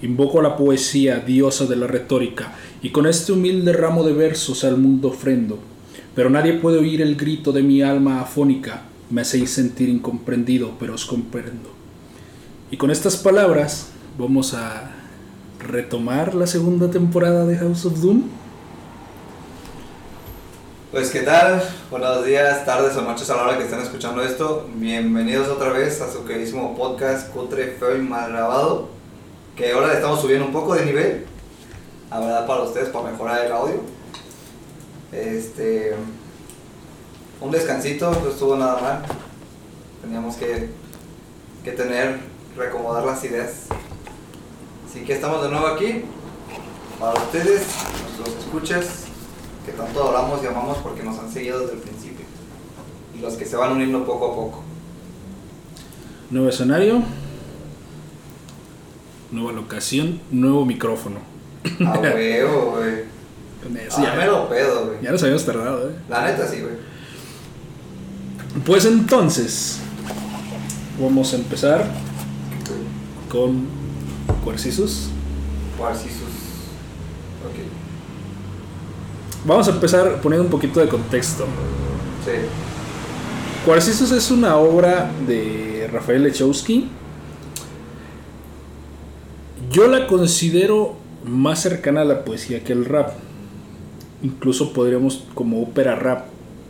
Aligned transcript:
Invoco 0.00 0.40
la 0.40 0.56
poesía, 0.56 1.18
diosa 1.18 1.66
de 1.66 1.76
la 1.76 1.86
retórica, 1.86 2.54
y 2.82 2.90
con 2.90 3.06
este 3.06 3.32
humilde 3.32 3.72
ramo 3.72 4.04
de 4.04 4.12
versos 4.12 4.62
al 4.64 4.76
mundo 4.76 5.08
ofrendo. 5.08 5.58
Pero 6.14 6.30
nadie 6.30 6.54
puede 6.54 6.78
oír 6.78 7.02
el 7.02 7.16
grito 7.16 7.52
de 7.52 7.62
mi 7.62 7.82
alma 7.82 8.20
afónica, 8.20 8.82
me 9.10 9.22
hacéis 9.22 9.50
sentir 9.50 9.88
incomprendido, 9.88 10.72
pero 10.78 10.94
os 10.94 11.04
comprendo. 11.04 11.70
Y 12.70 12.76
con 12.76 12.90
estas 12.90 13.16
palabras 13.16 13.88
vamos 14.18 14.54
a 14.54 14.92
retomar 15.58 16.34
la 16.34 16.46
segunda 16.46 16.90
temporada 16.90 17.46
de 17.46 17.56
House 17.56 17.86
of 17.86 18.00
Doom. 18.00 18.22
Pues 20.92 21.10
qué 21.10 21.20
tal, 21.20 21.62
buenos 21.90 22.24
días, 22.24 22.64
tardes 22.64 22.96
o 22.96 23.02
noches 23.02 23.28
a 23.30 23.36
la 23.36 23.42
hora 23.42 23.58
que 23.58 23.64
estén 23.64 23.80
escuchando 23.80 24.22
esto. 24.22 24.68
Bienvenidos 24.74 25.48
otra 25.48 25.70
vez 25.70 26.00
a 26.00 26.12
su 26.12 26.24
queridísimo 26.24 26.76
podcast 26.76 27.30
Cutre, 27.30 27.76
Feo 27.78 27.96
y 27.96 28.00
Mal 28.00 28.30
Grabado. 28.30 28.97
Que 29.58 29.72
ahora 29.72 29.92
estamos 29.92 30.20
subiendo 30.20 30.46
un 30.46 30.52
poco 30.52 30.76
de 30.76 30.86
nivel. 30.86 31.26
La 32.10 32.20
verdad 32.20 32.46
para 32.46 32.62
ustedes, 32.62 32.90
para 32.90 33.10
mejorar 33.10 33.44
el 33.44 33.50
audio. 33.50 33.80
Este... 35.10 35.96
Un 37.40 37.50
descansito, 37.50 38.08
no 38.08 38.30
estuvo 38.30 38.56
nada 38.56 38.80
mal. 38.80 39.02
Teníamos 40.00 40.36
que, 40.36 40.70
que 41.64 41.72
tener, 41.72 42.20
reacomodar 42.56 43.04
las 43.04 43.24
ideas. 43.24 43.66
Así 44.88 45.00
que 45.00 45.14
estamos 45.14 45.42
de 45.42 45.48
nuevo 45.48 45.66
aquí. 45.66 46.04
Para 47.00 47.14
ustedes, 47.14 47.66
nuestros 48.16 48.44
escuchas, 48.44 49.04
que 49.66 49.72
tanto 49.72 50.02
adoramos 50.04 50.40
y 50.40 50.46
amamos 50.46 50.78
porque 50.78 51.02
nos 51.02 51.18
han 51.18 51.32
seguido 51.32 51.58
desde 51.60 51.74
el 51.74 51.80
principio. 51.80 52.24
Y 53.16 53.20
los 53.20 53.34
que 53.34 53.44
se 53.44 53.56
van 53.56 53.72
uniendo 53.72 54.04
poco 54.06 54.26
a 54.26 54.34
poco. 54.36 54.62
Nuevo 56.30 56.48
escenario, 56.48 57.02
nueva 59.30 59.52
locación, 59.52 60.20
nuevo 60.30 60.64
micrófono. 60.64 61.20
A 61.86 61.98
huevo, 61.98 62.76
güey. 62.76 63.08
Eso 63.86 63.98
Ah, 63.98 64.02
ya, 64.04 64.14
me 64.14 64.26
lo 64.26 64.48
pedo, 64.48 64.86
güey. 64.86 64.98
ya 65.02 65.10
nos 65.10 65.22
habíamos 65.22 65.44
tardado, 65.44 65.90
¿eh? 65.90 65.94
La 66.08 66.24
neta 66.26 66.46
sí, 66.48 66.60
güey. 66.60 66.74
Pues 68.64 68.84
entonces, 68.86 69.80
vamos 71.00 71.32
a 71.32 71.36
empezar 71.36 71.84
con 73.28 73.66
Cuarcisus. 74.44 75.08
Cuarcisus. 75.76 76.22
Ok. 77.44 77.58
Vamos 79.44 79.68
a 79.68 79.72
empezar 79.72 80.20
poniendo 80.22 80.44
un 80.44 80.50
poquito 80.50 80.80
de 80.80 80.88
contexto. 80.88 81.44
Sí. 82.24 82.32
Cuarcisus 83.66 84.10
es 84.12 84.30
una 84.30 84.56
obra 84.56 85.10
de 85.26 85.90
Rafael 85.92 86.22
Lechowski. 86.22 86.88
Yo 89.70 89.86
la 89.86 90.06
considero 90.06 90.96
más 91.24 91.60
cercana 91.60 92.02
a 92.02 92.04
la 92.04 92.24
poesía 92.24 92.64
que 92.64 92.72
el 92.72 92.84
rap. 92.84 93.12
Incluso 94.22 94.72
podríamos 94.72 95.24
como 95.34 95.62
ópera 95.62 95.94
rap. 95.94 96.26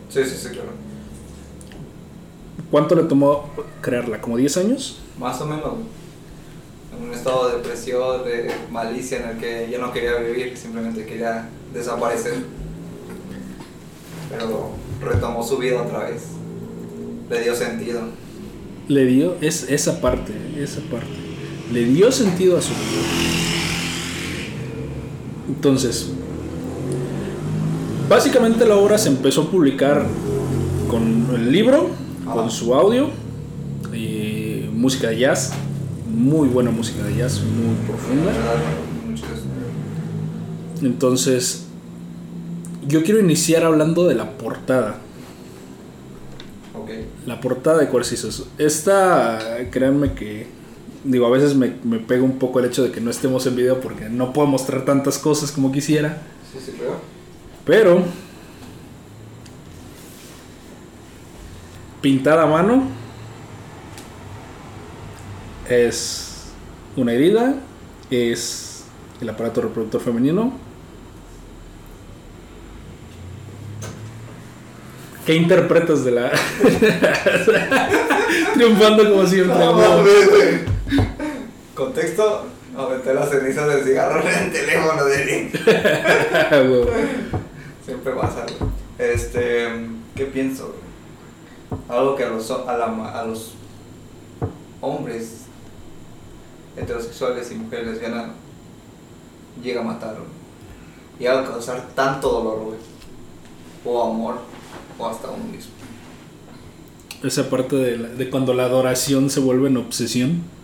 Sí, 0.09 0.25
sí, 0.25 0.37
sí, 0.37 0.49
claro. 0.49 0.71
¿Cuánto 2.71 2.95
le 2.95 3.05
tomó 3.05 3.49
crearla? 3.81 4.21
¿Como 4.21 4.37
10 4.37 4.57
años? 4.59 4.99
Más 5.19 5.41
o 5.41 5.47
menos. 5.47 5.75
En 6.99 7.09
un 7.09 7.15
estado 7.15 7.49
de 7.49 7.57
depresión, 7.59 8.25
de 8.25 8.51
malicia 8.71 9.19
en 9.19 9.29
el 9.31 9.39
que 9.39 9.69
yo 9.71 9.79
no 9.79 9.93
quería 9.93 10.17
vivir, 10.17 10.57
simplemente 10.57 11.07
quería 11.07 11.49
desaparecer. 11.73 12.35
Pero 14.31 14.71
retomó 15.01 15.43
su 15.43 15.57
vida 15.59 15.83
otra 15.83 16.11
vez. 16.11 16.25
Le 17.31 17.43
dio 17.43 17.55
sentido. 17.55 18.03
Le 18.89 19.05
dio 19.05 19.37
es, 19.41 19.71
esa 19.71 20.01
parte, 20.01 20.33
esa 20.59 20.81
parte. 20.91 21.28
Le 21.73 21.85
dio 21.85 22.11
sentido 22.11 22.57
a 22.57 22.63
su 22.63 22.71
vida. 22.71 23.29
Entonces, 25.49 26.11
básicamente 28.09 28.65
la 28.65 28.77
obra 28.77 28.97
se 28.97 29.09
empezó 29.09 29.43
a 29.43 29.51
publicar 29.51 30.07
con 30.89 31.29
el 31.35 31.53
libro, 31.53 31.91
con 32.25 32.51
su 32.51 32.75
audio, 32.75 33.11
y 33.93 34.69
música 34.73 35.09
de 35.09 35.19
jazz, 35.19 35.53
muy 36.09 36.49
buena 36.49 36.71
música 36.71 37.03
de 37.05 37.17
jazz, 37.17 37.41
muy 37.43 37.75
profunda. 37.87 38.33
Entonces, 40.83 41.67
yo 42.87 43.03
quiero 43.03 43.21
iniciar 43.21 43.65
hablando 43.65 44.07
de 44.07 44.15
la 44.15 44.31
portada. 44.39 44.99
Ok. 46.75 46.91
La 47.27 47.41
portada 47.41 47.79
de 47.79 47.89
Cuarcisos. 47.89 48.47
Esta, 48.59 49.59
créanme 49.71 50.13
que, 50.13 50.47
digo, 51.05 51.27
a 51.27 51.31
veces 51.31 51.55
me, 51.55 51.75
me 51.85 51.99
pega 51.99 52.23
un 52.23 52.39
poco 52.39 52.61
el 52.61 52.67
hecho 52.67 52.83
de 52.83 52.91
que 52.91 53.01
no 53.01 53.11
estemos 53.11 53.47
en 53.47 53.57
video 53.57 53.81
porque 53.81 54.09
no 54.09 54.33
puedo 54.33 54.49
mostrar 54.49 54.85
tantas 54.85 55.19
cosas 55.19 55.53
como 55.53 55.73
quisiera. 55.73 56.23
Sí, 56.53 56.59
sí, 56.65 56.73
creo. 56.79 57.01
Pero, 57.65 58.03
pintada 62.01 62.45
a 62.45 62.47
mano, 62.47 62.85
es 65.69 66.47
una 66.97 67.13
herida, 67.13 67.57
es 68.11 68.85
el 69.21 69.29
aparato 69.29 69.61
reproductor 69.61 70.01
femenino. 70.01 70.53
¿Qué 75.27 75.35
interpretas 75.35 76.07
de 76.07 76.13
la... 76.13 76.33
Triunfando 78.55 79.11
como 79.11 79.27
siempre. 79.27 79.59
No. 79.59 79.77
Contexto, 81.79 82.43
aventé 82.77 83.15
las 83.15 83.31
cenizas 83.31 83.69
del 83.69 83.85
cigarro 83.85 84.21
en 84.29 84.45
el 84.47 84.53
teléfono 84.53 85.05
de 85.05 85.25
Link. 85.25 85.55
Siempre 87.87 88.13
pasa. 88.15 88.45
Este, 88.99 89.69
¿qué 90.17 90.25
pienso? 90.27 90.75
Algo 91.89 92.17
que 92.17 92.25
a 92.25 92.31
los, 92.31 92.51
a, 92.51 92.77
la- 92.77 93.21
a 93.21 93.25
los 93.25 93.55
hombres 94.81 95.43
heterosexuales 96.77 97.51
y 97.53 97.55
mujeres 97.55 97.87
lesbianas 97.87 98.31
llega 99.63 99.81
a 99.81 99.85
matar. 99.85 100.17
Llega 101.19 101.41
a 101.41 101.45
causar 101.45 101.89
tanto 101.95 102.29
dolor, 102.31 102.59
güey. 102.65 102.79
O 103.85 104.03
amor, 104.11 104.35
o 104.99 105.07
hasta 105.07 105.31
uno 105.31 105.45
mismo. 105.45 105.71
Esa 107.23 107.49
parte 107.49 107.77
de, 107.77 107.99
la- 107.99 108.09
de 108.09 108.31
cuando 108.31 108.53
la 108.53 108.65
adoración 108.65 109.31
se 109.31 109.39
vuelve 109.39 109.69
en 109.69 109.77
obsesión. 109.77 110.58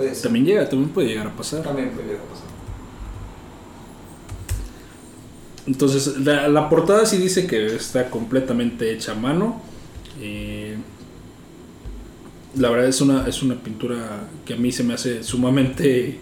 Puede 0.00 0.14
ser. 0.14 0.22
También 0.22 0.46
llega, 0.46 0.66
también 0.66 0.90
puede 0.90 1.08
llegar 1.08 1.26
a 1.26 1.36
pasar. 1.36 1.62
También 1.62 1.90
puede 1.90 2.06
llegar 2.08 2.22
a 2.22 2.28
pasar. 2.30 2.46
Entonces, 5.66 6.16
la, 6.20 6.48
la 6.48 6.68
portada 6.70 7.04
sí 7.04 7.18
dice 7.18 7.46
que 7.46 7.66
está 7.76 8.08
completamente 8.08 8.90
hecha 8.92 9.12
a 9.12 9.14
mano. 9.14 9.60
Eh, 10.20 10.76
la 12.56 12.70
verdad 12.70 12.88
es 12.88 13.00
una, 13.02 13.28
es 13.28 13.42
una 13.42 13.56
pintura 13.56 14.28
que 14.46 14.54
a 14.54 14.56
mí 14.56 14.72
se 14.72 14.82
me 14.84 14.94
hace 14.94 15.22
sumamente, 15.22 16.18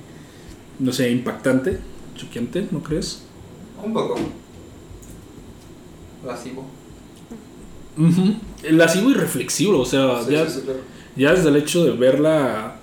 no 0.80 0.92
sé, 0.92 1.10
impactante, 1.10 1.78
choqueante, 2.16 2.66
¿no 2.72 2.82
crees? 2.82 3.22
Un 3.82 3.92
poco. 3.94 4.16
Lascivo. 6.26 6.66
Ujú. 7.96 8.34
Lascivo 8.70 9.10
y 9.10 9.14
reflexivo, 9.14 9.78
o 9.78 9.84
sea, 9.86 10.22
Sí, 10.24 10.32
ya, 10.32 10.46
sí, 10.46 10.56
sí, 10.58 10.60
claro. 10.64 10.80
ya 11.16 11.32
desde 11.32 11.48
el 11.48 11.56
hecho 11.56 11.84
de 11.84 11.92
verla, 11.92 12.77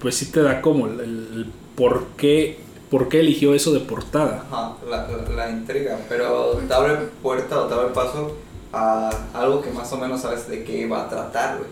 pues 0.00 0.16
sí 0.16 0.26
te 0.26 0.42
da 0.42 0.60
como 0.60 0.86
el, 0.86 1.00
el 1.00 1.52
por, 1.76 2.06
qué, 2.16 2.58
por 2.90 3.08
qué 3.08 3.20
eligió 3.20 3.54
eso 3.54 3.72
de 3.72 3.80
portada. 3.80 4.44
Ajá, 4.50 4.76
la, 4.88 5.08
la, 5.08 5.34
la 5.34 5.50
intriga, 5.50 5.98
pero 6.08 6.60
te 6.66 6.74
abre 6.74 6.94
puerta 7.22 7.60
o 7.60 7.66
te 7.66 7.74
abre 7.74 7.92
paso 7.92 8.36
a 8.72 9.10
algo 9.34 9.62
que 9.62 9.70
más 9.70 9.92
o 9.92 9.96
menos 9.96 10.20
sabes 10.20 10.48
de 10.48 10.64
qué 10.64 10.86
va 10.86 11.04
a 11.04 11.08
tratar, 11.08 11.58
güey. 11.58 11.70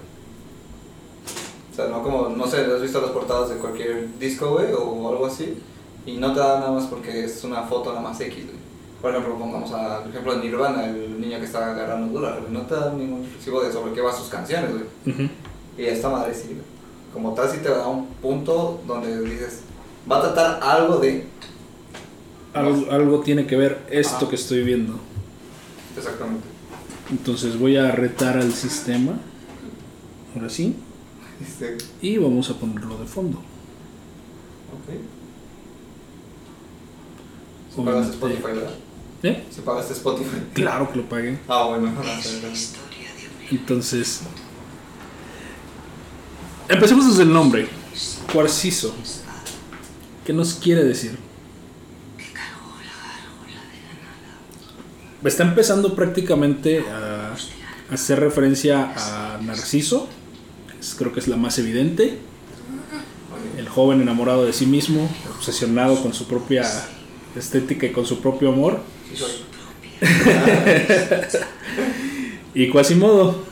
O 1.72 1.74
sea, 1.76 1.88
no 1.88 2.02
como, 2.02 2.30
no 2.30 2.46
sé, 2.46 2.58
has 2.60 2.80
visto 2.80 3.00
las 3.02 3.10
portadas 3.10 3.50
de 3.50 3.56
cualquier 3.56 4.18
disco, 4.18 4.52
güey, 4.52 4.72
o 4.72 5.08
algo 5.10 5.26
así, 5.26 5.58
y 6.06 6.16
no 6.16 6.32
te 6.32 6.40
da 6.40 6.60
nada 6.60 6.72
más 6.72 6.86
porque 6.86 7.24
es 7.24 7.44
una 7.44 7.64
foto 7.64 7.90
nada 7.90 8.00
más 8.00 8.18
X, 8.20 8.44
güey. 8.46 8.56
Por 9.02 9.10
ejemplo, 9.10 9.38
pongamos 9.38 9.70
al 9.72 10.08
ejemplo 10.08 10.34
de 10.34 10.40
Nirvana, 10.40 10.86
el 10.86 11.20
niño 11.20 11.38
que 11.38 11.44
está 11.44 11.72
agarrando 11.72 12.18
dólar, 12.18 12.40
güey. 12.40 12.52
No 12.52 12.62
te 12.62 12.74
da 12.74 12.92
ningún 12.92 13.30
recibo 13.30 13.62
de 13.62 13.70
sobre 13.70 13.92
qué 13.92 14.00
va 14.00 14.10
sus 14.10 14.28
canciones, 14.28 14.70
güey. 14.70 15.14
Ujú. 15.14 15.28
Y 15.76 15.84
esta 15.84 16.08
madre 16.08 16.32
sí, 16.32 16.48
güey. 16.48 16.75
Como 17.16 17.32
tal, 17.32 17.50
sí 17.50 17.60
te 17.62 17.70
da 17.70 17.86
un 17.86 18.08
punto 18.20 18.78
donde 18.86 19.22
dices, 19.22 19.60
va 20.10 20.18
a 20.18 20.20
tratar 20.20 20.62
algo 20.62 20.98
de. 20.98 21.26
Algo, 22.52 22.90
algo 22.90 23.20
tiene 23.20 23.46
que 23.46 23.56
ver 23.56 23.86
esto 23.90 24.28
que 24.28 24.34
estoy 24.36 24.62
viendo. 24.62 25.00
Exactamente. 25.96 26.46
Entonces 27.10 27.58
voy 27.58 27.78
a 27.78 27.90
retar 27.90 28.36
al 28.36 28.52
sistema. 28.52 29.18
Ahora 30.34 30.50
sí. 30.50 30.76
Este, 31.40 31.78
Y 32.02 32.18
vamos 32.18 32.50
a 32.50 32.54
ponerlo 32.58 32.98
de 32.98 33.06
fondo. 33.06 33.38
ok. 33.38 34.94
Si 37.74 37.80
pagaste. 37.80 38.12
Spotify, 38.12 38.42
¿verdad? 38.42 38.74
¿Eh? 39.22 39.44
Si 39.50 39.60
pagaste 39.62 39.94
Spotify. 39.94 40.36
Claro 40.52 40.92
que 40.92 40.98
lo 40.98 41.08
pagué. 41.08 41.38
Ah, 41.48 41.64
bueno. 41.68 41.90
Historia 42.52 43.08
de 43.14 43.54
un 43.54 43.58
Entonces. 43.58 44.20
Empecemos 46.68 47.08
desde 47.08 47.22
el 47.22 47.32
nombre. 47.32 47.68
Cuarciso. 48.32 48.94
¿Qué 50.24 50.32
nos 50.32 50.54
quiere 50.54 50.84
decir? 50.84 51.16
Está 55.24 55.44
empezando 55.44 55.94
prácticamente 55.96 56.80
a 56.80 57.34
hacer 57.90 58.20
referencia 58.20 58.92
a 58.96 59.38
Narciso, 59.42 60.08
creo 60.98 61.12
que 61.12 61.20
es 61.20 61.26
la 61.26 61.36
más 61.36 61.58
evidente. 61.58 62.18
El 63.56 63.68
joven 63.68 64.00
enamorado 64.00 64.44
de 64.44 64.52
sí 64.52 64.66
mismo, 64.66 65.08
obsesionado 65.36 66.00
con 66.02 66.14
su 66.14 66.28
propia 66.28 66.64
estética 67.34 67.86
y 67.86 67.92
con 67.92 68.06
su 68.06 68.20
propio 68.20 68.50
amor. 68.50 68.82
Sí 69.10 69.16
soy. 69.16 69.32
Y 72.54 72.70
Quasimodo. 72.70 73.44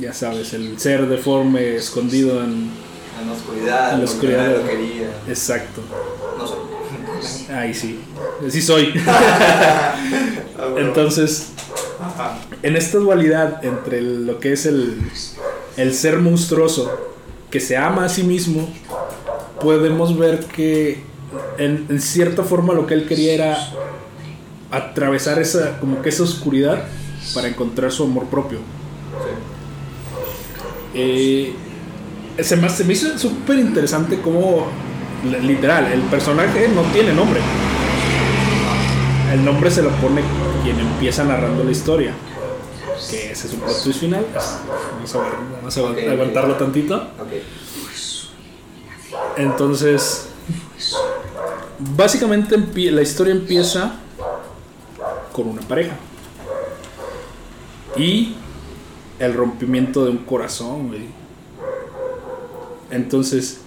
Ya 0.00 0.12
sabes, 0.12 0.52
el 0.54 0.78
ser 0.78 1.06
deforme 1.08 1.76
escondido 1.76 2.42
en... 2.42 2.70
En 3.20 3.28
la 3.28 3.32
oscuridad, 3.32 3.92
En 3.94 3.98
la 4.00 4.04
oscuridad. 4.04 4.56
lo 4.56 4.68
quería. 4.68 5.08
Exacto. 5.28 5.80
No 6.38 6.46
soy. 6.46 6.58
Ahí 7.54 7.72
sí. 7.74 8.00
Sí 8.48 8.62
soy. 8.62 8.92
Ah. 10.58 10.74
Entonces, 10.78 11.48
en 12.62 12.76
esta 12.76 12.96
dualidad 12.96 13.62
entre 13.62 14.00
lo 14.00 14.40
que 14.40 14.52
es 14.52 14.64
el, 14.64 14.98
el 15.76 15.92
ser 15.94 16.18
monstruoso 16.18 16.90
que 17.50 17.60
se 17.60 17.76
ama 17.76 18.06
a 18.06 18.08
sí 18.08 18.22
mismo, 18.22 18.66
podemos 19.60 20.18
ver 20.18 20.40
que 20.46 21.02
en, 21.58 21.84
en 21.90 22.00
cierta 22.00 22.42
forma 22.42 22.72
lo 22.72 22.86
que 22.86 22.94
él 22.94 23.06
quería 23.06 23.34
era 23.34 23.58
atravesar 24.70 25.38
esa, 25.38 25.78
como 25.78 26.00
que 26.00 26.08
esa 26.08 26.22
oscuridad 26.22 26.84
para 27.34 27.48
encontrar 27.48 27.92
su 27.92 28.04
amor 28.04 28.24
propio. 28.26 28.60
Eh, 30.98 31.54
se, 32.40 32.56
me, 32.56 32.68
se 32.70 32.84
me 32.84 32.94
hizo 32.94 33.18
súper 33.18 33.58
interesante 33.58 34.18
como, 34.22 34.66
li- 35.30 35.46
literal, 35.46 35.92
el 35.92 36.00
personaje 36.02 36.68
no 36.68 36.80
tiene 36.92 37.12
nombre. 37.12 37.40
El 39.32 39.44
nombre 39.44 39.70
se 39.70 39.82
lo 39.82 39.90
pone 39.90 40.22
quien 40.62 40.78
empieza 40.80 41.22
narrando 41.24 41.64
la 41.64 41.70
historia. 41.70 42.12
Que 43.10 43.32
ese 43.32 43.46
es 43.46 43.52
su 43.52 43.58
plot 43.58 43.82
twist 43.82 44.00
final. 44.00 44.24
Vamos 44.94 45.14
a, 45.14 45.20
ver, 45.20 45.32
vamos 45.58 45.76
a 45.76 45.80
aguantarlo 46.12 46.54
tantito. 46.54 47.08
Entonces, 49.36 50.28
básicamente 51.78 52.56
la 52.90 53.02
historia 53.02 53.32
empieza 53.34 53.96
con 55.32 55.48
una 55.48 55.60
pareja. 55.62 55.94
Y 57.96 58.34
el 59.18 59.34
rompimiento 59.34 60.04
de 60.04 60.10
un 60.10 60.18
corazón. 60.18 60.92
Entonces, 62.90 63.60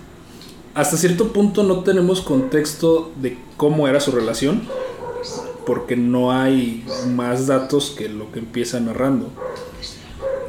hasta 0.73 0.97
cierto 0.97 1.33
punto 1.33 1.63
no 1.63 1.83
tenemos 1.83 2.21
contexto 2.21 3.11
de 3.21 3.37
cómo 3.57 3.87
era 3.87 3.99
su 3.99 4.11
relación. 4.11 4.63
Porque 5.65 5.95
no 5.95 6.31
hay 6.31 6.83
más 7.09 7.45
datos 7.45 7.93
que 7.95 8.09
lo 8.09 8.31
que 8.31 8.39
empieza 8.39 8.79
narrando. 8.79 9.29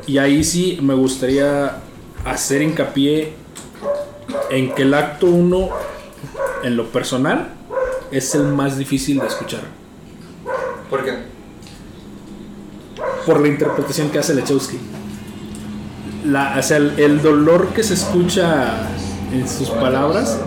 Y 0.06 0.18
ahí 0.18 0.44
sí 0.44 0.78
me 0.80 0.94
gustaría 0.94 1.82
hacer 2.24 2.62
hincapié 2.62 3.34
en 4.50 4.74
que 4.74 4.82
el 4.82 4.94
acto 4.94 5.26
1, 5.26 5.68
en 6.64 6.76
lo 6.76 6.86
personal, 6.86 7.52
es 8.10 8.34
el 8.34 8.44
más 8.44 8.78
difícil 8.78 9.18
de 9.18 9.26
escuchar. 9.26 9.60
¿Por 10.88 11.04
qué? 11.04 11.29
Por 13.30 13.40
la 13.40 13.46
interpretación 13.46 14.10
que 14.10 14.18
hace 14.18 14.34
Lechowski. 14.34 14.76
La, 16.26 16.56
o 16.58 16.62
sea, 16.64 16.78
el, 16.78 16.98
el 16.98 17.22
dolor 17.22 17.68
que 17.68 17.84
se 17.84 17.94
escucha 17.94 18.88
en 19.32 19.48
sus 19.48 19.70
palabras, 19.70 20.40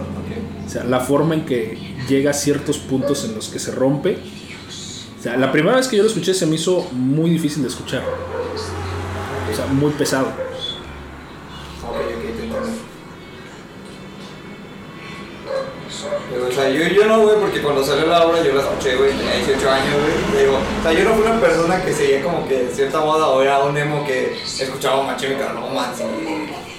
o 0.65 0.69
sea, 0.69 0.83
la 0.83 0.99
forma 0.99 1.33
en 1.35 1.45
que 1.45 1.95
llega 2.09 2.31
a 2.31 2.33
ciertos 2.33 2.79
puntos 2.79 3.23
en 3.23 3.35
los 3.35 3.47
que 3.47 3.57
se 3.57 3.71
rompe. 3.71 4.17
O 5.17 5.23
sea, 5.23 5.37
la 5.37 5.53
primera 5.53 5.77
vez 5.77 5.87
que 5.87 5.95
yo 5.95 6.03
lo 6.03 6.09
escuché 6.09 6.33
se 6.33 6.45
me 6.45 6.55
hizo 6.55 6.89
muy 6.91 7.29
difícil 7.29 7.63
de 7.63 7.69
escuchar. 7.69 8.03
O 9.49 9.55
sea, 9.55 9.65
muy 9.67 9.91
pesado. 9.91 10.27
Yo, 16.73 16.87
yo 16.87 17.05
no, 17.05 17.21
güey, 17.21 17.37
porque 17.39 17.61
cuando 17.61 17.83
salió 17.83 18.07
la 18.07 18.25
obra 18.25 18.43
yo 18.43 18.53
la 18.53 18.61
escuché, 18.61 18.95
güey, 18.95 19.11
tenía 19.11 19.35
18 19.35 19.71
años, 19.71 19.95
güey. 19.99 20.43
Digo, 20.43 20.57
o 20.57 20.83
sea, 20.83 20.93
yo 20.93 21.03
no 21.03 21.15
fui 21.15 21.25
una 21.25 21.39
persona 21.39 21.83
que 21.83 21.93
seguía 21.93 22.21
como 22.21 22.47
que 22.47 22.63
de 22.63 22.73
cierta 22.73 22.99
moda 22.99 23.27
o 23.27 23.41
era 23.41 23.59
un 23.59 23.77
emo 23.77 24.05
que 24.05 24.41
escuchaba 24.43 25.03
My 25.03 25.15
Chemical 25.17 25.55
Romance 25.55 26.03
y. 26.03 26.73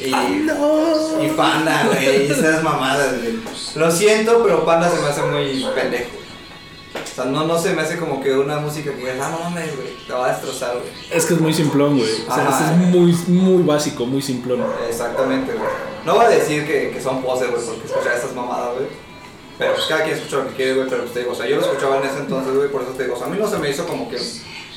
Y, 0.00 0.10
y 0.10 1.30
Panda, 1.36 1.88
güey, 1.88 2.28
y 2.28 2.30
esas 2.30 2.62
mamadas, 2.62 3.18
güey. 3.20 3.40
Lo 3.74 3.90
siento, 3.90 4.42
pero 4.44 4.64
Panda 4.64 4.88
se 4.88 5.00
me 5.00 5.08
hace 5.08 5.22
muy 5.22 5.66
pendejo. 5.74 6.10
O 6.94 7.14
sea, 7.14 7.24
no, 7.24 7.44
no 7.46 7.58
se 7.58 7.74
me 7.74 7.82
hace 7.82 7.98
como 7.98 8.22
que 8.22 8.32
una 8.32 8.58
música 8.58 8.92
que 8.92 8.98
digas, 8.98 9.16
ah, 9.20 9.30
no 9.30 9.50
mames, 9.50 9.74
güey, 9.76 9.88
te 10.06 10.12
va 10.12 10.26
a 10.26 10.28
destrozar, 10.30 10.74
güey. 10.74 10.88
Es 11.10 11.26
que 11.26 11.34
es 11.34 11.40
muy 11.40 11.52
simplón, 11.52 11.98
güey. 11.98 12.10
O 12.28 12.34
sea, 12.34 12.48
Ajá. 12.48 12.70
es 12.70 12.76
muy, 12.76 13.12
muy 13.26 13.62
básico, 13.64 14.06
muy 14.06 14.22
simplón. 14.22 14.64
Exactamente, 14.88 15.52
güey. 15.52 15.68
No 16.06 16.14
voy 16.14 16.26
a 16.26 16.28
decir 16.28 16.64
que, 16.64 16.90
que 16.90 17.00
son 17.00 17.20
poses, 17.22 17.50
güey, 17.50 17.62
porque 17.62 17.86
escuchar 17.86 18.16
esas 18.16 18.34
mamadas, 18.34 18.74
güey. 18.76 19.07
Pero 19.58 19.74
pues 19.74 19.86
cada 19.86 20.04
quien 20.04 20.16
escucha 20.16 20.36
lo 20.36 20.48
que 20.48 20.54
quiere, 20.54 20.74
güey, 20.74 20.88
pero 20.88 21.02
pues 21.02 21.12
te 21.12 21.20
digo, 21.20 21.32
o 21.32 21.34
sea, 21.34 21.46
yo 21.46 21.56
lo 21.56 21.62
escuchaba 21.62 21.98
en 21.98 22.04
ese 22.04 22.18
entonces, 22.18 22.54
güey, 22.54 22.70
por 22.70 22.82
eso 22.82 22.92
te 22.92 23.02
digo, 23.02 23.16
o 23.16 23.18
sea, 23.18 23.26
a 23.26 23.30
mí 23.30 23.38
no 23.38 23.48
se 23.48 23.58
me 23.58 23.68
hizo 23.68 23.86
como 23.86 24.08
que 24.08 24.18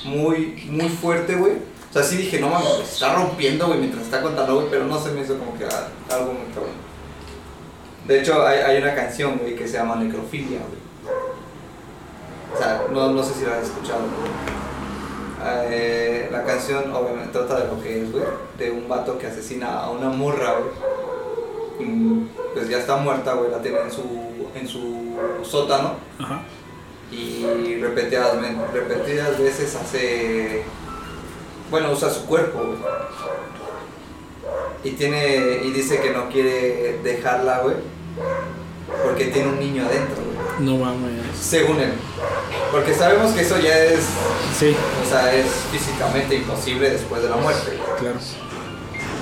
muy, 0.05 0.67
muy 0.69 0.89
fuerte, 0.89 1.35
güey. 1.35 1.53
O 1.89 1.93
sea, 1.93 2.03
sí 2.03 2.17
dije, 2.17 2.39
no 2.39 2.49
mames, 2.49 2.79
está 2.79 3.13
rompiendo, 3.13 3.67
güey, 3.67 3.79
mientras 3.79 4.05
está 4.05 4.21
contando, 4.21 4.55
güey, 4.55 4.67
pero 4.71 4.85
no 4.85 4.99
se 4.99 5.11
me 5.11 5.21
hizo 5.21 5.37
como 5.37 5.55
que 5.57 5.65
algo 5.65 6.33
muy 6.33 6.51
cabrón. 6.53 6.73
De 8.07 8.19
hecho, 8.19 8.45
hay, 8.45 8.59
hay 8.59 8.81
una 8.81 8.95
canción, 8.95 9.37
güey, 9.37 9.55
que 9.55 9.67
se 9.67 9.77
llama 9.77 9.95
Necrofilia, 9.97 10.59
güey. 10.59 10.81
O 12.53 12.57
sea, 12.57 12.83
no, 12.91 13.11
no 13.11 13.23
sé 13.23 13.33
si 13.35 13.45
la 13.45 13.57
has 13.57 13.65
escuchado, 13.65 13.99
güey. 13.99 14.31
Eh, 15.43 16.29
la 16.31 16.43
canción 16.43 16.93
obviamente 16.93 17.31
trata 17.31 17.59
de 17.59 17.67
lo 17.67 17.81
que 17.81 18.01
es, 18.01 18.11
güey, 18.11 18.23
de 18.57 18.71
un 18.71 18.87
vato 18.87 19.17
que 19.17 19.27
asesina 19.27 19.79
a 19.79 19.89
una 19.91 20.09
morra, 20.09 20.55
güey. 20.57 20.71
Pues 22.53 22.69
ya 22.69 22.79
está 22.79 22.97
muerta, 22.97 23.33
güey, 23.33 23.51
la 23.51 23.61
tiene 23.61 23.79
en 23.79 23.91
su, 23.91 24.30
en 24.55 24.67
su 24.67 25.15
sótano 25.43 25.95
Ajá. 26.19 26.41
y 27.11 27.75
repetidas, 27.81 28.35
repetidas 28.73 29.39
veces 29.39 29.75
hace, 29.75 30.63
bueno, 31.69 31.91
usa 31.91 32.09
su 32.09 32.25
cuerpo, 32.25 32.59
güey. 32.59 32.77
Y 34.83 34.91
tiene, 34.91 35.61
y 35.63 35.71
dice 35.71 36.01
que 36.01 36.09
no 36.11 36.27
quiere 36.29 36.99
dejarla, 37.03 37.59
güey, 37.59 37.75
porque 39.03 39.25
tiene 39.25 39.49
un 39.49 39.59
niño 39.59 39.85
adentro, 39.85 40.15
güey. 40.15 40.31
No 40.59 40.77
mames. 40.77 41.21
Según 41.39 41.79
él. 41.79 41.93
Porque 42.71 42.93
sabemos 42.93 43.31
que 43.31 43.41
eso 43.41 43.57
ya 43.59 43.77
es 43.83 43.99
Sí, 44.57 44.75
o 45.05 45.09
sea, 45.09 45.33
es 45.33 45.45
físicamente 45.71 46.35
imposible 46.35 46.89
después 46.89 47.21
de 47.23 47.29
la 47.29 47.35
muerte. 47.37 47.77
claro. 47.99 48.17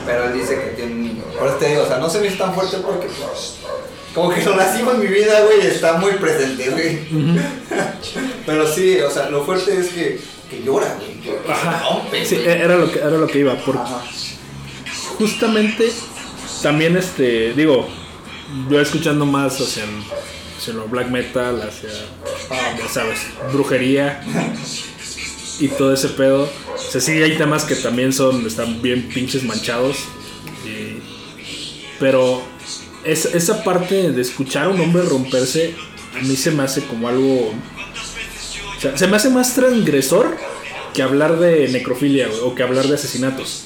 Pero 0.06 0.24
él 0.26 0.34
dice 0.34 0.56
que 0.60 0.70
tiene 0.72 0.92
un 0.94 1.02
niño. 1.04 1.24
Por 1.38 1.48
eso 1.48 1.58
te 1.58 1.68
digo, 1.68 1.84
o 1.84 1.86
sea, 1.86 1.98
no 1.98 2.10
se 2.10 2.20
me 2.20 2.28
hizo 2.28 2.44
tan 2.44 2.54
fuerte 2.54 2.78
porque, 2.78 3.08
pues, 3.08 3.58
como 4.14 4.30
que 4.34 4.44
lo 4.44 4.56
nacimos 4.56 4.96
en 4.96 5.00
mi 5.02 5.08
vida, 5.08 5.42
güey, 5.46 5.62
está 5.68 5.94
muy 5.98 6.14
presente, 6.14 6.70
güey. 6.70 7.00
Pero 8.46 8.68
sí, 8.68 8.98
o 9.00 9.10
sea, 9.10 9.30
lo 9.30 9.44
fuerte 9.46 9.78
es 9.80 9.90
que, 9.90 10.20
que 10.50 10.64
llora, 10.64 10.96
güey. 11.00 11.20
Que 11.22 11.52
Ajá. 11.52 11.84
rompe, 11.90 12.26
Sí, 12.26 12.36
güey. 12.36 12.48
era 12.50 12.76
lo 12.78 12.92
que, 12.92 13.00
era 13.00 13.12
lo 13.12 13.28
que 13.28 13.40
iba. 13.40 13.56
Porque 13.56 13.82
Ajá. 13.82 14.02
justamente 15.18 15.92
también, 16.62 16.98
este, 16.98 17.54
digo, 17.54 17.88
yo 18.70 18.82
escuchando 18.82 19.26
más 19.26 19.60
hacia, 19.62 19.84
hacia 20.58 20.74
lo 20.74 20.86
black 20.88 21.10
metal, 21.10 21.62
hacia, 21.62 21.90
ya 22.78 22.88
sabes, 22.92 23.20
brujería 23.54 24.22
y 25.60 25.68
todo 25.70 25.94
ese 25.94 26.10
pedo. 26.10 26.44
O 26.76 26.92
sea, 26.92 27.00
sí 27.02 27.12
hay 27.22 27.38
temas 27.38 27.64
que 27.66 27.76
también 27.76 28.12
son, 28.14 28.46
están 28.48 28.82
bien 28.82 29.08
pinches 29.14 29.44
manchados. 29.44 29.98
y- 30.66 30.98
pero 32.00 32.42
es- 33.12 33.26
esa 33.34 33.64
parte 33.64 34.12
de 34.12 34.22
escuchar 34.22 34.66
a 34.66 34.70
un 34.70 34.80
hombre 34.80 35.04
romperse, 35.04 35.76
a 36.18 36.22
mí 36.22 36.36
se 36.36 36.52
me 36.52 36.64
hace 36.64 36.84
como 36.84 37.08
algo... 37.08 37.50
O 38.78 38.82
sea, 38.82 38.98
se 38.98 39.08
me 39.08 39.18
hace 39.18 39.30
más 39.30 39.54
transgresor 39.56 40.38
que 40.94 41.02
hablar 41.02 41.38
de 41.40 41.68
necrofilia 41.70 42.30
o 42.44 42.56
que 42.56 42.64
hablar 42.64 42.88
de 42.88 42.96
asesinatos. 42.96 43.64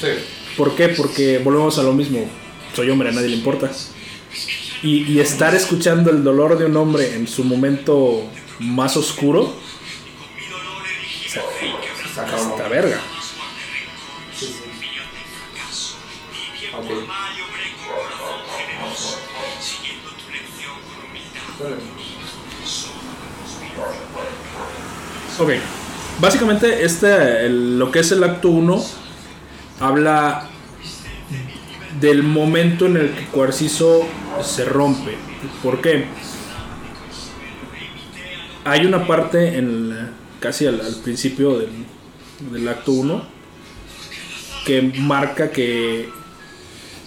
Sí. 0.00 0.08
¿Por 0.56 0.74
qué? 0.74 0.88
Porque 0.88 1.38
volvemos 1.38 1.78
a 1.78 1.82
lo 1.82 1.92
mismo. 1.92 2.24
Soy 2.74 2.88
hombre, 2.90 3.10
a 3.10 3.12
nadie 3.12 3.28
le 3.28 3.36
importa. 3.36 3.70
Y, 4.82 5.04
y 5.12 5.20
estar 5.20 5.54
escuchando 5.54 6.10
el 6.10 6.24
dolor 6.24 6.58
de 6.58 6.64
un 6.66 6.76
hombre 6.76 7.14
en 7.14 7.26
su 7.28 7.44
momento 7.44 8.24
más 8.58 8.96
oscuro, 8.96 9.42
o 9.42 11.28
sea, 11.28 11.42
esta 12.24 12.68
verga. 12.68 13.00
Ok. 25.38 25.50
Básicamente, 26.18 26.84
este, 26.84 27.48
lo 27.48 27.90
que 27.90 28.00
es 28.00 28.12
el 28.12 28.24
acto 28.24 28.48
1 28.48 28.84
habla 29.80 30.48
del 32.00 32.22
momento 32.22 32.86
en 32.86 32.96
el 32.96 33.10
que 33.10 33.26
Cuarciso 33.26 34.06
se 34.42 34.64
rompe. 34.64 35.16
¿Por 35.62 35.80
qué? 35.80 36.06
Hay 38.64 38.86
una 38.86 39.06
parte 39.06 39.58
en 39.58 40.10
casi 40.40 40.66
al, 40.66 40.80
al 40.80 40.96
principio 40.96 41.58
del, 41.58 41.70
del 42.50 42.68
acto 42.68 42.92
1 42.92 43.22
que 44.64 44.82
marca 44.82 45.50
que 45.50 46.10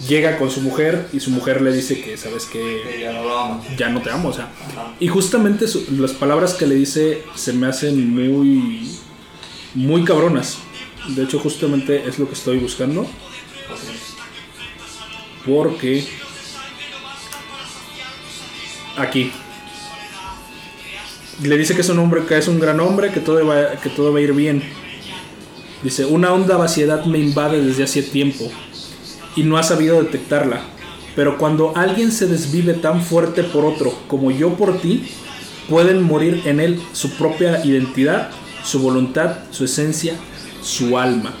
llega 0.08 0.38
con 0.38 0.50
su 0.50 0.60
mujer 0.62 1.08
y 1.12 1.20
su 1.20 1.30
mujer 1.30 1.60
le 1.60 1.72
dice 1.72 2.00
que, 2.00 2.16
¿sabes 2.16 2.46
que 2.46 2.98
ya 3.00 3.12
no 3.12 3.24
lo 3.24 3.38
amo. 3.38 3.64
Ya 3.76 3.88
no 3.90 4.00
te 4.00 4.10
amo, 4.10 4.28
o 4.30 4.32
sea. 4.32 4.44
Ajá. 4.72 4.94
Y 4.98 5.08
justamente 5.08 5.68
su- 5.68 5.86
las 5.92 6.12
palabras 6.12 6.54
que 6.54 6.66
le 6.66 6.74
dice 6.74 7.22
se 7.34 7.52
me 7.52 7.66
hacen 7.66 8.10
muy, 8.14 8.88
muy 9.74 10.04
cabronas. 10.04 10.58
De 11.08 11.22
hecho, 11.24 11.38
justamente 11.38 12.04
es 12.08 12.18
lo 12.18 12.26
que 12.28 12.34
estoy 12.34 12.58
buscando. 12.58 13.06
Porque 15.46 16.04
aquí 18.96 19.32
le 21.42 21.56
dice 21.56 21.74
que 21.74 21.80
es 21.80 21.88
un 21.88 21.98
hombre, 21.98 22.24
que 22.26 22.36
es 22.36 22.48
un 22.48 22.60
gran 22.60 22.78
hombre, 22.80 23.10
que 23.10 23.20
todo 23.20 23.44
va, 23.46 23.72
que 23.76 23.88
todo 23.88 24.12
va 24.12 24.18
a 24.18 24.22
ir 24.22 24.34
bien. 24.34 24.62
Dice, 25.82 26.04
una 26.04 26.32
honda 26.34 26.58
vaciedad 26.58 27.06
me 27.06 27.18
invade 27.18 27.62
desde 27.64 27.84
hace 27.84 28.02
tiempo 28.02 28.50
y 29.36 29.42
no 29.42 29.56
ha 29.56 29.62
sabido 29.62 30.02
detectarla. 30.02 30.60
Pero 31.16 31.38
cuando 31.38 31.72
alguien 31.76 32.12
se 32.12 32.26
desvive 32.26 32.74
tan 32.74 33.02
fuerte 33.02 33.42
por 33.42 33.64
otro 33.64 33.92
como 34.06 34.30
yo 34.30 34.54
por 34.54 34.78
ti, 34.80 35.10
pueden 35.68 36.02
morir 36.02 36.42
en 36.46 36.60
él 36.60 36.80
su 36.92 37.10
propia 37.16 37.64
identidad, 37.64 38.30
su 38.64 38.80
voluntad, 38.80 39.38
su 39.50 39.64
esencia, 39.64 40.14
su 40.62 40.98
alma. 40.98 41.32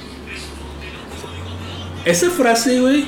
Esa 2.04 2.30
frase, 2.30 2.80
güey, 2.80 3.04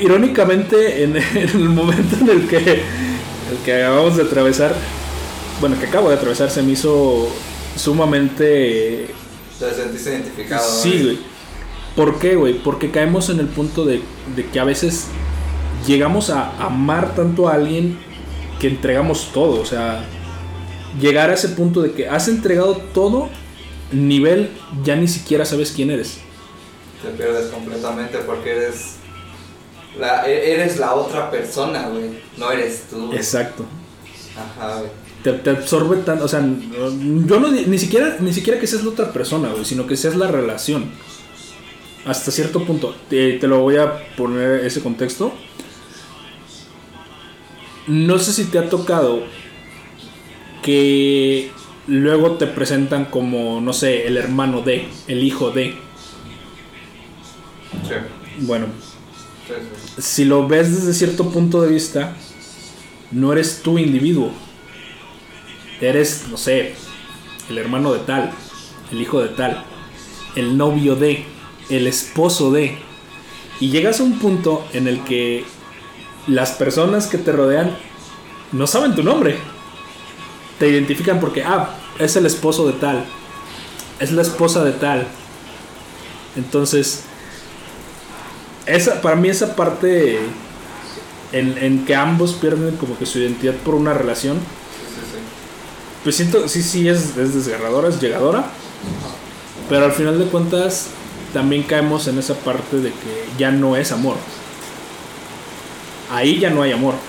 irónicamente, 0.00 1.02
en, 1.02 1.16
el 1.34 1.68
momento 1.68 2.16
en 2.20 2.28
el 2.28 2.48
que, 2.48 2.58
el 2.58 3.58
que 3.64 3.82
acabamos 3.82 4.16
de 4.16 4.22
atravesar, 4.22 4.74
bueno, 5.60 5.78
que 5.78 5.86
acabo 5.86 6.08
de 6.08 6.16
atravesar, 6.16 6.50
se 6.50 6.62
me 6.62 6.72
hizo 6.72 7.28
sumamente 7.76 9.08
Te 9.58 9.74
sentiste 9.74 10.10
identificado. 10.10 10.82
Sí, 10.82 11.02
güey. 11.02 11.18
¿Por 11.98 12.20
qué, 12.20 12.36
güey? 12.36 12.54
Porque 12.54 12.92
caemos 12.92 13.28
en 13.28 13.40
el 13.40 13.48
punto 13.48 13.84
de, 13.84 14.00
de 14.36 14.46
que 14.46 14.60
a 14.60 14.64
veces 14.64 15.08
llegamos 15.84 16.30
a 16.30 16.52
amar 16.64 17.16
tanto 17.16 17.48
a 17.48 17.54
alguien 17.54 17.98
que 18.60 18.68
entregamos 18.68 19.30
todo. 19.34 19.60
O 19.60 19.66
sea, 19.66 20.04
llegar 21.00 21.28
a 21.30 21.34
ese 21.34 21.48
punto 21.48 21.82
de 21.82 21.90
que 21.90 22.08
has 22.08 22.28
entregado 22.28 22.76
todo, 22.94 23.28
nivel 23.90 24.48
ya 24.84 24.94
ni 24.94 25.08
siquiera 25.08 25.44
sabes 25.44 25.72
quién 25.72 25.90
eres. 25.90 26.18
Te 27.02 27.08
pierdes 27.10 27.46
completamente 27.46 28.18
porque 28.18 28.52
eres. 28.52 28.94
La, 29.98 30.28
e- 30.28 30.52
eres 30.52 30.78
la 30.78 30.94
otra 30.94 31.32
persona, 31.32 31.88
güey. 31.88 32.10
No 32.36 32.52
eres 32.52 32.84
tú. 32.88 33.12
Exacto. 33.12 33.64
Ajá, 34.36 34.78
güey. 34.78 34.90
Te, 35.24 35.32
te 35.32 35.50
absorbe 35.50 35.96
tan, 35.96 36.22
o 36.22 36.28
sea, 36.28 36.38
yo 36.40 37.40
no 37.40 37.50
ni 37.50 37.76
siquiera 37.76 38.18
ni 38.20 38.32
siquiera 38.32 38.60
que 38.60 38.68
seas 38.68 38.84
la 38.84 38.90
otra 38.90 39.12
persona, 39.12 39.48
güey, 39.48 39.64
sino 39.64 39.84
que 39.84 39.96
seas 39.96 40.14
la 40.14 40.28
relación. 40.28 40.92
Hasta 42.08 42.30
cierto 42.30 42.64
punto. 42.64 42.94
Te, 43.08 43.34
te 43.34 43.46
lo 43.46 43.60
voy 43.60 43.76
a 43.76 44.14
poner 44.16 44.64
ese 44.64 44.80
contexto. 44.82 45.32
No 47.86 48.18
sé 48.18 48.32
si 48.32 48.44
te 48.44 48.58
ha 48.58 48.68
tocado 48.68 49.22
que 50.62 51.50
luego 51.86 52.32
te 52.32 52.46
presentan 52.46 53.06
como, 53.06 53.60
no 53.60 53.72
sé, 53.72 54.06
el 54.06 54.16
hermano 54.16 54.62
de, 54.62 54.88
el 55.06 55.22
hijo 55.22 55.50
de. 55.50 55.74
Sí. 57.86 57.94
Bueno, 58.40 58.66
Sí, 59.46 59.54
sí. 59.96 60.02
si 60.02 60.24
lo 60.24 60.46
ves 60.46 60.74
desde 60.74 60.92
cierto 60.94 61.30
punto 61.30 61.62
de 61.62 61.70
vista, 61.70 62.14
no 63.10 63.32
eres 63.32 63.62
tu 63.62 63.78
individuo. 63.78 64.30
Eres, 65.80 66.26
no 66.30 66.36
sé, 66.36 66.74
el 67.48 67.58
hermano 67.58 67.92
de 67.92 68.00
tal, 68.00 68.32
el 68.92 69.00
hijo 69.00 69.20
de 69.20 69.28
tal, 69.28 69.64
el 70.36 70.56
novio 70.56 70.96
de, 70.96 71.24
el 71.68 71.86
esposo 71.86 72.50
de. 72.50 72.78
Y 73.60 73.70
llegas 73.70 74.00
a 74.00 74.04
un 74.04 74.18
punto 74.18 74.64
en 74.72 74.86
el 74.86 75.02
que 75.04 75.44
las 76.26 76.52
personas 76.52 77.06
que 77.06 77.18
te 77.18 77.32
rodean 77.32 77.76
no 78.52 78.66
saben 78.66 78.94
tu 78.94 79.02
nombre. 79.02 79.36
Te 80.58 80.68
identifican 80.68 81.20
porque, 81.20 81.42
ah, 81.42 81.74
es 81.98 82.16
el 82.16 82.26
esposo 82.26 82.66
de 82.66 82.74
tal, 82.74 83.04
es 84.00 84.12
la 84.12 84.22
esposa 84.22 84.64
de 84.64 84.72
tal. 84.72 85.06
Entonces, 86.36 87.02
esa, 88.66 89.00
para 89.00 89.16
mí 89.16 89.28
esa 89.28 89.56
parte 89.56 90.18
en, 91.32 91.58
en 91.58 91.84
que 91.84 91.94
ambos 91.94 92.34
pierden 92.34 92.76
como 92.76 92.98
que 92.98 93.06
su 93.06 93.18
identidad 93.18 93.54
por 93.54 93.74
una 93.74 93.94
relación, 93.94 94.38
pues 96.04 96.16
siento, 96.16 96.48
sí, 96.48 96.62
sí, 96.62 96.88
es, 96.88 97.16
es 97.16 97.34
desgarradora, 97.34 97.88
es 97.88 98.00
llegadora, 98.00 98.46
pero 99.68 99.84
al 99.84 99.92
final 99.92 100.18
de 100.18 100.26
cuentas 100.26 100.88
también 101.32 101.62
caemos 101.62 102.06
en 102.08 102.18
esa 102.18 102.34
parte 102.34 102.76
de 102.78 102.90
que 102.90 103.24
ya 103.38 103.50
no 103.50 103.74
es 103.76 103.92
amor. 103.92 104.16
Ahí 106.10 106.38
ya 106.38 106.50
no 106.50 106.60
hay 106.62 106.72
amor. 106.72 106.96
No. 106.96 107.00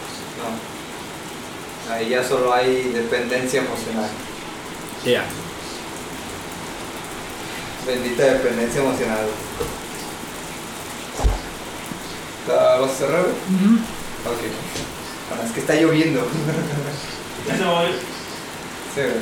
Ahí 1.93 2.07
ya 2.09 2.23
solo 2.23 2.53
hay 2.53 2.91
dependencia 2.93 3.61
emocional. 3.61 4.09
Ya. 5.05 5.25
Bendita 7.85 8.23
dependencia 8.23 8.81
emocional. 8.81 9.27
¿La 12.47 12.79
vas 12.79 12.91
a 12.91 12.95
cerrar? 12.95 13.21
güey? 13.21 13.33
Ok. 13.33 14.41
Bueno, 15.29 15.43
es 15.45 15.51
que 15.51 15.59
está 15.61 15.75
lloviendo. 15.75 16.27
Ya 17.47 17.57
se 17.57 17.63
va 17.63 17.79
a 17.79 17.83
oír. 17.83 17.95
Sí, 18.93 19.01
güey. 19.01 19.13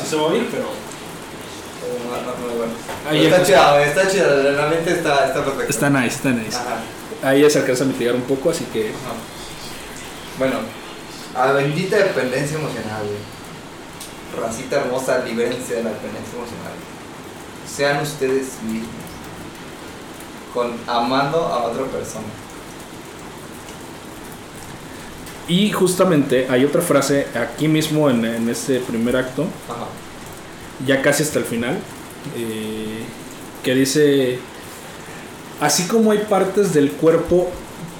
Sí 0.00 0.06
se 0.10 0.16
va 0.16 0.22
a 0.22 0.26
oír, 0.26 0.48
pero... 0.50 0.68
No, 2.04 2.16
no, 2.16 2.48
no, 2.48 2.56
bueno. 2.56 2.72
Ahí 3.08 3.26
está 3.26 3.42
chida, 3.44 3.72
güey, 3.72 3.88
está 3.88 4.08
chida, 4.08 4.28
la 4.28 4.66
mente 4.68 4.92
está, 4.92 5.26
está 5.26 5.44
perfecta. 5.44 5.70
Está 5.70 5.90
nice, 5.90 6.16
está 6.16 6.30
nice. 6.30 6.56
Ajá. 6.56 6.80
Ahí 7.22 7.42
ya 7.42 7.50
se 7.50 7.58
alcanza 7.58 7.84
a 7.84 7.86
mitigar 7.86 8.14
un 8.14 8.22
poco, 8.22 8.50
así 8.50 8.64
que... 8.72 8.88
Ajá. 8.88 9.14
Bueno, 10.38 10.56
a 11.34 11.52
bendita 11.52 11.96
dependencia 11.96 12.58
emocional, 12.58 13.02
güey. 13.04 14.44
Racita 14.44 14.76
hermosa, 14.76 15.24
libérense 15.24 15.76
de 15.76 15.84
la 15.84 15.90
dependencia 15.90 16.36
emocional. 16.36 16.72
Sean 17.66 18.02
ustedes 18.02 18.62
mismos. 18.62 18.88
Con 20.52 20.76
amando 20.86 21.38
a 21.38 21.64
otra 21.64 21.84
persona. 21.86 22.26
Y 25.46 25.70
justamente 25.72 26.46
hay 26.48 26.64
otra 26.64 26.80
frase 26.80 27.26
aquí 27.34 27.68
mismo 27.68 28.08
en, 28.08 28.24
en 28.24 28.48
este 28.48 28.80
primer 28.80 29.16
acto, 29.16 29.42
Ajá. 29.68 29.86
Ya 30.86 31.02
casi 31.02 31.22
hasta 31.22 31.38
el 31.38 31.44
final, 31.44 31.78
eh, 32.36 33.04
que 33.62 33.74
dice, 33.74 34.38
así 35.60 35.86
como 35.86 36.10
hay 36.12 36.18
partes 36.18 36.74
del 36.74 36.92
cuerpo 36.92 37.50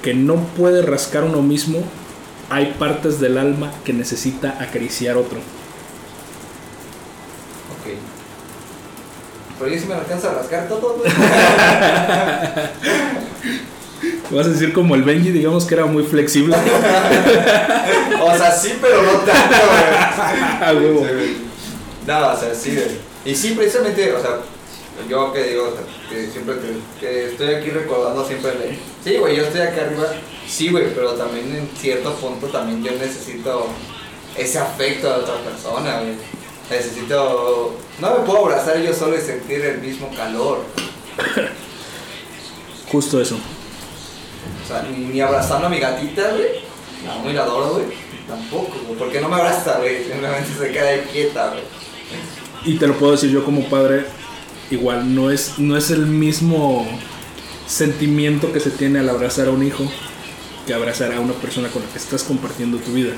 que 0.01 0.13
no 0.13 0.35
puede 0.35 0.81
rascar 0.81 1.23
uno 1.23 1.41
mismo, 1.41 1.79
hay 2.49 2.75
partes 2.77 3.19
del 3.19 3.37
alma 3.37 3.71
que 3.83 3.93
necesita 3.93 4.57
acariciar 4.61 5.17
otro. 5.17 5.39
Ok. 7.79 7.95
Pero 9.59 9.71
yo 9.71 9.79
sí 9.79 9.87
me 9.87 9.95
alcanza 9.95 10.31
a 10.31 10.35
rascar 10.35 10.67
todo, 10.67 10.97
güey. 10.97 11.11
Vas 14.31 14.47
a 14.47 14.49
decir 14.49 14.73
como 14.73 14.95
el 14.95 15.03
Benji, 15.03 15.31
digamos 15.31 15.65
que 15.65 15.75
era 15.75 15.85
muy 15.85 16.03
flexible. 16.03 16.55
o 18.21 18.37
sea, 18.37 18.51
sí, 18.51 18.77
pero 18.81 19.01
no 19.01 19.11
tanto. 19.19 19.55
A 20.65 20.73
huevo. 20.73 21.05
No, 22.05 22.33
o 22.33 22.37
sea, 22.39 22.53
sí, 22.53 22.75
güey. 22.75 22.87
Y 23.25 23.35
sí, 23.35 23.51
precisamente, 23.51 24.13
o 24.13 24.21
sea, 24.21 24.37
yo 25.09 25.33
que 25.33 25.43
digo, 25.43 25.63
o 25.69 25.71
sea, 25.71 25.81
que 26.09 26.27
siempre 26.31 26.55
te- 26.55 26.99
que 26.99 27.25
estoy 27.31 27.55
aquí 27.55 27.69
recordando 27.71 28.25
siempre 28.25 28.51
de, 28.51 28.77
sí, 29.03 29.17
güey, 29.17 29.35
yo 29.35 29.43
estoy 29.43 29.61
aquí 29.61 29.79
arriba, 29.79 30.05
sí, 30.47 30.69
güey, 30.69 30.93
pero 30.93 31.13
también 31.13 31.55
en 31.55 31.69
cierto 31.79 32.13
punto 32.15 32.47
también 32.47 32.83
yo 32.83 32.91
necesito 32.91 33.67
ese 34.37 34.59
afecto 34.59 35.07
de 35.07 35.15
otra 35.15 35.35
persona, 35.43 35.99
güey. 36.01 36.13
Necesito, 36.69 37.75
no 37.99 38.09
me 38.11 38.25
puedo 38.25 38.39
abrazar 38.45 38.79
yo 38.81 38.93
solo 38.93 39.17
y 39.17 39.21
sentir 39.21 39.61
el 39.65 39.79
mismo 39.79 40.09
calor. 40.15 40.61
Justo 42.91 43.21
eso. 43.21 43.35
O 43.35 44.67
sea, 44.67 44.83
ni, 44.83 44.97
ni 45.05 45.21
abrazando 45.21 45.67
a 45.67 45.69
mi 45.69 45.79
gatita, 45.79 46.31
güey. 46.31 46.63
La 47.05 47.13
amo 47.15 47.29
y 47.29 47.33
la 47.33 47.43
adoro, 47.43 47.69
güey. 47.73 47.85
Tampoco, 48.27 48.73
güey. 48.87 48.97
Porque 48.97 49.21
no 49.21 49.29
me 49.29 49.35
abraza, 49.35 49.77
güey. 49.77 50.05
Simplemente 50.05 50.49
se 50.57 50.71
queda 50.71 50.87
ahí 50.89 51.07
quieta, 51.11 51.49
güey. 51.49 51.61
Y 52.65 52.75
te 52.75 52.87
lo 52.87 52.97
puedo 52.97 53.11
decir 53.11 53.29
yo 53.29 53.45
como 53.45 53.69
padre, 53.69 54.05
igual 54.71 55.13
no 55.13 55.29
es, 55.29 55.59
no 55.59 55.77
es 55.77 55.91
el 55.91 56.07
mismo 56.07 56.87
sentimiento 57.67 58.51
que 58.51 58.59
se 58.59 58.71
tiene 58.71 58.99
al 58.99 59.09
abrazar 59.09 59.47
a 59.47 59.51
un 59.51 59.63
hijo 59.63 59.89
que 60.65 60.73
abrazar 60.73 61.13
a 61.13 61.19
una 61.19 61.33
persona 61.33 61.69
con 61.69 61.83
la 61.83 61.89
que 61.89 61.97
estás 61.97 62.23
compartiendo 62.23 62.77
tu 62.77 62.91
vida. 62.93 63.13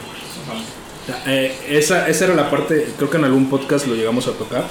Eh, 1.26 1.56
esa, 1.70 2.08
esa 2.10 2.26
era 2.26 2.36
la 2.36 2.50
parte, 2.50 2.88
creo 2.98 3.10
que 3.10 3.18
en 3.18 3.24
algún 3.24 3.50
podcast 3.50 3.88
lo 3.88 3.96
llegamos 3.96 4.28
a 4.28 4.32
tocar, 4.32 4.68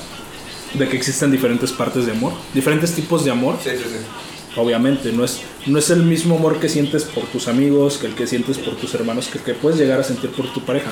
de 0.74 0.88
que 0.88 0.96
existen 0.96 1.30
diferentes 1.30 1.72
partes 1.72 2.04
de 2.04 2.12
amor, 2.12 2.32
diferentes 2.52 2.92
tipos 2.92 3.24
de 3.24 3.30
amor. 3.30 3.56
Sí, 3.62 3.70
sí, 3.70 3.84
sí. 3.84 4.60
obviamente, 4.60 5.12
no 5.12 5.24
es, 5.24 5.40
no 5.66 5.78
es 5.78 5.88
el 5.88 6.02
mismo 6.02 6.36
amor 6.36 6.60
que 6.60 6.68
sientes 6.68 7.04
por 7.04 7.24
tus 7.24 7.48
amigos, 7.48 7.96
que 7.96 8.08
el 8.08 8.14
que 8.14 8.26
sientes 8.26 8.58
por 8.58 8.76
tus 8.76 8.92
hermanos, 8.94 9.28
que, 9.28 9.38
que 9.38 9.54
puedes 9.54 9.78
llegar 9.78 10.00
a 10.00 10.04
sentir 10.04 10.30
por 10.30 10.52
tu 10.52 10.62
pareja. 10.62 10.90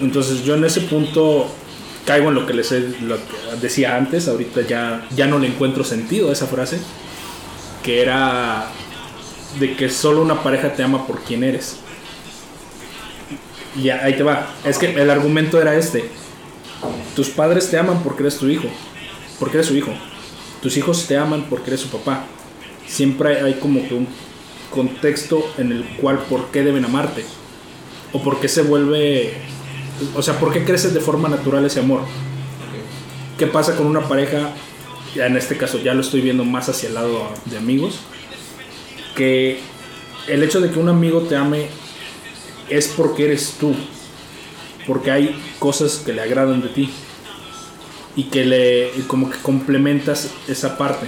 Entonces 0.00 0.44
yo 0.44 0.54
en 0.54 0.64
ese 0.64 0.80
punto 0.80 1.46
caigo 2.04 2.28
en 2.28 2.34
lo 2.34 2.46
que 2.46 2.54
les 2.54 2.72
decía 3.60 3.96
antes, 3.96 4.28
ahorita 4.28 4.62
ya, 4.62 5.06
ya 5.14 5.26
no 5.26 5.38
le 5.38 5.48
encuentro 5.48 5.84
sentido 5.84 6.30
a 6.30 6.32
esa 6.32 6.46
frase, 6.46 6.78
que 7.82 8.02
era 8.02 8.66
de 9.58 9.76
que 9.76 9.88
solo 9.88 10.22
una 10.22 10.42
pareja 10.42 10.74
te 10.74 10.82
ama 10.82 11.06
por 11.06 11.22
quien 11.22 11.44
eres. 11.44 11.76
Y 13.76 13.90
ahí 13.90 14.16
te 14.16 14.22
va. 14.22 14.48
Es 14.64 14.78
que 14.78 14.86
el 14.86 15.10
argumento 15.10 15.60
era 15.60 15.74
este. 15.74 16.04
Tus 17.16 17.28
padres 17.30 17.70
te 17.70 17.78
aman 17.78 18.02
porque 18.02 18.22
eres 18.22 18.38
tu 18.38 18.46
hijo. 18.46 18.68
Porque 19.38 19.56
eres 19.56 19.66
su 19.66 19.76
hijo. 19.76 19.92
Tus 20.62 20.76
hijos 20.76 21.06
te 21.06 21.16
aman 21.16 21.46
porque 21.50 21.70
eres 21.70 21.80
su 21.80 21.88
papá. 21.88 22.24
Siempre 22.86 23.40
hay 23.40 23.54
como 23.54 23.86
que 23.88 23.94
un 23.94 24.06
contexto 24.70 25.44
en 25.58 25.72
el 25.72 25.84
cual 26.00 26.18
por 26.28 26.50
qué 26.50 26.62
deben 26.62 26.84
amarte. 26.84 27.24
O 28.12 28.22
por 28.22 28.40
qué 28.40 28.48
se 28.48 28.62
vuelve... 28.62 29.34
O 30.14 30.22
sea, 30.22 30.38
por 30.38 30.52
qué 30.52 30.64
creces 30.64 30.92
de 30.92 31.00
forma 31.00 31.28
natural 31.28 31.64
ese 31.64 31.80
amor. 31.80 32.00
¿Qué 33.38 33.46
pasa 33.46 33.76
con 33.76 33.86
una 33.86 34.08
pareja? 34.08 34.50
Ya 35.14 35.26
en 35.26 35.36
este 35.36 35.56
caso 35.56 35.78
ya 35.78 35.94
lo 35.94 36.00
estoy 36.00 36.20
viendo 36.20 36.44
más 36.44 36.68
hacia 36.68 36.88
el 36.88 36.94
lado 36.94 37.28
de 37.46 37.56
amigos. 37.56 38.00
Que 39.16 39.60
el 40.26 40.42
hecho 40.42 40.60
de 40.60 40.70
que 40.70 40.78
un 40.78 40.88
amigo 40.88 41.22
te 41.22 41.36
ame 41.36 41.68
es 42.68 42.88
porque 42.88 43.26
eres 43.26 43.54
tú. 43.60 43.74
Porque 44.86 45.10
hay 45.10 45.40
cosas 45.58 46.02
que 46.04 46.12
le 46.12 46.22
agradan 46.22 46.60
de 46.60 46.68
ti. 46.68 46.90
Y 48.16 48.24
que 48.24 48.44
le 48.44 48.90
como 49.06 49.30
que 49.30 49.38
complementas 49.38 50.30
esa 50.48 50.76
parte. 50.76 51.06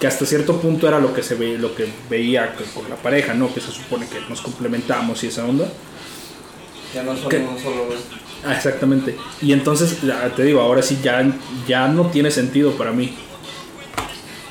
Que 0.00 0.08
hasta 0.08 0.26
cierto 0.26 0.60
punto 0.60 0.88
era 0.88 0.98
lo 0.98 1.14
que 1.14 1.22
se 1.22 1.36
ve, 1.36 1.56
lo 1.56 1.74
que 1.76 1.88
veía 2.10 2.56
con 2.74 2.90
la 2.90 2.96
pareja, 2.96 3.34
¿no? 3.34 3.54
Que 3.54 3.60
se 3.60 3.70
supone 3.70 4.08
que 4.08 4.20
nos 4.28 4.40
complementamos 4.40 5.22
y 5.22 5.28
esa 5.28 5.44
onda. 5.44 5.68
Ya 6.94 7.02
no 7.02 7.16
solo, 7.16 7.30
solo 7.62 7.94
Ah, 8.44 8.54
exactamente. 8.54 9.16
Y 9.40 9.52
entonces, 9.52 9.98
te 10.36 10.42
digo, 10.42 10.60
ahora 10.60 10.82
sí 10.82 10.98
ya, 11.02 11.24
ya 11.66 11.88
no 11.88 12.06
tiene 12.10 12.30
sentido 12.30 12.72
para 12.72 12.92
mí. 12.92 13.14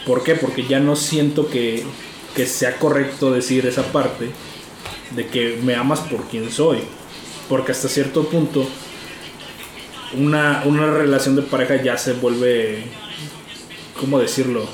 ¿Por 0.05 0.23
qué? 0.23 0.35
Porque 0.35 0.65
ya 0.65 0.79
no 0.79 0.95
siento 0.95 1.49
que, 1.49 1.83
que 2.35 2.45
sea 2.45 2.77
correcto 2.77 3.31
decir 3.31 3.65
esa 3.65 3.83
parte 3.91 4.31
de 5.11 5.27
que 5.27 5.59
me 5.63 5.75
amas 5.75 5.99
por 5.99 6.23
quien 6.29 6.49
soy. 6.51 6.79
Porque 7.49 7.73
hasta 7.73 7.89
cierto 7.89 8.23
punto 8.29 8.65
una, 10.13 10.63
una 10.65 10.91
relación 10.91 11.35
de 11.35 11.41
pareja 11.41 11.81
ya 11.81 11.97
se 11.97 12.13
vuelve, 12.13 12.83
¿cómo 13.99 14.19
decirlo? 14.19 14.67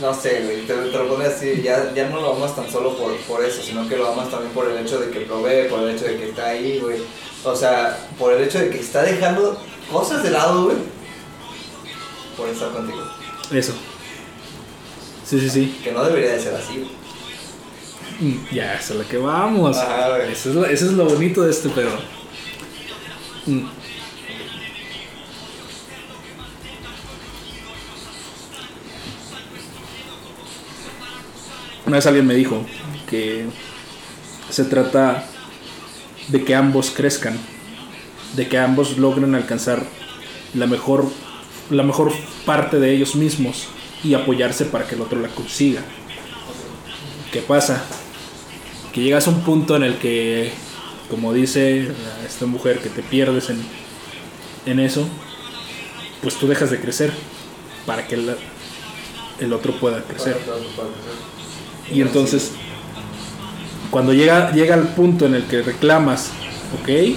No 0.00 0.14
sé, 0.14 0.42
güey, 0.44 0.66
te, 0.66 0.74
lo 0.76 1.08
pones 1.08 1.28
así, 1.34 1.60
ya, 1.62 1.92
ya 1.92 2.08
no 2.08 2.20
lo 2.20 2.34
amas 2.34 2.54
tan 2.54 2.70
solo 2.70 2.96
por, 2.96 3.16
por 3.22 3.44
eso, 3.44 3.62
sino 3.62 3.88
que 3.88 3.96
lo 3.96 4.08
amas 4.08 4.30
también 4.30 4.52
por 4.52 4.68
el 4.68 4.78
hecho 4.78 5.00
de 5.00 5.10
que 5.10 5.20
provee, 5.20 5.68
por 5.68 5.80
el 5.80 5.96
hecho 5.96 6.04
de 6.04 6.16
que 6.16 6.28
está 6.30 6.48
ahí, 6.48 6.78
güey. 6.78 6.98
O 7.44 7.56
sea, 7.56 7.98
por 8.18 8.32
el 8.32 8.44
hecho 8.44 8.58
de 8.60 8.70
que 8.70 8.78
está 8.78 9.02
dejando 9.02 9.60
cosas 9.90 10.22
de 10.22 10.30
lado, 10.30 10.64
güey, 10.64 10.76
por 12.36 12.48
estar 12.48 12.70
contigo. 12.70 13.02
Eso. 13.52 13.72
Sí, 15.24 15.40
sí, 15.40 15.50
sí. 15.50 15.80
Que 15.82 15.92
no 15.92 16.04
debería 16.04 16.32
de 16.32 16.40
ser 16.40 16.54
así, 16.54 16.88
Mm, 18.20 18.52
ya, 18.52 18.74
es 18.74 18.90
a 18.90 18.94
lo 18.94 19.06
que 19.06 19.16
vamos. 19.16 19.76
eso, 19.76 20.48
es 20.48 20.54
lo, 20.54 20.66
eso, 20.66 20.86
es 20.86 20.92
lo, 20.92 21.04
bonito 21.04 21.42
de 21.42 21.50
este 21.50 21.68
pedo. 21.68 21.92
Una 31.88 31.96
vez 31.96 32.06
alguien 32.06 32.26
me 32.26 32.34
dijo 32.34 32.66
que 33.08 33.46
se 34.50 34.64
trata 34.64 35.24
de 36.28 36.44
que 36.44 36.54
ambos 36.54 36.90
crezcan, 36.90 37.38
de 38.36 38.46
que 38.46 38.58
ambos 38.58 38.98
logren 38.98 39.34
alcanzar 39.34 39.82
la 40.52 40.66
mejor, 40.66 41.06
la 41.70 41.82
mejor 41.82 42.12
parte 42.44 42.78
de 42.78 42.92
ellos 42.92 43.14
mismos 43.14 43.68
y 44.04 44.12
apoyarse 44.12 44.66
para 44.66 44.86
que 44.86 44.96
el 44.96 45.00
otro 45.00 45.18
la 45.18 45.28
consiga. 45.28 45.80
¿Qué 47.32 47.40
pasa? 47.40 47.82
que 48.92 49.00
llegas 49.00 49.26
a 49.26 49.30
un 49.30 49.40
punto 49.40 49.74
en 49.74 49.82
el 49.82 49.96
que, 49.96 50.52
como 51.08 51.32
dice 51.32 51.88
esta 52.26 52.44
mujer, 52.44 52.80
que 52.80 52.90
te 52.90 53.02
pierdes 53.02 53.48
en, 53.48 53.62
en 54.66 54.78
eso, 54.78 55.08
pues 56.20 56.34
tú 56.34 56.48
dejas 56.48 56.70
de 56.70 56.80
crecer 56.80 57.14
para 57.86 58.06
que 58.06 58.16
el, 58.16 58.36
el 59.40 59.52
otro 59.54 59.72
pueda 59.80 60.02
crecer. 60.02 60.36
Y 61.92 62.02
entonces, 62.02 62.52
cuando 63.90 64.12
llega, 64.12 64.52
llega 64.52 64.74
al 64.74 64.88
punto 64.88 65.26
en 65.26 65.34
el 65.34 65.44
que 65.44 65.62
reclamas, 65.62 66.30
ok, 66.80 67.16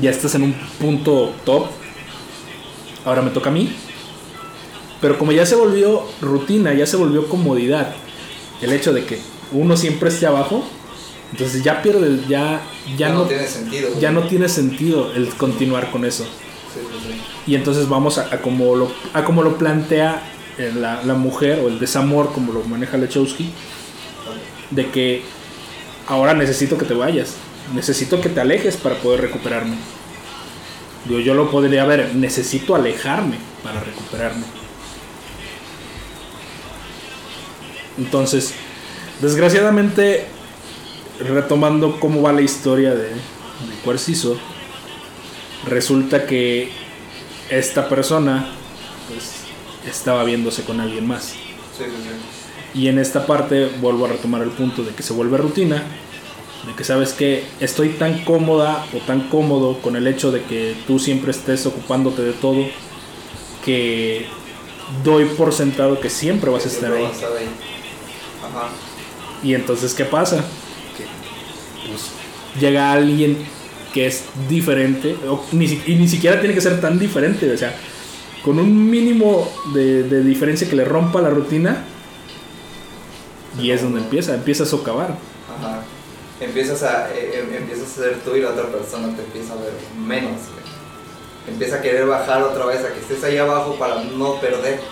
ya 0.00 0.10
estás 0.10 0.34
en 0.34 0.44
un 0.44 0.54
punto 0.80 1.34
top, 1.44 1.66
ahora 3.04 3.22
me 3.22 3.30
toca 3.30 3.50
a 3.50 3.52
mí. 3.52 3.72
Pero 5.00 5.18
como 5.18 5.32
ya 5.32 5.44
se 5.44 5.56
volvió 5.56 6.04
rutina, 6.20 6.72
ya 6.72 6.86
se 6.86 6.96
volvió 6.96 7.28
comodidad, 7.28 7.94
el 8.60 8.72
hecho 8.72 8.92
de 8.92 9.04
que 9.04 9.18
uno 9.50 9.76
siempre 9.76 10.08
esté 10.08 10.26
abajo, 10.26 10.64
entonces 11.32 11.64
ya 11.64 11.82
pierde, 11.82 12.20
ya, 12.28 12.62
ya, 12.96 13.08
no, 13.08 13.24
tiene 13.24 13.46
sentido. 13.46 13.88
Ya 13.98 14.12
no 14.12 14.22
tiene 14.28 14.48
sentido 14.48 15.12
el 15.14 15.28
continuar 15.30 15.90
con 15.90 16.04
eso. 16.04 16.24
Y 17.46 17.54
entonces 17.54 17.88
vamos 17.88 18.18
a, 18.18 18.40
como 18.40 18.76
lo, 18.76 18.92
a 19.12 19.24
como 19.24 19.42
lo 19.42 19.58
plantea 19.58 20.22
la, 20.58 21.02
la, 21.02 21.14
mujer 21.14 21.60
o 21.60 21.68
el 21.68 21.78
desamor, 21.78 22.32
como 22.32 22.52
lo 22.52 22.62
maneja 22.64 22.96
Lechowski, 22.96 23.50
de 24.70 24.90
que 24.90 25.22
ahora 26.06 26.34
necesito 26.34 26.76
que 26.78 26.84
te 26.84 26.94
vayas, 26.94 27.34
necesito 27.74 28.20
que 28.20 28.28
te 28.28 28.40
alejes 28.40 28.76
para 28.76 28.96
poder 28.96 29.22
recuperarme. 29.22 29.76
Yo, 31.08 31.18
yo 31.20 31.34
lo 31.34 31.50
podría 31.50 31.84
ver, 31.84 32.14
necesito 32.14 32.74
alejarme 32.74 33.36
para 33.62 33.80
recuperarme. 33.80 34.44
Entonces, 37.98 38.54
Desgraciadamente, 39.22 40.24
retomando 41.20 42.00
cómo 42.00 42.22
va 42.22 42.32
la 42.32 42.42
historia 42.42 42.92
de, 42.92 43.10
de 43.10 43.14
Cuarciso, 43.84 44.36
resulta 45.64 46.26
que 46.26 46.70
esta 47.48 47.88
persona 47.88 48.48
estaba 49.86 50.24
viéndose 50.24 50.64
con 50.64 50.80
alguien 50.80 51.06
más. 51.06 51.24
Sí, 51.24 51.36
sí, 51.78 51.84
sí. 51.84 52.80
Y 52.80 52.88
en 52.88 52.98
esta 52.98 53.26
parte 53.26 53.70
vuelvo 53.80 54.06
a 54.06 54.08
retomar 54.08 54.42
el 54.42 54.50
punto 54.50 54.82
de 54.82 54.92
que 54.92 55.02
se 55.02 55.12
vuelve 55.12 55.36
rutina, 55.36 55.82
de 56.66 56.74
que 56.74 56.84
sabes 56.84 57.12
que 57.12 57.44
estoy 57.60 57.90
tan 57.90 58.24
cómoda 58.24 58.86
o 58.94 58.98
tan 58.98 59.28
cómodo 59.28 59.78
con 59.80 59.96
el 59.96 60.06
hecho 60.06 60.30
de 60.30 60.42
que 60.42 60.74
tú 60.86 60.98
siempre 60.98 61.32
estés 61.32 61.66
ocupándote 61.66 62.22
de 62.22 62.32
todo, 62.32 62.64
que 63.64 64.26
doy 65.04 65.24
por 65.24 65.52
sentado 65.52 66.00
que 66.00 66.08
siempre 66.08 66.50
vas 66.50 66.64
a 66.64 66.68
estar 66.68 66.92
ahí. 66.92 67.04
Ajá. 67.04 68.68
Y 69.42 69.54
entonces, 69.54 69.92
¿qué 69.94 70.04
pasa? 70.04 70.38
Que 70.96 71.04
pues, 71.88 72.10
llega 72.60 72.92
alguien 72.92 73.36
que 73.92 74.06
es 74.06 74.24
diferente, 74.48 75.16
y 75.86 75.94
ni 75.94 76.08
siquiera 76.08 76.40
tiene 76.40 76.54
que 76.54 76.62
ser 76.62 76.80
tan 76.80 76.98
diferente, 76.98 77.52
o 77.52 77.58
sea, 77.58 77.76
con 78.44 78.58
un 78.58 78.90
mínimo 78.90 79.48
de, 79.72 80.22
diferencia 80.22 80.68
que 80.68 80.76
le 80.76 80.84
rompa 80.84 81.20
la 81.20 81.30
rutina, 81.30 81.84
y 83.58 83.70
es 83.70 83.82
donde 83.82 84.00
empieza, 84.00 84.34
empieza 84.34 84.64
a 84.64 84.66
socavar. 84.66 85.16
Ajá. 85.58 85.82
Empiezas 86.40 86.82
a, 86.82 87.12
eh, 87.14 87.40
em, 87.40 87.54
empiezas 87.54 87.92
a 87.92 88.02
ser 88.02 88.18
tú 88.24 88.34
y 88.34 88.40
la 88.40 88.50
otra 88.50 88.66
persona 88.66 89.14
te 89.14 89.22
empieza 89.22 89.52
a 89.52 89.56
ver 89.56 89.72
menos, 89.98 90.40
Empieza 91.46 91.76
a 91.76 91.82
querer 91.82 92.06
bajar 92.06 92.40
otra 92.40 92.66
vez, 92.66 92.84
a 92.84 92.92
que 92.92 93.00
estés 93.00 93.24
ahí 93.24 93.36
abajo 93.36 93.74
para 93.76 94.04
no 94.04 94.40
perderte, 94.40 94.84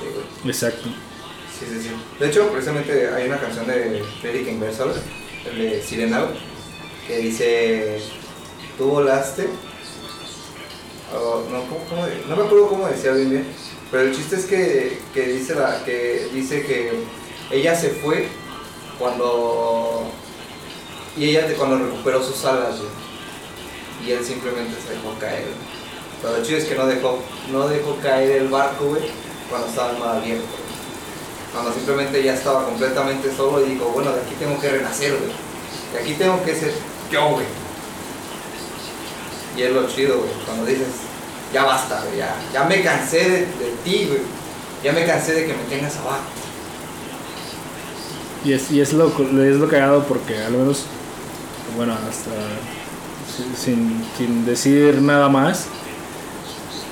Exacto. 0.44 0.88
Sí, 1.56 1.66
sí, 1.68 1.80
sí. 1.80 1.90
De 2.18 2.26
hecho, 2.26 2.48
precisamente 2.48 3.08
hay 3.08 3.28
una 3.28 3.38
canción 3.38 3.68
de 3.68 4.02
Eric 4.24 4.48
Inversor, 4.48 4.92
el 5.48 5.58
de 5.58 5.80
Sirenau, 5.80 6.26
que 7.06 7.18
dice, 7.18 8.00
tú 8.76 8.86
volaste, 8.86 9.46
no, 11.12 11.60
¿cómo, 11.88 12.06
no 12.28 12.36
me 12.36 12.42
acuerdo 12.42 12.68
cómo 12.68 12.88
decía 12.88 13.12
bien 13.12 13.30
bien, 13.30 13.46
pero 13.90 14.04
el 14.04 14.14
chiste 14.14 14.36
es 14.36 14.46
que, 14.46 15.00
que, 15.12 15.22
dice, 15.26 15.54
la, 15.54 15.84
que 15.84 16.28
dice 16.32 16.64
que 16.64 17.04
ella 17.50 17.74
se 17.74 17.90
fue 17.90 18.28
cuando... 18.98 20.04
Y 21.16 21.30
ella 21.30 21.46
cuando 21.58 21.78
recuperó 21.78 22.22
sus 22.22 22.44
alas, 22.44 22.76
y 24.06 24.12
él 24.12 24.24
simplemente 24.24 24.76
se 24.80 24.94
dejó 24.94 25.18
caer. 25.18 25.44
Pero 26.22 26.36
lo 26.36 26.44
chido 26.44 26.58
es 26.58 26.64
que 26.64 26.76
no 26.76 26.86
dejó, 26.86 27.18
no 27.50 27.68
dejó 27.68 27.96
caer 27.96 28.42
el 28.42 28.48
barco, 28.48 28.86
güey, 28.86 29.02
cuando 29.50 29.66
estaba 29.66 29.92
mar 29.94 30.16
abierto 30.18 30.60
cuando 31.52 31.72
simplemente 31.72 32.22
ya 32.22 32.34
estaba 32.34 32.64
completamente 32.64 33.34
solo 33.34 33.64
y 33.64 33.70
dijo, 33.70 33.86
bueno, 33.86 34.12
de 34.12 34.20
aquí 34.20 34.34
tengo 34.38 34.58
que 34.60 34.68
renacer, 34.68 35.16
güey. 35.16 35.32
De 35.92 36.00
aquí 36.00 36.14
tengo 36.14 36.42
que 36.44 36.54
ser 36.54 36.72
yo, 37.10 37.30
güey. 37.30 37.46
Y 39.56 39.62
es 39.62 39.72
lo 39.72 39.86
chido, 39.88 40.18
güey, 40.18 40.30
cuando 40.46 40.64
dices, 40.64 40.86
ya 41.52 41.64
basta, 41.64 42.02
güey, 42.04 42.18
ya, 42.18 42.34
ya 42.52 42.64
me 42.64 42.82
cansé 42.82 43.28
de, 43.28 43.46
ti, 43.84 44.06
güey. 44.08 44.20
Ya 44.82 44.92
me 44.92 45.04
cansé 45.04 45.34
de 45.34 45.46
que 45.46 45.52
me 45.52 45.64
tengas 45.64 45.96
abajo. 45.96 46.22
Y 48.44 48.54
es, 48.54 48.70
y 48.70 48.80
es 48.80 48.94
lo 48.94 49.08
es 49.08 49.56
lo 49.56 49.68
cagado 49.68 50.04
porque 50.04 50.38
al 50.38 50.52
menos 50.52 50.86
bueno, 51.76 51.92
hasta 51.92 52.30
sin, 53.56 54.02
sin 54.16 54.46
decir 54.46 55.00
nada 55.02 55.28
más 55.28 55.66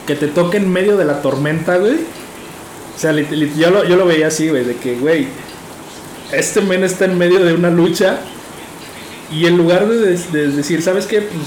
que 0.07 0.15
te 0.15 0.29
toque 0.29 0.57
en 0.57 0.71
medio 0.71 0.97
de 0.97 1.05
la 1.05 1.21
tormenta, 1.21 1.77
güey. 1.77 1.97
O 2.97 2.99
sea, 2.99 3.13
yo, 3.13 3.71
lo, 3.71 3.85
yo 3.85 3.97
lo 3.97 4.07
veía 4.07 4.29
así, 4.29 4.49
güey, 4.49 4.65
de 4.65 4.77
que, 4.77 4.97
güey, 4.97 5.29
este 6.33 6.61
men 6.63 6.83
está 6.83 7.05
en 7.05 7.17
medio 7.17 7.45
de 7.45 7.53
una 7.53 7.71
lucha 7.71 8.19
y 9.31 9.47
en 9.47 9.57
lugar 9.57 9.87
de, 9.87 10.17
de 10.17 10.49
decir, 10.49 10.83
¿sabes 10.83 11.07
qué? 11.07 11.21
Pues 11.21 11.47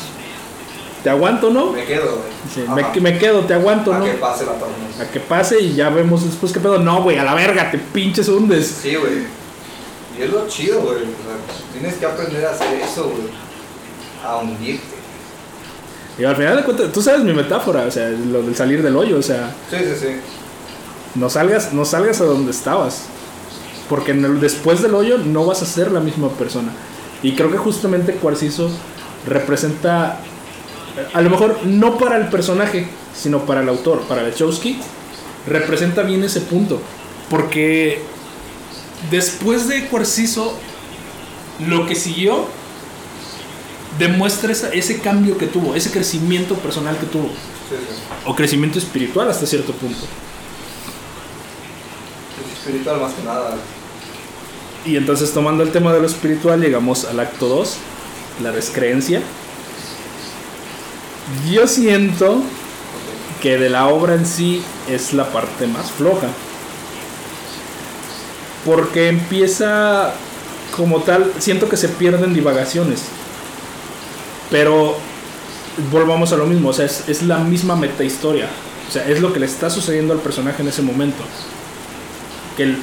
te 1.03 1.09
aguanto, 1.09 1.49
¿no? 1.49 1.71
Me 1.71 1.83
quedo, 1.85 2.17
güey. 2.17 2.31
Sí, 2.53 2.63
me, 3.01 3.01
me 3.11 3.17
quedo, 3.17 3.41
te 3.41 3.53
aguanto, 3.53 3.93
A 3.93 3.99
¿no? 3.99 4.05
que 4.05 4.11
pase 4.13 4.45
la 4.45 4.53
tormenta. 4.53 5.03
A 5.03 5.07
que 5.09 5.19
pase 5.19 5.59
y 5.61 5.73
ya 5.73 5.89
vemos 5.89 6.23
después 6.25 6.51
qué 6.51 6.59
pedo. 6.59 6.77
No, 6.79 7.01
güey, 7.03 7.17
a 7.17 7.23
la 7.23 7.33
verga, 7.33 7.71
te 7.71 7.77
pinches 7.79 8.27
hundes. 8.29 8.67
Sí, 8.81 8.95
güey. 8.95 9.23
Y 10.17 10.23
es 10.23 10.29
lo 10.29 10.47
chido, 10.47 10.81
güey. 10.81 10.97
O 10.97 10.99
sea, 10.99 11.71
tienes 11.73 11.95
que 11.95 12.05
aprender 12.05 12.45
a 12.45 12.51
hacer 12.51 12.67
eso, 12.81 13.03
güey. 13.05 13.29
A 14.25 14.37
hundirte. 14.37 14.83
Y 16.19 16.23
al 16.25 16.35
final 16.35 16.57
de 16.57 16.63
cuentas, 16.63 16.91
tú 16.91 17.01
sabes 17.01 17.23
mi 17.23 17.33
metáfora, 17.33 17.85
o 17.85 17.91
sea, 17.91 18.09
lo 18.09 18.43
del 18.43 18.55
salir 18.55 18.83
del 18.83 18.95
hoyo, 18.95 19.17
o 19.17 19.21
sea, 19.23 19.55
Sí, 19.71 19.77
sí, 19.79 19.95
sí. 19.99 20.07
no 21.15 21.29
salgas, 21.29 21.73
no 21.73 21.85
salgas 21.85 22.21
a 22.21 22.25
donde 22.25 22.51
estabas. 22.51 23.03
Porque 23.89 24.11
en 24.11 24.23
el- 24.25 24.39
después 24.39 24.81
del 24.81 24.93
hoyo 24.93 25.17
no 25.17 25.45
vas 25.45 25.61
a 25.63 25.65
ser 25.65 25.91
la 25.91 25.99
misma 26.01 26.29
persona. 26.29 26.71
Y 27.23 27.33
creo 27.35 27.49
que 27.49 27.57
justamente 27.57 28.13
Cuarciso 28.13 28.69
representa, 29.27 30.19
a 31.13 31.21
lo 31.21 31.29
mejor 31.29 31.59
no 31.65 31.97
para 31.97 32.17
el 32.17 32.27
personaje, 32.27 32.87
sino 33.15 33.45
para 33.45 33.61
el 33.61 33.69
autor, 33.69 34.01
para 34.01 34.23
Lechowski, 34.23 34.77
representa 35.47 36.03
bien 36.03 36.23
ese 36.23 36.41
punto. 36.41 36.81
Porque 37.29 38.01
después 39.09 39.67
de 39.67 39.87
Cuarciso, 39.87 40.57
lo 41.67 41.85
que 41.87 41.95
siguió 41.95 42.45
demuestra 43.99 44.51
ese 44.51 44.99
cambio 44.99 45.37
que 45.37 45.47
tuvo, 45.47 45.75
ese 45.75 45.91
crecimiento 45.91 46.55
personal 46.55 46.97
que 46.97 47.05
tuvo, 47.05 47.27
Sí, 47.27 47.77
sí. 47.77 48.03
o 48.25 48.35
crecimiento 48.35 48.79
espiritual 48.79 49.29
hasta 49.29 49.45
cierto 49.45 49.71
punto. 49.73 49.99
Es 52.45 52.57
espiritual 52.59 52.99
más 52.99 53.13
que 53.13 53.23
nada. 53.23 53.55
Y 54.85 54.97
entonces 54.97 55.31
tomando 55.31 55.63
el 55.63 55.71
tema 55.71 55.93
de 55.93 56.01
lo 56.01 56.07
espiritual 56.07 56.59
llegamos 56.59 57.05
al 57.05 57.19
acto 57.19 57.47
2, 57.47 57.77
la 58.43 58.51
descreencia. 58.51 59.21
Yo 61.49 61.67
siento 61.67 62.41
que 63.41 63.57
de 63.57 63.69
la 63.69 63.87
obra 63.87 64.13
en 64.15 64.25
sí 64.25 64.63
es 64.89 65.13
la 65.13 65.31
parte 65.31 65.67
más 65.67 65.91
floja. 65.91 66.27
Porque 68.65 69.09
empieza 69.09 70.13
como 70.75 71.01
tal, 71.01 71.33
siento 71.39 71.67
que 71.67 71.77
se 71.77 71.89
pierden 71.89 72.33
divagaciones. 72.33 73.03
Pero 74.49 74.97
volvamos 75.91 76.31
a 76.31 76.37
lo 76.37 76.45
mismo, 76.45 76.69
o 76.69 76.73
sea, 76.73 76.85
es, 76.85 77.23
la 77.23 77.39
misma 77.39 77.75
metahistoria. 77.75 78.47
O 78.87 78.91
sea, 78.91 79.07
es 79.07 79.21
lo 79.21 79.33
que 79.33 79.39
le 79.39 79.45
está 79.45 79.69
sucediendo 79.69 80.13
al 80.13 80.19
personaje 80.19 80.61
en 80.61 80.67
ese 80.67 80.81
momento. 80.81 81.23
Que 82.55 82.63
el, 82.63 82.77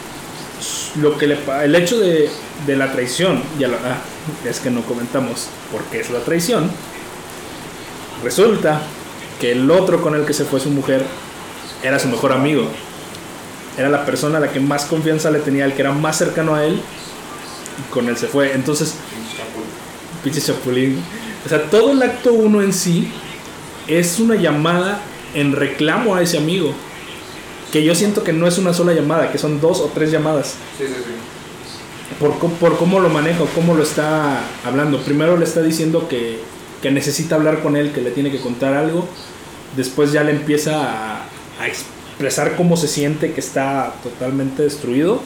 lo 1.01 1.17
que 1.17 1.27
el 1.27 1.75
hecho 1.75 1.99
de, 1.99 2.31
de 2.67 2.77
la 2.77 2.91
traición, 2.93 3.43
ya 3.59 3.69
ah, 3.69 3.99
es 4.49 4.59
que 4.59 4.71
no 4.71 4.83
comentamos 4.83 5.49
por 5.71 5.83
qué 5.85 6.01
es 6.01 6.11
la 6.11 6.21
traición. 6.21 6.71
Resulta 8.23 8.81
que 9.41 9.53
el 9.53 9.71
otro 9.71 10.03
con 10.03 10.15
el 10.15 10.25
que 10.25 10.33
se 10.33 10.45
fue 10.45 10.61
su 10.61 10.71
mujer 10.71 11.05
era 11.83 11.99
su 11.99 12.09
mejor 12.09 12.33
amigo. 12.33 12.69
Era 13.77 13.89
la 13.89 14.05
persona 14.05 14.39
a 14.39 14.41
la 14.41 14.51
que 14.51 14.61
más 14.61 14.87
confianza 14.87 15.31
le 15.31 15.39
tenía, 15.39 15.65
el 15.65 15.75
que 15.75 15.83
era 15.83 15.93
más 15.93 16.19
cercano 16.19 16.55
a 16.55 16.65
él. 16.65 16.81
Y 17.79 17.93
con 17.93 18.09
él 18.09 18.17
se 18.17 18.27
fue. 18.27 18.55
Entonces, 18.55 18.95
pinche 20.25 20.41
chapulín. 20.41 21.01
O 21.47 21.49
sea, 21.49 21.63
todo 21.71 21.93
el 21.93 22.03
acto 22.03 22.33
1 22.33 22.63
en 22.63 22.73
sí 22.73 23.09
es 23.87 24.19
una 24.19 24.35
llamada 24.35 25.01
en 25.35 25.53
reclamo 25.53 26.17
a 26.17 26.23
ese 26.23 26.39
amigo. 26.39 26.75
Que 27.73 27.85
yo 27.85 27.95
siento 27.95 28.25
que 28.25 28.33
no 28.33 28.47
es 28.49 28.59
una 28.59 28.73
sola 28.73 28.93
llamada, 28.95 29.31
que 29.31 29.39
son 29.39 29.61
dos 29.61 29.81
o 29.81 29.91
tres 29.95 30.11
llamadas. 30.11 30.57
Sí, 30.77 30.87
sí, 30.87 30.95
sí. 30.97 32.19
Por, 32.19 32.33
por 32.55 32.79
cómo 32.79 32.99
lo 32.99 33.11
maneja, 33.11 33.45
o 33.45 33.47
cómo 33.47 33.75
lo 33.75 33.83
está 33.83 34.41
hablando. 34.65 34.99
Primero 35.01 35.37
le 35.37 35.45
está 35.45 35.63
diciendo 35.63 36.09
que, 36.09 36.41
que 36.83 36.91
necesita 36.91 37.35
hablar 37.35 37.63
con 37.63 37.77
él, 37.77 37.93
que 37.93 38.01
le 38.01 38.11
tiene 38.11 38.31
que 38.31 38.41
contar 38.41 38.75
algo. 38.75 39.09
Después 39.77 40.13
ya 40.13 40.23
le 40.25 40.33
empieza 40.33 40.83
a, 40.83 41.23
a 41.61 41.67
expresar 41.67 42.57
cómo 42.57 42.77
se 42.77 42.89
siente, 42.89 43.33
que 43.33 43.41
está 43.41 43.95
totalmente 44.03 44.63
destruido. 44.63 45.21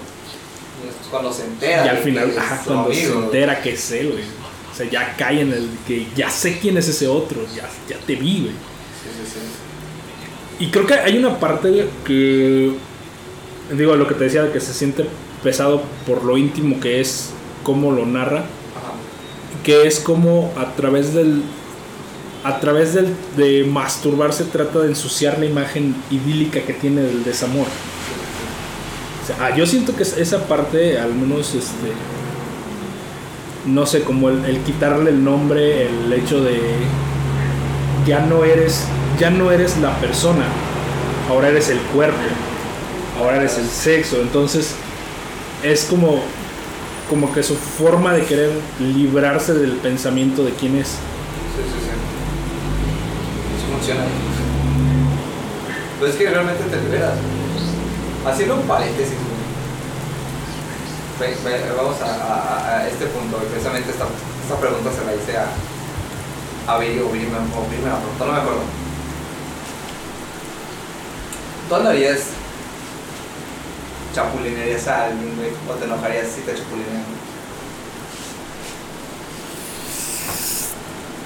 Y 0.84 0.88
es 0.88 1.08
cuando 1.08 1.32
se 1.32 1.44
entera. 1.44 1.86
Y 1.86 1.88
al 1.88 1.96
de 1.96 2.02
final, 2.02 2.32
ajá, 2.38 2.62
cuando 2.64 2.92
se 2.92 3.12
entera 3.12 3.62
que 3.62 3.72
es 3.72 3.90
él, 3.92 4.12
güey. 4.12 4.24
O 4.72 4.74
sea, 4.74 4.88
ya 4.88 5.14
cae 5.16 5.42
en 5.42 5.52
el 5.52 5.68
que 5.86 6.06
ya 6.16 6.30
sé 6.30 6.58
quién 6.58 6.78
es 6.78 6.88
ese 6.88 7.06
otro, 7.06 7.44
ya, 7.54 7.68
ya 7.88 7.98
te 8.06 8.14
vi, 8.14 8.40
güey. 8.40 8.52
Sí, 8.52 9.10
sí, 9.24 9.32
sí. 9.34 10.64
Y 10.64 10.70
creo 10.70 10.86
que 10.86 10.94
hay 10.94 11.18
una 11.18 11.38
parte 11.38 11.88
que, 12.06 12.72
digo, 13.72 13.96
lo 13.96 14.08
que 14.08 14.14
te 14.14 14.24
decía, 14.24 14.50
que 14.52 14.60
se 14.60 14.72
siente 14.72 15.06
pesado 15.42 15.82
por 16.06 16.24
lo 16.24 16.38
íntimo 16.38 16.80
que 16.80 17.00
es, 17.00 17.30
cómo 17.62 17.90
lo 17.90 18.06
narra. 18.06 18.44
Que 19.64 19.86
es 19.86 20.00
como 20.00 20.52
a 20.56 20.74
través 20.74 21.14
del, 21.14 21.42
a 22.44 22.58
través 22.60 22.94
del, 22.94 23.14
de 23.36 23.64
masturbarse 23.64 24.44
trata 24.44 24.80
de 24.80 24.88
ensuciar 24.88 25.38
la 25.38 25.46
imagen 25.46 25.94
idílica 26.10 26.60
que 26.62 26.72
tiene 26.72 27.02
del 27.02 27.22
desamor. 27.24 27.66
O 29.22 29.26
sea, 29.26 29.36
ah, 29.40 29.56
yo 29.56 29.64
siento 29.66 29.94
que 29.94 30.02
es- 30.02 30.16
esa 30.18 30.46
parte, 30.48 30.98
al 30.98 31.14
menos, 31.14 31.54
este, 31.54 31.92
no 33.66 33.86
sé, 33.86 34.02
como 34.02 34.28
el 34.30 34.58
quitarle 34.66 35.10
el 35.10 35.22
nombre, 35.22 35.86
el 35.86 36.12
hecho 36.12 36.42
de 36.42 36.58
ya 38.06 38.18
no 38.26 38.42
eres, 38.44 38.84
ya 39.20 39.30
no 39.30 39.52
eres 39.52 39.76
la 39.78 39.96
persona, 40.00 40.44
ahora 41.30 41.48
eres 41.50 41.68
el 41.68 41.78
cuerpo, 41.78 42.18
ahora 43.20 43.36
eres 43.36 43.58
el 43.58 43.68
sexo, 43.68 44.20
entonces 44.20 44.74
es 45.62 45.84
como, 45.84 46.20
como 47.12 47.30
que 47.30 47.42
su 47.42 47.56
forma 47.56 48.14
de 48.14 48.24
querer 48.24 48.50
librarse 48.80 49.52
del 49.52 49.72
pensamiento 49.72 50.44
de 50.44 50.52
quién 50.52 50.76
es. 50.76 50.88
Sí, 50.88 50.96
sí, 51.62 51.78
sí. 51.78 51.92
Sí 53.60 53.70
funciona. 53.70 54.00
Pues 55.98 56.12
es 56.12 56.16
que 56.16 56.30
realmente 56.30 56.64
te 56.64 56.80
liberas. 56.80 57.12
Haciendo 58.26 58.54
un 58.54 58.62
paréntesis, 58.62 59.12
Vamos 61.76 61.96
a, 62.00 62.88
este 62.88 63.04
punto. 63.08 63.36
Precisamente 63.36 63.90
esta, 63.90 64.06
esta 64.42 64.56
pregunta 64.58 64.90
se 64.90 65.04
la 65.04 65.14
hice 65.14 65.36
a, 65.36 66.72
a 66.72 66.78
Viri 66.78 66.98
o 66.98 67.10
Viri 67.10 67.26
me, 67.26 67.36
o 67.36 67.68
me 67.68 67.76
no 68.26 68.32
me 68.32 68.38
acuerdo. 68.38 68.62
¿Tú 71.68 71.74
andarías 71.74 72.20
chapulinearías 74.14 74.86
a 74.88 75.04
alguien, 75.04 75.36
güey? 75.36 75.50
¿O 75.68 75.72
te 75.74 75.84
enojarías 75.84 76.28
si 76.28 76.40
te 76.42 76.54
chapulinean? 76.54 77.04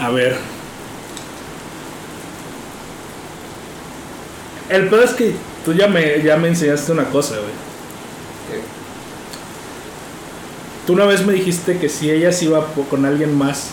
A 0.00 0.10
ver. 0.10 0.36
El 4.68 4.88
peor 4.88 5.04
es 5.04 5.10
que 5.12 5.34
tú 5.64 5.72
ya 5.72 5.86
me, 5.88 6.22
ya 6.22 6.36
me 6.36 6.48
enseñaste 6.48 6.92
una 6.92 7.04
cosa, 7.04 7.36
güey. 7.36 7.66
Tú 10.86 10.92
una 10.92 11.04
vez 11.04 11.26
me 11.26 11.32
dijiste 11.32 11.78
que 11.78 11.88
si 11.88 12.10
ella 12.10 12.30
se 12.30 12.44
iba 12.44 12.64
con 12.88 13.04
alguien 13.04 13.36
más, 13.36 13.70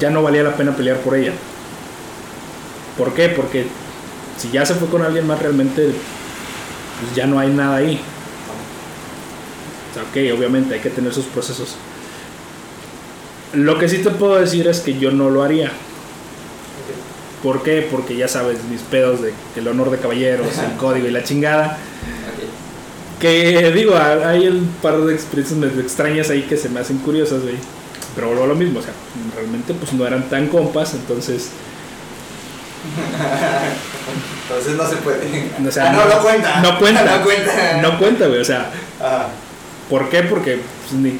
ya 0.00 0.10
no 0.10 0.22
valía 0.22 0.42
la 0.42 0.56
pena 0.56 0.74
pelear 0.74 0.98
por 0.98 1.14
ella. 1.14 1.32
¿Por 2.96 3.14
qué? 3.14 3.28
Porque 3.28 3.66
si 4.36 4.50
ya 4.50 4.66
se 4.66 4.74
fue 4.74 4.88
con 4.88 5.02
alguien 5.02 5.28
más 5.28 5.38
realmente, 5.40 5.92
pues 7.00 7.14
ya 7.14 7.26
no 7.26 7.38
hay 7.38 7.48
nada 7.50 7.76
ahí. 7.76 8.00
O 9.90 9.94
sea, 9.94 10.02
ok, 10.02 10.38
obviamente 10.38 10.74
hay 10.74 10.80
que 10.80 10.90
tener 10.90 11.12
sus 11.12 11.26
procesos. 11.26 11.76
Lo 13.54 13.78
que 13.78 13.88
sí 13.88 13.98
te 13.98 14.10
puedo 14.10 14.36
decir 14.36 14.66
es 14.68 14.80
que 14.80 14.98
yo 14.98 15.10
no 15.10 15.30
lo 15.30 15.42
haría. 15.42 15.72
¿Por 17.42 17.62
qué? 17.62 17.86
Porque 17.90 18.16
ya 18.16 18.28
sabes 18.28 18.64
mis 18.64 18.80
pedos 18.82 19.22
de 19.22 19.32
el 19.56 19.68
honor 19.68 19.90
de 19.90 19.98
caballeros, 19.98 20.58
el 20.58 20.76
código 20.76 21.06
y 21.06 21.10
la 21.10 21.22
chingada. 21.22 21.78
Que 23.20 23.72
digo, 23.72 23.96
hay 23.96 24.46
un 24.48 24.68
par 24.82 24.98
de 24.98 25.14
experiencias 25.14 25.58
medio 25.58 25.80
extrañas 25.80 26.30
ahí 26.30 26.42
que 26.42 26.56
se 26.56 26.68
me 26.68 26.80
hacen 26.80 26.98
curiosas, 26.98 27.42
güey. 27.42 27.56
Pero 28.14 28.28
vuelvo 28.28 28.44
a 28.44 28.48
lo 28.48 28.54
mismo, 28.54 28.80
o 28.80 28.82
sea, 28.82 28.92
realmente 29.34 29.74
pues 29.74 29.92
no 29.92 30.06
eran 30.06 30.28
tan 30.28 30.48
compas, 30.48 30.94
entonces, 30.94 31.50
Entonces 34.48 34.76
no 34.76 34.88
se 34.88 34.96
puede. 34.96 35.50
o 35.68 35.70
sea, 35.70 35.90
Ah, 35.90 35.92
no, 35.92 36.04
no 36.14 36.22
cuenta. 36.22 36.60
No 36.60 36.78
cuenta. 36.78 37.04
No 37.18 37.24
cuenta. 37.24 37.82
No 37.82 37.98
cuenta, 37.98 38.26
güey, 38.28 38.40
o 38.40 38.44
sea, 38.44 38.70
Ajá. 39.00 39.28
¿por 39.90 40.08
qué? 40.08 40.22
Porque 40.22 40.60
pues, 40.88 40.92
ni, 41.00 41.18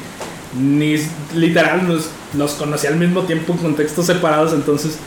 ni 0.59 1.07
literal 1.35 1.87
nos, 1.87 2.09
nos 2.33 2.53
conocí 2.53 2.87
al 2.87 2.95
mismo 2.95 3.23
tiempo 3.23 3.53
en 3.53 3.59
contextos 3.59 4.05
separados, 4.07 4.53
entonces, 4.53 4.97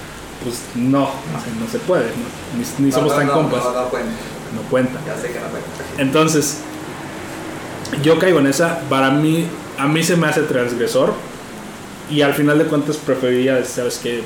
pues 0.44 0.56
no, 0.74 1.02
o 1.04 1.06
sea, 1.08 1.52
no 1.58 1.68
se 1.70 1.78
puede, 1.80 2.04
¿no? 2.04 2.58
ni, 2.78 2.84
ni 2.86 2.90
No, 2.90 2.96
somos 2.96 3.16
tan 3.16 3.28
compas. 3.28 3.62
No, 3.64 3.88
cuenta. 3.88 4.10
no 4.54 4.62
cuenta. 4.70 4.98
Ya 5.06 5.16
sé 5.20 5.28
que 5.32 5.40
no 5.40 5.46
cuenta. 5.48 5.68
Entonces, 5.98 6.58
yo 8.02 8.18
caigo 8.18 8.38
en 8.40 8.46
esa, 8.46 8.80
para 8.88 9.10
mí, 9.10 9.46
a 9.78 9.86
mí 9.86 10.02
se 10.02 10.16
me 10.16 10.26
hace 10.28 10.42
transgresor 10.42 11.12
y 12.10 12.22
al 12.22 12.34
final 12.34 12.58
de 12.58 12.64
cuentas 12.66 12.96
preferiría, 12.96 13.64
¿sabes 13.64 13.98
qué? 14.02 14.22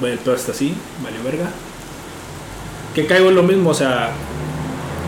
Bueno, 0.00 0.18
todo 0.24 0.34
está 0.34 0.52
así, 0.52 0.74
valió 1.02 1.22
verga. 1.22 1.46
Que 2.96 3.06
caigo 3.06 3.28
en 3.28 3.34
lo 3.34 3.42
mismo, 3.42 3.70
o 3.70 3.74
sea, 3.74 4.08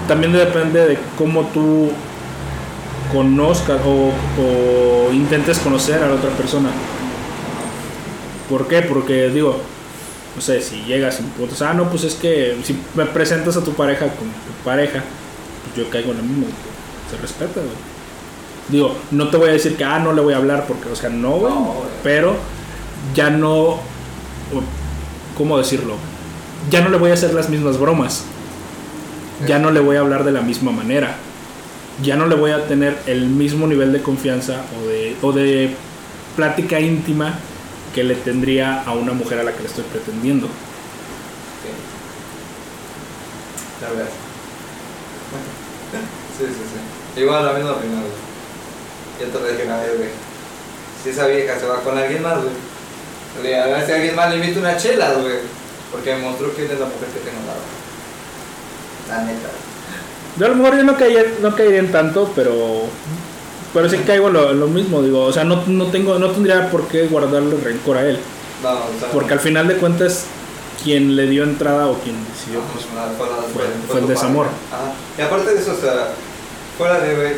también 0.07 0.31
depende 0.35 0.87
de 0.87 0.99
cómo 1.17 1.47
tú 1.47 1.91
conozcas 3.11 3.81
o, 3.83 4.13
o 4.43 5.11
intentes 5.11 5.59
conocer 5.59 6.03
a 6.03 6.09
la 6.09 6.17
otra 6.17 6.29
persona. 6.33 6.69
¿Por 8.51 8.69
qué? 8.69 8.83
Porque 8.83 9.31
digo, 9.31 9.57
no 10.37 10.43
sé, 10.43 10.61
si 10.61 10.83
llegas 10.85 11.19
y 11.19 11.23
me 11.23 11.31
preguntas, 11.31 11.63
ah, 11.63 11.73
no, 11.73 11.89
pues 11.89 12.05
es 12.05 12.15
que 12.15 12.59
si 12.63 12.79
me 12.95 13.07
presentas 13.07 13.57
a 13.57 13.65
tu 13.65 13.73
pareja 13.73 14.01
con 14.01 14.29
tu 14.29 14.65
pareja, 14.65 15.03
pues 15.65 15.75
yo 15.75 15.91
caigo 15.91 16.13
en 16.13 16.19
lo 16.19 16.23
mismo, 16.25 16.47
se 17.11 17.17
respeta, 17.17 17.61
güey. 17.61 17.73
Digo, 18.69 18.95
no 19.13 19.31
te 19.31 19.39
voy 19.39 19.49
a 19.49 19.53
decir 19.53 19.79
que, 19.79 19.85
ah, 19.85 19.99
no 19.99 20.13
le 20.13 20.21
voy 20.21 20.35
a 20.35 20.37
hablar 20.37 20.67
porque, 20.67 20.91
o 20.91 20.95
sea, 20.95 21.09
no, 21.09 21.31
güey, 21.31 21.55
No, 21.55 21.75
pero 22.03 22.37
ya 23.15 23.31
no, 23.31 23.79
¿cómo 25.39 25.57
decirlo? 25.57 25.95
Ya 26.71 26.81
no 26.83 26.91
le 26.91 26.99
voy 26.99 27.11
a 27.11 27.15
hacer 27.15 27.33
las 27.33 27.49
mismas 27.49 27.79
bromas, 27.79 28.25
ya 29.47 29.59
no 29.59 29.71
le 29.71 29.81
voy 29.81 29.97
a 29.97 30.01
hablar 30.01 30.25
de 30.25 30.33
la 30.33 30.43
misma 30.43 30.71
manera, 30.71 31.17
ya 32.03 32.17
no 32.17 32.27
le 32.27 32.35
voy 32.35 32.51
a 32.51 32.67
tener 32.67 32.99
el 33.07 33.27
mismo 33.27 33.67
nivel 33.67 33.93
de 33.93 34.03
confianza 34.03 34.63
o 34.79 34.87
de, 34.87 35.17
o 35.23 35.33
de 35.33 35.75
plática 36.37 36.79
íntima 36.79 37.39
que 37.95 38.05
le 38.05 38.15
tendría 38.17 38.83
a 38.83 38.93
una 38.93 39.13
mujer 39.13 39.39
a 39.41 39.45
la 39.45 39.53
que 39.53 39.61
le 39.61 39.69
estoy 39.69 39.85
pretendiendo. 39.85 40.47
Sí. 40.47 41.71
Ya 43.81 43.89
ves. 43.91 44.09
Sí, 46.39 46.45
sí, 46.47 46.53
sí. 46.55 47.21
Igual 47.21 47.47
la 47.47 47.53
misma 47.55 47.73
opinión. 47.73 48.03
Yo 49.21 49.27
te 49.27 49.41
lo 49.41 49.49
dije 49.49 49.65
una 49.65 49.79
vez, 49.79 49.97
güey. 49.97 50.11
Si 51.03 51.11
esa 51.11 51.27
vieja 51.27 51.59
se 51.59 51.67
va 51.67 51.81
con 51.81 51.97
alguien 51.97 52.23
más, 52.23 52.39
güey. 52.39 53.55
A 53.55 53.67
ver 53.67 53.87
si 53.87 53.93
alguien 53.93 54.15
más 54.15 54.31
le 54.31 54.37
invita 54.37 54.61
una 54.61 54.77
chela, 54.77 55.15
güey. 55.15 55.58
Porque 55.93 56.15
me 56.17 56.23
mostró 56.23 56.51
quién 56.53 56.71
es 56.71 56.79
la 56.79 56.87
mujer 56.87 57.09
que 57.15 57.21
tengo 57.21 57.39
al 57.41 57.47
lado. 57.47 57.61
La 59.09 59.23
neta. 59.25 59.49
Yo 60.39 60.47
a 60.47 60.49
lo 60.51 60.55
mejor 60.57 60.77
yo 60.77 60.85
no 60.85 60.97
caería, 60.97 61.25
no 61.41 61.55
caería 61.57 61.79
en 61.81 61.91
tanto, 61.93 62.31
pero 62.37 62.83
pero 63.75 63.89
sí 63.89 63.99
caigo 63.99 64.31
lo, 64.31 64.53
lo 64.55 64.67
mismo, 64.67 65.03
digo, 65.03 65.25
o 65.25 65.33
sea, 65.33 65.45
no, 65.45 65.63
no 65.67 65.87
tengo 65.89 66.19
no 66.19 66.31
tendría 66.31 66.71
por 66.71 66.89
qué 66.89 67.07
guardarle 67.07 67.57
rencor 67.63 67.99
a 67.99 68.03
él, 68.09 68.19
No, 68.63 68.71
o 68.73 68.99
sea. 68.99 69.11
porque 69.13 69.35
al 69.35 69.41
final 69.41 69.69
de 69.69 69.77
cuentas 69.77 70.25
quien 70.83 71.17
le 71.17 71.27
dio 71.27 71.43
entrada 71.45 71.87
o 71.89 71.95
quien 72.01 72.17
decidió 72.33 72.61
Ajá, 72.61 72.69
pues, 72.73 72.87
fue, 73.19 73.27
la- 73.29 73.43
fue- 73.53 73.89
fue 73.89 74.01
el 74.01 74.09
desamor. 74.09 74.47
Ajá. 74.73 74.93
Y 75.19 75.21
aparte 75.23 75.53
de 75.55 75.61
eso, 75.61 75.73
o 75.73 75.81
sea, 75.81 76.13
fuera 76.79 76.99
de, 77.01 77.37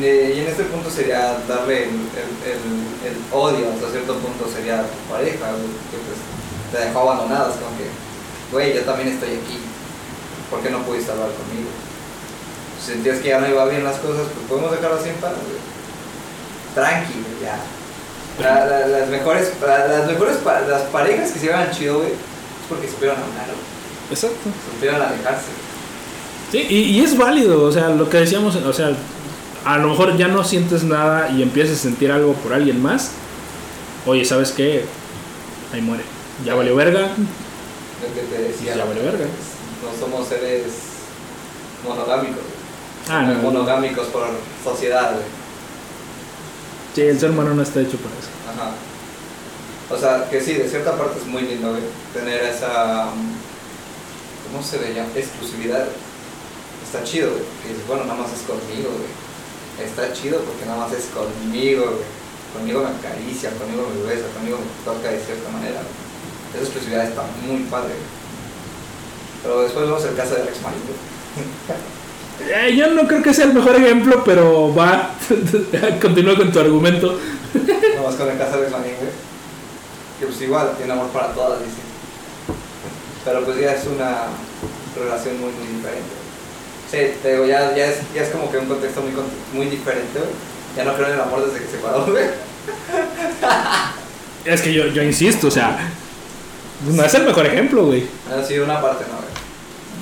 y 0.00 0.38
en 0.40 0.46
este 0.48 0.64
punto 0.64 0.90
sería 0.90 1.36
darle 1.46 1.84
el, 1.84 1.90
el, 1.90 2.30
el- 2.50 3.12
el 3.12 3.16
odio, 3.30 3.70
hasta 3.72 3.90
cierto 3.90 4.14
punto 4.14 4.48
sería 4.52 4.80
a 4.80 4.84
tu 4.84 5.12
pareja, 5.12 5.36
que 5.36 5.98
pues 6.00 6.18
te 6.72 6.78
dejó 6.78 7.00
abandonadas, 7.00 7.54
como 7.56 7.76
que, 7.78 7.86
güey, 8.52 8.74
yo 8.74 8.82
también 8.82 9.08
estoy 9.08 9.30
aquí, 9.30 9.58
¿por 10.50 10.60
qué 10.60 10.70
no 10.70 10.82
pudiste 10.82 11.10
hablar 11.12 11.28
conmigo? 11.28 11.68
Si 12.80 12.92
sentías 12.92 13.18
que 13.18 13.28
ya 13.28 13.40
no 13.40 13.48
iba 13.48 13.64
bien 13.66 13.84
las 13.84 13.96
cosas, 13.96 14.26
pues 14.34 14.46
podemos 14.48 14.70
dejarlo 14.72 14.96
así 14.98 15.08
en 15.08 15.16
paz, 15.16 15.32
güey. 15.32 15.62
Tranqui, 16.74 17.14
ya. 17.42 17.58
La- 18.42 18.66
la- 18.66 18.86
las 18.88 19.08
mejores, 19.08 19.52
la- 19.64 19.86
las 19.86 20.06
mejores 20.08 20.36
las 20.68 20.82
parejas 20.92 21.30
que 21.30 21.38
se 21.38 21.46
llevan 21.46 21.70
chido, 21.70 21.98
güey, 21.98 22.08
es 22.10 22.66
porque 22.68 22.88
supieron 22.88 23.16
hablar, 23.16 23.46
güey. 23.46 24.10
Exacto. 24.10 24.50
Supieron 24.74 25.00
alejarse. 25.00 25.46
Sí, 26.50 26.66
y, 26.68 26.76
y 26.98 27.00
es 27.04 27.16
válido, 27.16 27.62
o 27.62 27.72
sea, 27.72 27.88
lo 27.90 28.08
que 28.10 28.18
decíamos, 28.18 28.56
o 28.56 28.72
sea, 28.72 28.90
a 29.64 29.78
lo 29.78 29.88
mejor 29.88 30.16
ya 30.16 30.28
no 30.28 30.44
sientes 30.44 30.82
nada 30.84 31.30
y 31.30 31.42
empiezas 31.42 31.78
a 31.78 31.82
sentir 31.82 32.10
algo 32.12 32.34
por 32.34 32.52
alguien 32.52 32.82
más. 32.82 33.12
Oye, 34.04 34.24
¿sabes 34.24 34.52
qué? 34.52 34.84
Ahí 35.72 35.80
muere. 35.80 36.04
Ya 36.44 36.54
valió 36.54 36.74
verga. 36.74 37.00
Lo 37.00 38.14
que 38.14 38.20
te 38.28 38.42
decía. 38.42 38.76
Ya 38.76 38.84
vale 38.84 39.00
verga. 39.02 39.24
No 39.26 39.98
somos 40.00 40.26
seres 40.28 40.64
monogámicos. 41.86 42.42
Ah, 43.08 43.22
no. 43.22 43.34
Monogámicos 43.42 44.06
por 44.08 44.26
sociedad, 44.64 45.12
güey. 45.12 45.24
Sí, 46.94 47.02
el 47.02 47.18
ser 47.20 47.30
humano 47.30 47.54
no 47.54 47.62
está 47.62 47.80
hecho 47.80 47.98
para 47.98 48.14
eso. 48.16 48.30
Ajá. 48.50 48.72
O 49.90 49.98
sea, 49.98 50.28
que 50.30 50.40
sí, 50.40 50.54
de 50.54 50.68
cierta 50.68 50.96
parte 50.96 51.18
es 51.20 51.26
muy 51.26 51.42
lindo, 51.42 51.70
güey. 51.70 51.82
Tener 52.12 52.42
esa. 52.44 53.06
um, 53.12 53.34
¿Cómo 54.50 54.62
se 54.64 54.80
le 54.80 54.94
llama? 54.94 55.10
Exclusividad. 55.14 55.86
Está 56.84 57.04
chido, 57.04 57.30
güey. 57.30 57.42
Que 57.62 57.68
dices, 57.70 57.86
bueno, 57.86 58.04
nada 58.04 58.20
más 58.22 58.32
es 58.32 58.42
conmigo, 58.42 58.90
güey. 58.90 59.86
Está 59.86 60.12
chido 60.12 60.38
porque 60.40 60.64
nada 60.66 60.78
más 60.86 60.92
es 60.92 61.06
conmigo, 61.12 61.84
güey. 61.84 62.14
Conmigo 62.54 62.82
me 62.86 62.90
acaricia, 62.96 63.50
conmigo 63.58 63.88
me 63.90 64.06
besa, 64.08 64.28
conmigo 64.32 64.58
me 64.58 64.84
toca 64.84 65.10
de 65.10 65.18
cierta 65.18 65.50
manera, 65.50 65.82
güey. 65.82 66.03
Esa 66.54 66.62
exclusividad 66.62 67.04
está 67.04 67.22
muy 67.46 67.64
padre. 67.64 67.94
Pero 69.42 69.62
después 69.62 69.84
vemos 69.86 70.04
el 70.04 70.14
caso 70.14 70.34
del 70.34 70.48
ex 70.48 70.62
marido. 70.62 70.82
Eh, 72.40 72.74
yo 72.76 72.88
no 72.88 73.06
creo 73.06 73.22
que 73.22 73.32
sea 73.32 73.44
el 73.44 73.54
mejor 73.54 73.76
ejemplo, 73.76 74.24
pero 74.24 74.74
va. 74.74 75.14
Continúa 76.02 76.34
con 76.34 76.50
tu 76.50 76.58
argumento. 76.58 77.16
Nada 77.54 78.02
más 78.04 78.16
con 78.16 78.28
el 78.28 78.36
caso 78.36 78.56
del 78.56 78.64
ex 78.64 78.72
marido. 78.72 78.96
Que 80.18 80.26
pues 80.26 80.40
igual 80.40 80.72
tiene 80.76 80.94
amor 80.94 81.10
para 81.10 81.28
todas, 81.32 81.60
dice. 81.60 81.80
Pero 83.24 83.44
pues 83.44 83.60
ya 83.60 83.74
es 83.74 83.86
una 83.86 84.22
relación 84.96 85.40
muy, 85.40 85.52
muy 85.52 85.76
diferente. 85.76 86.14
Sí, 86.90 87.18
te 87.22 87.32
digo, 87.34 87.46
ya, 87.46 87.72
ya, 87.76 87.86
es, 87.86 87.98
ya 88.12 88.22
es 88.22 88.30
como 88.30 88.50
que 88.50 88.58
un 88.58 88.66
contexto 88.66 89.00
muy, 89.00 89.12
muy 89.52 89.66
diferente. 89.66 90.18
Ya 90.76 90.82
no 90.82 90.94
creo 90.94 91.06
en 91.06 91.14
el 91.14 91.20
amor 91.20 91.46
desde 91.46 91.64
que 91.64 91.70
se 91.70 91.78
paró, 91.78 92.04
güey. 92.04 92.24
Es 94.44 94.60
que 94.60 94.72
yo, 94.72 94.86
yo 94.88 95.04
insisto, 95.04 95.46
o 95.46 95.50
sea. 95.52 95.78
No 96.92 97.04
es 97.04 97.14
el 97.14 97.24
mejor 97.24 97.46
ejemplo, 97.46 97.86
güey. 97.86 98.04
Ha 98.30 98.44
sido 98.44 98.64
una 98.64 98.80
parte, 98.80 99.04
¿no, 99.10 99.16
güey? 99.16 99.28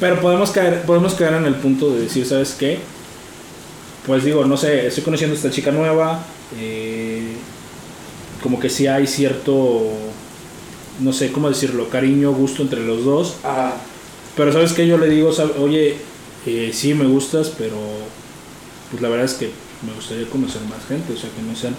Pero 0.00 0.20
podemos 0.20 0.50
caer, 0.50 0.82
podemos 0.82 1.14
caer 1.14 1.34
en 1.34 1.44
el 1.46 1.54
punto 1.54 1.90
de 1.90 2.02
decir, 2.02 2.26
¿sabes 2.26 2.56
qué? 2.58 2.80
Pues 4.06 4.24
digo, 4.24 4.44
no 4.44 4.56
sé, 4.56 4.88
estoy 4.88 5.04
conociendo 5.04 5.34
a 5.34 5.36
esta 5.36 5.50
chica 5.50 5.70
nueva. 5.70 6.24
eh, 6.58 7.36
como 8.42 8.58
que 8.58 8.68
sí 8.68 8.86
hay 8.86 9.06
cierto. 9.06 9.90
No 11.00 11.12
sé 11.12 11.32
cómo 11.32 11.48
decirlo, 11.48 11.88
cariño, 11.88 12.32
gusto 12.32 12.62
entre 12.62 12.84
los 12.84 13.04
dos. 13.04 13.36
Ajá. 13.44 13.74
Pero 14.36 14.52
sabes 14.52 14.72
que 14.72 14.86
yo 14.86 14.98
le 14.98 15.08
digo, 15.08 15.30
oye, 15.60 15.96
eh, 16.46 16.70
sí 16.74 16.94
me 16.94 17.04
gustas, 17.04 17.52
pero 17.56 17.76
pues 18.90 19.02
la 19.02 19.08
verdad 19.08 19.26
es 19.26 19.34
que 19.34 19.50
me 19.86 19.92
gustaría 19.94 20.28
conocer 20.28 20.62
más 20.62 20.84
gente, 20.86 21.12
o 21.12 21.16
sea, 21.16 21.30
que 21.30 21.42
no 21.42 21.56
sean... 21.56 21.74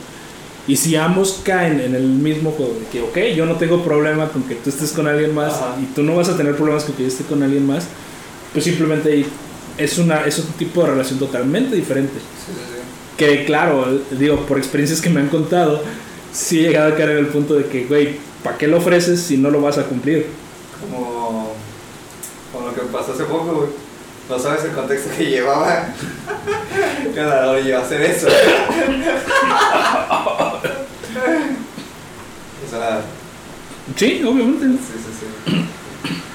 Y 0.67 0.77
si 0.77 0.95
ambos 0.95 1.41
caen 1.43 1.81
en 1.81 1.93
el 1.93 2.03
mismo 2.03 2.51
juego, 2.51 2.73
de 2.79 2.85
que, 2.87 3.01
ok, 3.01 3.35
yo 3.35 3.45
no 3.45 3.55
tengo 3.55 3.83
problema 3.83 4.29
con 4.29 4.43
que 4.43 4.55
tú 4.55 4.69
estés 4.69 4.93
con 4.93 5.07
alguien 5.07 5.35
más 5.35 5.55
Ajá. 5.55 5.75
y 5.81 5.85
tú 5.93 6.03
no 6.03 6.15
vas 6.15 6.29
a 6.29 6.37
tener 6.37 6.55
problemas 6.55 6.85
con 6.85 6.95
que 6.95 7.03
yo 7.03 7.09
esté 7.09 7.25
con 7.25 7.43
alguien 7.43 7.67
más, 7.67 7.83
pues 8.53 8.63
simplemente 8.63 9.25
es, 9.77 9.97
una, 9.97 10.25
es 10.25 10.39
otro 10.39 10.53
tipo 10.57 10.81
de 10.83 10.91
relación 10.91 11.19
totalmente 11.19 11.75
diferente. 11.75 12.13
Sí, 12.13 12.53
sí, 12.53 12.55
sí. 12.75 12.79
Que 13.17 13.43
claro, 13.45 13.99
digo, 14.11 14.37
por 14.45 14.57
experiencias 14.57 15.01
que 15.01 15.09
me 15.09 15.19
han 15.19 15.27
contado, 15.27 15.81
sí 16.31 16.59
he 16.59 16.69
llegado 16.69 16.93
a 16.93 16.95
caer 16.95 17.09
en 17.11 17.17
el 17.17 17.27
punto 17.27 17.55
de 17.55 17.65
que, 17.65 17.83
güey, 17.85 18.17
¿para 18.41 18.57
qué 18.57 18.67
lo 18.67 18.77
ofreces 18.77 19.21
si 19.21 19.37
no 19.37 19.49
lo 19.49 19.61
vas 19.61 19.77
a 19.77 19.83
cumplir? 19.83 20.27
Como, 20.79 21.51
como 22.53 22.67
lo 22.67 22.73
que 22.73 22.81
pasó 22.83 23.11
hace 23.11 23.25
poco, 23.25 23.53
güey. 23.53 23.69
No 24.29 24.39
sabes 24.39 24.63
el 24.63 24.71
contexto 24.71 25.09
que 25.17 25.25
llevaba. 25.25 25.87
Claro, 27.13 27.59
iba 27.59 27.77
a 27.77 27.81
hacer 27.83 28.01
eso. 28.01 28.27
Sí, 33.95 34.23
obviamente. 34.23 34.65
sí, 34.65 34.93
sí, 34.95 35.11
sí. 35.19 35.55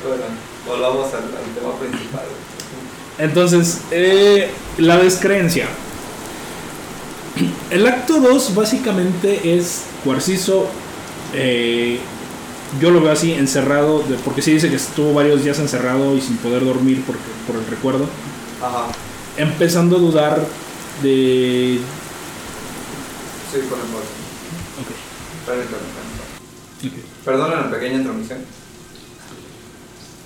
Bueno, 0.07 0.23
volvamos 0.67 1.07
al, 1.15 1.23
al 1.23 1.55
tema 1.55 1.75
principal. 1.79 2.25
Entonces, 3.19 3.81
eh, 3.91 4.51
la 4.79 4.97
descreencia. 4.99 5.67
El 7.71 7.87
acto 7.87 8.21
2 8.21 8.55
básicamente 8.55 9.57
es 9.57 9.83
Cuarciso. 10.05 10.67
eh, 11.35 11.99
yo 12.81 12.91
lo 12.91 13.01
veo 13.01 13.13
así, 13.13 13.33
encerrado, 13.33 14.03
de- 14.09 14.17
porque 14.17 14.43
sí 14.43 14.53
dice 14.53 14.69
que 14.69 14.77
estuvo 14.77 15.15
varios 15.15 15.43
días 15.43 15.59
encerrado 15.59 16.17
y 16.17 16.21
sin 16.21 16.37
poder 16.37 16.65
dormir 16.65 17.03
por, 17.03 17.17
por 17.47 17.57
el 17.63 17.67
recuerdo. 17.69 18.07
Ajá, 18.63 18.87
Empezando 19.37 19.97
a 19.97 20.01
dudar 20.01 20.47
de... 21.03 21.79
sí, 23.53 23.59
con 23.71 23.79
el 23.81 23.87
bol. 23.87 24.03
Perdona 27.25 27.63
la 27.63 27.71
pequeña 27.71 27.97
intromisión. 27.99 28.39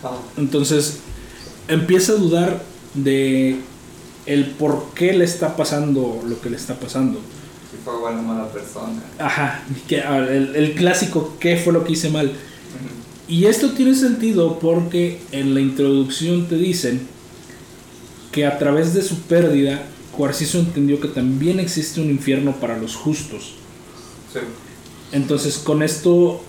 Ajá. 0.02 0.16
Entonces, 0.36 0.98
empieza 1.68 2.12
a 2.12 2.16
dudar 2.16 2.62
de 2.94 3.60
el 4.26 4.46
por 4.52 4.92
qué 4.94 5.12
le 5.12 5.24
está 5.24 5.56
pasando 5.56 6.22
lo 6.26 6.40
que 6.40 6.50
le 6.50 6.56
está 6.56 6.74
pasando. 6.74 7.20
Si 7.70 7.76
fue 7.84 7.98
buena 7.98 8.20
o 8.20 8.22
mala 8.22 8.52
persona. 8.52 9.02
Ajá, 9.18 9.62
que, 9.88 10.00
ah, 10.00 10.18
el, 10.18 10.54
el 10.54 10.74
clásico, 10.74 11.36
¿qué 11.40 11.56
fue 11.56 11.72
lo 11.72 11.84
que 11.84 11.92
hice 11.92 12.10
mal? 12.10 12.32
Y 13.28 13.46
esto 13.46 13.70
tiene 13.70 13.94
sentido 13.94 14.58
porque 14.58 15.20
en 15.32 15.54
la 15.54 15.60
introducción 15.60 16.48
te 16.48 16.56
dicen 16.56 17.06
que 18.30 18.46
a 18.46 18.58
través 18.58 18.94
de 18.94 19.02
su 19.02 19.20
pérdida, 19.22 19.82
Cuarciso 20.12 20.58
entendió 20.58 21.00
que 21.00 21.08
también 21.08 21.58
existe 21.58 22.00
un 22.00 22.10
infierno 22.10 22.56
para 22.56 22.76
los 22.76 22.94
justos. 22.94 23.54
Sí. 24.32 24.40
Entonces 25.12 25.58
con 25.58 25.82
esto 25.82 26.42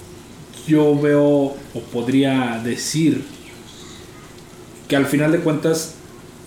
yo 0.67 0.99
veo 0.99 1.55
o 1.73 1.79
podría 1.91 2.61
decir 2.63 3.23
que 4.87 4.95
al 4.95 5.05
final 5.05 5.31
de 5.31 5.39
cuentas, 5.39 5.95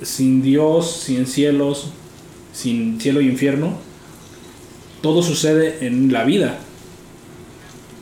sin 0.02 0.42
Dios, 0.42 0.90
sin 0.90 1.26
cielos, 1.26 1.90
sin 2.52 3.00
cielo 3.00 3.20
y 3.20 3.28
infierno, 3.28 3.74
todo 5.02 5.22
sucede 5.22 5.86
en 5.86 6.12
la 6.12 6.24
vida. 6.24 6.58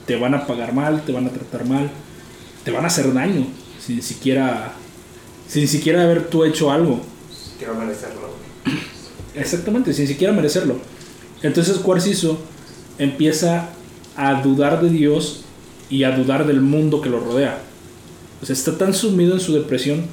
Te 0.07 0.17
van 0.17 0.35
a 0.35 0.47
pagar 0.47 0.75
mal, 0.75 1.05
te 1.05 1.13
van 1.13 1.27
a 1.27 1.31
tratar 1.31 1.67
mal, 1.67 1.91
te 2.65 2.71
van 2.71 2.85
a 2.85 2.89
hacer 2.89 3.13
daño, 3.13 3.47
sin 3.85 4.03
siquiera, 4.03 4.75
sin 5.49 5.67
siquiera 5.67 6.03
haber 6.03 6.29
tú 6.29 6.45
hecho 6.45 6.71
algo. 6.71 7.01
Quiero 7.59 7.75
merecerlo. 7.75 8.35
Exactamente, 9.35 9.93
sin 9.93 10.07
siquiera 10.07 10.33
merecerlo. 10.33 10.79
Entonces 11.43 11.79
Cuarciso 11.79 12.39
empieza 12.99 13.71
a 14.17 14.43
dudar 14.43 14.81
de 14.83 14.91
Dios 14.91 15.45
y 15.91 16.05
a 16.05 16.17
dudar 16.17 16.47
del 16.47 16.61
mundo 16.61 17.01
que 17.01 17.11
lo 17.11 17.21
rodea. 17.21 17.61
O 18.43 18.47
sea, 18.47 18.55
está 18.55 18.77
tan 18.77 18.95
sumido 18.95 19.35
en 19.35 19.41
su 19.41 19.55
depresión 19.55 20.05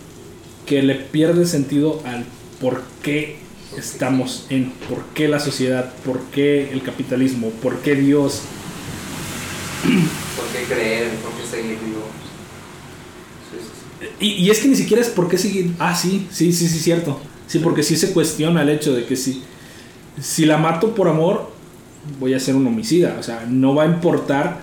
que 0.65 0.81
le 0.81 0.95
pierde 0.95 1.45
sentido 1.45 2.01
al 2.05 2.25
por 2.59 2.81
qué 3.01 3.37
estamos 3.77 4.45
en, 4.49 4.71
por 4.89 5.03
qué 5.13 5.27
la 5.27 5.39
sociedad, 5.39 5.93
por 6.05 6.19
qué 6.25 6.71
el 6.71 6.81
capitalismo, 6.83 7.49
por 7.61 7.79
qué 7.79 7.95
Dios. 7.95 8.41
¿Por 9.83 10.45
qué 10.47 10.73
creer? 10.73 11.09
¿Por 11.15 11.31
qué 11.33 11.47
seguir 11.49 11.77
vivo? 11.79 12.03
Y, 14.19 14.27
y 14.45 14.49
es 14.49 14.59
que 14.59 14.67
ni 14.67 14.75
siquiera 14.75 15.01
es 15.01 15.09
por 15.09 15.27
qué 15.27 15.37
seguir. 15.37 15.73
Ah, 15.79 15.95
sí, 15.95 16.27
sí, 16.31 16.53
sí, 16.53 16.67
sí, 16.67 16.79
cierto. 16.79 17.19
Sí, 17.47 17.59
porque 17.59 17.83
sí 17.83 17.97
se 17.97 18.13
cuestiona 18.13 18.61
el 18.61 18.69
hecho 18.69 18.93
de 18.93 19.05
que 19.05 19.15
si, 19.15 19.43
si 20.21 20.45
la 20.45 20.57
mato 20.57 20.95
por 20.95 21.07
amor, 21.07 21.51
voy 22.19 22.33
a 22.33 22.39
ser 22.39 22.55
un 22.55 22.67
homicida. 22.67 23.17
O 23.19 23.23
sea, 23.23 23.45
no 23.49 23.75
va 23.75 23.83
a 23.83 23.85
importar 23.87 24.61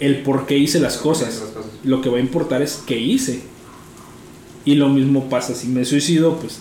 el 0.00 0.22
por 0.22 0.46
qué 0.46 0.58
hice 0.58 0.80
las 0.80 0.96
cosas. 0.96 1.42
Lo 1.82 2.00
que 2.00 2.08
va 2.08 2.18
a 2.18 2.20
importar 2.20 2.62
es 2.62 2.82
qué 2.86 2.98
hice. 2.98 3.42
Y 4.64 4.76
lo 4.76 4.88
mismo 4.88 5.28
pasa 5.28 5.54
si 5.54 5.68
me 5.68 5.84
suicido, 5.84 6.38
pues 6.38 6.58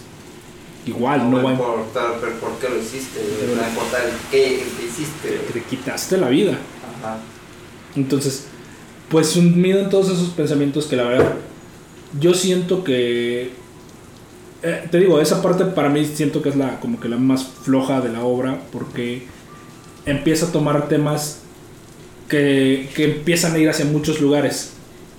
igual, 0.85 1.31
no, 1.31 1.37
va 1.37 1.43
va 1.43 1.49
a 1.51 1.53
importar 1.53 2.15
pero 2.19 2.33
por 2.33 2.59
qué 2.59 2.67
lo 2.67 2.77
hiciste, 2.77 3.21
no 3.47 3.61
va 3.61 3.65
a 3.65 3.69
importar 3.69 4.01
el 4.03 4.11
qué, 4.29 4.63
que 4.77 4.85
hiciste. 4.85 5.53
te 5.53 5.63
quitaste 5.63 6.17
la 6.17 6.27
vida. 6.27 6.57
Ajá. 6.99 7.19
Entonces, 7.95 8.47
pues 9.09 9.27
sumido 9.27 9.79
en 9.79 9.89
todos 9.89 10.07
esos 10.07 10.29
pensamientos 10.29 10.85
que 10.85 10.95
la 10.95 11.03
verdad, 11.03 11.35
yo 12.19 12.33
siento 12.33 12.83
que, 12.83 13.51
eh, 14.63 14.87
te 14.91 14.99
digo, 14.99 15.21
esa 15.21 15.41
parte 15.41 15.65
para 15.65 15.89
mí 15.89 16.05
siento 16.05 16.41
que 16.41 16.49
es 16.49 16.55
la 16.55 16.79
como 16.79 16.99
que 16.99 17.07
la 17.07 17.17
más 17.17 17.45
floja 17.45 18.01
de 18.01 18.09
la 18.09 18.23
obra 18.23 18.59
porque 18.71 19.27
empieza 20.05 20.47
a 20.47 20.51
tomar 20.51 20.87
temas 20.87 21.39
que, 22.27 22.89
que 22.95 23.05
empiezan 23.05 23.53
a 23.53 23.59
ir 23.59 23.69
hacia 23.69 23.85
muchos 23.85 24.21
lugares 24.21 24.73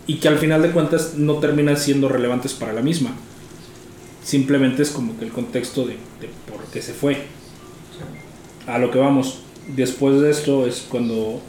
y 0.07 0.16
que 0.16 0.29
al 0.29 0.38
final 0.38 0.62
de 0.62 0.70
cuentas 0.70 1.14
no 1.16 1.38
terminan 1.38 1.77
siendo 1.77 2.09
relevantes 2.09 2.53
para 2.53 2.73
la 2.73 2.83
misma. 2.83 3.14
Simplemente 4.23 4.83
es 4.83 4.90
como 4.90 5.18
que 5.18 5.25
el 5.25 5.33
contexto 5.33 5.87
de, 5.87 5.97
por 6.51 6.64
qué 6.73 6.83
se 6.83 6.92
fue. 6.92 7.23
A 8.66 8.79
lo 8.79 8.90
que 8.90 8.99
vamos. 8.99 9.40
Después 9.77 10.20
de 10.20 10.31
esto 10.31 10.66
es 10.66 10.85
cuando 10.88 11.40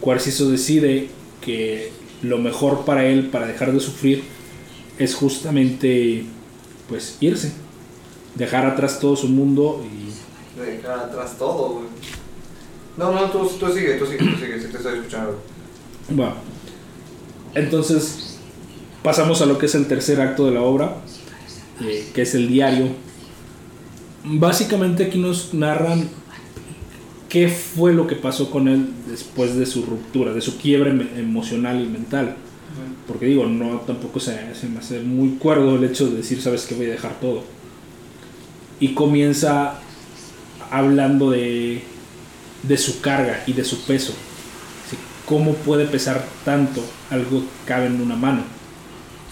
Cuarciso 0.00 0.50
decide 0.50 1.08
que 1.40 1.92
lo 2.22 2.38
mejor 2.38 2.84
para 2.84 3.06
él, 3.06 3.28
para 3.28 3.46
dejar 3.46 3.72
de 3.72 3.80
sufrir, 3.80 4.24
es 4.98 5.14
justamente 5.14 6.24
pues 6.88 7.16
irse. 7.20 7.52
Dejar 8.34 8.66
atrás 8.66 9.00
todo 9.00 9.16
su 9.16 9.28
mundo 9.28 9.84
y 9.84 10.10
Dejar 10.60 10.98
atrás 10.98 11.38
todo, 11.38 11.70
güey. 11.70 11.86
No, 13.00 13.12
no, 13.12 13.30
tú, 13.30 13.50
tú 13.58 13.72
sigue, 13.72 13.94
tú 13.94 14.04
sigue, 14.04 14.18
tú 14.18 14.36
sigue, 14.38 14.60
si 14.60 14.68
te 14.68 14.76
estoy 14.76 14.98
escuchando. 14.98 15.42
Va. 16.20 16.34
Entonces, 17.54 18.38
pasamos 19.02 19.40
a 19.40 19.46
lo 19.46 19.56
que 19.56 19.64
es 19.64 19.74
el 19.74 19.86
tercer 19.86 20.20
acto 20.20 20.44
de 20.44 20.52
la 20.52 20.60
obra, 20.60 20.96
eh, 21.80 22.06
que 22.14 22.20
es 22.20 22.34
el 22.34 22.48
diario. 22.48 22.88
Básicamente 24.22 25.04
aquí 25.04 25.18
nos 25.18 25.54
narran 25.54 26.10
qué 27.30 27.48
fue 27.48 27.94
lo 27.94 28.06
que 28.06 28.16
pasó 28.16 28.50
con 28.50 28.68
él 28.68 28.90
después 29.08 29.56
de 29.56 29.64
su 29.64 29.86
ruptura, 29.86 30.34
de 30.34 30.42
su 30.42 30.58
quiebre 30.58 30.90
emocional 30.90 31.80
y 31.80 31.86
mental. 31.86 32.36
Porque 33.08 33.24
digo, 33.24 33.46
no 33.46 33.78
tampoco 33.80 34.20
se, 34.20 34.54
se 34.54 34.68
me 34.68 34.78
hace 34.78 35.00
muy 35.00 35.36
cuerdo 35.36 35.76
el 35.76 35.84
hecho 35.84 36.10
de 36.10 36.18
decir, 36.18 36.42
sabes 36.42 36.66
que 36.66 36.74
voy 36.74 36.84
a 36.84 36.90
dejar 36.90 37.18
todo. 37.18 37.44
Y 38.78 38.92
comienza 38.92 39.80
hablando 40.70 41.30
de, 41.30 41.82
de 42.62 42.78
su 42.78 43.00
carga 43.00 43.42
y 43.46 43.52
de 43.52 43.64
su 43.64 43.82
peso. 43.84 44.14
¿Cómo 45.26 45.54
puede 45.54 45.86
pesar 45.86 46.24
tanto 46.44 46.82
algo 47.10 47.40
que 47.40 47.46
cabe 47.66 47.86
en 47.86 48.00
una 48.00 48.16
mano? 48.16 48.42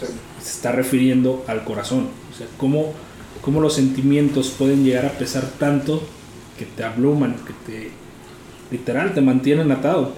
Sí. 0.00 0.06
Se 0.40 0.50
está 0.50 0.70
refiriendo 0.70 1.44
al 1.48 1.64
corazón. 1.64 2.08
O 2.32 2.36
sea, 2.36 2.46
¿cómo, 2.56 2.92
cómo 3.42 3.60
los 3.60 3.74
sentimientos 3.74 4.50
pueden 4.50 4.84
llegar 4.84 5.06
a 5.06 5.18
pesar 5.18 5.44
tanto 5.58 6.02
que 6.56 6.66
te 6.66 6.84
abluman, 6.84 7.34
que 7.44 7.52
te 7.66 7.90
literal 8.70 9.14
te 9.14 9.20
mantienen 9.20 9.70
atado. 9.72 10.12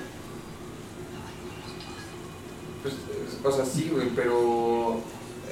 Pues, 2.82 2.94
eh, 2.94 3.38
o 3.44 3.52
sea, 3.52 3.64
sí, 3.64 3.90
güey, 3.92 4.08
pero. 4.14 5.00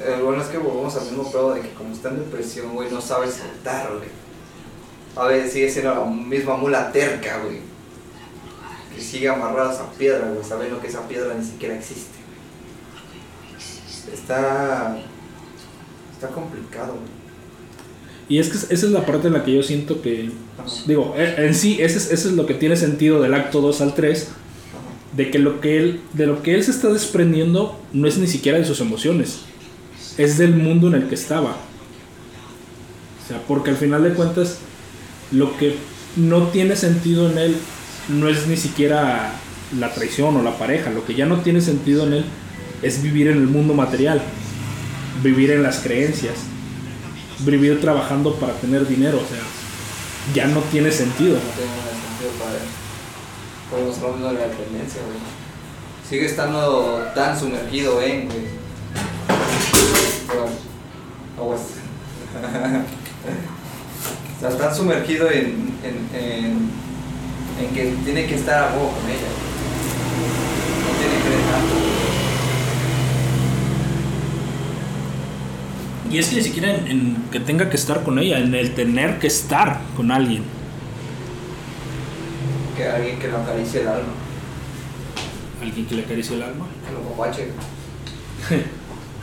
El 0.05 0.23
bueno 0.23 0.41
es 0.41 0.49
que 0.49 0.59
volvemos 0.59 0.95
al 0.95 1.07
mismo 1.07 1.29
pedo 1.31 1.55
de 1.55 1.61
que, 1.61 1.73
como 1.73 1.93
está 1.93 2.11
en 2.11 2.21
depresión, 2.21 2.73
güey, 2.73 2.89
no 2.89 3.01
sabe 3.01 3.27
soltar, 3.27 3.97
güey. 3.97 4.09
A 5.17 5.27
ver, 5.27 5.49
sigue 5.49 5.71
siendo 5.71 5.95
la 5.95 6.05
misma 6.05 6.57
mula 6.57 6.93
terca, 6.93 7.41
güey. 7.43 7.59
Que 8.95 9.01
sigue 9.01 9.29
amarrada 9.29 9.71
a 9.71 9.75
esa 9.75 9.91
piedra, 9.93 10.31
güey, 10.31 10.45
sabiendo 10.45 10.81
que 10.81 10.87
esa 10.89 11.07
piedra 11.09 11.35
ni 11.35 11.45
siquiera 11.45 11.75
existe, 11.75 12.19
güey. 14.07 14.15
Está. 14.15 14.97
Está 16.15 16.29
complicado, 16.29 16.95
güey. 16.95 17.19
Y 18.29 18.39
es 18.39 18.51
que 18.51 18.75
esa 18.75 18.87
es 18.87 18.93
la 18.93 19.07
parte 19.07 19.29
en 19.29 19.33
la 19.33 19.45
que 19.45 19.55
yo 19.55 19.63
siento 19.63 20.03
que, 20.03 20.31
digo, 20.87 21.15
eh, 21.17 21.35
en 21.39 21.55
sí, 21.55 21.79
ese 21.81 21.97
es, 21.97 22.13
ese 22.13 22.29
es 22.29 22.35
lo 22.35 22.45
que 22.45 22.53
tiene 22.53 22.77
sentido 22.77 23.23
del 23.23 23.33
acto 23.33 23.63
2 23.63 23.81
al 23.81 23.95
3, 23.95 24.29
de 25.17 25.31
que 25.31 25.39
lo 25.39 25.61
que 25.61 25.79
él, 25.79 26.01
de 26.13 26.27
lo 26.27 26.43
que 26.43 26.55
él 26.55 26.63
se 26.63 26.71
está 26.71 26.89
desprendiendo 26.89 27.81
no 27.93 28.07
es 28.07 28.19
ni 28.19 28.27
siquiera 28.27 28.59
de 28.59 28.67
sus 28.67 28.81
emociones, 28.81 29.41
es 30.19 30.37
del 30.37 30.55
mundo 30.55 30.89
en 30.89 30.95
el 30.95 31.09
que 31.09 31.15
estaba. 31.15 31.57
O 33.25 33.29
sea, 33.29 33.43
porque 33.47 33.71
al 33.71 33.77
final 33.77 34.03
de 34.03 34.13
cuentas, 34.13 34.59
lo 35.33 35.57
que 35.59 35.77
no 36.17 36.49
tiene 36.49 36.77
sentido 36.77 37.31
en 37.31 37.39
él 37.39 37.57
no 38.09 38.29
es 38.29 38.47
ni 38.47 38.57
siquiera 38.57 39.33
la 39.79 39.93
traición 39.93 40.37
o 40.37 40.43
la 40.43 40.57
pareja, 40.59 40.91
lo 40.91 41.05
que 41.05 41.15
ya 41.15 41.27
no 41.27 41.41
tiene 41.41 41.61
sentido 41.61 42.07
en 42.07 42.15
él 42.15 42.25
es 42.83 43.03
vivir 43.03 43.29
en 43.29 43.39
el 43.39 43.47
mundo 43.47 43.75
material, 43.75 44.23
vivir 45.23 45.51
en 45.51 45.63
las 45.63 45.81
creencias, 45.81 46.35
vivir 47.41 47.81
trabajando 47.81 48.35
para 48.37 48.55
tener 48.55 48.87
dinero, 48.87 49.19
o 49.19 49.29
sea, 49.29 49.43
ya 50.35 50.47
no 50.47 50.61
tiene 50.61 50.91
sentido. 50.91 51.35
No 51.35 51.41
tiene 51.41 51.73
sentido 52.09 52.31
para 52.39 52.53
él. 52.53 52.69
Hablar 53.71 54.33
de 54.33 54.41
la 54.41 54.47
dependencia, 54.49 55.03
güey. 55.03 55.19
Sigue 56.09 56.27
estando 56.27 57.07
tan 57.15 57.39
sumergido 57.39 58.01
en, 58.01 58.27
güey. 58.27 58.59
Bueno, 60.27 60.51
aguas. 61.39 61.61
o 64.39 64.41
sea, 64.41 64.57
tan 64.57 64.75
sumergido 64.75 65.31
en, 65.31 65.73
en, 65.83 66.21
en, 66.21 66.71
en 67.61 67.75
que 67.75 67.95
tiene 68.05 68.27
que 68.27 68.37
estar 68.37 68.63
a 68.65 68.73
huevo 68.73 68.93
con 68.93 69.11
ella. 69.11 69.29
No 70.85 70.91
tiene 70.99 71.23
que 71.23 71.31
dejar. 71.31 71.61
Y 76.11 76.19
es 76.19 76.29
que 76.29 76.37
ni 76.37 76.43
siquiera 76.43 76.71
en, 76.75 77.17
que 77.31 77.41
tenga 77.41 77.69
que 77.69 77.77
estar 77.77 78.03
con 78.03 78.19
ella, 78.19 78.39
en 78.39 78.55
el 78.55 78.75
tener 78.75 79.19
que 79.19 79.27
estar 79.27 79.81
con 79.97 80.11
alguien. 80.11 80.43
Que 82.77 82.89
alguien 82.89 83.19
que 83.19 83.29
lo 83.29 83.39
acaricie 83.39 83.81
el 83.83 83.89
alma. 83.89 84.13
Alguien 85.61 85.87
que 85.87 85.95
le 85.97 86.03
acaricie 86.05 86.37
el 86.37 86.43
alma. 86.45 86.67
Que 86.87 86.93
lo 86.93 87.03
copache. 87.03 87.49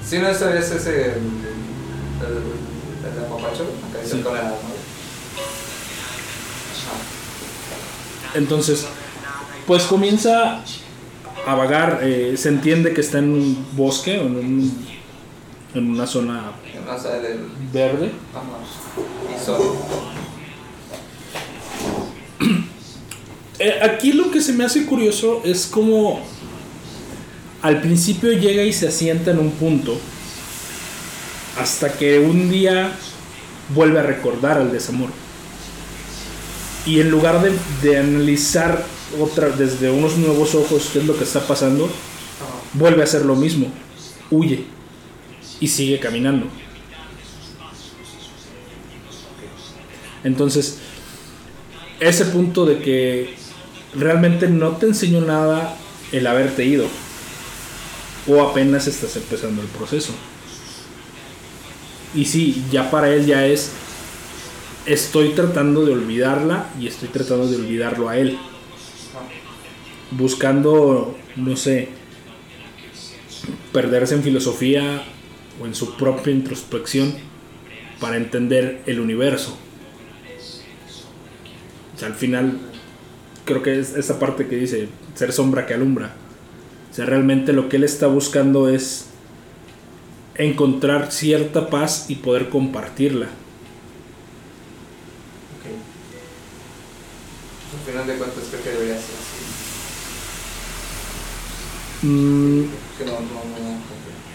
Si 0.06 0.20
no, 0.20 0.28
ese 0.30 0.60
es 0.60 0.70
ese. 0.70 0.90
El, 1.06 1.10
el, 1.10 1.16
el, 2.22 2.38
el 3.08 3.26
acariciar 3.26 3.66
Sí. 4.06 4.22
con 4.22 4.34
el 4.34 4.40
alma. 4.42 4.56
Entonces, 8.36 8.86
pues 9.66 9.84
comienza 9.84 10.62
a 11.48 11.56
vagar, 11.56 12.00
eh, 12.04 12.36
se 12.38 12.50
entiende 12.50 12.94
que 12.94 13.02
está 13.02 13.20
en 13.20 13.30
un 13.32 13.66
bosque 13.76 14.18
o 14.20 14.24
en, 14.26 14.36
un- 14.36 14.86
en 15.74 15.90
una 15.90 16.06
zona 16.08 16.52
verde. 17.74 18.12
Eh, 23.58 23.80
aquí 23.82 24.12
lo 24.12 24.32
que 24.32 24.42
se 24.42 24.52
me 24.52 24.66
hace 24.66 24.86
curioso 24.86 25.42
es 25.46 25.66
como 25.66 26.20
al 27.62 27.80
principio 27.80 28.34
llega 28.34 28.64
y 28.64 28.74
se 28.74 28.90
asienta 28.90 29.32
en 29.32 29.40
un 29.40 29.52
punto 29.52 29.98
hasta 31.58 31.94
que 31.94 32.20
un 32.20 32.52
día 32.52 32.92
vuelve 33.74 34.00
a 34.00 34.04
recordar 34.04 34.58
al 34.58 34.74
desamor. 34.74 35.08
Y 36.86 37.00
en 37.00 37.10
lugar 37.10 37.42
de, 37.42 37.52
de 37.82 37.98
analizar 37.98 38.86
otra, 39.20 39.50
desde 39.50 39.90
unos 39.90 40.18
nuevos 40.18 40.56
ojos 40.56 40.90
qué 40.94 41.00
es 41.00 41.06
lo 41.06 41.18
que 41.18 41.24
está 41.24 41.40
pasando, 41.48 41.90
vuelve 42.74 43.02
a 43.02 43.06
hacer 43.06 43.26
lo 43.26 43.36
mismo, 43.36 43.68
huye 44.30 44.66
y 45.60 45.68
sigue 45.68 46.00
caminando. 46.00 46.48
Entonces, 50.24 50.80
ese 52.00 52.26
punto 52.26 52.66
de 52.66 52.80
que 52.80 53.36
realmente 53.94 54.48
no 54.48 54.72
te 54.72 54.88
enseñó 54.88 55.22
nada 55.22 55.78
el 56.12 56.28
haberte 56.28 56.66
ido, 56.66 56.88
o 58.28 58.42
apenas 58.42 58.88
estás 58.88 59.16
empezando 59.16 59.62
el 59.62 59.68
proceso. 59.68 60.14
Y 62.14 62.26
sí, 62.26 62.64
ya 62.72 62.90
para 62.90 63.14
él 63.14 63.26
ya 63.26 63.46
es, 63.46 63.72
estoy 64.86 65.30
tratando 65.30 65.86
de 65.86 65.94
olvidarla 65.94 66.70
y 66.80 66.88
estoy 66.88 67.10
tratando 67.10 67.48
de 67.48 67.56
olvidarlo 67.56 68.10
a 68.10 68.18
él. 68.18 68.38
Buscando, 70.12 71.18
no 71.36 71.56
sé, 71.56 71.90
perderse 73.72 74.16
en 74.16 74.24
filosofía 74.24 75.04
o 75.62 75.66
en 75.66 75.76
su 75.76 75.96
propia 75.98 76.34
introspección 76.34 77.14
para 78.00 78.18
entender 78.18 78.82
el 78.86 79.00
universo. 79.00 79.58
O 81.96 81.98
sea, 81.98 82.10
al 82.10 82.16
final, 82.16 82.60
creo 83.46 83.62
que 83.64 83.80
es 83.80 83.96
esa 83.96 84.20
parte 84.20 84.48
que 84.48 84.58
dice, 84.58 84.90
ser 85.16 85.32
sombra 85.32 85.66
que 85.66 85.74
alumbra. 85.74 86.14
O 86.92 86.94
sea, 86.94 87.06
realmente 87.06 87.54
lo 87.54 87.70
que 87.70 87.78
él 87.78 87.84
está 87.84 88.08
buscando 88.08 88.70
es 88.70 89.08
encontrar 90.36 91.12
cierta 91.12 91.70
paz 91.70 92.06
y 92.10 92.16
poder 92.16 92.50
compartirla. 92.50 93.28
Mm, 102.06 102.66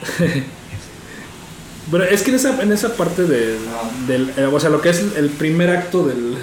pero 1.91 2.05
es 2.05 2.23
que 2.23 2.31
en 2.31 2.37
esa, 2.37 2.62
en 2.62 2.73
esa 2.73 2.97
parte 2.97 3.25
de, 3.25 3.57
Ah. 3.73 3.89
del, 4.07 4.33
eh, 4.37 4.45
o 4.47 4.59
sea, 4.59 4.71
lo 4.71 4.81
que 4.81 4.91
es 4.91 5.01
el 5.16 5.31
primer 5.31 5.71
acto 5.71 6.05
del, 6.07 6.37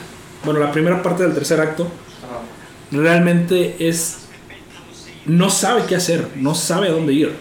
bueno, 0.45 0.59
la 0.59 0.71
primera 0.71 1.03
parte 1.03 1.23
del 1.23 1.33
tercer 1.33 1.59
acto, 1.59 1.87
realmente 2.91 3.75
es, 3.87 4.19
no 5.25 5.49
sabe 5.49 5.83
qué 5.87 5.95
hacer, 5.95 6.29
no 6.35 6.55
sabe 6.55 6.87
a 6.87 6.91
dónde 6.91 7.13
ir, 7.13 7.35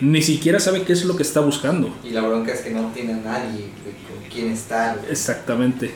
ni 0.00 0.20
siquiera 0.22 0.60
sabe 0.60 0.82
qué 0.82 0.92
es 0.92 1.04
lo 1.04 1.16
que 1.16 1.22
está 1.22 1.40
buscando. 1.40 1.94
Y 2.04 2.10
la 2.10 2.22
bronca 2.22 2.52
es 2.52 2.60
que 2.60 2.70
no 2.70 2.90
tiene 2.92 3.14
a 3.14 3.16
nadie 3.16 3.70
con 4.06 4.28
quien 4.30 4.50
estar. 4.50 5.00
Exactamente. 5.10 5.94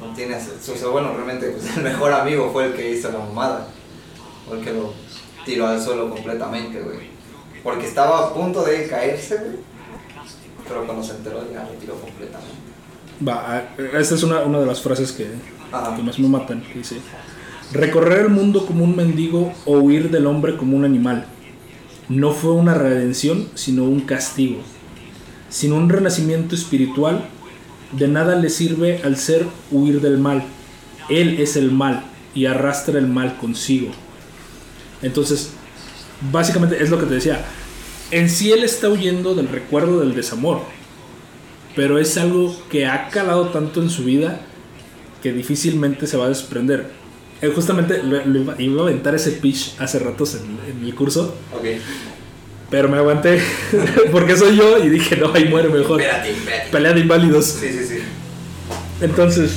No 0.00 0.14
tiene 0.14 0.36
o 0.36 0.76
sea, 0.76 0.88
bueno, 0.88 1.12
realmente 1.14 1.48
pues, 1.48 1.76
el 1.76 1.82
mejor 1.82 2.12
amigo 2.12 2.50
fue 2.52 2.66
el 2.66 2.74
que 2.74 2.92
hizo 2.92 3.10
la 3.10 3.18
mamada. 3.18 3.68
Fue 4.46 4.58
el 4.58 4.64
que 4.64 4.72
lo 4.72 4.92
tiró 5.46 5.66
al 5.68 5.80
suelo 5.80 6.10
completamente, 6.10 6.80
güey. 6.80 6.98
Porque 7.62 7.86
estaba 7.86 8.26
a 8.26 8.34
punto 8.34 8.62
de 8.64 8.86
caerse, 8.88 9.36
güey. 9.36 9.56
Pero 10.68 10.84
cuando 10.84 11.02
se 11.02 11.12
enteró 11.12 11.40
ya 11.50 11.62
lo 11.62 11.70
tiró 11.80 11.94
completamente. 11.94 12.54
Va, 13.26 13.56
a- 13.56 13.98
esta 13.98 14.14
es 14.16 14.22
una, 14.22 14.40
una 14.40 14.58
de 14.60 14.66
las 14.66 14.82
frases 14.82 15.12
que, 15.12 15.26
más 16.02 16.18
me 16.18 16.28
matan, 16.28 16.62
dice, 16.74 16.96
recorrer 17.72 18.20
el 18.22 18.28
mundo 18.28 18.66
como 18.66 18.84
un 18.84 18.94
mendigo 18.94 19.52
o 19.64 19.78
huir 19.78 20.10
del 20.10 20.26
hombre 20.26 20.56
como 20.56 20.76
un 20.76 20.84
animal. 20.84 21.26
No 22.08 22.32
fue 22.32 22.52
una 22.52 22.74
redención, 22.74 23.48
sino 23.54 23.84
un 23.84 24.00
castigo. 24.00 24.60
Sin 25.48 25.72
un 25.72 25.88
renacimiento 25.88 26.54
espiritual, 26.54 27.24
de 27.92 28.08
nada 28.08 28.36
le 28.36 28.50
sirve 28.50 29.00
al 29.04 29.16
ser 29.16 29.46
huir 29.70 30.00
del 30.00 30.18
mal. 30.18 30.44
Él 31.08 31.40
es 31.40 31.56
el 31.56 31.70
mal 31.70 32.04
y 32.34 32.46
arrastra 32.46 32.98
el 32.98 33.06
mal 33.06 33.38
consigo. 33.38 33.92
Entonces, 35.02 35.50
básicamente 36.32 36.82
es 36.82 36.90
lo 36.90 36.98
que 36.98 37.06
te 37.06 37.14
decía. 37.14 37.44
En 38.10 38.30
sí 38.30 38.52
él 38.52 38.62
está 38.64 38.88
huyendo 38.88 39.34
del 39.34 39.48
recuerdo 39.48 40.00
del 40.00 40.14
desamor. 40.14 40.60
Pero 41.74 41.98
es 41.98 42.16
algo 42.16 42.56
que 42.70 42.86
ha 42.86 43.08
calado 43.08 43.48
tanto 43.50 43.82
en 43.82 43.90
su 43.90 44.04
vida 44.04 44.40
que 45.22 45.32
difícilmente 45.32 46.06
se 46.06 46.16
va 46.16 46.26
a 46.26 46.28
desprender. 46.28 46.90
Eh, 47.42 47.52
justamente 47.54 48.02
lo, 48.02 48.24
lo 48.24 48.38
iba, 48.40 48.54
iba 48.58 48.80
a 48.80 48.84
aventar 48.84 49.14
ese 49.14 49.32
pitch 49.32 49.74
hace 49.78 49.98
ratos 49.98 50.36
en, 50.36 50.58
en 50.80 50.86
el 50.86 50.94
curso, 50.94 51.34
Ok. 51.54 51.66
pero 52.70 52.88
me 52.88 52.96
aguanté 52.96 53.42
porque 54.10 54.36
soy 54.38 54.56
yo 54.56 54.82
y 54.82 54.88
dije, 54.88 55.16
no, 55.16 55.34
ahí 55.34 55.44
muere 55.44 55.68
mejor. 55.68 56.00
Espérate, 56.00 56.30
espérate. 56.30 56.70
Pelea 56.70 56.92
de 56.94 57.00
inválidos. 57.00 57.44
Sí, 57.44 57.68
sí, 57.68 57.84
sí. 57.86 57.98
Entonces, 59.02 59.50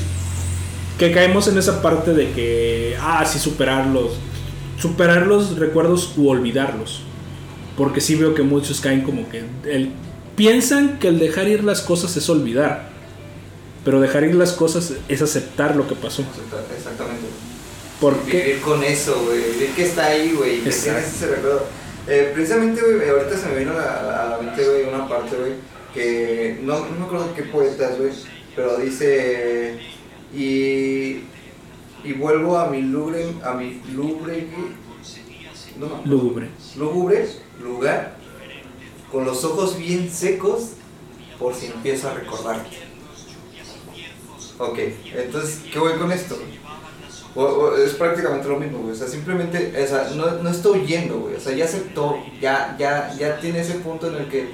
que 0.97 1.13
caemos 1.13 1.47
en 1.47 1.57
esa 1.57 1.81
parte 1.81 2.13
de 2.13 2.31
que, 2.31 2.97
ah, 2.99 3.25
sí, 3.25 3.39
superarlos. 3.39 4.11
Superar 4.82 5.27
los 5.27 5.57
recuerdos 5.57 6.13
u 6.17 6.30
olvidarlos. 6.30 7.01
Porque 7.77 8.01
sí 8.01 8.15
veo 8.15 8.34
que 8.36 8.41
muchos 8.43 8.82
caen 8.82 9.01
como 9.01 9.30
que 9.30 9.43
el, 9.69 9.91
piensan 10.36 10.99
que 10.99 11.07
el 11.07 11.19
dejar 11.19 11.47
ir 11.47 11.63
las 11.63 11.82
cosas 11.82 12.15
es 12.17 12.30
olvidar. 12.30 12.89
Pero 13.86 14.01
dejar 14.01 14.23
ir 14.25 14.36
las 14.36 14.51
cosas 14.53 14.93
es 15.07 15.21
aceptar 15.21 15.75
lo 15.75 15.88
que 15.88 15.95
pasó. 15.95 16.21
Exacta- 16.23 16.75
Exactamente. 16.75 17.25
Porque 18.01 18.38
Vivir 18.43 18.61
con 18.61 18.84
eso, 18.84 19.21
güey. 19.25 19.39
Vivir 19.53 19.69
que 19.75 19.84
está 19.84 20.07
ahí, 20.07 20.34
güey. 20.34 20.61
Que 20.61 20.69
ese 20.69 20.91
recuerdo. 21.27 21.65
Eh, 22.07 22.32
precisamente, 22.34 22.82
güey, 22.82 23.09
ahorita 23.09 23.38
se 23.38 23.47
me 23.49 23.59
vino 23.59 23.71
a 23.71 23.75
la, 23.75 24.23
a 24.23 24.30
la 24.32 24.38
mente, 24.41 24.63
güey, 24.65 24.84
una 24.84 25.07
parte, 25.07 25.36
güey, 25.36 25.51
que 25.93 26.59
no, 26.63 26.80
no 26.80 26.95
me 26.97 27.05
acuerdo 27.05 27.34
qué 27.36 27.43
poetas, 27.43 27.97
güey, 27.97 28.11
pero 28.55 28.77
dice. 28.77 29.77
Y. 30.36 31.21
Y 32.03 32.13
vuelvo 32.13 32.57
a 32.57 32.67
mi 32.69 32.81
lúgubre. 32.81 33.25
A 33.43 33.53
mi 33.53 33.81
lúgubre. 33.93 34.47
No, 35.77 36.01
lúgubre. 36.05 36.49
lúgubre 36.77 37.29
lugar 37.61 38.15
con 39.11 39.23
los 39.25 39.43
ojos 39.45 39.77
bien 39.77 40.09
secos 40.11 40.71
por 41.39 41.53
si 41.55 41.67
empiezo 41.67 42.09
a 42.09 42.13
recordarte. 42.15 42.77
Ok, 44.57 44.77
entonces, 45.15 45.61
¿qué 45.71 45.79
voy 45.79 45.93
con 45.93 46.11
esto? 46.11 46.37
O- 47.35 47.43
o- 47.43 47.77
es 47.77 47.93
prácticamente 47.93 48.47
lo 48.49 48.59
mismo, 48.59 48.79
güey. 48.79 48.91
O 48.91 48.95
sea, 48.95 49.07
simplemente, 49.07 49.73
o 49.81 49.87
sea, 49.87 50.09
no, 50.15 50.31
no 50.43 50.49
está 50.49 50.69
huyendo, 50.69 51.19
güey. 51.19 51.35
O 51.35 51.39
sea, 51.39 51.53
ya 51.55 51.63
aceptó, 51.65 52.17
ya, 52.41 52.75
ya, 52.77 53.13
ya 53.17 53.39
tiene 53.39 53.61
ese 53.61 53.75
punto 53.75 54.07
en 54.07 54.15
el 54.15 54.27
que, 54.27 54.49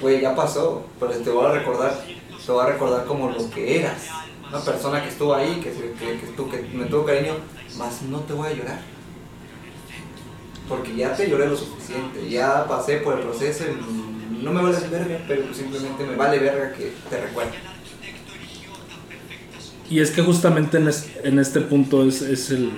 güey, 0.00 0.20
ya 0.20 0.34
pasó, 0.34 0.84
pero 1.00 1.12
te 1.12 1.30
voy 1.30 1.46
a 1.46 1.52
recordar, 1.52 2.04
te 2.44 2.52
voy 2.52 2.62
a 2.64 2.68
recordar 2.68 3.06
como 3.06 3.30
lo 3.30 3.48
que 3.50 3.80
eras. 3.80 4.02
Una 4.52 4.60
persona 4.64 5.02
que 5.02 5.08
estuvo 5.08 5.34
ahí, 5.34 5.60
que, 5.62 5.72
se- 5.72 5.92
que, 5.92 6.20
que, 6.20 6.26
tú- 6.36 6.48
que 6.50 6.58
me 6.74 6.84
tuvo 6.86 7.04
cariño, 7.06 7.34
más 7.78 8.02
no 8.02 8.20
te 8.20 8.34
voy 8.34 8.48
a 8.48 8.52
llorar. 8.52 8.80
Porque 10.68 10.94
ya 10.94 11.14
te 11.14 11.28
lloré 11.28 11.48
lo 11.48 11.56
suficiente, 11.56 12.28
ya 12.28 12.66
pasé 12.68 12.98
por 12.98 13.14
el 13.18 13.20
proceso 13.24 13.64
y 13.64 14.42
no 14.44 14.52
me 14.52 14.62
vale 14.62 14.76
verga, 14.88 15.18
pero 15.26 15.52
simplemente 15.54 16.04
me 16.04 16.16
vale 16.16 16.38
verga 16.38 16.72
que 16.72 16.92
te 17.08 17.20
recuerde. 17.20 17.52
Y 19.88 20.00
es 20.00 20.10
que 20.10 20.22
justamente 20.22 20.76
en, 20.78 20.88
es- 20.88 21.08
en 21.22 21.38
este 21.38 21.60
punto 21.62 22.06
es, 22.06 22.22
es 22.22 22.50
el 22.50 22.70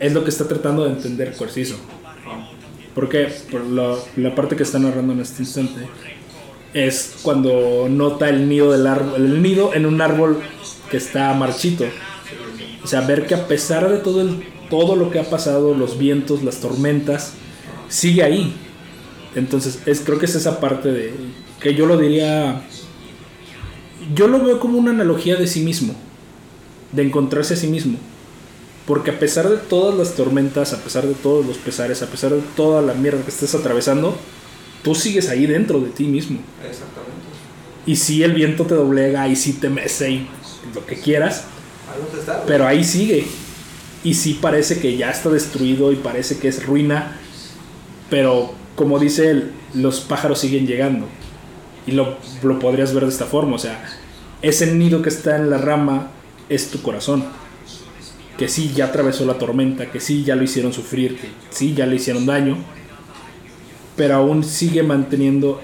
es 0.00 0.12
lo 0.12 0.22
que 0.22 0.30
está 0.30 0.46
tratando 0.46 0.84
de 0.84 0.90
entender 0.92 1.32
Cuarciso. 1.36 1.76
Porque 2.94 3.26
por 3.50 3.64
la, 3.64 3.96
la 4.16 4.34
parte 4.36 4.54
que 4.54 4.62
está 4.62 4.78
narrando 4.78 5.12
en 5.12 5.20
este 5.20 5.42
instante 5.42 5.86
es 6.74 7.16
cuando 7.22 7.88
nota 7.88 8.28
el 8.28 8.48
nido 8.48 8.72
del 8.72 8.86
árbol, 8.86 9.14
el 9.16 9.42
nido 9.42 9.74
en 9.74 9.86
un 9.86 10.00
árbol 10.00 10.40
que 10.90 10.96
está 10.96 11.32
marchito. 11.34 11.84
O 12.82 12.86
sea, 12.86 13.02
ver 13.02 13.26
que 13.26 13.34
a 13.34 13.48
pesar 13.48 13.88
de 13.90 13.98
todo 13.98 14.20
el, 14.20 14.44
todo 14.70 14.96
lo 14.96 15.10
que 15.10 15.18
ha 15.18 15.24
pasado, 15.24 15.74
los 15.74 15.98
vientos, 15.98 16.42
las 16.42 16.60
tormentas, 16.60 17.32
sigue 17.88 18.22
ahí. 18.22 18.54
Entonces, 19.34 19.80
es, 19.86 20.00
creo 20.00 20.18
que 20.18 20.26
es 20.26 20.34
esa 20.34 20.60
parte 20.60 20.90
de 20.90 21.14
que 21.60 21.74
yo 21.74 21.86
lo 21.86 21.98
diría 21.98 22.62
yo 24.14 24.28
lo 24.28 24.42
veo 24.42 24.60
como 24.60 24.78
una 24.78 24.90
analogía 24.90 25.36
de 25.36 25.46
sí 25.46 25.60
mismo, 25.60 25.94
de 26.92 27.02
encontrarse 27.02 27.54
a 27.54 27.56
sí 27.56 27.66
mismo. 27.66 27.98
Porque 28.86 29.10
a 29.10 29.18
pesar 29.18 29.48
de 29.48 29.58
todas 29.58 29.96
las 29.96 30.14
tormentas, 30.14 30.72
a 30.72 30.78
pesar 30.78 31.06
de 31.06 31.14
todos 31.14 31.44
los 31.44 31.58
pesares, 31.58 32.02
a 32.02 32.06
pesar 32.06 32.32
de 32.32 32.40
toda 32.56 32.80
la 32.80 32.94
mierda 32.94 33.22
que 33.22 33.30
estés 33.30 33.54
atravesando, 33.54 34.16
tú 34.82 34.94
sigues 34.94 35.28
ahí 35.28 35.46
dentro 35.46 35.80
de 35.80 35.90
ti 35.90 36.04
mismo. 36.04 36.38
Exactamente. 36.58 37.18
Y 37.86 37.96
si 37.96 38.22
el 38.22 38.32
viento 38.32 38.66
te 38.66 38.74
doblega 38.74 39.28
y 39.28 39.36
si 39.36 39.54
te 39.54 39.68
mece 39.68 40.10
y 40.10 40.28
lo 40.74 40.84
que 40.84 40.96
quieras, 40.96 41.44
está, 42.18 42.44
pero 42.46 42.66
ahí 42.66 42.84
sigue. 42.84 43.26
Y 44.04 44.14
sí 44.14 44.38
parece 44.40 44.78
que 44.78 44.96
ya 44.96 45.10
está 45.10 45.28
destruido 45.30 45.90
y 45.92 45.96
parece 45.96 46.38
que 46.38 46.48
es 46.48 46.64
ruina, 46.64 47.16
pero 48.10 48.52
como 48.76 48.98
dice 48.98 49.30
él, 49.30 49.52
los 49.74 50.00
pájaros 50.00 50.38
siguen 50.38 50.66
llegando. 50.66 51.06
Y 51.86 51.92
lo, 51.92 52.18
lo 52.42 52.58
podrías 52.58 52.92
ver 52.92 53.04
de 53.04 53.10
esta 53.10 53.24
forma, 53.24 53.56
o 53.56 53.58
sea, 53.58 53.82
ese 54.42 54.72
nido 54.74 55.02
que 55.02 55.08
está 55.08 55.36
en 55.36 55.50
la 55.50 55.58
rama 55.58 56.10
es 56.48 56.70
tu 56.70 56.82
corazón. 56.82 57.24
Que 58.36 58.48
sí 58.48 58.72
ya 58.74 58.86
atravesó 58.86 59.24
la 59.24 59.34
tormenta, 59.34 59.90
que 59.90 59.98
sí 59.98 60.22
ya 60.22 60.36
lo 60.36 60.44
hicieron 60.44 60.72
sufrir, 60.72 61.16
que 61.16 61.28
sí 61.50 61.74
ya 61.74 61.86
le 61.86 61.96
hicieron 61.96 62.24
daño, 62.24 62.56
pero 63.98 64.14
aún 64.14 64.44
sigue 64.44 64.82
manteniendo 64.82 65.60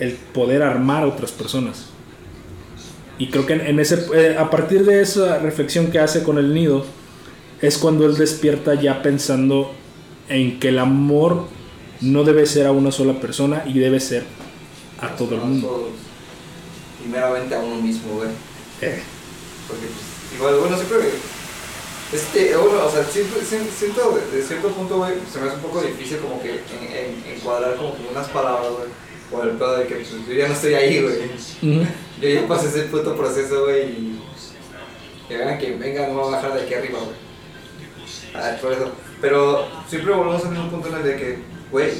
el 0.00 0.14
poder 0.14 0.62
armar 0.62 1.04
a 1.04 1.06
otras 1.06 1.30
personas. 1.30 1.86
Y 3.18 3.28
creo 3.28 3.46
que 3.46 3.52
en, 3.52 3.78
ese, 3.78 4.06
eh, 4.14 4.36
a 4.36 4.50
partir 4.50 4.84
de 4.84 5.00
esa 5.00 5.38
reflexión 5.38 5.90
que 5.90 5.98
hace 5.98 6.22
con 6.22 6.38
el 6.38 6.52
nido, 6.52 6.84
es 7.60 7.78
cuando 7.78 8.06
él 8.06 8.16
despierta 8.16 8.74
ya 8.74 9.02
pensando 9.02 9.72
en 10.28 10.58
que 10.58 10.68
el 10.68 10.78
amor 10.78 11.46
no 12.00 12.24
debe 12.24 12.46
ser 12.46 12.66
a 12.66 12.72
una 12.72 12.90
sola 12.90 13.20
persona 13.20 13.62
y 13.66 13.78
debe 13.78 14.00
ser 14.00 14.24
a 15.00 15.14
todo 15.14 15.34
el 15.34 15.42
mundo. 15.42 15.90
Primeramente 17.00 17.54
a 17.54 17.60
uno 17.60 17.76
mismo, 17.76 18.14
güey. 18.14 18.28
Eh. 18.80 19.02
Porque, 19.68 19.86
pues, 19.86 20.34
igual, 20.38 20.56
bueno, 20.60 20.76
siempre. 20.76 21.35
Este, 22.12 22.56
bueno, 22.56 22.86
o 22.86 22.90
sea, 22.90 23.02
siento, 23.04 23.36
siento 23.40 24.20
de, 24.32 24.42
cierto 24.42 24.68
punto, 24.68 24.98
güey, 24.98 25.14
se 25.30 25.40
me 25.40 25.48
hace 25.48 25.56
un 25.56 25.62
poco 25.62 25.82
difícil 25.82 26.18
como 26.18 26.40
que 26.40 26.50
en, 26.50 27.36
encuadrar 27.36 27.74
como 27.76 27.94
unas 28.10 28.28
palabras, 28.28 28.72
güey. 28.72 29.06
Por 29.30 29.48
el 29.48 29.56
pedo 29.56 29.78
de 29.78 29.86
que 29.88 29.94
pues, 29.96 30.10
yo 30.28 30.34
ya 30.34 30.46
no 30.46 30.54
estoy 30.54 30.74
ahí, 30.74 31.02
güey. 31.02 31.88
Yo 32.20 32.28
ya 32.28 32.46
pasé 32.46 32.68
ese 32.68 32.82
puto 32.82 33.16
proceso, 33.16 33.64
güey, 33.64 33.82
y. 33.82 34.22
Que 35.26 35.36
vengan, 35.36 35.58
que 35.58 35.74
venga, 35.74 36.06
no 36.06 36.16
va 36.18 36.28
a 36.28 36.30
bajar 36.36 36.54
de 36.54 36.62
aquí 36.62 36.74
arriba, 36.74 37.00
güey. 37.00 37.16
Ah, 38.34 38.56
por 38.62 38.72
eso. 38.72 38.92
Pero 39.20 39.66
siempre 39.88 40.14
volvemos 40.14 40.44
a 40.44 40.48
un 40.48 40.70
punto 40.70 40.88
en 40.88 40.94
el 40.94 41.02
de 41.02 41.16
que, 41.16 41.38
güey, 41.72 41.90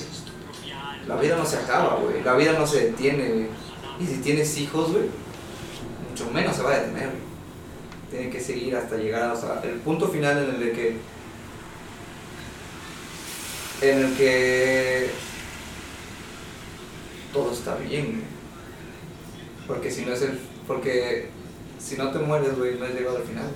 la 1.08 1.16
vida 1.16 1.36
no 1.36 1.44
se 1.44 1.56
acaba, 1.56 1.96
güey. 1.96 2.22
La 2.22 2.34
vida 2.34 2.52
no 2.52 2.64
se 2.64 2.90
detiene, 2.90 3.28
güey. 3.28 3.46
Y 3.98 4.06
si 4.06 4.18
tienes 4.18 4.56
hijos, 4.58 4.92
güey, 4.92 5.06
mucho 6.08 6.30
menos 6.30 6.54
se 6.54 6.62
va 6.62 6.74
a 6.74 6.78
detener, 6.78 7.08
güey. 7.08 7.25
Tiene 8.10 8.30
que 8.30 8.40
seguir 8.40 8.76
hasta 8.76 8.96
llegar 8.96 9.22
a, 9.22 9.62
el 9.66 9.76
punto 9.80 10.08
final 10.08 10.44
en 10.44 10.62
el 10.62 10.72
que. 10.72 10.96
En 13.82 14.04
el 14.04 14.16
que. 14.16 15.10
Todo 17.32 17.52
está 17.52 17.76
bien. 17.76 18.22
Porque 19.66 19.90
si 19.90 20.04
no 20.04 20.12
es 20.12 20.22
el. 20.22 20.38
Porque 20.66 21.28
si 21.78 21.96
no 21.96 22.10
te 22.10 22.18
mueres, 22.18 22.56
güey, 22.56 22.78
no 22.78 22.84
has 22.84 22.94
llegado 22.94 23.16
al 23.16 23.24
final. 23.24 23.50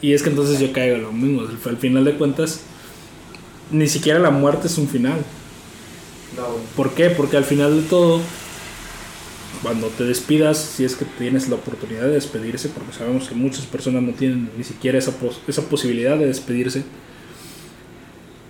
Y 0.00 0.12
es 0.14 0.22
que 0.22 0.30
entonces 0.30 0.58
yo 0.58 0.72
caigo 0.72 0.96
lo 0.98 1.12
mismo. 1.12 1.42
Al 1.42 1.76
final 1.76 2.04
de 2.04 2.16
cuentas, 2.16 2.60
ni 3.70 3.86
siquiera 3.86 4.18
la 4.18 4.30
muerte 4.30 4.66
es 4.66 4.76
un 4.76 4.88
final. 4.88 5.24
No. 6.36 6.56
¿Por 6.76 6.92
qué? 6.94 7.10
Porque 7.10 7.36
al 7.36 7.44
final 7.44 7.82
de 7.82 7.88
todo, 7.88 8.20
cuando 9.62 9.88
te 9.88 10.04
despidas, 10.04 10.58
si 10.58 10.84
es 10.84 10.96
que 10.96 11.04
tienes 11.04 11.48
la 11.48 11.56
oportunidad 11.56 12.02
de 12.02 12.10
despedirse, 12.10 12.68
porque 12.68 12.92
sabemos 12.92 13.28
que 13.28 13.34
muchas 13.34 13.66
personas 13.66 14.02
no 14.02 14.12
tienen 14.12 14.50
ni 14.56 14.64
siquiera 14.64 14.98
esa, 14.98 15.12
esa 15.46 15.62
posibilidad 15.68 16.18
de 16.18 16.26
despedirse, 16.26 16.84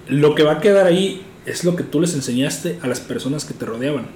lo 0.08 0.34
que 0.34 0.42
va 0.42 0.52
a 0.52 0.60
quedar 0.60 0.86
ahí 0.86 1.22
es 1.46 1.64
lo 1.64 1.76
que 1.76 1.84
tú 1.84 2.00
les 2.00 2.14
enseñaste 2.14 2.78
a 2.82 2.86
las 2.86 3.00
personas 3.00 3.44
que 3.44 3.54
te 3.54 3.66
rodeaban 3.66 4.06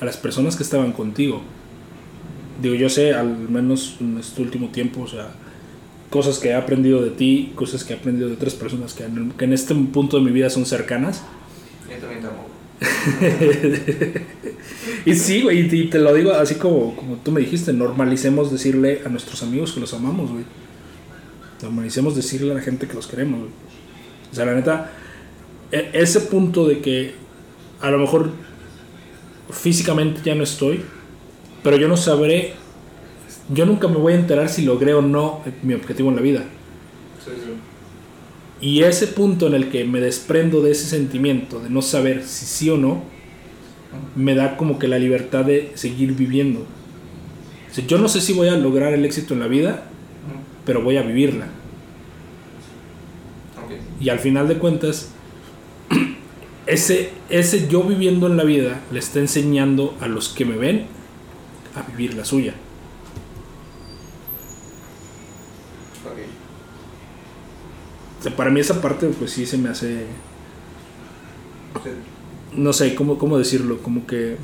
a 0.00 0.04
las 0.04 0.16
personas 0.16 0.56
que 0.56 0.62
estaban 0.62 0.92
contigo. 0.92 1.42
Digo, 2.60 2.74
yo 2.74 2.88
sé, 2.88 3.14
al 3.14 3.48
menos 3.48 3.96
en 4.00 4.18
este 4.18 4.42
último 4.42 4.68
tiempo, 4.68 5.02
o 5.02 5.08
sea, 5.08 5.32
cosas 6.10 6.38
que 6.38 6.50
he 6.50 6.54
aprendido 6.54 7.02
de 7.02 7.10
ti, 7.10 7.52
cosas 7.54 7.84
que 7.84 7.94
he 7.94 7.96
aprendido 7.96 8.28
de 8.28 8.34
otras 8.34 8.54
personas 8.54 8.94
que 8.94 9.04
en, 9.04 9.32
que 9.32 9.44
en 9.44 9.52
este 9.52 9.74
punto 9.74 10.18
de 10.18 10.22
mi 10.22 10.30
vida 10.30 10.50
son 10.50 10.66
cercanas. 10.66 11.22
Yo 11.90 11.98
también 11.98 12.20
te 12.20 12.28
amo. 12.28 12.53
y 15.06 15.14
sí, 15.14 15.42
güey, 15.42 15.60
y 15.60 15.88
te 15.88 15.98
lo 15.98 16.12
digo 16.14 16.32
así 16.32 16.56
como, 16.56 16.96
como 16.96 17.16
tú 17.16 17.32
me 17.32 17.40
dijiste, 17.40 17.72
normalicemos 17.72 18.50
decirle 18.50 19.02
a 19.04 19.08
nuestros 19.08 19.42
amigos 19.42 19.72
que 19.72 19.80
los 19.80 19.94
amamos, 19.94 20.30
güey. 20.30 20.44
Normalicemos 21.62 22.16
decirle 22.16 22.52
a 22.52 22.56
la 22.56 22.60
gente 22.60 22.86
que 22.86 22.94
los 22.94 23.06
queremos. 23.06 23.48
O 24.30 24.34
sea, 24.34 24.44
la 24.44 24.54
neta, 24.54 24.90
e, 25.70 25.90
ese 25.94 26.20
punto 26.20 26.66
de 26.66 26.80
que 26.80 27.14
a 27.80 27.90
lo 27.90 27.98
mejor 27.98 28.32
físicamente 29.50 30.20
ya 30.24 30.34
no 30.34 30.42
estoy, 30.42 30.82
pero 31.62 31.76
yo 31.76 31.88
no 31.88 31.96
sabré, 31.96 32.54
yo 33.52 33.66
nunca 33.66 33.88
me 33.88 33.96
voy 33.96 34.14
a 34.14 34.16
enterar 34.16 34.48
si 34.48 34.62
logré 34.62 34.94
o 34.94 35.02
no 35.02 35.42
mi 35.62 35.74
objetivo 35.74 36.10
en 36.10 36.16
la 36.16 36.22
vida. 36.22 36.44
Y 38.64 38.82
ese 38.82 39.08
punto 39.08 39.46
en 39.46 39.52
el 39.52 39.68
que 39.68 39.84
me 39.84 40.00
desprendo 40.00 40.62
de 40.62 40.70
ese 40.70 40.86
sentimiento 40.86 41.60
de 41.60 41.68
no 41.68 41.82
saber 41.82 42.24
si 42.24 42.46
sí 42.46 42.70
o 42.70 42.78
no, 42.78 43.02
me 44.16 44.34
da 44.34 44.56
como 44.56 44.78
que 44.78 44.88
la 44.88 44.98
libertad 44.98 45.44
de 45.44 45.72
seguir 45.74 46.14
viviendo. 46.14 46.64
yo 47.86 47.98
no 47.98 48.08
sé 48.08 48.22
si 48.22 48.32
voy 48.32 48.48
a 48.48 48.56
lograr 48.56 48.94
el 48.94 49.04
éxito 49.04 49.34
en 49.34 49.40
la 49.40 49.48
vida, 49.48 49.84
pero 50.64 50.82
voy 50.82 50.96
a 50.96 51.02
vivirla. 51.02 51.48
Y 54.00 54.08
al 54.08 54.18
final 54.18 54.48
de 54.48 54.56
cuentas, 54.56 55.10
ese, 56.66 57.10
ese 57.28 57.68
yo 57.68 57.82
viviendo 57.82 58.28
en 58.28 58.38
la 58.38 58.44
vida 58.44 58.80
le 58.90 58.98
está 58.98 59.18
enseñando 59.18 59.94
a 60.00 60.08
los 60.08 60.30
que 60.30 60.46
me 60.46 60.56
ven 60.56 60.86
a 61.74 61.82
vivir 61.82 62.14
la 62.14 62.24
suya. 62.24 62.54
Para 68.30 68.50
mí 68.50 68.60
esa 68.60 68.80
parte 68.80 69.06
pues 69.18 69.30
sí 69.30 69.46
se 69.46 69.58
me 69.58 69.68
hace... 69.68 70.06
No 72.54 72.72
sé, 72.72 72.94
¿cómo, 72.94 73.18
cómo 73.18 73.38
decirlo? 73.38 73.78
Como 73.82 74.06
que... 74.06 74.36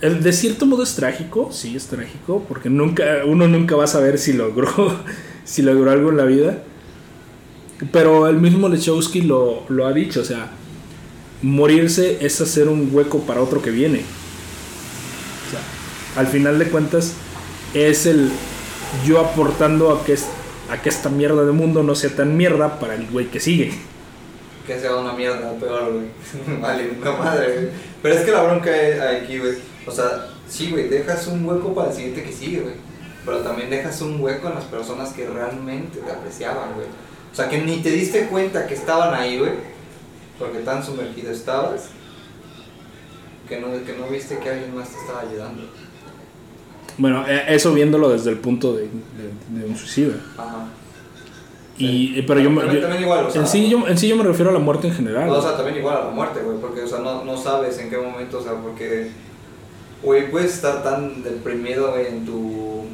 El, 0.00 0.22
de 0.22 0.32
cierto 0.32 0.66
modo 0.66 0.82
es 0.82 0.94
trágico, 0.94 1.50
sí 1.52 1.74
es 1.74 1.86
trágico, 1.86 2.44
porque 2.48 2.68
nunca, 2.68 3.24
uno 3.24 3.48
nunca 3.48 3.76
va 3.76 3.84
a 3.84 3.88
saber 3.88 4.18
si 4.18 4.34
logró, 4.34 4.70
si 5.44 5.62
logró 5.62 5.90
algo 5.90 6.10
en 6.10 6.16
la 6.16 6.24
vida 6.24 6.62
pero 7.92 8.26
el 8.26 8.36
mismo 8.36 8.68
Lechowski 8.68 9.22
lo, 9.22 9.64
lo 9.68 9.86
ha 9.86 9.92
dicho, 9.92 10.20
o 10.20 10.24
sea, 10.24 10.50
morirse 11.42 12.18
es 12.24 12.40
hacer 12.40 12.68
un 12.68 12.88
hueco 12.92 13.20
para 13.20 13.42
otro 13.42 13.60
que 13.60 13.70
viene. 13.70 14.00
O 15.46 15.50
sea, 15.50 16.20
al 16.20 16.26
final 16.26 16.58
de 16.58 16.68
cuentas 16.68 17.12
es 17.74 18.06
el 18.06 18.30
yo 19.04 19.20
aportando 19.20 19.92
a 19.92 20.04
que, 20.04 20.16
a 20.70 20.82
que 20.82 20.88
esta 20.88 21.08
mierda 21.08 21.44
de 21.44 21.52
mundo 21.52 21.82
no 21.82 21.94
sea 21.94 22.10
tan 22.10 22.36
mierda 22.36 22.78
para 22.78 22.94
el 22.94 23.06
güey 23.08 23.26
que 23.26 23.40
sigue. 23.40 23.72
Que 24.66 24.78
sea 24.78 24.96
una 24.96 25.12
mierda 25.12 25.52
peor, 25.52 25.92
güey. 25.92 26.60
vale, 26.60 26.90
una 27.00 27.12
madre, 27.12 27.52
güey. 27.52 27.68
Pero 28.02 28.14
es 28.14 28.20
que 28.22 28.30
la 28.32 28.42
bronca 28.42 28.70
hay 28.70 29.16
aquí, 29.16 29.38
güey. 29.38 29.54
O 29.86 29.92
sea, 29.92 30.28
sí, 30.48 30.70
güey, 30.70 30.88
dejas 30.88 31.26
un 31.28 31.46
hueco 31.46 31.74
para 31.74 31.90
el 31.90 31.94
siguiente 31.94 32.24
que 32.24 32.32
sigue, 32.32 32.60
güey. 32.60 32.74
Pero 33.24 33.38
también 33.38 33.70
dejas 33.70 34.00
un 34.02 34.20
hueco 34.20 34.48
en 34.48 34.54
las 34.54 34.64
personas 34.64 35.12
que 35.12 35.26
realmente 35.26 35.98
te 35.98 36.10
apreciaban, 36.10 36.74
güey. 36.74 36.86
O 37.32 37.34
sea, 37.34 37.48
que 37.48 37.58
ni 37.58 37.78
te 37.82 37.90
diste 37.90 38.28
cuenta 38.28 38.66
que 38.66 38.74
estaban 38.74 39.14
ahí, 39.14 39.38
güey, 39.38 39.52
porque 40.38 40.60
tan 40.60 40.82
sumergido 40.82 41.30
estabas, 41.30 41.88
que 43.48 43.60
no, 43.60 43.66
que 43.84 43.92
no 43.92 44.06
viste 44.06 44.38
que 44.38 44.48
alguien 44.48 44.74
más 44.74 44.88
te 44.88 44.98
estaba 44.98 45.20
ayudando. 45.20 45.62
Bueno, 46.98 47.24
eh, 47.28 47.44
eso 47.48 47.72
viéndolo 47.72 48.08
desde 48.10 48.30
el 48.30 48.38
punto 48.38 48.74
de, 48.74 48.88
un 49.66 49.76
suicidio. 49.76 50.14
Ajá. 50.36 50.66
Y, 51.78 52.22
pero 52.22 52.40
yo, 52.40 52.48
también, 52.58 53.02
igual, 53.02 53.26
o 53.26 53.30
sea, 53.30 53.42
en, 53.42 53.46
sí 53.46 53.68
yo, 53.68 53.86
en 53.86 53.98
sí 53.98 54.08
yo 54.08 54.16
me 54.16 54.24
refiero 54.24 54.50
a 54.50 54.54
la 54.54 54.58
muerte 54.58 54.88
en 54.88 54.94
general. 54.94 55.28
o 55.28 55.42
sea, 55.42 55.56
también 55.56 55.76
igual 55.76 55.98
a 55.98 56.04
la 56.04 56.10
muerte, 56.10 56.40
güey, 56.40 56.58
porque, 56.58 56.82
o 56.82 56.88
sea, 56.88 57.00
no, 57.00 57.22
no 57.22 57.36
sabes 57.36 57.78
en 57.78 57.90
qué 57.90 57.98
momento, 57.98 58.38
o 58.38 58.42
sea, 58.42 58.54
porque, 58.54 59.10
güey, 60.02 60.30
puedes 60.30 60.54
estar 60.54 60.82
tan 60.82 61.22
deprimido, 61.22 61.90
güey, 61.90 62.06
en 62.06 62.24
tu, 62.24 62.84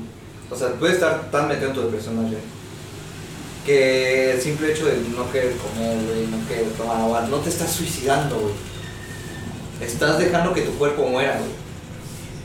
o 0.50 0.56
sea, 0.56 0.70
puedes 0.80 0.96
estar 0.96 1.30
tan 1.30 1.46
metido 1.46 1.68
en 1.68 1.74
tu 1.74 1.82
depresión, 1.82 2.16
güey 2.16 2.36
que 3.64 4.32
el 4.32 4.40
simple 4.40 4.72
hecho 4.72 4.86
de 4.86 4.96
no 5.16 5.30
querer 5.30 5.54
comer, 5.56 5.98
güey, 6.04 6.26
no 6.26 6.48
querer 6.48 6.68
tomar 6.72 7.00
agua, 7.00 7.26
no 7.30 7.38
te 7.38 7.48
estás 7.48 7.70
suicidando, 7.70 8.38
güey. 8.38 8.54
Estás 9.80 10.18
dejando 10.18 10.52
que 10.52 10.62
tu 10.62 10.72
cuerpo 10.72 11.06
muera, 11.06 11.38
güey. 11.38 11.50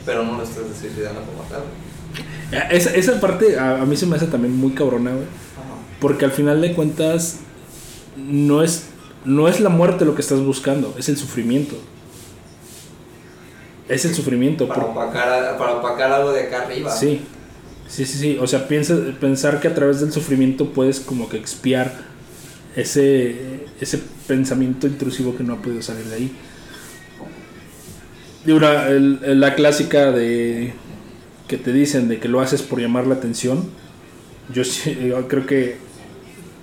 Pero 0.08 0.24
no 0.24 0.38
lo 0.38 0.42
estás 0.42 0.64
suicidando 0.80 1.20
como 1.20 1.42
tal. 1.50 1.60
Eh, 2.50 2.76
esa, 2.76 2.94
esa 2.94 3.20
parte 3.20 3.58
a, 3.58 3.84
mí 3.84 3.94
se 3.94 4.06
me 4.06 4.16
hace 4.16 4.26
también 4.26 4.56
muy 4.56 4.70
cabrona, 4.70 5.10
güey. 5.10 5.26
Porque 6.00 6.24
al 6.24 6.32
final 6.32 6.62
de 6.62 6.72
cuentas 6.72 7.40
no 8.16 8.62
es, 8.62 8.86
no 9.26 9.48
es 9.48 9.60
la 9.60 9.68
muerte 9.68 10.06
lo 10.06 10.14
que 10.14 10.22
estás 10.22 10.40
buscando, 10.40 10.94
es 10.96 11.10
el 11.10 11.18
sufrimiento. 11.18 11.76
Es 13.86 14.06
el 14.06 14.14
sufrimiento. 14.14 14.66
Para, 14.66 14.86
opacar, 14.86 15.58
para 15.58 15.72
opacar 15.74 16.10
algo 16.10 16.32
de 16.32 16.44
acá 16.44 16.62
arriba. 16.62 16.90
Sí. 16.90 17.20
Sí, 17.86 18.06
sí, 18.06 18.18
sí. 18.18 18.38
O 18.40 18.46
sea, 18.46 18.66
piensa, 18.66 18.96
pensar 19.20 19.60
que 19.60 19.68
a 19.68 19.74
través 19.74 20.00
del 20.00 20.10
sufrimiento 20.10 20.72
puedes 20.72 21.00
como 21.00 21.28
que 21.28 21.36
expiar 21.36 21.92
ese, 22.76 23.66
ese 23.78 24.00
pensamiento 24.26 24.86
intrusivo 24.86 25.36
que 25.36 25.44
no 25.44 25.52
ha 25.52 25.56
podido 25.58 25.82
salir 25.82 26.06
de 26.06 26.14
ahí. 26.14 26.36
Una, 28.46 28.88
la 28.88 29.54
clásica 29.54 30.12
de 30.12 30.72
que 31.48 31.56
te 31.56 31.72
dicen 31.72 32.08
de 32.08 32.18
que 32.18 32.28
lo 32.28 32.40
haces 32.40 32.62
por 32.62 32.80
llamar 32.80 33.06
la 33.06 33.14
atención. 33.14 33.64
Yo, 34.52 34.62
yo 35.06 35.28
creo 35.28 35.46
que 35.46 35.76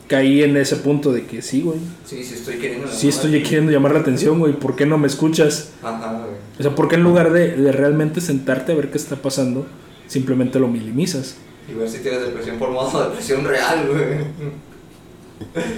caí 0.08 0.44
en 0.44 0.56
ese 0.58 0.78
punto 0.78 1.12
de 1.12 1.26
que 1.26 1.42
sí, 1.42 1.62
güey. 1.62 1.80
Sí, 2.06 2.24
sí 2.24 2.36
estoy 2.36 2.56
queriendo. 2.56 2.88
Sí 2.88 3.10
estoy 3.10 3.42
queriendo 3.44 3.72
llamar 3.72 3.94
la 3.94 4.00
atención, 4.00 4.40
güey. 4.40 4.54
¿Por 4.54 4.76
qué 4.76 4.86
no 4.86 4.98
me 4.98 5.08
escuchas? 5.08 5.72
Ajá, 5.84 6.14
güey. 6.14 6.36
O 6.60 6.62
sea, 6.62 6.74
¿por 6.74 6.88
qué 6.88 6.96
en 6.96 7.04
lugar 7.04 7.32
de, 7.32 7.56
de 7.56 7.72
realmente 7.72 8.22
sentarte 8.22 8.72
a 8.72 8.76
ver 8.76 8.90
qué 8.90 8.98
está 8.98 9.16
pasando? 9.16 9.66
simplemente 10.08 10.60
lo 10.60 10.68
minimizas. 10.68 11.36
Y 11.70 11.74
ver 11.74 11.90
si 11.90 12.00
tienes 12.00 12.22
depresión 12.22 12.58
por 12.58 12.70
modo 12.72 13.00
de 13.00 13.06
depresión 13.10 13.46
real, 13.46 13.88
güey. 13.88 14.26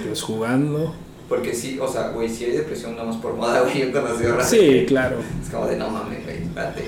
Pues 0.06 0.22
jugando. 0.22 0.94
Porque 1.28 1.54
sí, 1.54 1.78
o 1.80 1.86
sea, 1.90 2.08
güey, 2.08 2.28
si 2.28 2.44
hay 2.46 2.52
depresión 2.52 2.92
nada 2.92 3.04
más 3.06 3.16
por 3.16 3.34
moda, 3.34 3.60
güey, 3.62 3.80
yo 3.80 3.92
conocí 3.92 4.24
Sí, 4.48 4.84
claro. 4.88 5.18
Es 5.42 5.50
como 5.50 5.66
de 5.66 5.76
no 5.76 5.90
mames, 5.90 6.24
güey, 6.24 6.42
espérate. 6.44 6.84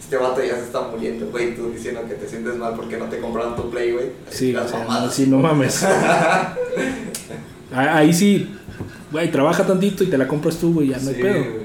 Este 0.00 0.16
vato 0.16 0.44
ya 0.44 0.54
se 0.54 0.64
está 0.64 0.82
muriendo, 0.82 1.26
güey, 1.30 1.56
tú 1.56 1.72
diciendo 1.72 2.02
que 2.06 2.14
te 2.14 2.28
sientes 2.28 2.54
mal 2.56 2.74
porque 2.76 2.96
no 2.98 3.06
te 3.06 3.18
compraron 3.18 3.56
tu 3.56 3.70
Play, 3.70 3.92
güey. 3.92 4.06
Sí, 4.30 4.52
Las 4.52 4.70
mamadas. 4.72 5.04
no, 5.06 5.10
sí, 5.10 5.26
no 5.26 5.38
mames. 5.38 5.84
Ah, 7.72 7.96
Ahí 7.98 8.12
sí, 8.12 8.54
güey, 9.10 9.30
trabaja 9.32 9.66
tantito 9.66 10.04
y 10.04 10.06
te 10.08 10.16
la 10.18 10.28
compras 10.28 10.56
tú, 10.58 10.74
güey, 10.74 10.88
ya 10.88 10.98
no 10.98 11.08
hay 11.08 11.14
pedo. 11.16 11.32
güey. 11.34 11.64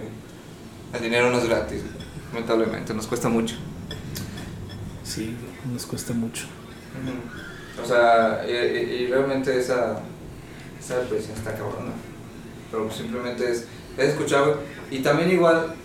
El 0.94 1.02
dinero 1.04 1.30
no 1.30 1.38
es 1.38 1.48
gratis, 1.48 1.82
lamentablemente, 2.34 2.94
nos 2.96 3.06
cuesta 3.06 3.30
mucho. 3.30 3.56
Sí, 5.04 5.36
nos 5.72 5.86
cuesta 5.86 6.14
mucho. 6.14 6.46
O 7.84 7.88
sea, 7.88 8.44
y, 8.48 8.52
y- 8.52 8.96
y 9.04 9.08
realmente 9.08 9.58
esa, 9.60 10.00
esa 10.90 11.02
depresión 11.02 11.38
está 11.38 11.52
cabrona. 11.52 11.94
Pero 12.72 12.86
pues 12.86 12.96
simplemente 12.96 13.52
es, 13.52 13.66
es 13.98 14.10
escuchar. 14.10 14.56
Y 14.90 15.00
también 15.00 15.30
igual, 15.30 15.76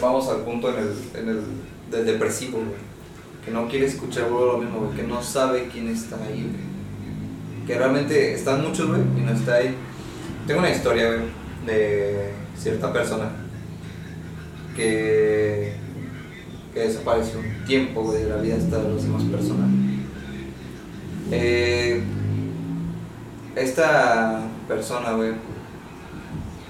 vamos 0.00 0.28
al 0.28 0.42
punto 0.42 0.68
en 0.70 0.76
el, 0.76 1.20
en 1.20 1.28
el 1.28 1.42
del 1.90 2.06
depresivo, 2.06 2.58
güey. 2.58 2.86
Que 3.44 3.50
no 3.50 3.68
quiere 3.68 3.86
escuchar 3.86 4.30
lo 4.30 4.58
mismo, 4.58 4.80
güey. 4.80 4.96
Que 4.96 5.02
no 5.02 5.22
sabe 5.22 5.68
quién 5.72 5.88
está 5.88 6.16
ahí, 6.16 6.42
güey. 6.42 7.66
Que 7.66 7.76
realmente 7.76 8.32
están 8.32 8.62
muchos, 8.62 8.86
güey, 8.86 9.00
y 9.00 9.20
no 9.20 9.32
está 9.32 9.56
ahí. 9.56 9.74
Tengo 10.46 10.60
una 10.60 10.70
historia, 10.70 11.10
de 11.66 12.30
cierta 12.56 12.92
persona 12.92 13.32
que, 14.76 15.72
que 16.72 16.80
desapareció 16.80 17.40
un 17.40 17.64
tiempo, 17.64 18.12
de 18.12 18.28
la 18.28 18.36
vida 18.36 18.54
hasta 18.54 18.78
de 18.78 18.94
las 18.94 19.02
demás 19.02 19.24
personas. 19.24 19.68
Eh, 21.32 22.04
esta 23.56 24.42
persona, 24.68 25.12
güey, 25.12 25.32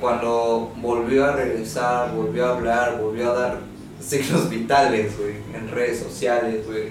cuando 0.00 0.72
volvió 0.76 1.26
a 1.26 1.32
regresar, 1.32 2.14
volvió 2.14 2.46
a 2.46 2.56
hablar, 2.56 3.00
volvió 3.00 3.32
a 3.32 3.34
dar 3.34 3.58
signos 4.00 4.48
vitales, 4.48 5.18
güey, 5.18 5.36
en 5.52 5.68
redes 5.68 5.98
sociales, 5.98 6.64
güey, 6.66 6.90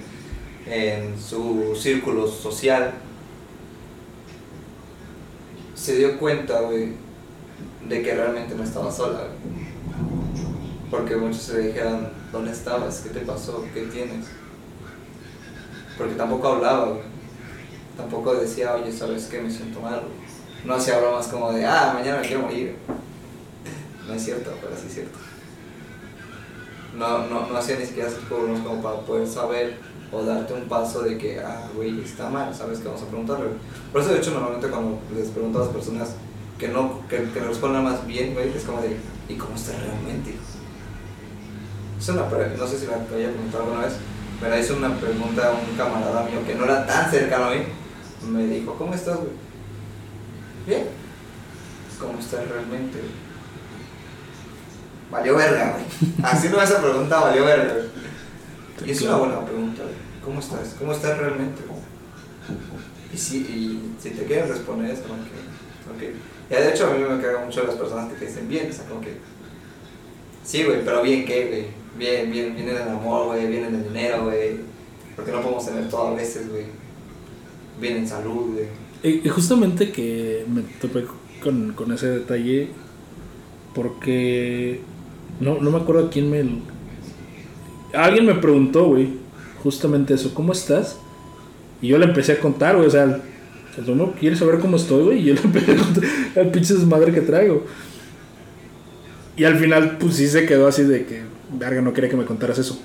en 0.67 1.19
su 1.19 1.75
círculo 1.79 2.27
social, 2.27 2.93
se 5.73 5.95
dio 5.97 6.19
cuenta, 6.19 6.59
güey, 6.61 6.93
de 7.87 8.01
que 8.01 8.15
realmente 8.15 8.53
no 8.55 8.63
estaba 8.63 8.91
sola, 8.91 9.19
güey. 9.19 9.65
Porque 10.91 11.15
muchos 11.15 11.41
se 11.41 11.59
dijeron, 11.59 12.09
¿dónde 12.31 12.51
estabas? 12.51 12.99
¿Qué 12.99 13.09
te 13.09 13.21
pasó? 13.21 13.63
¿Qué 13.73 13.83
tienes? 13.83 14.25
Porque 15.97 16.15
tampoco 16.15 16.47
hablaba, 16.49 16.85
güey. 16.85 17.14
Tampoco 17.97 18.35
decía, 18.35 18.73
oye, 18.75 18.91
¿sabes 18.91 19.25
qué? 19.25 19.41
Me 19.41 19.49
siento 19.49 19.79
mal. 19.79 20.01
No 20.65 20.75
hacía 20.75 20.99
bromas 20.99 21.27
como 21.27 21.51
de, 21.51 21.65
ah, 21.65 21.91
mañana 21.93 22.19
me 22.19 22.27
quiero 22.27 22.43
morir. 22.43 22.75
No 24.07 24.13
es 24.13 24.23
cierto, 24.23 24.51
pero 24.61 24.75
sí 24.75 24.87
es 24.87 24.93
cierto. 24.93 25.17
No, 26.97 27.27
no, 27.27 27.47
no 27.47 27.57
hacía 27.57 27.77
ni 27.77 27.85
siquiera 27.85 28.09
de 28.09 28.15
bromas 28.29 28.61
como 28.61 28.81
para 28.81 28.99
poder 29.01 29.27
saber 29.27 29.77
o 30.11 30.23
darte 30.23 30.53
un 30.53 30.67
paso 30.67 31.01
de 31.01 31.17
que, 31.17 31.39
ah, 31.39 31.67
güey, 31.75 32.01
está 32.01 32.29
mal, 32.29 32.53
¿sabes 32.53 32.79
qué 32.79 32.87
vamos 32.87 33.03
a 33.03 33.07
preguntarle? 33.07 33.47
Por 33.91 34.01
eso, 34.01 34.11
de 34.13 34.19
hecho, 34.19 34.31
normalmente 34.31 34.67
cuando 34.69 34.99
les 35.13 35.29
pregunto 35.29 35.59
a 35.61 35.65
las 35.65 35.73
personas 35.73 36.15
que 36.57 36.69
no, 36.69 37.05
que, 37.09 37.29
que 37.31 37.39
respondan 37.39 37.83
más 37.83 38.05
bien, 38.07 38.33
güey, 38.33 38.49
es 38.55 38.63
como 38.63 38.81
de, 38.81 38.97
¿y 39.27 39.35
cómo 39.35 39.55
estás 39.55 39.81
realmente? 39.81 40.35
Es 41.99 42.09
una 42.09 42.21
no 42.21 42.67
sé 42.67 42.77
si 42.77 42.85
la 42.85 42.95
había 42.95 43.31
preguntado 43.31 43.63
alguna 43.63 43.85
vez, 43.85 43.93
la 44.41 44.59
hizo 44.59 44.75
una 44.75 44.95
pregunta 44.95 45.47
a 45.47 45.51
un 45.51 45.75
camarada 45.75 46.23
mío 46.23 46.39
que 46.45 46.55
no 46.55 46.65
era 46.65 46.85
tan 46.85 47.09
cercano 47.09 47.45
a 47.45 47.49
mí. 47.51 47.63
Me 48.27 48.45
dijo, 48.47 48.75
¿cómo 48.75 48.93
estás, 48.93 49.17
güey? 49.17 49.29
Bien. 50.65 50.87
¿Cómo 51.99 52.19
estás 52.19 52.47
realmente? 52.49 52.97
güey? 52.97 53.11
Valió 55.11 55.35
verga, 55.35 55.73
güey. 55.73 55.85
Así 56.23 56.49
no 56.49 56.61
esa 56.61 56.81
pregunta 56.81 57.19
valió 57.19 57.45
verga, 57.45 57.73
güey. 57.73 58.89
Y 58.89 58.91
es 58.91 59.01
una 59.01 59.17
buena 59.17 59.45
pregunta, 59.45 59.83
güey. 59.83 59.95
¿Cómo 60.23 60.39
estás? 60.39 60.75
¿Cómo 60.79 60.91
estás 60.91 61.17
realmente, 61.17 61.61
güey? 61.67 61.79
Y 63.13 63.17
si, 63.17 63.37
y 63.37 63.95
si 64.01 64.09
te 64.09 64.25
quieren 64.25 64.49
responder 64.49 64.91
es 64.91 64.99
como 64.99 65.15
que, 65.15 66.07
ok. 66.07 66.13
Ya 66.49 66.61
de 66.61 66.71
hecho 66.71 66.87
a 66.87 66.93
mí 66.93 67.03
me 67.03 67.21
cagan 67.21 67.45
mucho 67.45 67.63
las 67.63 67.75
personas 67.75 68.11
que 68.11 68.19
te 68.19 68.25
dicen 68.25 68.47
bien, 68.47 68.69
o 68.69 68.73
sea, 68.73 68.85
como 68.85 69.01
que, 69.01 69.17
sí, 70.43 70.63
güey, 70.63 70.83
pero 70.83 71.01
bien 71.01 71.25
qué, 71.25 71.47
güey. 71.47 71.85
Bien, 71.97 72.29
bien, 72.29 72.55
bien 72.55 72.69
en 72.69 72.75
el 72.75 72.89
amor, 72.89 73.27
güey, 73.27 73.47
bien 73.47 73.65
en 73.65 73.75
el 73.75 73.83
dinero, 73.83 74.25
güey. 74.25 74.59
Porque 75.15 75.31
no 75.31 75.41
podemos 75.41 75.65
tener 75.65 75.89
todo 75.89 76.09
a 76.09 76.13
veces, 76.13 76.49
güey. 76.49 76.65
Bien 77.79 77.97
en 77.97 78.07
salud. 78.07 78.57
Y 79.03 79.27
justamente 79.29 79.91
que 79.91 80.45
me 80.51 80.61
topé 80.81 81.05
con, 81.41 81.73
con 81.73 81.91
ese 81.91 82.07
detalle 82.07 82.69
porque 83.75 84.79
no, 85.39 85.59
no 85.59 85.69
me 85.69 85.77
acuerdo 85.77 86.07
a 86.07 86.09
quién 86.09 86.31
me... 86.31 86.43
Alguien 87.93 88.25
me 88.25 88.35
preguntó, 88.35 88.87
güey, 88.87 89.09
justamente 89.61 90.13
eso, 90.13 90.33
¿cómo 90.33 90.53
estás? 90.53 90.97
Y 91.81 91.89
yo 91.89 91.97
le 91.97 92.05
empecé 92.05 92.33
a 92.33 92.39
contar, 92.39 92.75
güey, 92.75 92.87
o 92.87 92.91
sea, 92.91 93.21
pues 93.75 93.87
uno 93.87 94.13
quiere 94.19 94.35
saber 94.35 94.59
cómo 94.59 94.77
estoy, 94.77 95.03
güey, 95.03 95.19
y 95.19 95.23
yo 95.25 95.33
le 95.33 95.41
empecé 95.41 95.73
a 95.73 95.75
contar 95.75 96.03
el 96.35 96.47
pinche 96.47 96.73
desmadre 96.73 97.13
que 97.13 97.21
traigo. 97.21 97.65
Y 99.37 99.43
al 99.43 99.57
final, 99.57 99.97
pues 99.99 100.15
sí 100.15 100.27
se 100.27 100.45
quedó 100.45 100.67
así 100.67 100.83
de 100.83 101.05
que, 101.05 101.21
verga, 101.57 101.81
no 101.81 101.93
quería 101.93 102.09
que 102.09 102.15
me 102.15 102.25
contaras 102.25 102.57
eso. 102.57 102.81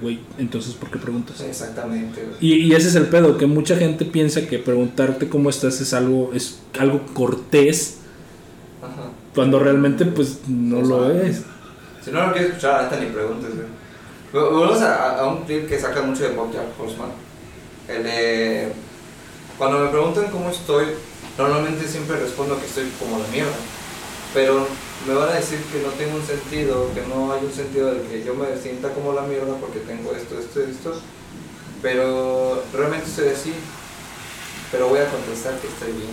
Güey, 0.00 0.20
entonces, 0.38 0.74
¿por 0.74 0.90
qué 0.90 0.98
preguntas? 0.98 1.40
Exactamente. 1.40 2.24
Y, 2.40 2.54
y 2.54 2.72
ese 2.74 2.86
es 2.88 2.94
el 2.94 3.06
pedo, 3.08 3.36
que 3.36 3.46
mucha 3.46 3.76
gente 3.76 4.04
piensa 4.04 4.46
que 4.46 4.58
preguntarte 4.60 5.28
cómo 5.28 5.50
estás 5.50 5.80
es 5.80 5.92
algo, 5.92 6.30
es 6.34 6.60
algo 6.78 7.00
cortés, 7.14 7.96
Ajá. 8.80 9.08
cuando 9.34 9.58
realmente 9.58 10.04
pues 10.04 10.38
no 10.46 10.82
lo 10.82 11.10
es. 11.10 11.42
Si 12.04 12.12
no 12.12 12.26
lo 12.26 12.32
quieres 12.32 12.50
escuchar, 12.50 12.80
ahorita 12.84 13.00
ni 13.00 13.06
preguntes, 13.10 13.50
güey. 13.56 13.66
Vol- 14.32 14.50
Volvemos 14.52 14.82
a, 14.82 15.18
a 15.18 15.26
un 15.26 15.44
clip 15.44 15.68
que 15.68 15.78
saca 15.78 16.00
mucho 16.02 16.22
de 16.22 16.30
Bojack 16.34 16.78
Horseman. 16.80 17.10
El 17.88 18.04
de... 18.04 18.72
Cuando 19.58 19.80
me 19.80 19.88
preguntan 19.88 20.26
cómo 20.30 20.48
estoy, 20.50 20.86
normalmente 21.36 21.86
siempre 21.88 22.18
respondo 22.18 22.58
que 22.58 22.66
estoy 22.66 22.84
como 23.00 23.18
la 23.18 23.26
mierda. 23.28 23.50
Pero 24.34 24.66
me 25.06 25.14
van 25.14 25.28
a 25.28 25.34
decir 25.34 25.58
que 25.72 25.82
no 25.82 25.88
tengo 25.90 26.16
un 26.16 26.22
sentido, 26.24 26.90
que 26.94 27.02
no 27.06 27.32
hay 27.32 27.44
un 27.44 27.52
sentido 27.52 27.94
de 27.94 28.02
que 28.02 28.24
yo 28.24 28.34
me 28.34 28.56
sienta 28.56 28.92
como 28.92 29.12
la 29.12 29.22
mierda 29.22 29.56
porque 29.60 29.80
tengo 29.80 30.12
esto, 30.12 30.38
esto, 30.38 30.60
esto. 30.60 31.00
Pero 31.82 32.62
realmente 32.72 33.06
estoy 33.06 33.28
así. 33.28 33.52
Pero 34.70 34.88
voy 34.88 35.00
a 35.00 35.10
contestar 35.10 35.58
que 35.58 35.66
estoy 35.66 35.92
bien. 35.92 36.12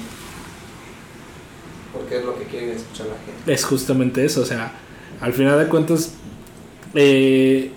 Porque 1.94 2.18
es 2.18 2.26
lo 2.26 2.38
que 2.38 2.44
quiere 2.46 2.74
escuchar 2.74 3.08
la 3.08 3.16
gente. 3.26 3.54
Es 3.54 3.64
justamente 3.64 4.26
eso, 4.26 4.42
o 4.42 4.46
sea, 4.46 4.74
al 5.22 5.34
final 5.34 5.58
de 5.58 5.68
cuentas, 5.68 6.12
eh, 6.94 7.72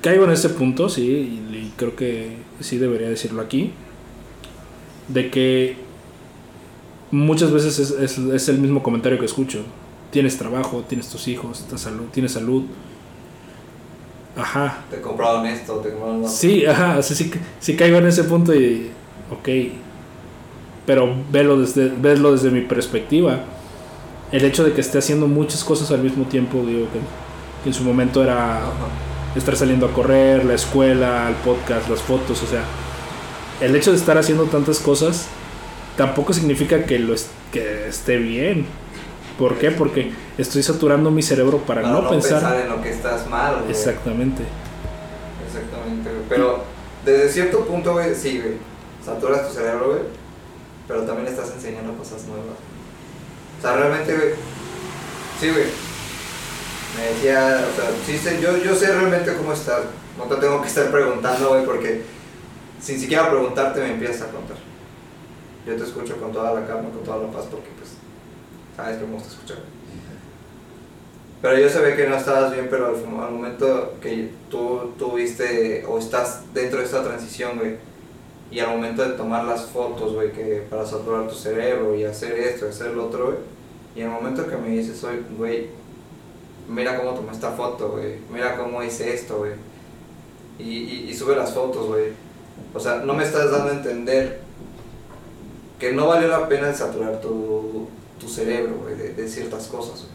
caigo 0.00 0.24
en 0.24 0.30
ese 0.30 0.48
punto, 0.50 0.88
sí, 0.88 1.02
y 1.02 1.72
creo 1.76 1.94
que 1.94 2.36
sí 2.60 2.78
debería 2.78 3.08
decirlo 3.08 3.42
aquí, 3.42 3.72
de 5.08 5.30
que 5.30 5.76
muchas 7.14 7.50
veces 7.52 7.78
es, 7.78 7.90
es- 7.92 8.18
es 8.18 8.48
el 8.48 8.58
mismo 8.58 8.82
comentario 8.82 9.18
que 9.18 9.24
escucho. 9.26 9.60
Tienes 10.10 10.36
trabajo, 10.38 10.84
tienes 10.88 11.08
tus 11.08 11.26
hijos, 11.28 11.60
estás 11.60 11.80
salud, 11.82 12.04
tienes 12.12 12.32
salud. 12.32 12.64
Ajá, 14.36 14.78
Te 14.90 15.00
compraron 15.00 15.46
esto, 15.46 15.74
te 15.76 15.90
compraron 15.90 16.22
lo. 16.22 16.28
Sí, 16.28 16.66
ajá, 16.66 16.98
sea, 17.02 17.14
sí, 17.16 17.30
sí 17.60 17.76
caigo 17.76 17.98
en 17.98 18.06
ese 18.08 18.24
punto 18.24 18.52
y, 18.52 18.90
ok, 19.30 19.48
pero 20.86 21.14
velo 21.30 21.56
desde, 21.60 21.88
veslo 21.88 22.32
desde 22.32 22.50
mi 22.50 22.62
perspectiva. 22.62 23.40
El 24.32 24.44
hecho 24.44 24.64
de 24.64 24.72
que 24.72 24.80
esté 24.80 24.98
haciendo 24.98 25.28
muchas 25.28 25.62
cosas 25.62 25.90
al 25.92 26.00
mismo 26.02 26.24
tiempo, 26.24 26.64
digo 26.66 26.86
que, 26.92 26.98
que 27.62 27.68
en 27.68 27.74
su 27.74 27.84
momento 27.84 28.24
era 28.24 28.58
Ajá. 28.58 28.72
estar 29.36 29.54
saliendo 29.56 29.86
a 29.86 29.92
correr, 29.92 30.44
la 30.44 30.54
escuela, 30.54 31.28
el 31.28 31.36
podcast, 31.36 31.88
las 31.88 32.00
fotos, 32.02 32.42
o 32.42 32.46
sea, 32.46 32.64
el 33.60 33.76
hecho 33.76 33.92
de 33.92 33.98
estar 33.98 34.18
haciendo 34.18 34.44
tantas 34.46 34.80
cosas 34.80 35.26
tampoco 35.96 36.32
significa 36.32 36.84
que, 36.84 36.98
lo 36.98 37.14
es- 37.14 37.28
que 37.52 37.88
esté 37.88 38.16
bien. 38.16 38.66
¿Por 39.38 39.56
qué? 39.58 39.70
Porque 39.72 40.12
estoy 40.38 40.62
saturando 40.62 41.10
mi 41.10 41.22
cerebro 41.22 41.58
para, 41.58 41.82
no, 41.82 42.08
pensar. 42.08 42.60
en 42.60 42.68
lo 42.68 42.80
que 42.80 42.90
estás 42.90 43.28
mal, 43.28 43.56
güey. 43.60 43.70
Exactamente. 43.70 44.42
Exactamente, 45.46 46.10
güey. 46.10 46.22
Pero 46.28 46.62
desde 47.04 47.28
cierto 47.28 47.64
punto, 47.64 47.92
güey, 47.92 48.14
sí, 48.14 48.40
güey. 48.40 48.54
Saturas 49.04 49.48
tu 49.48 49.54
cerebro, 49.54 49.88
güey. 49.90 50.00
Pero 50.86 51.02
también 51.02 51.28
estás 51.28 51.50
enseñando 51.52 51.94
cosas 51.94 52.24
nuevas. 52.24 52.56
O 53.58 53.62
sea, 53.62 53.76
realmente, 53.76 54.14
güey. 54.14 54.28
Sí, 55.40 55.50
güey. 55.50 55.64
Me 56.96 57.06
decía, 57.14 57.64
o 57.72 57.76
sea, 57.80 57.90
sí 58.06 58.16
sé, 58.16 58.40
yo, 58.40 58.56
yo 58.58 58.74
sé 58.76 58.86
realmente 58.92 59.34
cómo 59.34 59.52
estás. 59.52 59.80
No 60.16 60.24
te 60.24 60.36
tengo 60.36 60.62
que 60.62 60.68
estar 60.68 60.90
preguntando, 60.92 61.48
güey, 61.48 61.64
porque 61.64 62.02
sin 62.80 63.00
siquiera 63.00 63.28
preguntarte 63.30 63.80
me 63.80 63.94
empiezas 63.94 64.22
a 64.22 64.30
contar. 64.30 64.56
Yo 65.66 65.76
te 65.76 65.84
escucho 65.84 66.16
con 66.18 66.32
toda 66.32 66.52
la 66.52 66.66
calma, 66.66 66.90
con 66.90 67.02
toda 67.02 67.18
la 67.18 67.32
paz, 67.32 67.46
porque 67.50 67.68
pues 67.78 67.90
sabes 68.76 68.98
que 68.98 69.06
me 69.06 69.14
gusta 69.14 69.28
escuchar. 69.30 69.58
Pero 71.40 71.58
yo 71.58 71.68
sabía 71.68 71.96
que 71.96 72.06
no 72.06 72.16
estabas 72.16 72.52
bien, 72.52 72.68
pero 72.70 72.88
al, 72.88 72.94
al 72.94 73.32
momento 73.32 73.94
que 74.00 74.30
tú 74.50 74.92
tuviste 74.98 75.84
o 75.86 75.98
estás 75.98 76.42
dentro 76.54 76.78
de 76.78 76.86
esta 76.86 77.02
transición, 77.02 77.58
güey, 77.58 77.76
y 78.50 78.60
al 78.60 78.70
momento 78.70 79.02
de 79.02 79.16
tomar 79.16 79.44
las 79.44 79.66
fotos, 79.66 80.14
güey, 80.14 80.32
que 80.32 80.66
para 80.70 80.86
saturar 80.86 81.28
tu 81.28 81.34
cerebro 81.34 81.94
y 81.94 82.04
hacer 82.04 82.32
esto, 82.38 82.68
hacer 82.68 82.92
lo 82.92 83.06
otro, 83.06 83.26
güey, 83.26 83.38
y 83.96 84.02
al 84.02 84.10
momento 84.10 84.46
que 84.46 84.56
me 84.56 84.68
dices, 84.68 85.04
güey, 85.36 85.68
mira 86.68 86.96
cómo 86.98 87.14
tomé 87.14 87.32
esta 87.32 87.50
foto, 87.52 87.90
güey, 87.90 88.16
mira 88.32 88.56
cómo 88.56 88.82
hice 88.82 89.14
esto, 89.14 89.38
güey. 89.38 89.52
Y, 90.58 90.78
y, 90.78 91.06
y 91.10 91.14
sube 91.14 91.36
las 91.36 91.52
fotos, 91.52 91.86
güey. 91.86 92.12
O 92.72 92.80
sea, 92.80 92.96
no 93.04 93.14
me 93.14 93.24
estás 93.24 93.50
dando 93.50 93.70
a 93.70 93.74
entender 93.74 94.40
que 95.78 95.92
no 95.92 96.06
valió 96.06 96.28
la 96.28 96.48
pena 96.48 96.72
saturar 96.72 97.20
tu, 97.20 97.88
tu 98.20 98.28
cerebro, 98.28 98.86
de, 98.86 99.28
ciertas 99.28 99.66
cosas. 99.66 100.06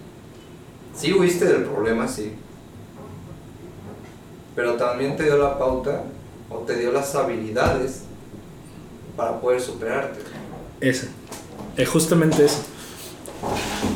Sí 0.96 1.14
huiste 1.14 1.46
del 1.46 1.64
problema, 1.64 2.08
sí. 2.08 2.34
Pero 4.56 4.74
también 4.74 5.16
te 5.16 5.24
dio 5.24 5.38
la 5.38 5.58
pauta 5.58 6.04
o 6.50 6.58
te 6.60 6.78
dio 6.78 6.92
las 6.92 7.14
habilidades 7.16 8.04
para 9.16 9.40
poder 9.40 9.62
superarte. 9.62 10.20
Ese. 10.82 11.10
Es 11.78 11.88
justamente 11.88 12.46
eso. 12.46 12.64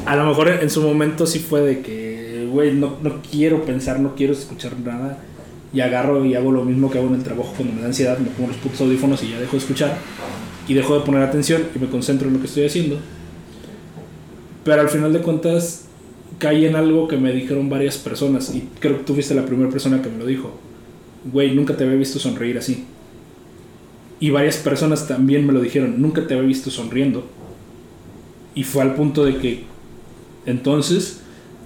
A 0.05 0.15
lo 0.15 0.25
mejor 0.25 0.49
en 0.49 0.69
su 0.69 0.81
momento 0.81 1.25
sí 1.25 1.39
fue 1.39 1.61
de 1.61 1.81
que, 1.81 2.47
güey, 2.51 2.73
no, 2.73 2.97
no 3.01 3.21
quiero 3.29 3.65
pensar, 3.65 3.99
no 3.99 4.15
quiero 4.15 4.33
escuchar 4.33 4.77
nada. 4.79 5.17
Y 5.73 5.81
agarro 5.81 6.23
y 6.23 6.35
hago 6.35 6.51
lo 6.51 6.63
mismo 6.63 6.91
que 6.91 6.99
hago 6.99 7.07
en 7.07 7.15
el 7.15 7.23
trabajo 7.23 7.51
cuando 7.57 7.73
me 7.73 7.81
da 7.81 7.87
ansiedad, 7.87 8.17
me 8.19 8.29
pongo 8.29 8.49
los 8.49 8.57
putos 8.57 8.79
audífonos 8.81 9.23
y 9.23 9.31
ya 9.31 9.39
dejo 9.39 9.53
de 9.53 9.57
escuchar. 9.57 9.97
Y 10.67 10.73
dejo 10.73 10.97
de 10.97 11.05
poner 11.05 11.21
atención 11.23 11.63
y 11.75 11.79
me 11.79 11.87
concentro 11.87 12.27
en 12.27 12.35
lo 12.35 12.39
que 12.39 12.47
estoy 12.47 12.65
haciendo. 12.65 12.97
Pero 14.63 14.81
al 14.81 14.89
final 14.89 15.11
de 15.11 15.19
cuentas 15.19 15.85
caí 16.39 16.65
en 16.65 16.75
algo 16.75 17.07
que 17.07 17.17
me 17.17 17.33
dijeron 17.33 17.69
varias 17.69 17.97
personas. 17.97 18.53
Y 18.55 18.67
creo 18.79 18.97
que 18.97 19.03
tú 19.03 19.13
fuiste 19.13 19.35
la 19.35 19.45
primera 19.45 19.69
persona 19.69 20.01
que 20.01 20.09
me 20.09 20.17
lo 20.17 20.25
dijo. 20.25 20.57
Güey, 21.31 21.53
nunca 21.53 21.75
te 21.75 21.83
había 21.83 21.97
visto 21.97 22.19
sonreír 22.19 22.57
así. 22.57 22.85
Y 24.19 24.29
varias 24.29 24.57
personas 24.57 25.07
también 25.07 25.45
me 25.45 25.53
lo 25.53 25.61
dijeron. 25.61 26.01
Nunca 26.01 26.25
te 26.25 26.33
había 26.33 26.47
visto 26.47 26.71
sonriendo. 26.71 27.25
Y 28.55 28.63
fue 28.63 28.83
al 28.83 28.95
punto 28.95 29.25
de 29.25 29.37
que, 29.37 29.63
entonces, 30.45 31.19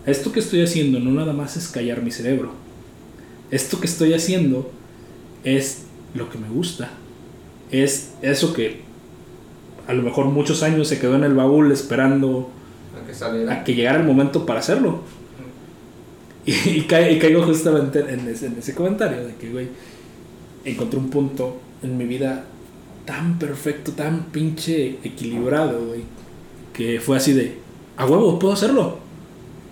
esto 0.06 0.32
que 0.32 0.39
estoy 0.39 0.62
haciendo 0.62 1.00
no 1.00 1.12
nada 1.12 1.34
más 1.34 1.58
es 1.58 1.68
callar 1.68 2.02
mi 2.02 2.12
cerebro. 2.12 2.52
Esto 3.52 3.80
que 3.80 3.88
estoy 3.88 4.14
haciendo 4.14 4.72
es 5.43 5.84
lo 6.14 6.30
que 6.30 6.38
me 6.38 6.50
gusta. 6.50 6.91
Es 7.72 8.12
eso 8.22 8.54
que 8.54 8.87
a 9.88 9.94
lo 9.94 10.04
mejor 10.04 10.26
muchos 10.26 10.64
años 10.64 10.88
se 10.88 11.00
quedó 11.00 11.16
en 11.16 11.24
el 11.24 11.34
baúl 11.34 11.72
esperando 11.72 12.50
A 13.02 13.08
que 13.08 13.14
saliera. 13.14 13.54
a 13.54 13.64
que 13.64 13.74
llegara 13.74 13.98
el 14.00 14.06
momento 14.06 14.46
para 14.46 14.60
hacerlo. 14.60 15.02
Y, 16.46 16.54
y 16.54 16.82
ca- 16.88 17.10
y 17.10 17.20
caigo 17.20 17.44
justamente 17.44 18.00
en 18.00 18.28
ese, 18.28 18.48
en 18.48 18.58
ese 18.58 18.74
comentario 18.74 19.26
de 19.26 19.36
que, 19.36 19.50
güey, 19.52 19.68
encontré 20.66 21.00
un 21.00 21.10
punto 21.10 21.58
en 21.84 21.98
mi 21.98 22.06
vida 22.06 22.46
tan 23.06 23.38
perfecto, 23.40 23.92
tan 23.94 24.26
pinche 24.26 24.98
equilibrado, 25.04 25.86
güey, 25.88 26.02
que 26.74 27.00
fue 27.00 27.18
así 27.18 27.34
de, 27.34 27.58
a 27.98 28.06
huevo, 28.06 28.38
puedo 28.40 28.54
hacerlo. 28.54 28.98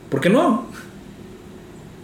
¿Por 0.09 0.21
qué 0.21 0.29
no? 0.29 0.65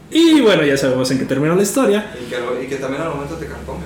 Y 0.09 0.41
bueno, 0.41 0.66
ya 0.66 0.76
sabemos 0.76 1.09
en 1.12 1.20
qué 1.20 1.26
terminó 1.26 1.55
la 1.55 1.62
historia. 1.64 2.14
Y 2.22 2.30
que, 2.30 2.38
lo- 2.39 2.62
y 2.62 2.68
que 2.68 2.76
también 2.78 3.01
al 3.01 3.09
momento 3.09 3.36
te 3.36 3.45
carcome, 3.47 3.84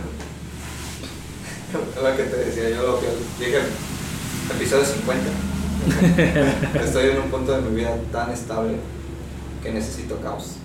lo 1.74 2.16
que 2.18 2.24
te 2.24 2.38
decía 2.38 2.70
yo, 2.70 2.84
lo 2.84 3.00
que 3.00 3.08
dije 3.40 3.58
episodio 4.52 4.84
50. 4.86 5.24
Estoy 6.84 7.10
en 7.12 7.18
un 7.22 7.30
punto 7.30 7.52
de 7.60 7.62
mi 7.70 7.76
vida 7.78 7.96
tan 8.12 8.32
estable 8.32 8.74
que 9.64 9.72
necesito 9.72 10.18
caos. 10.22 10.56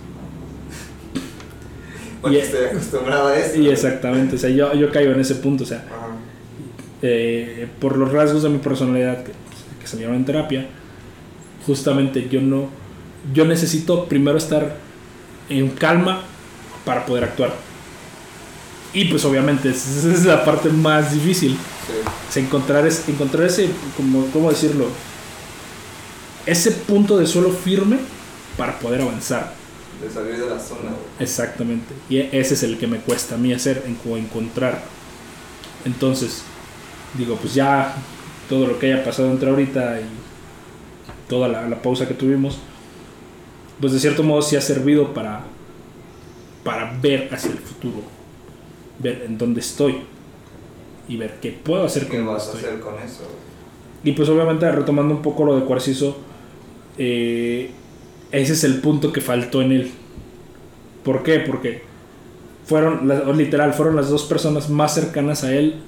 Porque 2.21 2.37
Y- 2.39 2.41
estoy 2.41 2.67
acostumbrado 2.67 3.29
a 3.29 3.39
eso. 3.39 3.59
Y 3.59 3.69
exactamente, 3.69 4.37
o 4.37 4.39
sea, 4.39 4.51
yo, 4.51 4.75
yo 4.75 4.91
caigo 4.91 5.13
en 5.13 5.21
ese 5.21 5.37
punto, 5.37 5.65
o 5.65 5.67
sea, 5.67 5.85
eh, 7.03 7.67
por 7.81 7.97
los 7.97 8.13
rasgos 8.13 8.43
de 8.43 8.51
mi 8.51 8.59
personalidad 8.59 9.23
que, 9.25 9.33
que 9.81 9.87
se 9.87 9.97
llevan 9.97 10.17
en 10.17 10.25
terapia, 10.25 10.67
justamente 11.67 12.29
yo 12.29 12.41
no, 12.43 12.69
yo 13.33 13.45
necesito 13.47 14.05
primero 14.07 14.37
estar 14.39 14.77
en 15.49 15.69
calma 15.71 16.23
para 16.85 17.07
poder 17.07 17.25
actuar. 17.25 17.55
Y 18.93 19.05
pues 19.07 19.25
obviamente 19.25 19.71
esa 19.71 20.13
es 20.13 20.25
la 20.25 20.45
parte 20.45 20.69
más 20.69 21.13
difícil, 21.15 21.57
Sí. 22.31 22.41
es 22.41 22.47
encontrar, 22.47 22.87
es, 22.87 23.09
encontrar 23.09 23.47
ese, 23.47 23.69
como, 23.97 24.27
¿cómo 24.27 24.51
decirlo? 24.51 24.87
Ese 26.47 26.71
punto 26.73 27.19
de 27.19 27.27
suelo 27.27 27.51
firme 27.51 27.99
para 28.57 28.79
poder 28.79 29.03
avanzar. 29.03 29.53
De 30.03 30.11
salir 30.11 30.39
de 30.39 30.47
la 30.47 30.59
zona. 30.59 30.93
Exactamente. 31.19 31.93
Y 32.09 32.19
ese 32.19 32.55
es 32.55 32.63
el 32.63 32.79
que 32.79 32.87
me 32.87 32.99
cuesta 32.99 33.35
a 33.35 33.39
mí 33.39 33.53
hacer, 33.53 33.85
encontrar. 33.87 34.83
Entonces, 35.85 36.43
digo, 37.19 37.37
pues 37.37 37.55
ya 37.55 37.95
todo 38.49 38.67
lo 38.67 38.79
que 38.79 38.93
haya 38.93 39.05
pasado 39.05 39.31
entre 39.31 39.51
ahorita 39.51 40.01
y 40.01 40.05
toda 41.29 41.49
la, 41.49 41.69
la 41.69 41.83
pausa 41.83 42.09
que 42.09 42.15
tuvimos, 42.15 42.59
pues 43.81 43.93
de 43.93 44.01
cierto 44.01 44.23
modo 44.23 44.43
sí 44.43 44.57
ha 44.57 44.61
servido 44.61 45.13
para, 45.15 45.43
para 46.65 46.93
ver 47.01 47.33
hacia 47.33 47.51
el 47.51 47.59
futuro, 47.59 48.03
ver 48.99 49.25
en 49.27 49.39
dónde 49.39 49.61
estoy 49.61 50.03
y 51.11 51.17
ver 51.17 51.39
qué 51.43 51.51
puedo 51.51 51.85
hacer 51.85 52.07
¿Qué 52.07 52.19
con 52.19 52.27
vas 52.29 52.49
a 52.49 52.53
hacer 52.53 52.79
con 52.79 52.95
eso? 52.95 53.25
Y 54.05 54.13
pues 54.13 54.29
obviamente 54.29 54.71
retomando 54.71 55.13
un 55.13 55.23
poco 55.23 55.45
lo 55.45 55.57
de 55.57 55.65
Cuarciso, 55.65 56.17
eh, 56.97 57.71
ese 58.31 58.53
es 58.53 58.63
el 58.63 58.81
punto 58.81 59.13
que 59.13 59.21
faltó 59.21 59.61
en 59.61 59.73
él. 59.73 59.91
¿Por 61.03 61.25
qué? 61.25 61.41
Porque 61.41 61.83
fueron, 62.65 63.11
literal, 63.37 63.75
fueron 63.75 63.97
las 63.97 64.09
dos 64.09 64.23
personas 64.23 64.71
más 64.71 64.95
cercanas 64.95 65.43
a 65.43 65.53
él 65.53 65.81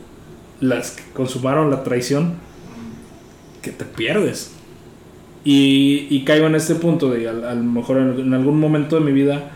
las 0.60 0.90
que 0.90 1.04
consumaron 1.12 1.70
la 1.70 1.84
traición 1.84 2.34
que 3.62 3.70
te 3.70 3.84
pierdes. 3.84 4.50
Y, 5.44 6.08
y 6.10 6.24
caigo 6.24 6.46
en 6.48 6.56
este 6.56 6.74
punto 6.74 7.10
de, 7.10 7.28
a, 7.28 7.30
a 7.30 7.54
lo 7.54 7.62
mejor 7.62 7.98
en, 7.98 8.18
en 8.18 8.34
algún 8.34 8.58
momento 8.58 8.96
de 8.96 9.02
mi 9.02 9.12
vida, 9.12 9.52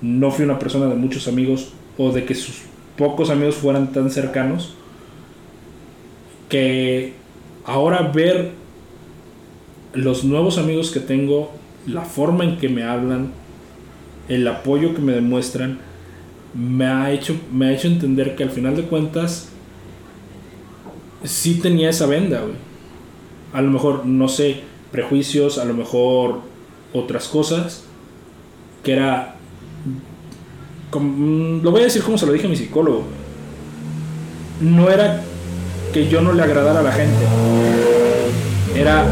no 0.00 0.30
fui 0.30 0.44
una 0.44 0.60
persona 0.60 0.86
de 0.86 0.94
muchos 0.94 1.26
amigos 1.26 1.72
o 1.98 2.12
de 2.12 2.24
que 2.24 2.34
sus 2.36 2.62
pocos 2.96 3.30
amigos 3.30 3.56
fueran 3.56 3.92
tan 3.92 4.10
cercanos 4.10 4.74
que 6.48 7.14
ahora 7.64 8.02
ver 8.02 8.52
los 9.92 10.24
nuevos 10.24 10.58
amigos 10.58 10.90
que 10.90 11.00
tengo, 11.00 11.50
la 11.86 12.02
forma 12.02 12.44
en 12.44 12.58
que 12.58 12.68
me 12.68 12.84
hablan, 12.84 13.32
el 14.28 14.46
apoyo 14.46 14.94
que 14.94 15.00
me 15.00 15.12
demuestran, 15.12 15.78
me 16.54 16.86
ha 16.86 17.10
hecho, 17.12 17.36
me 17.52 17.66
ha 17.66 17.72
hecho 17.72 17.88
entender 17.88 18.36
que 18.36 18.44
al 18.44 18.50
final 18.50 18.76
de 18.76 18.82
cuentas 18.82 19.48
sí 21.24 21.60
tenía 21.60 21.90
esa 21.90 22.06
venda. 22.06 22.42
A 23.52 23.62
lo 23.62 23.70
mejor, 23.70 24.06
no 24.06 24.28
sé, 24.28 24.60
prejuicios, 24.92 25.58
a 25.58 25.64
lo 25.64 25.74
mejor 25.74 26.40
otras 26.92 27.28
cosas, 27.28 27.84
que 28.82 28.92
era... 28.92 29.35
como- 30.90 31.62
lo 31.62 31.70
voy 31.70 31.82
a 31.82 31.84
decir 31.84 32.02
como 32.02 32.16
se 32.18 32.26
lo 32.26 32.32
dije 32.32 32.46
a 32.46 32.50
mi 32.50 32.56
psicólogo. 32.56 33.04
No 34.60 34.90
era 34.90 35.22
que 35.92 36.08
yo 36.08 36.20
no 36.20 36.32
le 36.32 36.42
agradara 36.42 36.80
a 36.80 36.82
la 36.82 36.92
gente. 36.92 37.24
Era 38.74 39.04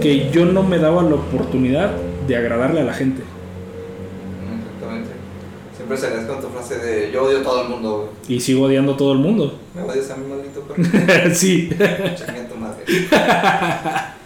que 0.00 0.30
yo 0.30 0.46
no 0.46 0.62
me 0.62 0.78
daba 0.78 1.02
la 1.02 1.14
oportunidad 1.16 1.90
de 2.26 2.36
agradarle 2.36 2.80
a 2.80 2.84
la 2.84 2.94
gente. 2.94 3.22
Mm, 3.22 4.58
Exactamente. 4.60 5.10
Siempre 5.76 5.96
salías 5.96 6.24
con 6.26 6.40
tu 6.40 6.48
frase 6.48 6.78
de 6.78 7.10
yo 7.12 7.24
odio 7.24 7.38
a 7.40 7.42
todo 7.42 7.62
el 7.62 7.68
mundo, 7.68 8.10
güey. 8.26 8.36
Y 8.36 8.40
sigo 8.40 8.64
odiando 8.64 8.92
a 8.94 8.96
todo 8.96 9.12
el 9.12 9.18
mundo. 9.18 9.58
¿Me 9.74 9.82
odias 9.82 10.10
a 10.10 10.16
mí, 10.16 10.24
maldito 10.28 10.60
perro? 10.62 10.82
sí. 11.34 11.68
Chinga 11.70 12.48
tu 12.48 12.56
madre. 12.56 12.84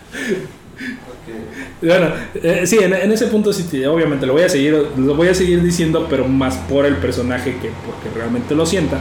Bueno, 1.82 2.08
eh, 2.34 2.62
sí, 2.66 2.78
en, 2.80 2.94
en 2.94 3.12
ese 3.12 3.26
punto 3.26 3.52
sí, 3.52 3.64
te- 3.64 3.86
obviamente 3.86 4.24
lo 4.26 4.32
voy 4.32 4.42
a 4.42 4.48
seguir, 4.48 4.72
lo 4.96 5.14
voy 5.14 5.28
a 5.28 5.34
seguir 5.34 5.62
diciendo, 5.62 6.06
pero 6.08 6.26
más 6.26 6.56
por 6.68 6.86
el 6.86 6.96
personaje 6.96 7.56
que 7.58 7.70
porque 7.84 8.08
realmente 8.16 8.54
lo 8.54 8.64
sienta. 8.64 8.98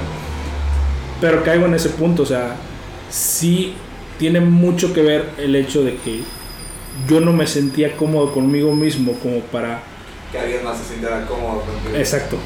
Pero 1.21 1.43
caigo 1.43 1.65
en 1.65 1.75
ese 1.75 1.89
punto, 1.89 2.23
o 2.23 2.25
sea, 2.25 2.55
sí 3.09 3.73
tiene 4.19 4.41
mucho 4.41 4.93
que 4.93 5.01
ver 5.01 5.29
el 5.37 5.55
hecho 5.55 5.83
de 5.83 5.95
que 5.95 6.21
yo 7.07 7.19
no 7.21 7.31
me 7.31 7.47
sentía 7.47 7.95
cómodo 7.95 8.33
conmigo 8.33 8.75
mismo 8.75 9.13
como 9.13 9.39
para 9.39 9.81
Que 10.31 10.39
alguien 10.39 10.63
más 10.63 10.77
se 10.77 10.85
sintiera 10.93 11.25
cómodo 11.25 11.61
contigo. 11.61 11.95
Exacto. 11.97 12.37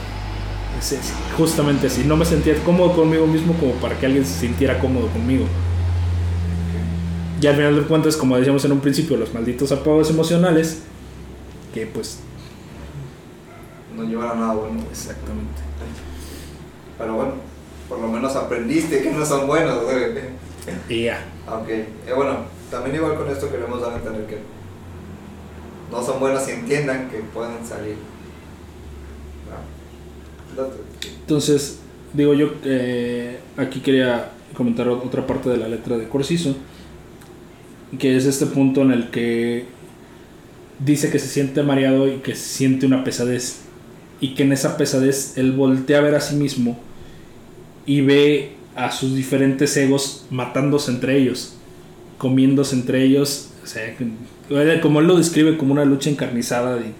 Es- 0.79 0.91
es 0.91 1.11
justamente 1.35 1.87
así. 1.87 2.03
No 2.05 2.15
me 2.15 2.25
sentía 2.25 2.53
cómodo 2.63 2.93
conmigo 2.95 3.25
mismo 3.25 3.53
como 3.53 3.73
para 3.73 3.97
que 3.97 4.05
alguien 4.05 4.25
se 4.25 4.39
sintiera 4.41 4.77
cómodo 4.79 5.07
conmigo. 5.07 5.45
Y 7.39 7.47
al 7.47 7.55
final 7.55 7.75
de 7.75 7.81
cuentas, 7.83 8.17
como 8.17 8.37
decíamos 8.37 8.65
en 8.65 8.71
un 8.71 8.79
principio, 8.79 9.17
los 9.17 9.33
malditos 9.33 9.71
apagos 9.71 10.09
emocionales, 10.09 10.79
que 11.73 11.85
pues... 11.85 12.19
No 13.95 14.03
llevan 14.03 14.31
a 14.31 14.35
nada 14.35 14.53
bueno. 14.53 14.81
Exactamente. 14.89 15.61
Pero 16.97 17.13
bueno, 17.13 17.33
por 17.87 17.99
lo 17.99 18.07
menos 18.07 18.35
aprendiste 18.35 19.01
que 19.01 19.11
no 19.11 19.25
son 19.25 19.47
buenos, 19.47 19.83
güey. 19.83 21.03
Ya. 21.03 21.25
Ok. 21.47 21.69
Eh, 21.69 21.87
bueno, 22.15 22.45
también 22.71 22.95
igual 22.95 23.15
con 23.15 23.29
esto 23.29 23.49
queremos 23.49 23.81
dar 23.81 23.93
a 23.93 23.97
entender 23.97 24.25
que 24.25 24.39
no 25.91 26.03
son 26.03 26.19
buenos 26.19 26.47
y 26.47 26.51
entiendan 26.51 27.09
que 27.09 27.17
pueden 27.19 27.65
salir. 27.65 27.95
Entonces, 31.21 31.79
digo 32.13 32.33
yo, 32.33 32.51
eh, 32.63 33.39
aquí 33.57 33.79
quería 33.79 34.31
comentar 34.55 34.87
otra 34.89 35.25
parte 35.27 35.49
de 35.49 35.57
la 35.57 35.67
letra 35.67 35.97
de 35.97 36.09
Corsiso, 36.09 36.55
que 37.99 38.15
es 38.15 38.25
este 38.25 38.45
punto 38.45 38.81
en 38.81 38.91
el 38.91 39.09
que 39.09 39.65
dice 40.79 41.09
que 41.09 41.19
se 41.19 41.27
siente 41.27 41.63
mareado 41.63 42.07
y 42.07 42.17
que 42.17 42.35
siente 42.35 42.85
una 42.85 43.03
pesadez. 43.03 43.61
Y 44.19 44.33
que 44.33 44.43
en 44.43 44.51
esa 44.51 44.77
pesadez 44.77 45.37
él 45.37 45.51
voltea 45.51 45.99
a 45.99 46.01
ver 46.01 46.15
a 46.15 46.21
sí 46.21 46.35
mismo 46.35 46.79
y 47.85 48.01
ve 48.01 48.53
a 48.75 48.91
sus 48.91 49.15
diferentes 49.15 49.75
egos 49.77 50.25
matándose 50.29 50.91
entre 50.91 51.17
ellos, 51.17 51.55
comiéndose 52.17 52.75
entre 52.75 53.03
ellos. 53.03 53.49
O 53.63 53.67
sea, 53.67 53.95
como 54.81 54.99
él 54.99 55.07
lo 55.07 55.17
describe 55.17 55.57
como 55.57 55.73
una 55.73 55.85
lucha 55.85 56.09
encarnizada 56.09 56.79
y, 56.79 56.93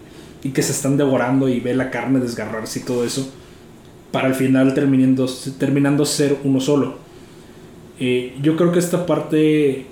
y 0.47 0.51
que 0.51 0.61
se 0.61 0.71
están 0.71 0.97
devorando 0.97 1.49
y 1.49 1.59
ve 1.59 1.73
la 1.75 1.91
carne 1.91 2.19
desgarrarse 2.19 2.79
y 2.79 2.83
todo 2.83 3.03
eso, 3.03 3.29
para 4.11 4.27
al 4.27 4.35
final 4.35 4.73
terminando, 4.73 5.27
terminando 5.59 6.05
ser 6.05 6.37
uno 6.43 6.59
solo. 6.59 6.95
Eh, 7.99 8.35
yo 8.41 8.55
creo 8.55 8.71
que 8.71 8.79
esta 8.79 9.05
parte, 9.05 9.85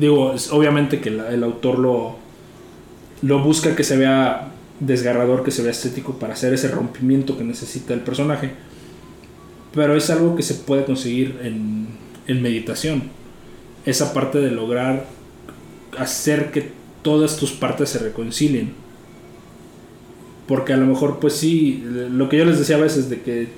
digo, 0.00 0.32
es 0.32 0.50
obviamente 0.50 1.00
que 1.00 1.10
el 1.10 1.44
autor 1.44 1.78
lo, 1.78 2.16
lo 3.22 3.38
busca 3.40 3.76
que 3.76 3.84
se 3.84 3.96
vea 3.96 4.52
desgarrador, 4.80 5.44
que 5.44 5.50
se 5.50 5.62
vea 5.62 5.70
estético 5.70 6.18
para 6.18 6.32
hacer 6.32 6.54
ese 6.54 6.68
rompimiento 6.68 7.36
que 7.36 7.44
necesita 7.44 7.94
el 7.94 8.00
personaje. 8.00 8.52
Pero 9.74 9.96
es 9.96 10.10
algo 10.10 10.34
que 10.34 10.42
se 10.42 10.54
puede 10.54 10.84
conseguir 10.84 11.38
en, 11.42 11.86
en 12.26 12.42
meditación. 12.42 13.02
Esa 13.84 14.12
parte 14.12 14.38
de 14.40 14.50
lograr 14.50 15.06
hacer 15.98 16.50
que 16.50 16.70
todas 17.02 17.36
tus 17.36 17.52
partes 17.52 17.90
se 17.90 17.98
reconcilien. 17.98 18.72
Porque 20.48 20.72
a 20.72 20.76
lo 20.76 20.86
mejor, 20.86 21.20
pues 21.20 21.34
sí, 21.34 21.84
lo 21.84 22.28
que 22.28 22.38
yo 22.38 22.44
les 22.44 22.58
decía 22.58 22.76
a 22.76 22.80
veces 22.80 23.08
de 23.08 23.20
que 23.20 23.48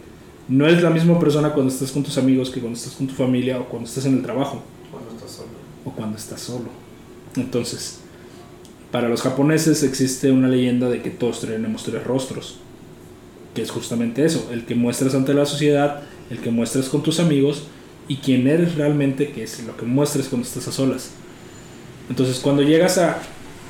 no 0.49 0.67
es 0.67 0.83
la 0.83 0.91
misma 0.91 1.19
persona 1.19 1.51
cuando 1.51 1.73
estás 1.73 1.93
con 1.93 2.03
tus 2.03 2.19
amigos 2.19 2.51
que 2.51 2.61
cuando 2.61 2.77
estás 2.77 2.95
con 2.95 3.07
tu 3.07 3.15
familia 3.15 3.59
o 3.61 3.65
cuando 3.67 3.89
estás 3.89 4.05
en 4.05 4.15
el 4.15 4.23
trabajo. 4.23 4.63
O 5.85 5.91
cuando 5.91 6.17
estás 6.17 6.41
solo. 6.41 6.71
Entonces, 7.37 8.01
para 8.91 9.09
los 9.09 9.23
japoneses 9.23 9.83
existe 9.83 10.31
una 10.31 10.49
leyenda 10.49 10.89
de 10.89 11.01
que 11.01 11.11
todos 11.11 11.41
tenemos 11.41 11.83
tres 11.83 12.05
rostros, 12.05 12.59
que 13.55 13.63
es 13.63 13.71
justamente 13.71 14.25
eso, 14.25 14.49
el 14.53 14.67
que 14.67 14.75
muestras 14.75 15.15
ante 15.15 15.33
la 15.33 15.47
sociedad, 15.47 16.03
el 16.31 16.41
que 16.41 16.51
muestras 16.51 16.91
con 16.91 17.03
tus 17.03 17.19
amigos 17.19 17.65
y 18.07 18.17
quién 18.17 18.47
eres 18.47 18.75
realmente, 18.75 19.33
que 19.33 19.45
es 19.45 19.65
lo 19.65 19.77
que 19.77 19.87
muestras 19.87 20.29
cuando 20.29 20.47
estás 20.47 20.69
a 20.69 20.73
solas. 20.73 21.11
Entonces 22.11 22.39
cuando 22.41 22.63
llegas 22.63 22.99
a, 22.99 23.19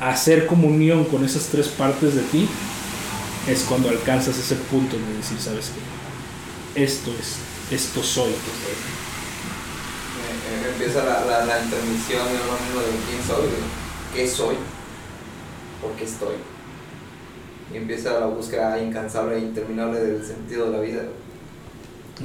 hacer 0.01 0.47
comunión 0.47 1.05
con 1.05 1.25
esas 1.25 1.47
tres 1.47 1.69
partes 1.69 2.17
de 2.17 2.23
ti, 2.23 2.49
es 3.49 3.63
cuando 3.63 3.89
alcanzas 3.89 4.37
ese 4.37 4.57
punto 4.57 4.97
de 4.97 5.17
decir, 5.17 5.39
¿sabes 5.39 5.71
qué? 6.75 6.83
Esto 6.83 7.13
es, 7.21 7.37
esto 7.73 8.03
soy. 8.03 8.33
Empieza 10.83 11.05
la, 11.05 11.24
la, 11.24 11.45
la 11.45 11.62
intermisión 11.62 12.26
de 12.26 12.39
quién 13.09 13.22
soy, 13.24 13.47
qué 14.12 14.26
soy 14.26 14.57
por 15.80 15.93
qué 15.93 16.05
estoy. 16.05 16.35
Y 17.72 17.76
empieza 17.76 18.18
la 18.18 18.26
búsqueda 18.26 18.83
incansable 18.83 19.37
e 19.37 19.43
interminable 19.43 20.01
del 20.01 20.24
sentido 20.24 20.68
de 20.68 20.76
la 20.76 20.80
vida. 20.83 21.03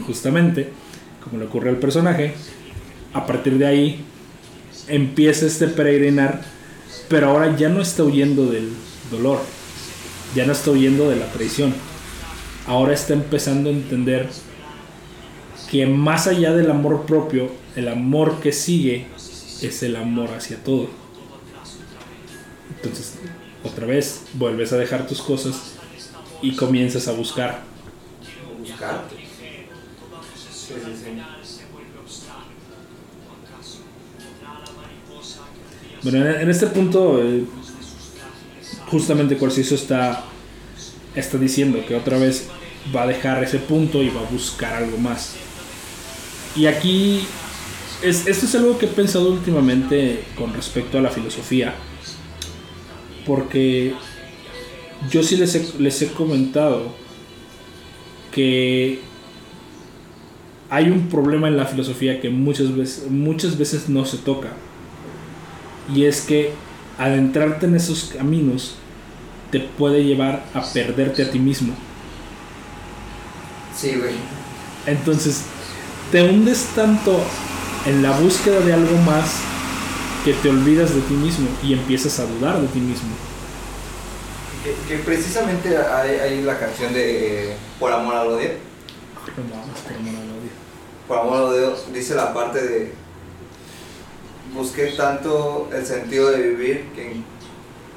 Justamente, 0.08 0.72
como 1.24 1.38
le 1.38 1.46
ocurre 1.46 1.70
al 1.70 1.76
personaje, 1.78 2.34
a 3.14 3.28
partir 3.28 3.60
de 3.60 3.68
ahí 3.68 4.04
empieza 4.88 5.46
este 5.46 5.68
peregrinar, 5.68 6.42
pero 7.10 7.30
ahora 7.30 7.56
ya 7.56 7.70
no 7.70 7.80
está 7.80 8.06
huyendo 8.06 8.48
del 8.48 8.72
dolor, 9.12 9.38
ya 10.34 10.48
no 10.48 10.54
está 10.54 10.72
huyendo 10.72 11.12
de 11.12 11.18
la 11.18 11.32
traición. 11.32 11.76
Ahora 12.66 12.96
está 12.96 13.14
empezando 13.14 13.70
a 13.70 13.74
entender 13.74 14.28
que 15.70 15.86
más 15.86 16.26
allá 16.26 16.56
del 16.56 16.72
amor 16.72 17.06
propio, 17.06 17.67
el 17.78 17.88
amor 17.90 18.40
que 18.42 18.52
sigue 18.52 19.06
es 19.62 19.84
el 19.84 19.96
amor 19.96 20.32
hacia 20.32 20.58
todo. 20.64 20.90
Entonces, 22.76 23.14
otra 23.64 23.86
vez 23.86 24.24
vuelves 24.34 24.74
a 24.74 24.78
dejar 24.78 25.06
tus 25.06 25.22
cosas 25.22 25.74
y 26.42 26.56
comienzas 26.56 27.08
a 27.08 27.12
buscar. 27.12 27.62
Buscar. 28.60 29.06
Bueno, 36.02 36.26
en 36.26 36.50
este 36.50 36.68
punto, 36.68 37.22
eh, 37.24 37.46
justamente 38.88 39.38
Corsiso 39.38 39.76
está, 39.76 40.24
está 41.14 41.38
diciendo 41.38 41.86
que 41.88 41.96
otra 41.96 42.18
vez 42.18 42.48
va 42.96 43.04
a 43.04 43.08
dejar 43.08 43.44
ese 43.44 43.60
punto 43.60 44.02
y 44.02 44.10
va 44.10 44.22
a 44.22 44.32
buscar 44.32 44.74
algo 44.74 44.98
más. 44.98 45.36
Y 46.56 46.66
aquí, 46.66 47.28
es, 48.02 48.28
esto 48.28 48.46
es 48.46 48.56
algo 48.56 48.78
que 48.78 48.86
he 48.86 48.90
pensado 48.90 49.30
últimamente 49.30 50.24
con 50.36 50.54
respecto 50.54 50.98
a 50.98 51.02
la 51.02 51.10
filosofía 51.10 51.74
porque 53.28 53.94
yo 55.12 55.22
sí 55.22 55.36
les 55.36 55.54
he, 55.54 55.68
les 55.80 56.02
he 56.02 56.08
comentado 56.08 56.96
que 58.32 59.02
hay 60.70 60.90
un 60.90 61.10
problema 61.10 61.50
en 61.50 61.58
la 61.58 61.66
filosofía 61.66 62.20
que 62.22 62.30
muchas 62.30 62.76
veces, 62.76 63.12
muchas 63.12 63.58
veces 63.58 63.90
no 63.90 64.06
se 64.06 64.18
toca. 64.18 64.50
Y 65.94 66.06
es 66.06 66.22
que 66.22 66.52
adentrarte 66.98 67.68
en 67.68 67.76
esos 67.76 68.12
caminos 68.18 68.76
te 69.52 69.60
puede 69.60 70.04
llevar 70.04 70.46
a 70.54 70.62
perderte 70.74 71.24
a 71.24 71.32
ti 71.32 71.40
mismo. 71.40 71.74
Sí, 73.76 73.96
güey. 73.96 74.16
Entonces, 74.86 75.44
te 76.12 76.24
hundes 76.24 76.70
tanto 76.76 77.22
en 77.88 78.04
la 78.04 78.12
búsqueda 78.20 78.60
de 78.60 78.74
algo 78.74 78.98
más 78.98 79.40
que 80.26 80.34
te 80.34 80.50
olvidas 80.50 80.94
de 80.94 81.00
ti 81.02 81.14
mismo 81.14 81.48
y 81.64 81.72
empiezas 81.72 82.20
a 82.20 82.26
dudar 82.26 82.60
de 82.60 82.68
ti 82.68 82.80
mismo. 82.80 83.10
Que, 84.90 84.98
precisamente 84.98 85.78
hay, 85.78 86.42
la 86.42 86.60
canción 86.60 86.94
de 86.94 87.56
Por 87.80 87.94
amor 87.94 88.16
al 88.16 88.28
odio. 88.28 88.50
Por 89.24 89.46
amor 89.46 90.16
al 90.16 90.30
odio. 90.30 90.52
Por 91.08 91.18
amor 91.20 91.38
al 91.38 91.44
odio 91.44 91.76
dice 91.94 92.16
la 92.16 92.34
parte 92.34 92.62
de 92.62 92.92
busqué 94.54 94.88
tanto 94.88 95.70
el 95.74 95.86
sentido 95.86 96.32
de 96.32 96.42
vivir 96.42 96.88
que, 96.94 97.22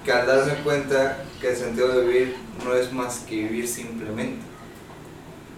que 0.04 0.12
al 0.12 0.26
darme 0.26 0.54
cuenta 0.62 1.24
que 1.40 1.50
el 1.50 1.56
sentido 1.56 1.88
de 1.88 2.06
vivir 2.06 2.36
no 2.64 2.74
es 2.74 2.92
más 2.92 3.20
que 3.20 3.34
vivir 3.34 3.66
simplemente. 3.66 4.46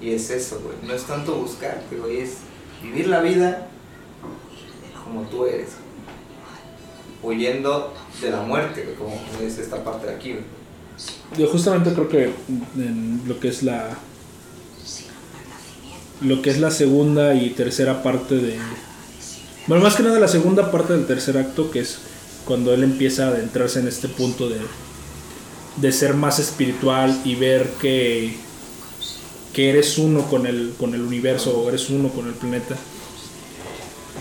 Y 0.01 0.14
es 0.14 0.30
eso, 0.30 0.61
güey. 0.64 0.76
No 0.85 0.95
es 0.95 1.05
tanto 1.05 1.35
buscar, 1.35 1.83
pero 1.91 2.07
es 2.07 2.39
vivir 2.83 3.09
la 3.09 3.20
vida 3.20 3.68
como 5.12 5.26
tú 5.28 5.44
eres 5.44 5.68
huyendo 7.22 7.92
de 8.20 8.30
la 8.30 8.40
muerte, 8.40 8.94
como 8.98 9.20
es 9.42 9.58
esta 9.58 9.84
parte 9.84 10.06
de 10.06 10.14
aquí. 10.14 10.36
Yo 11.36 11.46
justamente 11.48 11.92
creo 11.92 12.08
que 12.08 12.32
en 12.76 13.22
lo 13.26 13.38
que 13.38 13.48
es 13.48 13.62
la 13.62 13.96
lo 16.20 16.40
que 16.40 16.50
es 16.50 16.60
la 16.60 16.70
segunda 16.70 17.34
y 17.34 17.50
tercera 17.50 18.02
parte 18.02 18.36
de 18.36 18.56
bueno 19.66 19.82
más 19.82 19.96
que 19.96 20.04
nada 20.04 20.20
la 20.20 20.28
segunda 20.28 20.70
parte 20.70 20.92
del 20.92 21.04
tercer 21.04 21.36
acto 21.36 21.72
que 21.72 21.80
es 21.80 21.98
cuando 22.44 22.72
él 22.72 22.84
empieza 22.84 23.24
a 23.24 23.28
adentrarse 23.30 23.80
en 23.80 23.88
este 23.88 24.06
punto 24.08 24.48
de 24.48 24.60
de 25.78 25.90
ser 25.90 26.14
más 26.14 26.38
espiritual 26.38 27.20
y 27.24 27.34
ver 27.34 27.70
que 27.80 28.36
que 29.52 29.70
eres 29.70 29.98
uno 29.98 30.22
con 30.28 30.46
el 30.46 30.74
con 30.78 30.94
el 30.94 31.02
universo 31.02 31.58
o 31.58 31.68
eres 31.68 31.90
uno 31.90 32.10
con 32.10 32.28
el 32.28 32.34
planeta 32.34 32.76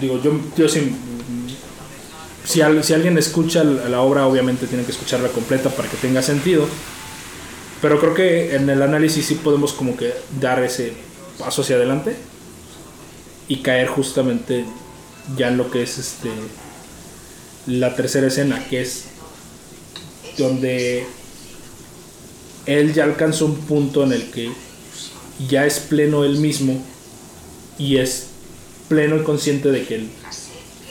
digo 0.01 0.21
yo 0.21 0.39
yo 0.57 0.67
sí 0.67 0.91
si, 2.43 2.61
alguien 2.61 3.17
escucha 3.17 3.63
la 3.63 4.01
obra, 4.01 4.27
obviamente 4.27 4.67
tiene 4.67 4.83
que 4.83 4.91
escucharla 4.91 5.29
completa 5.29 5.69
para 5.69 5.89
que 5.89 5.97
tenga 5.97 6.21
sentido. 6.21 6.67
Pero 7.81 7.99
creo 7.99 8.13
que 8.13 8.55
en 8.55 8.69
el 8.69 8.81
análisis 8.81 9.25
sí 9.25 9.35
podemos 9.35 9.73
como 9.73 9.95
que 9.95 10.13
dar 10.39 10.61
ese 10.63 10.93
paso 11.39 11.61
hacia 11.61 11.77
adelante 11.77 12.15
y 13.47 13.57
caer 13.57 13.87
justamente 13.87 14.65
ya 15.37 15.47
en 15.47 15.57
lo 15.57 15.71
que 15.71 15.83
es 15.83 15.97
este 15.97 16.29
la 17.67 17.95
tercera 17.95 18.27
escena, 18.27 18.63
que 18.69 18.81
es 18.81 19.05
donde 20.37 21.05
él 22.65 22.93
ya 22.93 23.03
alcanzó 23.03 23.45
un 23.45 23.55
punto 23.55 24.03
en 24.03 24.13
el 24.13 24.31
que 24.31 24.51
ya 25.47 25.65
es 25.65 25.79
pleno 25.79 26.23
él 26.23 26.37
mismo 26.37 26.83
y 27.77 27.97
es 27.97 28.30
pleno 28.91 29.15
y 29.15 29.23
consciente 29.23 29.71
de 29.71 29.85
que 29.85 29.95
él 29.95 30.09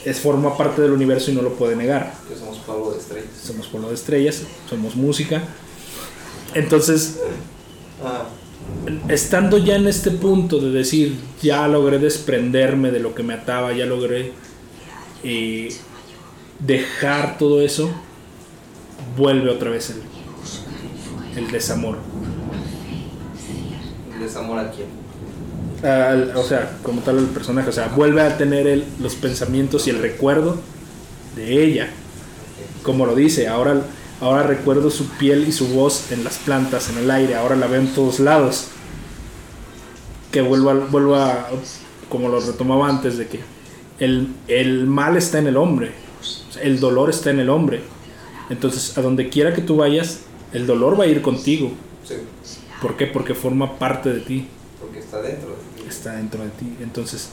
es, 0.07 0.21
forma 0.21 0.57
parte 0.57 0.81
del 0.81 0.93
universo 0.93 1.31
y 1.31 1.35
no 1.35 1.43
lo 1.43 1.53
puede 1.53 1.77
negar. 1.77 2.15
Que 2.27 2.35
somos 2.35 2.57
polvo 2.61 2.93
de 2.93 2.99
estrellas. 2.99 3.29
Somos 3.45 3.67
polvo 3.67 3.89
de 3.89 3.95
estrellas, 3.95 4.43
somos 4.71 4.97
música. 4.97 5.43
Entonces, 6.55 7.19
ah. 8.03 8.25
estando 9.09 9.59
ya 9.59 9.77
en 9.77 9.87
este 9.87 10.11
punto 10.13 10.61
de 10.61 10.71
decir, 10.71 11.15
ya 11.43 11.69
logré 11.69 11.99
desprenderme 11.99 12.91
de 12.91 13.01
lo 13.01 13.15
que 13.15 13.23
me 13.23 13.35
ataba, 13.35 13.75
ya 13.75 13.85
logré 13.85 14.33
eh, 15.23 15.69
dejar 16.59 17.37
todo 17.37 17.61
eso, 17.61 17.91
vuelve 19.15 19.51
otra 19.51 19.69
vez 19.69 19.91
el, 19.91 21.45
el 21.45 21.51
desamor. 21.51 21.99
¿El 24.15 24.21
desamor 24.21 24.59
a 24.59 24.71
quién? 24.71 25.00
O 25.83 26.43
sea, 26.43 26.79
como 26.83 27.01
tal 27.03 27.19
el 27.19 27.27
personaje, 27.27 27.71
o 27.71 27.73
sea, 27.73 27.89
vuelve 27.89 28.23
a 28.23 28.37
tener 28.37 28.85
los 29.01 29.15
pensamientos 29.15 29.87
y 29.87 29.91
el 29.91 29.99
recuerdo 30.01 30.61
de 31.37 31.63
ella. 31.65 31.91
Como 32.83 33.07
lo 33.07 33.15
dice, 33.15 33.49
ahora 33.49 33.83
Ahora 34.21 34.43
recuerdo 34.43 34.91
su 34.91 35.07
piel 35.09 35.49
y 35.49 35.53
su 35.53 35.69
voz 35.69 36.13
en 36.13 36.25
las 36.25 36.37
plantas, 36.39 36.91
en 36.91 36.99
el 36.99 37.11
aire. 37.11 37.37
Ahora 37.37 37.57
la 37.57 37.67
veo 37.67 37.81
en 37.81 37.95
todos 37.95 38.21
lados. 38.21 38.67
Que 40.31 40.43
vuelva, 40.43 40.75
vuelva 40.75 41.49
como 42.11 42.29
lo 42.29 42.39
retomaba 42.39 42.89
antes, 42.89 43.17
de 43.17 43.29
que 43.29 43.41
el, 43.99 44.29
el 44.47 44.87
mal 44.87 45.17
está 45.17 45.39
en 45.39 45.47
el 45.47 45.57
hombre. 45.57 45.93
El 46.63 46.81
dolor 46.81 47.09
está 47.09 47.31
en 47.31 47.41
el 47.41 47.49
hombre. 47.49 47.81
Entonces, 48.51 48.99
a 48.99 49.01
donde 49.01 49.31
quiera 49.31 49.55
que 49.55 49.63
tú 49.63 49.77
vayas, 49.77 50.21
el 50.53 50.67
dolor 50.67 51.01
va 51.01 51.05
a 51.05 51.07
ir 51.07 51.23
contigo. 51.23 51.73
Sí, 52.05 52.17
¿Por 52.83 52.99
qué? 52.99 53.07
Porque 53.07 53.35
forma 53.35 53.79
parte 53.79 54.13
de 54.13 54.21
ti. 54.21 54.49
porque 54.79 54.99
está 54.99 55.23
dentro 55.23 55.57
Está 55.91 56.13
dentro 56.13 56.45
de 56.45 56.51
ti. 56.51 56.77
Entonces, 56.81 57.31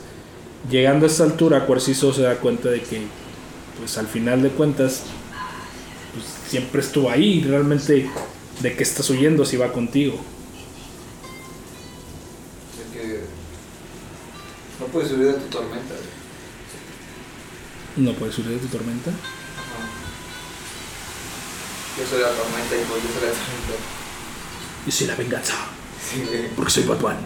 llegando 0.70 1.06
a 1.06 1.10
esta 1.10 1.24
altura, 1.24 1.66
Cuarciso 1.68 2.12
se 2.12 2.24
da 2.24 2.38
cuenta 2.38 2.70
de 2.70 2.82
que, 2.82 3.04
pues 3.78 3.98
al 4.00 4.08
final 4.08 4.42
de 4.42 4.50
cuentas, 4.50 5.04
pues, 6.14 6.26
siempre 6.50 6.82
estuvo 6.82 7.12
ahí. 7.12 7.44
Realmente, 7.44 8.10
¿de 8.62 8.76
qué 8.76 8.84
estás 8.84 9.08
huyendo 9.12 9.46
si 9.46 9.58
va 9.58 9.72
contigo? 9.72 10.18
Que 12.92 13.22
no 14.80 14.88
puedes 14.88 15.12
huir 15.12 15.28
de 15.28 15.34
tu 15.34 15.48
tormenta. 15.50 15.94
No 17.96 18.14
puedes 18.14 18.38
huir 18.40 18.48
de 18.48 18.58
tu 18.58 18.68
tormenta. 18.68 19.12
Yo 21.98 22.06
soy 22.08 22.22
la 22.22 22.30
tormenta 22.30 22.76
y 22.76 22.86
pues 22.90 23.04
yo 23.04 23.10
soy 23.10 23.28
la 23.28 23.34
tormenta. 23.34 23.74
Yo 24.86 24.92
soy 24.92 25.08
la 25.08 25.16
venganza. 25.16 25.77
Sí, 26.10 26.24
güey. 26.26 26.48
Porque 26.56 26.72
soy 26.72 26.84
Batman. 26.84 27.18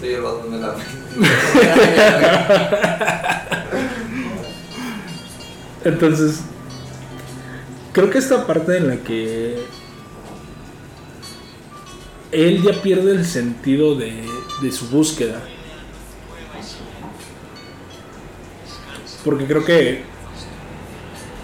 Soy 0.00 0.14
el 0.14 0.20
Batman 0.20 0.50
de 0.50 0.58
la 0.58 0.74
Entonces, 5.84 6.40
creo 7.92 8.10
que 8.10 8.18
esta 8.18 8.46
parte 8.46 8.76
en 8.76 8.88
la 8.88 8.96
que 8.96 9.64
él 12.32 12.62
ya 12.62 12.72
pierde 12.82 13.12
el 13.12 13.24
sentido 13.24 13.94
de, 13.94 14.24
de 14.60 14.72
su 14.72 14.88
búsqueda. 14.88 15.40
Porque 19.24 19.44
creo 19.44 19.64
que 19.64 20.02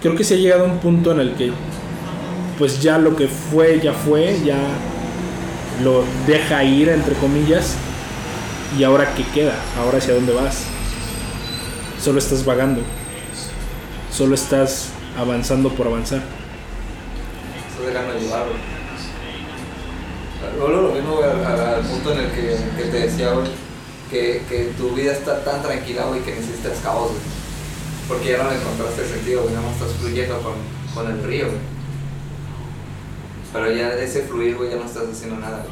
creo 0.03 0.17
que 0.17 0.25
se 0.25 0.35
ha 0.35 0.39
llegado 0.39 0.65
a 0.65 0.69
un 0.69 0.79
punto 0.79 1.13
en 1.13 1.21
el 1.21 1.35
que 1.35 1.53
pues 2.59 2.83
ya 2.83 2.99
lo 2.99 3.15
que 3.15 3.29
fue 3.29 3.79
ya 3.81 3.93
fue, 3.93 4.41
ya 4.45 4.59
lo 5.83 6.05
deja 6.27 6.65
ir 6.65 6.89
entre 6.89 7.15
comillas 7.15 7.75
y 8.77 8.85
ahora 8.85 9.15
qué 9.15 9.25
queda, 9.25 9.55
ahora 9.79 9.99
hacia 9.99 10.15
dónde 10.15 10.33
vas. 10.33 10.65
Solo 12.03 12.19
estás 12.19 12.45
vagando. 12.45 12.83
Solo 14.13 14.35
estás 14.35 14.89
avanzando 15.17 15.71
por 15.71 15.87
avanzar. 15.87 16.23
Estás 17.71 17.87
dejando 17.87 18.19
llevar. 18.19 18.47
Luego 20.57 20.83
lo 20.83 20.93
mismo 20.93 21.21
al, 21.23 21.83
punto 21.83 22.13
en 22.13 22.21
el 22.21 22.31
que, 22.31 22.83
te 22.83 22.99
decía, 22.99 23.33
güey, 23.33 23.49
que, 24.11 24.43
que 24.49 24.73
tu 24.77 24.91
vida 24.91 25.13
está 25.13 25.45
tan 25.45 25.63
tranquila, 25.63 26.05
güey, 26.07 26.21
que 26.21 26.35
necesitas 26.35 26.79
caos. 26.83 27.13
Porque 28.07 28.31
ya 28.31 28.43
no 28.43 28.51
le 28.51 28.57
encontraste 28.57 29.07
sentido, 29.07 29.43
güey, 29.43 29.55
nada 29.55 29.67
más 29.67 29.77
estás 29.77 29.93
fluyendo 30.01 30.41
con, 30.41 30.55
con 30.95 31.13
el 31.13 31.23
río. 31.25 31.49
Pero 33.53 33.73
ya 33.73 33.95
ese 33.95 34.23
fluir, 34.23 34.57
güey, 34.57 34.71
ya 34.71 34.77
no 34.77 34.85
estás 34.85 35.05
haciendo 35.11 35.37
nada. 35.37 35.65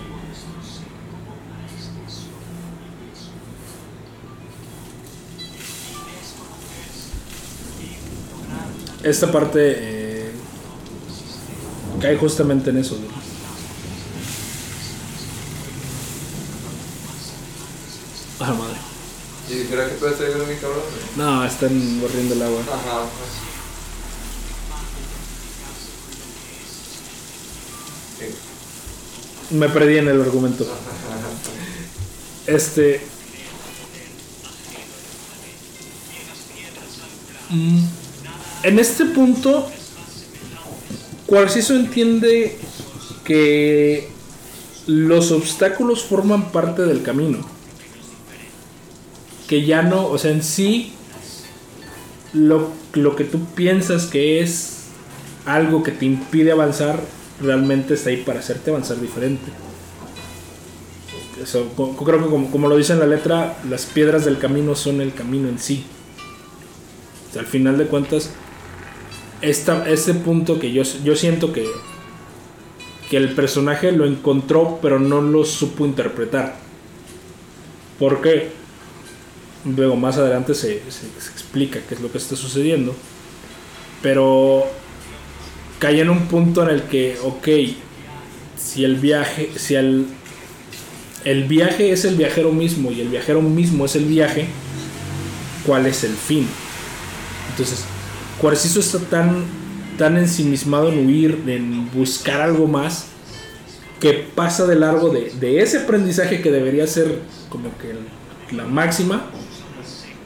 Esta 9.02 9.30
parte 9.30 9.74
eh, 9.76 10.30
cae 12.00 12.16
justamente 12.16 12.70
en 12.70 12.78
eso. 12.78 12.96
güey. 12.96 13.08
Ah, 18.40 18.52
madre. 18.52 18.76
Y 19.48 19.64
que 19.64 19.76
viendo 20.26 20.46
mi 20.46 20.54
cabrón. 20.56 20.82
No, 21.16 21.44
están 21.44 22.00
borriendo 22.00 22.34
el 22.34 22.42
agua. 22.42 22.60
Ajá. 22.62 23.06
Me 29.50 29.68
perdí 29.68 29.98
en 29.98 30.08
el 30.08 30.20
argumento. 30.20 30.66
Este. 32.46 33.00
Mm, 37.50 37.84
En 38.64 38.78
este 38.80 39.04
punto, 39.04 39.70
Cuarciso 41.26 41.74
entiende 41.74 42.58
que 43.24 44.08
los 44.86 45.30
obstáculos 45.30 46.04
forman 46.04 46.50
parte 46.50 46.82
del 46.82 47.02
camino. 47.02 47.38
Que 49.46 49.64
ya 49.64 49.82
no, 49.82 50.06
o 50.06 50.18
sea, 50.18 50.32
en 50.32 50.42
sí, 50.42 50.92
lo, 52.32 52.72
lo 52.94 53.14
que 53.14 53.22
tú 53.24 53.44
piensas 53.54 54.06
que 54.06 54.40
es 54.40 54.86
algo 55.44 55.84
que 55.84 55.92
te 55.92 56.06
impide 56.06 56.50
avanzar, 56.50 57.00
realmente 57.40 57.94
está 57.94 58.10
ahí 58.10 58.18
para 58.18 58.40
hacerte 58.40 58.70
avanzar 58.70 59.00
diferente. 59.00 59.50
Eso, 61.42 61.68
creo 62.04 62.22
que 62.24 62.30
como, 62.30 62.50
como 62.50 62.68
lo 62.68 62.76
dice 62.76 62.94
en 62.94 63.00
la 63.00 63.06
letra, 63.06 63.58
las 63.68 63.84
piedras 63.84 64.24
del 64.24 64.38
camino 64.38 64.74
son 64.74 65.00
el 65.00 65.12
camino 65.12 65.48
en 65.48 65.58
sí. 65.58 65.84
Al 67.38 67.44
final 67.46 67.76
de 67.76 67.86
cuentas, 67.86 68.30
esta, 69.42 69.88
ese 69.88 70.14
punto 70.14 70.58
que 70.58 70.72
yo, 70.72 70.82
yo 71.04 71.14
siento 71.14 71.52
que, 71.52 71.66
que 73.10 73.18
el 73.18 73.34
personaje 73.34 73.92
lo 73.92 74.06
encontró, 74.06 74.78
pero 74.80 74.98
no 74.98 75.20
lo 75.20 75.44
supo 75.44 75.84
interpretar. 75.84 76.56
¿Por 77.98 78.22
qué? 78.22 78.50
Luego 79.76 79.96
más 79.96 80.16
adelante 80.16 80.54
se, 80.54 80.80
se- 80.90 81.20
se 81.20 81.30
explica 81.32 81.80
qué 81.86 81.96
es 81.96 82.00
lo 82.00 82.10
que 82.10 82.16
está 82.18 82.34
sucediendo. 82.36 82.94
Pero 84.02 84.66
cae 85.78 86.00
en 86.00 86.10
un 86.10 86.26
punto 86.26 86.62
en 86.62 86.70
el 86.70 86.82
que, 86.84 87.16
ok, 87.22 87.48
si 88.56 88.84
el 88.84 88.96
viaje, 88.96 89.50
si 89.56 89.74
el, 89.74 90.06
el 91.24 91.44
viaje 91.44 91.92
es 91.92 92.04
el 92.04 92.16
viajero 92.16 92.52
mismo 92.52 92.90
y 92.90 93.00
el 93.00 93.08
viajero 93.08 93.42
mismo 93.42 93.84
es 93.84 93.96
el 93.96 94.04
viaje, 94.04 94.46
¿cuál 95.64 95.86
es 95.86 96.04
el 96.04 96.14
fin? 96.14 96.46
Entonces, 97.50 97.84
Cuarciso 98.40 98.80
está 98.80 98.98
tan, 98.98 99.44
tan 99.96 100.18
ensimismado 100.18 100.92
en 100.92 101.06
huir, 101.06 101.42
en 101.46 101.90
buscar 101.90 102.42
algo 102.42 102.66
más, 102.66 103.06
que 104.00 104.12
pasa 104.12 104.66
de 104.66 104.76
largo 104.76 105.08
de, 105.08 105.32
de 105.40 105.62
ese 105.62 105.78
aprendizaje 105.78 106.42
que 106.42 106.50
debería 106.50 106.86
ser 106.86 107.20
como 107.48 107.70
que 107.78 107.94
la 108.54 108.64
máxima 108.64 109.24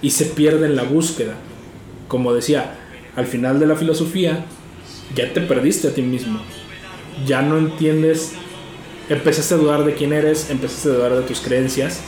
y 0.03 0.11
se 0.11 0.24
pierde 0.26 0.66
en 0.66 0.74
la 0.74 0.82
búsqueda. 0.82 1.34
Como 2.09 2.34
decía, 2.34 2.74
al 3.14 3.26
final 3.26 3.61
de 3.61 3.66
la 3.66 3.76
filosofía, 3.76 4.44
ya 5.15 5.33
te 5.33 5.41
perdiste 5.41 5.89
a 5.89 5.95
ti 5.95 6.03
mismo. 6.03 6.41
Ya 7.27 7.43
no 7.43 7.59
entiendes, 7.59 8.33
empezaste 9.09 9.55
a 9.55 9.57
dudar 9.57 9.85
de 9.85 9.95
quién 9.95 10.13
eres, 10.13 10.51
empezaste 10.51 10.91
a 10.91 10.93
dudar 10.93 11.17
de 11.17 11.23
tus 11.23 11.41
creencias 11.41 12.01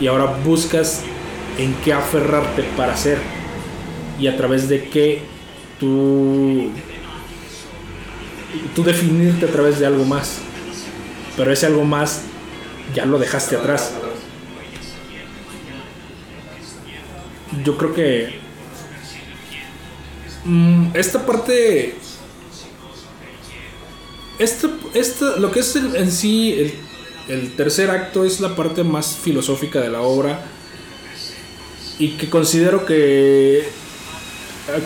y 0.00 0.06
ahora 0.06 0.26
buscas 0.44 1.02
en 1.58 1.74
qué 1.84 1.92
aferrarte 1.92 2.62
para 2.76 2.96
ser 2.96 3.18
y 4.18 4.26
a 4.26 4.36
través 4.36 4.68
de 4.68 4.84
qué 4.84 5.22
tú 5.78 6.70
tú 8.74 8.82
definirte 8.82 9.46
a 9.46 9.48
través 9.48 9.78
de 9.78 9.86
algo 9.86 10.04
más. 10.04 10.38
Pero 11.36 11.52
ese 11.52 11.66
algo 11.66 11.84
más 11.84 12.22
ya 12.94 13.04
lo 13.04 13.18
dejaste 13.18 13.56
atrás. 13.56 13.92
Yo 17.64 17.76
creo 17.76 17.94
que 17.94 18.38
mm, 20.44 20.90
esta 20.94 21.26
parte 21.26 21.96
esta, 24.40 24.68
esta, 24.94 25.36
lo 25.36 25.50
que 25.50 25.60
es 25.60 25.76
el- 25.76 25.94
en 25.96 26.10
sí 26.10 26.52
el, 26.54 26.74
el 27.28 27.52
tercer 27.56 27.90
acto 27.90 28.24
es 28.24 28.40
la 28.40 28.56
parte 28.56 28.82
más 28.84 29.16
filosófica 29.22 29.80
de 29.80 29.90
la 29.90 30.00
obra 30.00 30.40
y 31.98 32.10
que 32.16 32.28
considero 32.30 32.84
que 32.86 33.58
eh, 33.60 33.64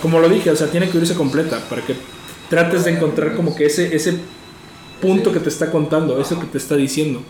como 0.03 0.19
lo 0.21 0.29
dije, 0.29 0.51
o 0.51 0.57
sea, 0.57 0.67
tiene 0.69 0.89
que 0.89 0.99
irse 0.99 1.15
completa 1.15 1.61
para 1.69 1.83
que 1.83 1.95
trates 2.51 2.85
de 2.85 2.93
encontrar 2.93 3.35
como 3.37 3.55
que 3.55 3.67
ese, 3.67 3.95
ese 3.95 4.19
punto 5.01 5.33
que 5.33 5.41
te 5.41 5.49
está 5.49 5.71
contando, 5.71 6.21
eso 6.21 6.39
que 6.41 6.47
te 6.47 6.59
está 6.59 6.77
diciendo. 6.77 7.23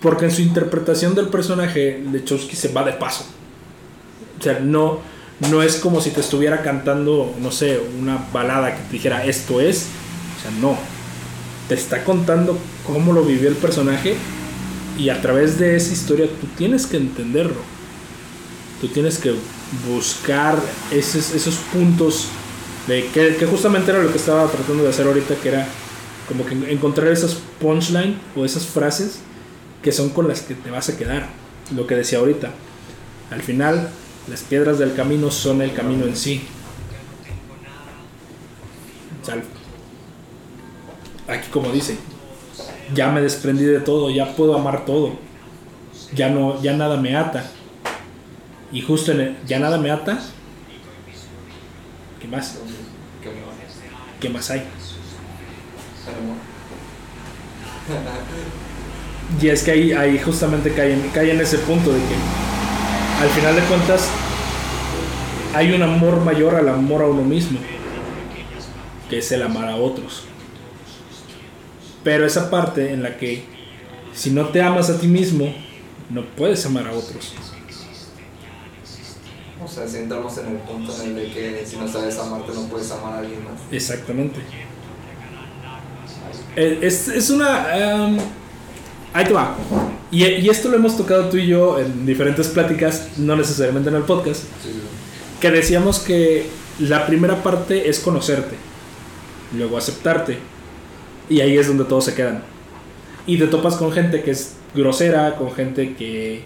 Porque 0.00 0.26
en 0.26 0.30
su 0.30 0.42
interpretación 0.42 1.14
del 1.14 1.28
personaje, 1.28 2.02
Lechowski 2.12 2.54
se 2.56 2.68
va 2.72 2.84
de 2.84 2.92
paso. 2.92 3.24
O 4.38 4.42
sea, 4.42 4.60
no, 4.60 5.00
no 5.50 5.62
es 5.62 5.76
como 5.76 6.00
si 6.00 6.10
te 6.10 6.20
estuviera 6.20 6.62
cantando, 6.62 7.34
no 7.40 7.50
sé, 7.50 7.80
una 7.98 8.26
balada 8.32 8.74
que 8.76 8.82
te 8.82 8.92
dijera 8.92 9.24
esto 9.24 9.60
es. 9.60 9.86
O 10.38 10.42
sea, 10.42 10.50
no. 10.60 10.76
Te 11.68 11.74
está 11.74 12.04
contando 12.04 12.58
cómo 12.86 13.12
lo 13.12 13.24
vivió 13.24 13.48
el 13.48 13.56
personaje 13.56 14.16
y 14.98 15.08
a 15.08 15.20
través 15.20 15.58
de 15.58 15.76
esa 15.76 15.92
historia 15.92 16.26
tú 16.26 16.46
tienes 16.56 16.86
que 16.86 16.96
entenderlo. 16.96 17.60
Tú 18.80 18.88
tienes 18.88 19.18
que 19.18 19.34
buscar 19.88 20.58
esos, 20.90 21.34
esos 21.34 21.56
puntos 21.72 22.28
De 22.86 23.06
que, 23.08 23.46
justamente 23.46 23.90
era 23.90 24.00
lo 24.00 24.12
que 24.12 24.18
estaba 24.18 24.46
tratando 24.46 24.84
de 24.84 24.90
hacer 24.90 25.06
ahorita, 25.06 25.34
que 25.36 25.48
era 25.48 25.66
como 26.28 26.46
que 26.46 26.54
encontrar 26.72 27.08
esas 27.08 27.36
punchline 27.60 28.16
o 28.36 28.44
esas 28.44 28.64
frases 28.64 29.18
que 29.82 29.90
son 29.90 30.10
con 30.10 30.28
las 30.28 30.42
que 30.42 30.54
te 30.54 30.70
vas 30.70 30.88
a 30.88 30.96
quedar. 30.96 31.28
Lo 31.74 31.86
que 31.86 31.96
decía 31.96 32.18
ahorita. 32.18 32.52
Al 33.30 33.42
final, 33.42 33.90
las 34.28 34.42
piedras 34.42 34.78
del 34.78 34.94
camino 34.94 35.32
son 35.32 35.62
el 35.62 35.72
camino 35.72 36.06
en 36.06 36.16
sí. 36.16 36.42
O 39.20 39.26
sea, 39.26 39.42
aquí 41.28 41.48
como 41.50 41.70
dice, 41.70 41.98
ya 42.94 43.10
me 43.10 43.20
desprendí 43.20 43.64
de 43.64 43.80
todo, 43.80 44.10
ya 44.10 44.34
puedo 44.34 44.56
amar 44.56 44.84
todo. 44.84 45.12
Ya 46.14 46.30
no, 46.30 46.60
ya 46.62 46.74
nada 46.74 46.96
me 46.96 47.16
ata. 47.16 47.50
Y 48.72 48.80
justo 48.80 49.12
en 49.12 49.20
el, 49.20 49.36
ya 49.46 49.58
nada 49.58 49.78
me 49.78 49.90
ata. 49.90 50.20
¿Qué 52.20 52.28
más? 52.28 52.58
Qué 53.22 53.28
bueno. 53.28 53.46
¿Qué 54.20 54.28
más 54.28 54.50
hay? 54.50 54.60
Y 59.42 59.48
es 59.48 59.64
que 59.64 59.72
ahí, 59.72 59.92
ahí 59.92 60.18
justamente 60.18 60.72
cae 60.72 60.92
en, 60.92 61.08
cae 61.10 61.32
en 61.32 61.40
ese 61.40 61.58
punto 61.58 61.92
de 61.92 61.98
que 61.98 62.14
al 63.20 63.28
final 63.30 63.56
de 63.56 63.62
cuentas 63.62 64.08
hay 65.52 65.72
un 65.72 65.82
amor 65.82 66.24
mayor 66.24 66.54
al 66.54 66.68
amor 66.68 67.02
a 67.02 67.06
uno 67.06 67.22
mismo, 67.22 67.58
que 69.10 69.18
es 69.18 69.32
el 69.32 69.42
amar 69.42 69.68
a 69.68 69.76
otros. 69.76 70.24
Pero 72.06 72.24
esa 72.24 72.50
parte 72.50 72.92
en 72.92 73.02
la 73.02 73.16
que 73.16 73.42
si 74.14 74.30
no 74.30 74.50
te 74.50 74.62
amas 74.62 74.90
a 74.90 75.00
ti 75.00 75.08
mismo, 75.08 75.52
no 76.08 76.24
puedes 76.24 76.64
amar 76.64 76.86
a 76.86 76.92
otros. 76.92 77.34
O 79.60 79.66
sea, 79.66 79.88
si 79.88 79.96
entramos 79.96 80.38
en 80.38 80.46
el 80.46 80.56
punto 80.58 80.94
en 81.02 81.08
el 81.08 81.16
de 81.16 81.32
que 81.32 81.66
si 81.66 81.76
no 81.76 81.88
sabes 81.88 82.16
amarte 82.20 82.52
no 82.54 82.68
puedes 82.68 82.92
amar 82.92 83.14
a 83.14 83.18
alguien 83.18 83.42
más. 83.42 83.54
Exactamente. 83.72 84.38
Eh, 86.54 86.78
Es, 86.80 87.08
es 87.08 87.28
una... 87.30 87.76
em, 87.76 88.18
ahí 89.12 89.24
te 89.24 89.32
va. 89.32 89.56
Y, 90.12 90.24
y 90.24 90.48
esto 90.48 90.68
lo 90.68 90.76
hemos 90.76 90.96
tocado 90.96 91.28
tú 91.28 91.38
y 91.38 91.48
yo 91.48 91.80
en 91.80 92.06
diferentes 92.06 92.46
pláticas, 92.46 93.18
no 93.18 93.34
necesariamente 93.34 93.88
en 93.90 93.96
el 93.96 94.04
podcast, 94.04 94.42
Sí, 94.62 94.80
que 95.40 95.50
decíamos 95.50 95.98
que 95.98 96.46
la 96.78 97.04
primera 97.04 97.42
parte 97.42 97.88
es 97.88 97.98
conocerte, 97.98 98.54
luego 99.52 99.76
aceptarte, 99.76 100.38
y 101.28 101.40
ahí 101.40 101.56
es 101.58 101.66
donde 101.68 101.84
todos 101.84 102.04
se 102.04 102.14
quedan. 102.14 102.42
Y 103.26 103.38
te 103.38 103.46
topas 103.46 103.74
con 103.76 103.90
gente 103.92 104.22
que 104.22 104.30
es 104.30 104.54
grosera, 104.74 105.36
con 105.36 105.52
gente 105.52 105.94
que 105.94 106.42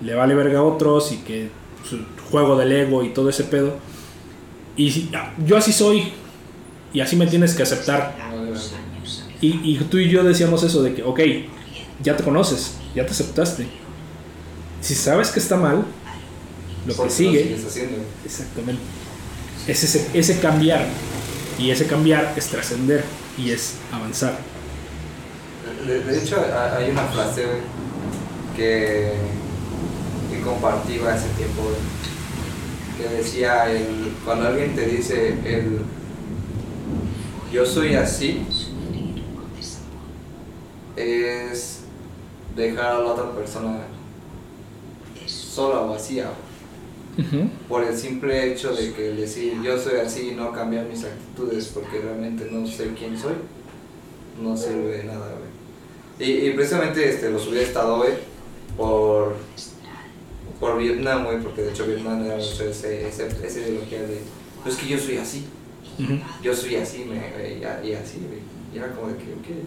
le 0.00 0.14
vale 0.14 0.34
verga 0.34 0.60
a 0.60 0.62
otros 0.62 1.12
y 1.12 1.16
que 1.18 1.50
su 1.88 1.98
juego 2.30 2.56
del 2.56 2.72
ego 2.72 3.02
y 3.04 3.10
todo 3.10 3.28
ese 3.28 3.44
pedo. 3.44 3.76
Y 4.76 4.90
si- 4.90 5.10
ah, 5.14 5.32
yo 5.44 5.56
así 5.56 5.72
soy, 5.72 6.04
y 6.92 7.00
así 7.00 7.16
me 7.16 7.26
tienes 7.26 7.54
que 7.54 7.62
aceptar. 7.62 8.14
Y, 9.40 9.48
y 9.72 9.76
tú 9.90 9.98
y 9.98 10.08
yo 10.08 10.22
decíamos 10.24 10.62
eso 10.62 10.82
de 10.82 10.94
que, 10.94 11.02
ok, 11.02 11.20
ya 12.02 12.16
te 12.16 12.22
conoces, 12.24 12.74
ya 12.94 13.04
te 13.04 13.10
aceptaste. 13.12 13.66
Si 14.80 14.94
sabes 14.94 15.30
que 15.30 15.40
está 15.40 15.56
mal, 15.56 15.84
lo 16.86 16.94
¿Por 16.94 17.06
que 17.06 17.10
lo 17.12 17.16
sigue, 17.16 17.40
exactamente, 18.24 18.82
es 19.66 19.84
ese, 19.84 20.08
ese 20.14 20.40
cambiar. 20.40 20.86
Y 21.58 21.70
ese 21.70 21.86
cambiar 21.86 22.32
es 22.36 22.46
trascender 22.48 23.04
y 23.38 23.50
es 23.50 23.74
avanzar. 23.92 24.38
De, 25.86 26.18
hecho, 26.18 26.36
ha- 26.40 26.76
hay 26.76 26.90
una 26.90 27.04
frase 27.04 27.44
que, 28.56 29.12
que 30.30 30.40
compartí 30.42 30.98
hace 31.00 31.28
tiempo, 31.30 31.62
que 32.96 33.08
decía, 33.16 33.70
el, 33.70 34.12
cuando 34.24 34.48
alguien 34.48 34.74
te 34.74 34.86
dice, 34.86 35.28
el, 35.44 35.80
yo 37.52 37.64
soy 37.66 37.94
así, 37.94 38.44
es 40.96 41.80
dejar 42.54 42.86
a 42.86 42.98
la 42.98 43.04
otra 43.12 43.32
persona 43.32 43.78
sola 45.26 45.80
o 45.82 45.88
vacía, 45.90 46.30
por 47.68 47.84
el 47.84 47.96
simple 47.96 48.52
hecho 48.52 48.74
de 48.74 48.92
que 48.92 49.02
decir 49.02 49.60
yo 49.62 49.78
soy 49.78 50.00
así 50.00 50.30
y 50.30 50.34
no 50.34 50.52
cambiar 50.52 50.86
mis 50.86 51.04
actitudes 51.04 51.70
porque 51.74 51.98
realmente 51.98 52.48
no 52.50 52.66
sé 52.66 52.92
quién 52.98 53.18
soy, 53.18 53.34
no 54.42 54.56
sirve 54.56 54.98
de 54.98 55.04
nada, 55.04 55.28
güey. 55.38 56.30
Y, 56.30 56.46
y 56.46 56.50
precisamente 56.52 57.08
este, 57.08 57.30
lo 57.30 57.38
subí 57.38 57.58
a 57.58 57.62
estado, 57.62 57.98
güey, 57.98 58.12
por, 58.76 59.34
por 60.60 60.78
Vietnam, 60.78 61.24
güey, 61.24 61.40
porque 61.40 61.62
de 61.62 61.70
hecho 61.70 61.86
Vietnam 61.86 62.24
era 62.24 62.36
mucho 62.36 62.64
ese, 62.64 63.08
ese, 63.08 63.26
esa 63.26 63.60
ideología 63.60 64.02
de, 64.02 64.20
pues 64.62 64.76
que 64.76 64.88
yo 64.88 64.98
soy 64.98 65.18
así, 65.18 65.46
yo 66.42 66.54
soy 66.54 66.76
así, 66.76 67.04
me, 67.04 67.30
güey, 67.32 67.60
y, 67.60 67.92
así, 67.94 68.18
güey. 68.26 68.40
Y 68.72 68.78
era 68.78 68.92
como 68.92 69.08
de 69.08 69.16
que, 69.16 69.24
ok. 69.24 69.66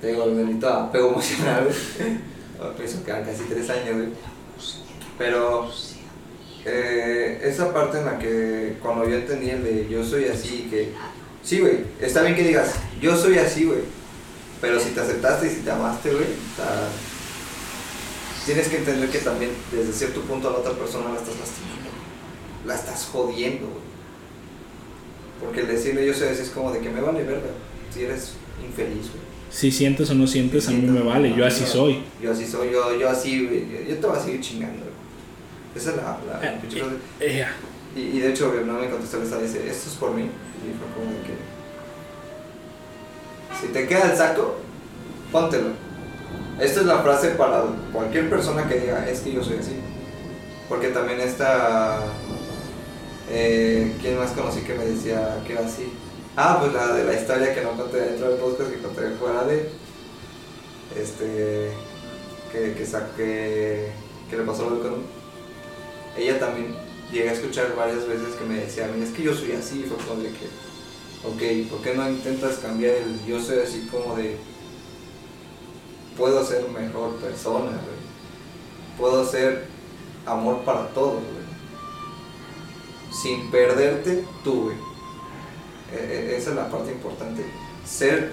Te 0.00 0.08
digo, 0.08 0.24
el 0.24 0.34
bendito 0.34 0.68
apego 0.68 1.08
emocional, 1.12 1.64
güey. 1.64 2.74
Pienso 2.76 3.04
que 3.04 3.10
eran 3.10 3.24
casi 3.24 3.44
tres 3.44 3.70
años, 3.70 3.96
güey. 3.96 4.08
Pero 5.16 5.70
eh, 6.64 7.40
esa 7.42 7.72
parte 7.72 7.98
en 7.98 8.04
la 8.04 8.18
que 8.18 8.76
cuando 8.82 9.08
yo 9.08 9.16
entendí 9.16 9.50
el 9.50 9.62
de 9.62 9.88
yo 9.88 10.04
soy 10.04 10.26
así, 10.26 10.66
que 10.70 10.92
sí, 11.42 11.60
güey, 11.60 11.78
está 12.00 12.22
bien 12.22 12.34
que 12.34 12.42
digas 12.42 12.74
yo 13.00 13.16
soy 13.16 13.38
así, 13.38 13.64
güey, 13.64 13.80
pero 14.60 14.80
si 14.80 14.90
te 14.90 15.00
aceptaste 15.00 15.46
y 15.46 15.50
si 15.50 15.60
te 15.60 15.70
amaste, 15.70 16.10
güey, 16.10 16.26
tienes 18.44 18.68
que 18.68 18.78
entender 18.78 19.08
que 19.08 19.18
también 19.18 19.50
desde 19.72 19.92
cierto 19.92 20.20
punto 20.22 20.48
a 20.48 20.52
la 20.52 20.58
otra 20.58 20.72
persona 20.72 21.10
la 21.10 21.20
estás 21.20 21.38
lastimando, 21.38 21.90
la 22.66 22.74
estás 22.74 23.08
jodiendo, 23.12 23.66
güey. 23.66 23.88
Porque 25.40 25.60
el 25.60 25.68
decirle 25.68 26.04
yo 26.04 26.12
soy 26.12 26.28
así 26.28 26.42
es 26.42 26.50
como 26.50 26.72
de 26.72 26.80
que 26.80 26.90
me 26.90 27.00
vale 27.00 27.22
verga, 27.22 27.50
si 27.94 28.02
eres 28.02 28.32
infeliz, 28.64 29.10
güey. 29.10 29.28
Si 29.50 29.70
sientes 29.70 30.10
o 30.10 30.14
no 30.14 30.26
sientes, 30.26 30.68
a 30.68 30.72
mí 30.72 30.86
me 30.86 31.00
vale, 31.00 31.34
yo 31.34 31.46
así 31.46 31.64
soy. 31.64 32.02
Yo 32.20 32.32
así 32.32 32.46
soy, 32.46 32.70
yo, 32.70 32.98
yo 32.98 33.08
así, 33.08 33.46
güey, 33.46 33.66
yo, 33.70 33.88
yo 33.88 33.96
te 33.98 34.06
voy 34.06 34.16
a 34.18 34.20
seguir 34.20 34.40
chingando, 34.40 34.80
güey. 34.80 34.97
Esa 35.78 35.90
es 35.90 35.96
la, 35.96 36.18
la, 36.26 36.40
Eh, 36.54 36.58
pinche 36.60 36.80
cosa. 36.80 36.92
eh, 37.20 37.46
Y, 37.94 38.00
y 38.00 38.20
de 38.20 38.30
hecho, 38.30 38.52
no 38.66 38.72
me 38.74 38.90
contestó, 38.90 39.18
le 39.18 39.24
estaba 39.24 39.42
dice, 39.42 39.58
esto 39.68 39.88
es 39.90 39.94
por 39.96 40.10
mí. 40.12 40.22
Y 40.24 40.74
fue 40.76 40.86
como 40.94 41.12
de 41.12 41.22
que. 41.22 41.34
Si 43.60 43.72
te 43.72 43.86
queda 43.86 44.10
el 44.10 44.16
saco, 44.16 44.56
póntelo. 45.32 45.68
Esta 46.60 46.80
es 46.80 46.86
la 46.86 46.98
frase 46.98 47.30
para 47.30 47.62
cualquier 47.92 48.28
persona 48.28 48.68
que 48.68 48.80
diga, 48.80 49.08
es 49.08 49.20
que 49.20 49.32
yo 49.32 49.42
soy 49.44 49.58
así. 49.58 49.76
Porque 50.68 50.88
también 50.88 51.20
está. 51.20 52.00
Eh, 53.30 53.94
¿Quién 54.00 54.18
más 54.18 54.32
conocí 54.32 54.60
que 54.62 54.74
me 54.74 54.84
decía 54.84 55.38
que 55.46 55.52
era 55.52 55.64
así? 55.66 55.92
Ah, 56.36 56.58
pues 56.60 56.72
la 56.72 56.88
de 56.94 57.04
la 57.04 57.14
historia 57.14 57.54
que 57.54 57.62
no 57.62 57.72
conté 57.72 57.98
dentro 58.00 58.28
del 58.30 58.38
podcast, 58.38 58.70
que 58.70 58.78
conté 58.78 59.02
fuera 59.18 59.44
de. 59.44 59.70
Este. 61.00 61.70
Que, 62.52 62.74
que 62.74 62.86
saqué. 62.86 63.92
Que 64.30 64.36
le 64.36 64.42
pasó 64.44 64.64
algo 64.64 64.80
con 64.82 64.92
un 64.94 65.17
ella 66.18 66.38
también 66.38 66.74
llegué 67.12 67.30
a 67.30 67.32
escuchar 67.32 67.74
varias 67.76 68.06
veces 68.06 68.34
que 68.34 68.44
me 68.44 68.56
decía 68.56 68.84
a 68.86 68.88
mí, 68.88 69.02
es 69.02 69.10
que 69.10 69.22
yo 69.22 69.34
soy 69.34 69.52
así, 69.52 69.84
fue 69.84 69.96
como 70.06 70.20
de 70.22 70.30
que, 70.30 70.46
ok, 71.64 71.70
¿por 71.70 71.80
qué 71.82 71.94
no 71.94 72.08
intentas 72.10 72.56
cambiar 72.58 72.94
el 72.96 73.24
yo 73.26 73.40
soy 73.40 73.58
así 73.60 73.88
como 73.90 74.14
de, 74.16 74.36
puedo 76.16 76.44
ser 76.44 76.68
mejor 76.68 77.14
persona, 77.16 77.70
güey, 77.70 77.98
puedo 78.98 79.24
ser 79.24 79.66
amor 80.26 80.60
para 80.64 80.88
todos, 80.88 81.14
güey, 81.14 81.38
sin 83.22 83.50
perderte 83.50 84.24
tú, 84.44 84.64
güey, 84.64 84.76
E- 85.90 85.96
e- 85.96 86.36
esa 86.36 86.50
es 86.50 86.56
la 86.56 86.68
parte 86.68 86.92
importante, 86.92 87.42
ser 87.86 88.32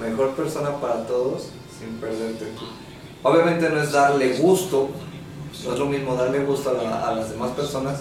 mejor 0.00 0.30
persona 0.34 0.80
para 0.80 1.06
todos 1.06 1.48
sin 1.78 1.96
perderte 2.00 2.46
tú. 2.58 2.64
Obviamente 3.22 3.68
no 3.68 3.80
es 3.82 3.92
darle 3.92 4.38
gusto, 4.38 4.88
no 5.64 5.72
es 5.74 5.78
lo 5.78 5.86
mismo 5.86 6.14
darle 6.14 6.40
gusto 6.44 6.78
a, 6.80 7.08
a 7.10 7.14
las 7.14 7.30
demás 7.30 7.50
personas. 7.52 8.00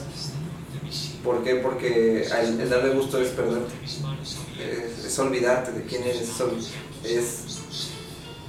¿Por 1.23 1.43
qué? 1.43 1.55
Porque 1.55 2.23
el, 2.25 2.69
darle 2.69 2.89
gusto 2.95 3.19
es 3.21 3.29
perderte. 3.29 3.73
Es, 4.59 5.05
es 5.05 5.19
olvidarte 5.19 5.71
de 5.71 5.83
quién 5.85 6.03
eres. 6.03 6.29
Es, 7.03 7.59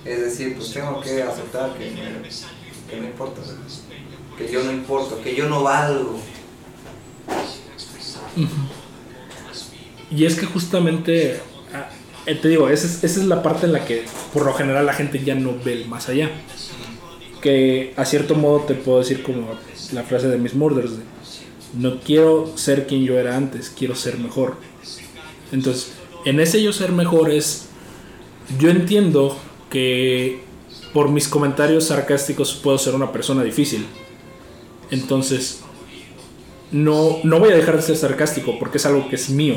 es, 0.04 0.20
decir, 0.20 0.56
pues 0.56 0.72
tengo 0.72 1.00
que 1.00 1.22
aceptar 1.22 1.74
que, 1.76 1.90
no- 1.90 2.90
que 2.90 2.96
no 3.00 3.06
importa. 3.06 3.40
Que 4.38 4.50
yo 4.50 4.62
no 4.64 4.72
importo, 4.72 5.20
que 5.22 5.34
yo 5.36 5.48
no 5.48 5.62
valgo. 5.62 6.18
Y 10.10 10.24
es 10.24 10.34
que 10.38 10.46
justamente, 10.46 11.40
ah, 11.74 11.88
eh, 12.26 12.34
te 12.34 12.48
digo, 12.48 12.68
esa 12.68 12.86
es, 12.86 13.04
esa 13.04 13.20
es 13.20 13.26
la 13.26 13.42
parte 13.42 13.66
en 13.66 13.72
la 13.72 13.84
que 13.84 14.04
por 14.32 14.44
lo 14.44 14.52
general 14.54 14.86
la 14.86 14.92
gente 14.94 15.22
ya 15.22 15.34
no 15.34 15.54
ve 15.62 15.72
el 15.74 15.88
más 15.88 16.08
allá. 16.08 16.30
Que 17.42 17.92
a 17.96 18.04
cierto 18.06 18.34
modo 18.34 18.60
te 18.60 18.74
puedo 18.74 19.00
decir 19.00 19.22
como 19.22 19.48
la 19.92 20.04
frase 20.04 20.28
de 20.28 20.38
Miss 20.38 20.54
Murders, 20.54 20.92
de, 20.96 21.02
no 21.74 22.00
quiero 22.00 22.52
ser 22.56 22.86
quien 22.86 23.04
yo 23.04 23.18
era 23.18 23.36
antes, 23.36 23.70
quiero 23.76 23.94
ser 23.94 24.18
mejor. 24.18 24.56
Entonces, 25.52 25.92
en 26.24 26.40
ese 26.40 26.62
yo 26.62 26.72
ser 26.72 26.92
mejor 26.92 27.30
es, 27.30 27.66
yo 28.58 28.70
entiendo 28.70 29.36
que 29.70 30.40
por 30.92 31.10
mis 31.10 31.28
comentarios 31.28 31.86
sarcásticos 31.86 32.54
puedo 32.54 32.78
ser 32.78 32.94
una 32.94 33.12
persona 33.12 33.42
difícil. 33.42 33.86
Entonces, 34.90 35.60
no, 36.70 37.18
no 37.24 37.38
voy 37.38 37.50
a 37.50 37.56
dejar 37.56 37.76
de 37.76 37.82
ser 37.82 37.96
sarcástico 37.96 38.58
porque 38.58 38.78
es 38.78 38.86
algo 38.86 39.08
que 39.08 39.16
es 39.16 39.30
mío. 39.30 39.56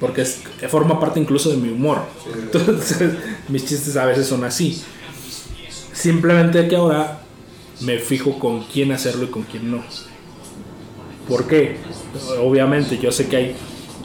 Porque 0.00 0.22
es, 0.22 0.40
forma 0.68 0.98
parte 0.98 1.20
incluso 1.20 1.50
de 1.50 1.56
mi 1.56 1.68
humor. 1.68 2.02
Entonces, 2.34 3.12
mis 3.48 3.64
chistes 3.64 3.96
a 3.96 4.06
veces 4.06 4.26
son 4.26 4.44
así. 4.44 4.82
Simplemente 5.92 6.68
que 6.68 6.76
ahora 6.76 7.20
me 7.80 7.98
fijo 7.98 8.38
con 8.38 8.64
quién 8.64 8.92
hacerlo 8.92 9.24
y 9.24 9.28
con 9.28 9.42
quién 9.42 9.70
no. 9.70 9.82
¿Por 11.28 11.46
qué? 11.46 11.76
Obviamente, 12.40 12.98
yo 12.98 13.12
sé 13.12 13.28
que 13.28 13.36
hay 13.36 13.56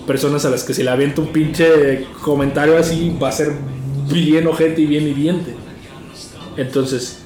personas 0.05 0.45
a 0.45 0.49
las 0.49 0.63
que 0.63 0.73
si 0.73 0.83
le 0.83 0.89
aviento 0.89 1.21
un 1.21 1.27
pinche 1.27 2.05
comentario 2.21 2.77
así 2.77 3.15
va 3.21 3.29
a 3.29 3.31
ser 3.31 3.53
bien 4.11 4.47
ojete 4.47 4.81
y 4.81 4.85
bien 4.85 5.07
hiriente. 5.07 5.55
Entonces, 6.55 7.19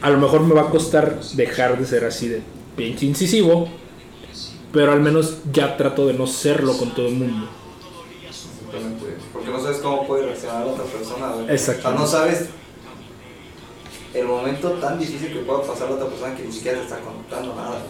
a 0.00 0.10
lo 0.10 0.18
mejor 0.18 0.42
me 0.42 0.54
va 0.54 0.62
a 0.62 0.70
costar 0.70 1.20
dejar 1.34 1.78
de 1.78 1.86
ser 1.86 2.04
así 2.04 2.28
de 2.28 2.42
pinche 2.76 3.06
incisivo, 3.06 3.68
pero 4.72 4.92
al 4.92 5.00
menos 5.00 5.38
ya 5.52 5.76
trato 5.76 6.06
de 6.06 6.14
no 6.14 6.26
serlo 6.26 6.76
con 6.76 6.94
todo 6.94 7.08
el 7.08 7.14
mundo. 7.14 7.48
Porque 9.32 9.50
no 9.50 9.60
sabes 9.60 9.78
cómo 9.78 10.06
puede 10.06 10.26
reaccionar 10.26 10.66
la 10.66 10.72
otra 10.72 10.84
persona, 10.84 11.32
Exacto. 11.48 11.88
O 11.88 11.90
sea, 11.90 12.00
no 12.00 12.06
sabes 12.06 12.48
el 14.14 14.26
momento 14.26 14.70
tan 14.72 14.98
difícil 14.98 15.32
que 15.32 15.40
pueda 15.40 15.62
pasar 15.62 15.90
la 15.90 15.96
otra 15.96 16.08
persona 16.08 16.34
que 16.34 16.44
ni 16.44 16.52
siquiera 16.52 16.78
te 16.78 16.84
está 16.84 16.98
contando 17.00 17.54
nada. 17.54 17.82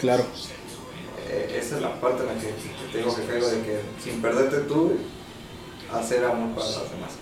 Claro. 0.00 0.24
Eh, 1.30 1.58
esa 1.60 1.76
es 1.76 1.82
la 1.82 2.00
parte 2.00 2.22
en 2.22 2.28
la 2.28 2.34
que 2.34 2.54
te 2.92 2.98
digo 2.98 3.14
que 3.14 3.22
caigo 3.22 3.48
de 3.48 3.60
que 3.62 3.80
sin 4.02 4.22
perderte 4.22 4.60
tú, 4.60 4.92
hacer 5.92 6.24
amor 6.24 6.50
para 6.54 6.66
los 6.66 6.90
demás. 6.90 7.12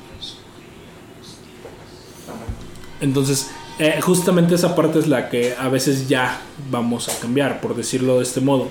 Entonces, 3.01 3.51
eh, 3.79 4.01
justamente 4.01 4.55
esa 4.55 4.75
parte 4.75 4.99
es 4.99 5.07
la 5.07 5.29
que 5.29 5.55
a 5.59 5.69
veces 5.69 6.09
ya 6.09 6.41
vamos 6.71 7.09
a 7.09 7.19
cambiar, 7.19 7.61
por 7.61 7.75
decirlo 7.75 8.19
de 8.19 8.23
este 8.23 8.41
modo. 8.41 8.69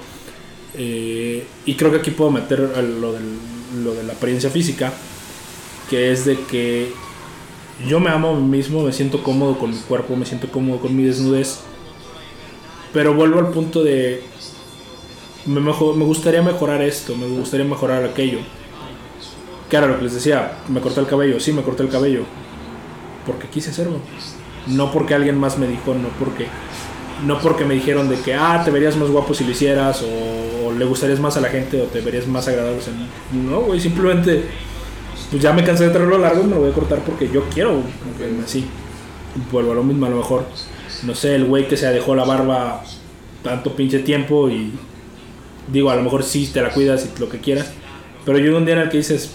Eh, 0.74 1.46
y 1.66 1.76
creo 1.76 1.92
que 1.92 1.98
aquí 1.98 2.12
puedo 2.12 2.32
meter 2.32 2.60
lo, 2.60 3.14
del, 3.14 3.38
lo 3.84 3.94
de 3.94 4.04
la 4.04 4.14
apariencia 4.14 4.50
física, 4.50 4.92
que 5.90 6.12
es 6.12 6.26
de 6.26 6.40
que 6.46 6.92
yo 7.88 8.00
me 8.00 8.10
amo 8.10 8.30
a 8.30 8.34
mí 8.34 8.58
mismo, 8.58 8.84
me 8.84 8.94
siento 8.94 9.22
cómodo 9.22 9.58
con 9.58 9.72
mi 9.72 9.78
cuerpo, 9.78 10.16
me 10.16 10.26
siento 10.26 10.50
cómodo 10.50 10.80
con 10.80 10.96
mi 10.96 11.04
desnudez, 11.04 11.60
pero 12.94 13.14
vuelvo 13.14 13.40
al 13.40 13.50
punto 13.50 13.84
de, 13.84 14.24
me, 15.46 15.60
mejor, 15.60 15.96
me 15.96 16.06
gustaría 16.06 16.42
mejorar 16.42 16.82
esto, 16.82 17.16
me 17.16 17.28
gustaría 17.28 17.66
mejorar 17.66 18.04
aquello. 18.04 18.40
Claro, 19.70 19.88
lo 19.88 19.98
que 19.98 20.04
les 20.04 20.14
decía, 20.14 20.60
me 20.70 20.80
corté 20.80 21.02
el 21.02 21.08
cabello, 21.08 21.40
sí, 21.40 21.52
me 21.52 21.64
corté 21.64 21.84
el 21.84 21.90
cabello, 21.90 22.22
porque 23.26 23.48
quise 23.48 23.72
hacerlo. 23.72 24.00
No 24.68 24.92
porque 24.92 25.14
alguien 25.14 25.38
más 25.38 25.58
me 25.58 25.68
dijo, 25.68 25.94
no 25.94 26.08
porque 26.20 26.48
no 27.26 27.40
porque 27.40 27.64
me 27.64 27.76
dijeron 27.76 28.10
de 28.10 28.20
que 28.20 28.34
ah 28.34 28.62
te 28.66 28.72
verías 28.72 28.98
más 28.98 29.10
guapo 29.10 29.34
si 29.34 29.46
lo 29.46 29.52
hicieras 29.52 30.04
o, 30.04 30.74
le 30.74 30.84
gustarías 30.84 31.20
más 31.22 31.38
a 31.38 31.42
la 31.42 31.48
gente 31.48 31.82
o 31.82 31.86
te 31.86 32.02
verías 32.02 32.28
más 32.28 32.48
agradable. 32.48 32.82
no, 33.32 33.62
güey, 33.62 33.80
simplemente 33.80 34.44
pues 35.32 35.42
ya 35.42 35.54
me 35.54 35.64
cansé 35.64 35.86
de 35.86 35.90
traerlo 35.92 36.18
largo, 36.18 36.44
me 36.44 36.56
lo 36.56 36.62
voy 36.62 36.72
a 36.72 36.74
cortar 36.74 37.00
porque 37.00 37.30
yo 37.30 37.44
quiero 37.54 37.82
así. 38.44 38.66
Vuelvo 39.52 39.74
a 39.74 39.76
lo 39.76 39.84
mismo, 39.84 40.06
a 40.06 40.10
lo 40.10 40.18
mejor 40.18 40.46
no 41.04 41.14
sé, 41.14 41.36
el 41.36 41.46
güey 41.46 41.68
que 41.68 41.76
se 41.76 41.88
dejó 41.88 42.16
la 42.16 42.24
barba 42.24 42.84
tanto 43.44 43.76
pinche 43.76 44.00
tiempo 44.00 44.50
y 44.50 44.72
digo, 45.72 45.90
a 45.90 45.96
lo 45.96 46.04
mejor 46.04 46.24
sí 46.24 46.50
te 46.52 46.62
la 46.62 46.70
cuidas 46.70 47.06
y 47.06 47.20
lo 47.20 47.28
que 47.28 47.40
quieras, 47.40 47.72
pero 48.24 48.38
llega 48.38 48.58
un 48.58 48.66
día 48.66 48.76
en 48.76 48.82
el 48.82 48.90
que 48.90 48.98
dices, 48.98 49.32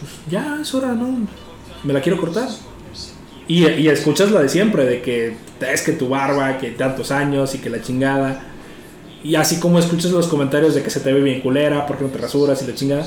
pues 0.00 0.12
ya 0.30 0.58
es 0.60 0.74
hora, 0.74 0.92
no, 0.92 1.26
me 1.82 1.92
la 1.92 2.00
quiero 2.02 2.18
cortar 2.18 2.48
y, 3.48 3.88
escuchas 3.88 4.30
la 4.30 4.42
de 4.42 4.50
siempre, 4.50 4.84
de 4.84 5.00
que 5.00 5.34
es 5.60 5.82
que 5.82 5.92
tu 5.92 6.10
barba, 6.10 6.58
que 6.58 6.70
tantos 6.70 7.10
años 7.10 7.54
y 7.54 7.58
que 7.58 7.70
la 7.70 7.80
chingada. 7.80 8.42
Y 9.24 9.36
así 9.36 9.58
como 9.58 9.78
escuchas 9.78 10.10
los 10.10 10.28
comentarios 10.28 10.74
de 10.74 10.82
que 10.82 10.90
se 10.90 11.00
te 11.00 11.12
ve 11.14 11.22
bien 11.22 11.40
culera, 11.40 11.86
porque 11.86 12.04
no 12.04 12.10
te 12.10 12.18
rasuras 12.18 12.62
y 12.62 12.66
la 12.66 12.74
chingada. 12.74 13.06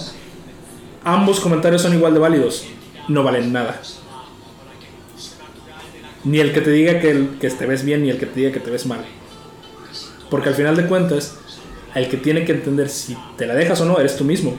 Ambos 1.03 1.39
comentarios 1.39 1.81
son 1.81 1.93
igual 1.93 2.13
de 2.13 2.19
válidos. 2.19 2.65
No 3.07 3.23
valen 3.23 3.51
nada. 3.51 3.81
Ni 6.23 6.39
el 6.39 6.53
que 6.53 6.61
te 6.61 6.69
diga 6.69 6.99
que, 6.99 7.29
que 7.39 7.49
te 7.49 7.65
ves 7.65 7.83
bien, 7.83 8.03
ni 8.03 8.11
el 8.11 8.19
que 8.19 8.27
te 8.27 8.39
diga 8.39 8.51
que 8.51 8.59
te 8.59 8.69
ves 8.69 8.85
mal. 8.85 9.03
Porque 10.29 10.49
al 10.49 10.55
final 10.55 10.75
de 10.75 10.85
cuentas, 10.85 11.39
el 11.95 12.07
que 12.07 12.17
tiene 12.17 12.45
que 12.45 12.51
entender 12.51 12.89
si 12.89 13.17
te 13.37 13.47
la 13.47 13.55
dejas 13.55 13.81
o 13.81 13.85
no, 13.85 13.99
eres 13.99 14.15
tú 14.15 14.23
mismo. 14.23 14.55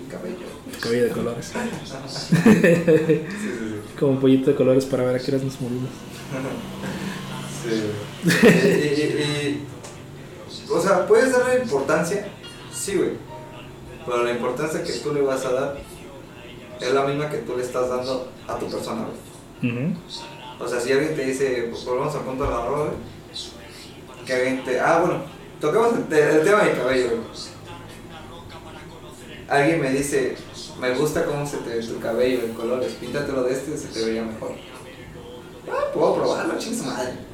Mi 0.00 0.06
cabello. 0.10 0.46
Tu 0.72 0.80
cabello 0.80 1.04
de 1.04 1.10
colores. 1.10 1.52
Como 3.98 4.12
un 4.12 4.20
pollito 4.20 4.50
de 4.50 4.56
colores 4.56 4.86
para 4.86 5.04
ver 5.04 5.16
a 5.16 5.18
qué 5.18 5.30
horas 5.30 5.44
nos 5.44 5.60
morimos. 5.60 5.90
Sí. 7.62 7.82
y, 8.24 9.60
o 10.72 10.80
sea, 10.80 11.06
¿puedes 11.06 11.32
darle 11.32 11.62
importancia? 11.62 12.28
Sí, 12.72 12.96
güey. 12.96 13.10
Pero 14.06 14.22
la 14.22 14.30
importancia 14.30 14.82
que 14.82 14.92
tú 14.92 15.12
le 15.12 15.20
vas 15.20 15.44
a 15.44 15.52
dar 15.52 15.76
es 16.80 16.92
la 16.92 17.04
misma 17.04 17.28
que 17.28 17.38
tú 17.38 17.56
le 17.56 17.62
estás 17.62 17.88
dando 17.88 18.28
a 18.46 18.56
tu 18.58 18.70
persona, 18.70 19.02
güey. 19.02 19.66
O 20.58 20.68
sea, 20.68 20.80
si 20.80 20.92
alguien 20.92 21.14
te 21.16 21.24
dice, 21.24 21.68
pues 21.70 21.84
volvamos 21.84 22.14
al 22.14 22.22
punto 22.22 22.44
de 22.44 22.50
la 22.50 22.64
ropa, 22.66 22.90
que 24.24 24.32
alguien 24.32 24.64
te. 24.64 24.80
Ah, 24.80 25.00
bueno, 25.00 25.22
tocamos 25.60 25.92
el, 25.94 26.16
el 26.16 26.44
tema 26.44 26.62
de 26.62 26.72
mi 26.72 26.78
cabello, 26.78 27.08
güey. 27.08 27.20
Alguien 29.48 29.80
me 29.80 29.90
dice, 29.90 30.36
me 30.80 30.94
gusta 30.94 31.24
cómo 31.24 31.46
se 31.46 31.58
te 31.58 31.76
ve 31.76 31.82
tu 31.82 32.00
cabello 32.00 32.40
en 32.44 32.54
colores, 32.54 32.94
píntatelo 32.94 33.42
de 33.44 33.52
este 33.52 33.74
y 33.74 33.78
se 33.78 33.88
te 33.88 34.04
vería 34.04 34.22
mejor. 34.22 34.52
Ah, 35.70 35.92
puedo 35.92 36.14
probarlo, 36.16 36.58
chingos 36.58 36.86
madre. 36.86 37.25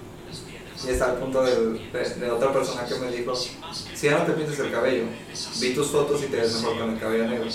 Y 0.86 0.90
está 0.90 1.12
al 1.12 1.18
punto 1.18 1.42
de, 1.42 1.78
de, 1.92 2.30
otra 2.30 2.52
persona 2.52 2.84
que 2.84 2.94
me 2.96 3.10
dijo, 3.10 3.34
si 3.34 4.06
ya 4.06 4.18
no 4.18 4.24
te 4.24 4.32
pintes 4.32 4.58
el 4.58 4.72
cabello, 4.72 5.04
vi 5.60 5.74
tus 5.74 5.88
fotos 5.88 6.22
y 6.22 6.26
te 6.26 6.36
ves 6.36 6.54
mejor 6.54 6.78
con 6.78 6.90
el 6.90 6.98
cabello 6.98 7.28
negro. 7.28 7.46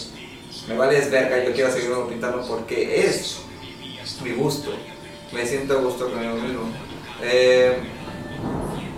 Me 0.68 0.78
vales 0.78 1.12
verga, 1.12 1.44
yo 1.44 1.54
quiero 1.54 1.72
seguirlo 1.72 2.08
pintando 2.08 2.45
porque 2.48 3.06
es 3.06 3.40
mi 4.24 4.32
gusto. 4.32 4.72
Me 5.32 5.45
siento 5.45 5.78
a 5.78 5.82
gusto 5.82 6.10
conmigo 6.10 6.36
mismo. 6.36 6.62
Eh, 7.22 7.78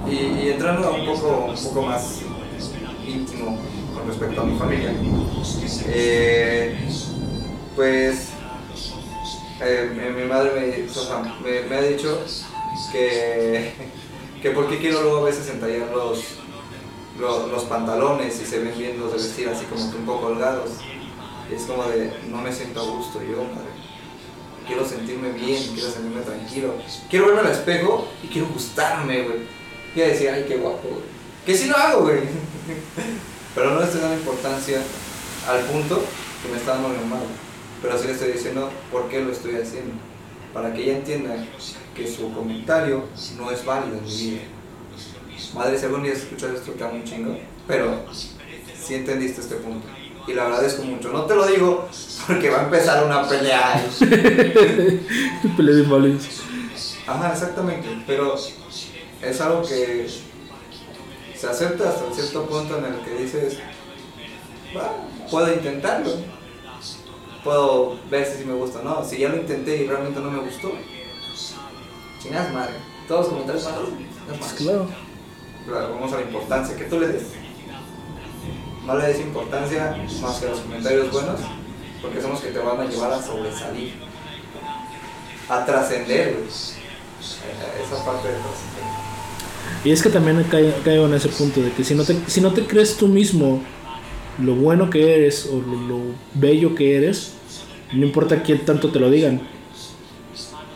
y, 0.07 0.49
entrando 0.49 0.93
un 0.93 1.05
poco, 1.05 1.45
un 1.45 1.63
poco 1.63 1.81
más 1.83 2.21
íntimo 3.07 3.57
con 3.93 4.07
respecto 4.07 4.41
a 4.41 4.45
mi 4.45 4.57
familia. 4.57 4.93
Eh, 5.87 6.77
pues 7.75 8.29
eh, 9.61 10.13
mi 10.15 10.25
madre 10.25 10.85
me, 11.69 11.75
ha 11.75 11.81
dicho 11.81 12.23
que, 12.91 13.73
que 14.41 14.51
por 14.51 14.69
qué 14.69 14.79
quiero 14.79 15.01
luego 15.01 15.17
a 15.17 15.23
veces 15.23 15.49
entallar 15.49 15.89
los, 15.91 16.19
los, 17.19 17.63
pantalones 17.63 18.41
y 18.41 18.45
se 18.45 18.59
ven 18.59 18.77
bien 18.77 18.99
los 18.99 19.11
de 19.11 19.17
vestir 19.17 19.49
así 19.49 19.65
como 19.65 19.91
que 19.91 19.97
un 19.97 20.05
poco 20.05 20.27
holgados. 20.27 20.71
Es 21.53 21.63
como 21.63 21.83
de, 21.85 22.13
no 22.29 22.41
me 22.41 22.53
siento 22.53 22.79
a 22.79 22.83
gusto 22.83 23.21
yo, 23.21 23.37
madre. 23.37 23.69
Quiero 24.67 24.87
sentirme 24.87 25.31
bien, 25.31 25.73
quiero 25.73 25.89
sentirme 25.89 26.21
tranquilo. 26.21 26.75
Quiero 27.09 27.25
verme 27.27 27.41
al 27.41 27.51
espejo 27.51 28.07
y 28.23 28.27
quiero 28.27 28.47
gustarme, 28.49 29.23
güey. 29.23 29.39
Quiero 29.93 30.09
decir, 30.11 30.29
ay, 30.29 30.45
qué 30.47 30.57
guapo, 30.57 30.87
güey. 30.87 31.01
Que 31.45 31.55
sí 31.55 31.67
lo 31.67 31.75
hago, 31.75 32.03
güey. 32.03 32.19
Pero 33.55 33.71
no 33.71 33.79
le 33.79 33.85
estoy 33.85 34.01
dando 34.01 34.17
importancia 34.17 34.81
al 35.47 35.61
punto 35.61 36.03
que 36.43 36.51
me 36.51 36.57
está 36.57 36.73
dando 36.73 36.89
mi 36.89 37.03
madre. 37.09 37.27
Pero 37.81 37.97
sí 37.97 38.05
le 38.05 38.13
estoy 38.13 38.31
diciendo 38.31 38.69
por 38.91 39.09
qué 39.09 39.21
lo 39.21 39.31
estoy 39.31 39.55
haciendo. 39.55 39.95
Para 40.53 40.71
que 40.71 40.83
ella 40.83 40.97
entienda 40.97 41.35
que 41.99 42.09
su 42.09 42.31
comentario 42.33 43.03
no 43.37 43.51
es 43.51 43.65
válido 43.65 43.97
en 43.97 44.03
mi 44.03 44.15
vida. 44.15 44.41
Madre, 45.53 45.77
si 45.77 45.85
algún 45.85 46.03
día 46.03 46.13
escuchas 46.13 46.51
esto, 46.51 46.71
te 46.71 46.83
amo 46.83 46.93
un 46.93 47.03
chingo. 47.03 47.37
Pero 47.67 48.05
sí 48.11 48.95
entendiste 48.95 49.41
este 49.41 49.55
punto. 49.55 49.87
Y 50.27 50.33
lo 50.33 50.43
agradezco 50.43 50.83
mucho. 50.83 51.11
No 51.11 51.25
te 51.25 51.35
lo 51.35 51.45
digo 51.47 51.89
porque 52.27 52.49
va 52.49 52.61
a 52.61 52.63
empezar 52.63 53.03
una 53.03 53.27
pelea. 53.27 53.83
pelea 53.99 54.75
de. 54.75 54.97
Ajá, 57.07 57.33
exactamente. 57.33 57.87
Pero 58.05 58.35
es 59.21 59.41
algo 59.41 59.61
que 59.63 60.07
se 61.35 61.47
acepta 61.47 61.89
hasta 61.89 62.05
un 62.05 62.13
cierto 62.13 62.45
punto 62.45 62.77
en 62.77 62.85
el 62.85 62.99
que 63.01 63.23
dices, 63.23 63.57
puedo 65.31 65.53
intentarlo, 65.53 66.11
puedo 67.43 67.97
ver 68.09 68.25
si 68.25 68.45
me 68.45 68.53
gusta 68.53 68.79
o 68.79 68.83
no. 68.83 69.03
Si 69.03 69.17
ya 69.17 69.29
lo 69.29 69.37
intenté 69.37 69.77
y 69.77 69.87
realmente 69.87 70.19
no 70.19 70.29
me 70.29 70.39
gustó, 70.39 70.71
chingas 72.21 72.53
madre. 72.53 72.73
Todos 73.07 73.21
los 73.21 73.29
comentarios 73.29 73.63
malos, 73.65 73.89
pues 74.37 74.53
claro. 74.53 74.87
Claro, 75.67 75.93
vamos 75.93 76.13
a 76.13 76.15
la 76.17 76.21
importancia 76.21 76.75
que 76.75 76.83
tú 76.85 76.99
le 76.99 77.07
des. 77.07 77.23
No 78.85 78.97
le 78.97 79.07
des 79.07 79.19
importancia 79.19 79.97
más 80.21 80.39
que 80.39 80.47
los 80.47 80.59
comentarios 80.59 81.11
buenos, 81.11 81.39
porque 82.01 82.21
son 82.21 82.31
los 82.31 82.39
que 82.39 82.49
te 82.49 82.59
van 82.59 82.79
a 82.79 82.85
llevar 82.85 83.13
a 83.13 83.21
sobresalir, 83.21 83.93
a 85.49 85.65
trascender, 85.65 86.37
esa 86.49 88.05
parte 88.05 88.27
de 88.27 88.33
trascender. 88.35 88.89
Y 89.83 89.91
es 89.91 90.01
que 90.01 90.09
también 90.09 90.43
caigo 90.83 91.05
en 91.05 91.13
ese 91.13 91.29
punto 91.29 91.61
de 91.61 91.71
que 91.71 91.83
si 91.83 91.95
no 91.95 92.03
te, 92.03 92.17
si 92.27 92.41
no 92.41 92.53
te 92.53 92.65
crees 92.65 92.97
tú 92.97 93.07
mismo 93.07 93.61
lo 94.41 94.55
bueno 94.55 94.89
que 94.89 95.15
eres 95.15 95.45
o 95.45 95.59
lo, 95.59 95.99
bello 96.33 96.75
que 96.75 96.97
eres, 96.97 97.33
no 97.93 98.05
importa 98.05 98.43
quién 98.43 98.65
tanto 98.65 98.91
te 98.91 98.99
lo 98.99 99.09
digan, 99.09 99.41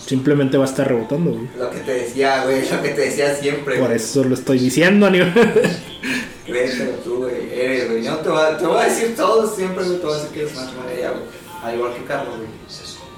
simplemente 0.05 0.57
va 0.57 0.65
a 0.65 0.67
estar 0.67 0.87
rebotando, 0.87 1.47
Lo 1.57 1.69
que 1.69 1.79
te 1.79 1.93
decía, 1.93 2.43
güey, 2.43 2.69
lo 2.69 2.81
que 2.81 2.89
te 2.89 3.01
decía 3.01 3.35
siempre. 3.35 3.79
Por 3.79 3.91
eso 3.91 4.23
lo 4.23 4.33
estoy 4.35 4.59
diciendo, 4.59 5.07
Créeme, 5.09 5.33
créetelo 6.45 6.91
tú, 7.03 7.17
güey. 7.19 7.53
Eres, 7.53 7.89
güey. 7.89 8.03
Yo 8.03 8.17
te 8.17 8.29
voy, 8.29 8.41
a, 8.41 8.57
te 8.57 8.65
voy 8.65 8.81
a 8.81 8.85
decir 8.85 9.15
todo 9.15 9.47
siempre, 9.47 9.83
güey. 9.83 9.97
Te 9.97 10.05
voy 10.05 10.13
a 10.13 10.17
decir 10.17 10.31
que 10.31 10.41
eres 10.41 10.55
Nacho 10.55 10.73
María, 10.83 11.11
güey. 11.11 11.23
Al 11.63 11.75
igual 11.75 11.93
que 11.93 12.03
Carlos, 12.03 12.35
güey. 12.37 12.49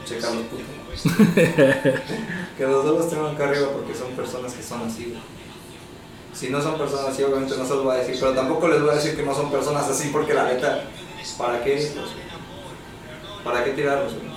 Che, 0.06 0.18
Carlos, 0.18 0.44
puto. 0.49 0.76
que 1.36 2.64
los 2.64 2.86
dos 2.86 2.99
los 2.99 3.10
tengo 3.10 3.28
acá 3.28 3.49
arriba 3.49 3.70
porque 3.74 3.94
son 3.94 4.12
personas 4.12 4.53
que 4.53 4.64
son 4.64 4.82
así, 4.88 5.06
güey. 5.06 5.22
Si 6.34 6.49
no 6.49 6.62
son 6.62 6.78
personas 6.78 7.07
así, 7.07 7.24
obviamente 7.24 7.56
no 7.57 7.66
se 7.66 7.74
los 7.74 7.84
voy 7.84 7.95
a 7.95 7.99
decir, 7.99 8.18
pero 8.20 8.34
tampoco 8.34 8.68
les 8.68 8.82
voy 8.82 8.91
a 8.91 8.95
decir 8.95 9.16
que 9.16 9.24
no 9.24 9.34
son 9.34 9.49
personas 9.49 9.90
así 9.90 10.10
porque 10.12 10.34
la 10.34 10.45
neta, 10.45 10.84
¿para 11.38 11.64
qué? 11.64 11.91
¿Para 13.44 13.64
qué 13.64 13.72
tirarlos? 13.72 14.14
güey? 14.14 14.35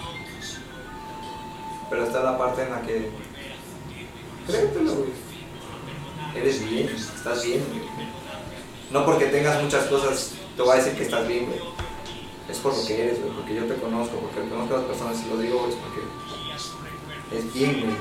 Pero 1.90 2.04
esta 2.04 2.18
es 2.18 2.24
la 2.24 2.38
parte 2.38 2.62
en 2.62 2.70
la 2.70 2.82
que. 2.82 3.10
Créetelo, 4.46 4.94
güey. 4.94 5.10
Eres 6.36 6.68
bien, 6.68 6.88
estás 6.88 7.44
bien, 7.44 7.64
güey. 7.70 7.82
No 8.90 9.04
porque 9.04 9.26
tengas 9.26 9.62
muchas 9.62 9.84
cosas, 9.86 10.32
te 10.56 10.62
voy 10.62 10.72
a 10.72 10.76
decir 10.76 10.94
que 10.94 11.02
estás 11.04 11.26
bien, 11.28 11.46
güey. 11.46 11.58
Es 12.50 12.58
por 12.58 12.74
lo 12.76 12.86
que 12.86 13.02
eres, 13.02 13.20
güey, 13.20 13.32
porque 13.34 13.54
yo 13.54 13.64
te 13.64 13.74
conozco, 13.74 14.16
porque 14.20 14.48
conozco 14.48 14.74
a 14.74 14.78
las 14.78 14.86
personas 14.86 15.16
y 15.24 15.28
lo 15.28 15.36
digo, 15.38 15.58
güey, 15.58 15.70
es 15.70 15.76
porque 15.76 17.36
es 17.38 17.54
bien, 17.54 17.80
güey. 17.80 17.96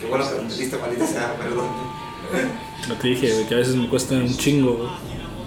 Qué 0.00 0.06
bueno 0.06 0.28
que 0.28 0.36
entendiste, 0.36 0.78
maldita 0.78 1.06
sea, 1.06 1.36
perdón. 1.38 1.66
No 2.88 2.94
te 2.96 3.08
dije, 3.08 3.32
güey, 3.32 3.46
que 3.46 3.54
a 3.54 3.58
veces 3.58 3.76
me 3.76 3.88
cuesta 3.88 4.14
un 4.14 4.34
chingo 4.36 4.72
güey, 4.76 4.88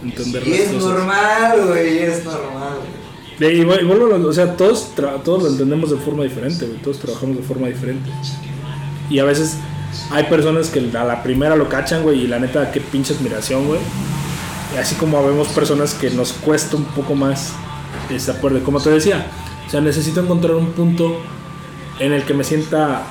entender 0.03 0.47
Y 0.47 0.51
las 0.51 0.59
es 0.59 0.67
cosas. 0.73 0.83
normal, 0.89 1.65
güey, 1.67 1.99
es 1.99 2.23
normal, 2.23 2.75
güey. 2.77 3.06
De- 3.39 3.61
a 3.61 3.63
lo- 3.63 4.27
o 4.29 4.33
sea, 4.33 4.55
todos, 4.57 4.91
todos 5.23 5.43
lo 5.43 5.49
entendemos 5.49 5.91
de 5.91 5.97
forma 5.97 6.23
diferente, 6.23 6.65
güey. 6.65 6.81
Todos 6.81 6.99
trabajamos 6.99 7.37
de 7.37 7.43
forma 7.43 7.67
diferente. 7.67 8.09
Y 9.09 9.19
a 9.19 9.23
veces 9.23 9.57
hay 10.11 10.23
personas 10.25 10.69
que 10.69 10.79
a 10.97 11.03
la 11.03 11.21
primera 11.23 11.55
lo 11.55 11.69
cachan, 11.69 12.03
güey, 12.03 12.21
y 12.23 12.27
la 12.27 12.39
neta, 12.39 12.71
qué 12.71 12.81
pinche 12.81 13.13
admiración, 13.13 13.67
güey. 13.67 13.79
Y 14.75 14.77
así 14.79 14.95
como 14.95 15.25
vemos 15.25 15.47
personas 15.49 15.93
que 15.93 16.09
nos 16.09 16.33
cuesta 16.33 16.75
un 16.75 16.85
poco 16.85 17.15
más 17.15 17.53
ese 18.09 18.31
acuerdo. 18.31 18.61
Como 18.63 18.79
te 18.81 18.89
decía, 18.89 19.27
o 19.67 19.69
sea, 19.69 19.81
necesito 19.81 20.19
encontrar 20.21 20.55
un 20.55 20.71
punto 20.71 21.19
en 21.99 22.13
el 22.13 22.23
que 22.23 22.33
me 22.33 22.43
sienta 22.43 23.03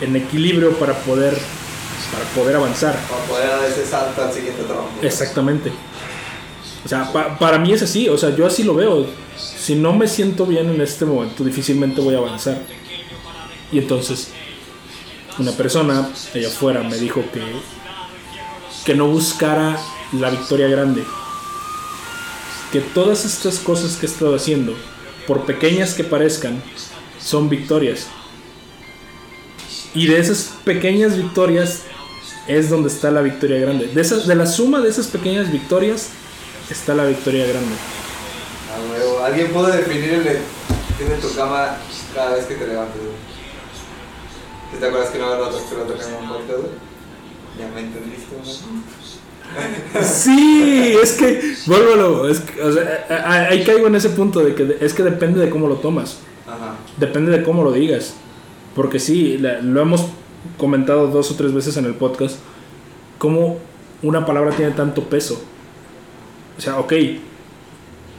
en 0.00 0.16
equilibrio 0.16 0.72
para 0.78 0.94
poder, 0.94 1.36
para 2.12 2.24
poder 2.34 2.56
avanzar. 2.56 2.96
Para 3.08 3.22
poder 3.24 3.48
dar 3.48 3.64
ese 3.64 3.86
salto 3.86 4.22
al 4.22 4.32
siguiente 4.32 4.62
trabajo. 4.64 4.88
Exactamente. 5.02 5.70
Sea, 6.92 7.10
pa- 7.10 7.38
para 7.38 7.56
mí 7.58 7.72
es 7.72 7.80
así, 7.80 8.06
o 8.10 8.18
sea, 8.18 8.36
yo 8.36 8.46
así 8.46 8.64
lo 8.64 8.74
veo. 8.74 9.06
Si 9.38 9.74
no 9.74 9.94
me 9.94 10.06
siento 10.06 10.44
bien 10.44 10.68
en 10.68 10.78
este 10.82 11.06
momento, 11.06 11.42
difícilmente 11.42 12.02
voy 12.02 12.14
a 12.14 12.18
avanzar. 12.18 12.60
Y 13.72 13.78
entonces, 13.78 14.28
una 15.38 15.52
persona 15.52 16.10
allá 16.34 16.48
afuera 16.48 16.82
me 16.82 16.98
dijo 16.98 17.24
que, 17.32 17.40
que 18.84 18.94
no 18.94 19.06
buscara 19.08 19.78
la 20.20 20.28
victoria 20.28 20.68
grande. 20.68 21.02
Que 22.70 22.80
todas 22.80 23.24
estas 23.24 23.58
cosas 23.58 23.96
que 23.96 24.04
he 24.04 24.10
estado 24.10 24.34
haciendo, 24.34 24.76
por 25.26 25.46
pequeñas 25.46 25.94
que 25.94 26.04
parezcan, 26.04 26.62
son 27.24 27.48
victorias. 27.48 28.08
Y 29.94 30.08
de 30.08 30.18
esas 30.18 30.50
pequeñas 30.62 31.16
victorias 31.16 31.84
es 32.48 32.68
donde 32.68 32.90
está 32.90 33.10
la 33.10 33.22
victoria 33.22 33.60
grande. 33.60 33.86
De, 33.86 34.00
esas, 34.02 34.26
de 34.26 34.34
la 34.34 34.44
suma 34.46 34.80
de 34.80 34.90
esas 34.90 35.06
pequeñas 35.06 35.50
victorias 35.50 36.10
está 36.72 36.94
la 36.94 37.04
victoria 37.04 37.46
grande. 37.46 37.74
Huevo. 38.90 39.22
¿Alguien 39.24 39.48
puede 39.52 39.76
definir 39.76 40.12
el 40.14 40.24
de 40.24 40.38
tiene 40.98 41.14
tu 41.16 41.34
cama 41.34 41.76
cada 42.14 42.34
vez 42.36 42.46
que 42.46 42.54
te 42.54 42.66
levantes, 42.66 43.00
¿Te 44.80 44.86
acuerdas 44.86 45.10
que 45.10 45.18
no 45.18 45.26
lo 45.28 45.50
que 45.50 45.74
lo 45.74 45.82
en 45.82 46.14
un 46.22 46.28
podcast? 46.28 46.64
Ya 47.58 47.68
me 47.74 47.80
entendiste, 47.80 48.34
¿no? 48.36 50.02
Sí, 50.02 50.96
es 51.02 51.12
que, 51.12 51.54
vuélvelo, 51.66 52.26
es 52.28 52.40
que, 52.40 52.62
o 52.62 52.72
sea, 52.72 53.06
a- 53.10 53.14
a- 53.14 53.48
ahí 53.48 53.64
caigo 53.64 53.86
en 53.86 53.94
ese 53.96 54.08
punto 54.10 54.40
de 54.40 54.54
que 54.54 54.78
es 54.80 54.94
que 54.94 55.02
depende 55.02 55.40
de 55.40 55.50
cómo 55.50 55.68
lo 55.68 55.74
tomas, 55.76 56.16
Ajá. 56.46 56.76
depende 56.96 57.30
de 57.30 57.42
cómo 57.44 57.62
lo 57.62 57.70
digas, 57.70 58.14
porque 58.74 58.98
sí, 58.98 59.36
lo 59.38 59.80
hemos 59.82 60.06
comentado 60.56 61.08
dos 61.08 61.30
o 61.30 61.34
tres 61.34 61.52
veces 61.52 61.76
en 61.76 61.84
el 61.84 61.94
podcast, 61.94 62.36
cómo 63.18 63.58
una 64.02 64.24
palabra 64.24 64.52
tiene 64.56 64.72
tanto 64.72 65.04
peso. 65.04 65.42
O 66.62 66.64
sea, 66.64 66.78
ok, 66.78 66.92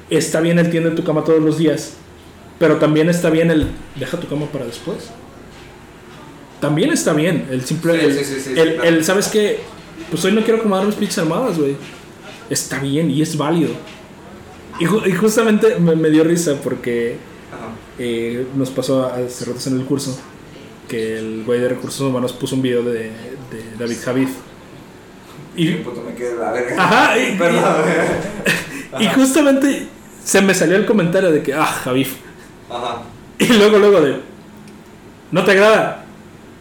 está 0.09 0.41
bien 0.41 0.59
el 0.59 0.69
tiende 0.69 0.91
tu 0.91 1.05
cama 1.05 1.23
todos 1.23 1.41
los 1.41 1.57
días, 1.57 1.93
pero 2.59 2.75
también 2.75 3.07
está 3.07 3.29
bien 3.29 3.49
el 3.51 3.67
deja 3.95 4.19
tu 4.19 4.27
cama 4.27 4.47
para 4.47 4.65
después. 4.65 4.97
También 6.59 6.91
está 6.91 7.13
bien 7.13 7.47
el 7.49 7.63
simple, 7.63 7.97
Sí, 7.97 8.05
el, 8.05 8.13
sí, 8.13 8.25
sí, 8.25 8.41
sí, 8.41 8.49
el- 8.59 8.73
claro. 8.75 8.89
el, 8.89 9.05
¿sabes 9.05 9.29
qué? 9.29 9.61
Pues 10.09 10.25
hoy 10.25 10.33
no 10.33 10.41
quiero 10.43 10.59
acomodar 10.59 10.85
mis 10.85 10.95
pinches 10.95 11.19
armadas, 11.19 11.57
güey. 11.57 11.77
Está 12.49 12.79
bien 12.79 13.09
y 13.09 13.21
es 13.21 13.37
válido. 13.37 13.71
Y, 14.77 14.87
ju- 14.87 15.07
y 15.07 15.13
justamente 15.13 15.79
me, 15.79 15.95
me 15.95 16.09
dio 16.09 16.25
risa 16.25 16.55
porque 16.61 17.15
eh, 17.97 18.45
nos 18.57 18.71
pasó 18.71 19.05
hace 19.05 19.45
ratos 19.45 19.67
en 19.67 19.79
el 19.79 19.85
curso 19.85 20.19
que 20.89 21.17
el 21.17 21.43
güey 21.45 21.61
de 21.61 21.69
recursos 21.69 22.01
humanos 22.01 22.33
puso 22.33 22.55
un 22.57 22.61
video 22.61 22.83
de, 22.83 23.03
de 23.03 23.63
David 23.79 23.97
Javid. 24.03 24.27
Y, 25.55 25.67
Y 25.69 25.73
puto 25.75 26.03
me 26.07 26.15
quedé 26.15 26.31
de 26.34 26.38
la 26.39 26.51
verga. 26.51 26.75
Ajá, 26.84 27.17
y- 27.17 27.35
Perdón, 27.38 27.63
y 28.99 29.07
justamente 29.15 29.88
se 30.23 30.41
me 30.41 30.53
salió 30.53 30.75
el 30.77 30.85
comentario 30.85 31.31
de 31.31 31.41
que, 31.43 31.53
ah, 31.53 31.65
Javid. 31.65 32.07
Ajá. 32.69 33.01
Y 33.39 33.47
luego, 33.47 33.77
luego 33.77 34.01
de, 34.01 34.17
¿no 35.31 35.43
te 35.43 35.51
agrada? 35.51 36.05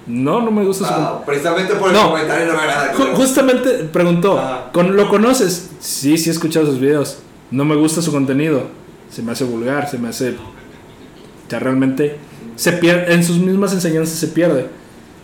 No, 0.07 0.41
no 0.43 0.51
me 0.51 0.65
gusta 0.65 0.87
su 0.89 0.93
Ah, 0.93 1.23
precisamente 1.25 1.75
por 1.75 1.89
el 1.91 1.95
No. 1.95 2.11
comentario 2.11 2.47
no 2.47 2.55
me 2.55 2.59
agrada. 2.61 2.93
Ju-. 2.95 3.15
Justamente 3.15 3.71
preguntó, 3.93 4.39
Ajá. 4.39 4.73
¿con, 4.73 4.97
¿lo 4.97 5.09
conoces? 5.09 5.71
Sí, 5.81 6.19
sí 6.19 6.29
he 6.29 6.33
escuchado 6.33 6.67
sus 6.67 6.81
videos. 6.81 7.19
No 7.53 7.65
me 7.65 7.77
gusta 7.77 8.03
su 8.03 8.11
contenido. 8.11 8.67
Se 9.11 9.23
me 9.23 9.33
hace 9.33 9.45
vulgar, 9.45 9.89
se 9.89 9.99
me 9.99 10.09
hace... 10.09 10.31
O 10.31 11.51
sea, 11.51 11.59
realmente 11.61 12.17
se 12.57 12.73
pierde, 12.73 13.13
en 13.15 13.23
sus 13.23 13.37
mismas 13.39 13.73
enseñanzas 13.75 14.19
se 14.19 14.29
pierde. 14.29 14.67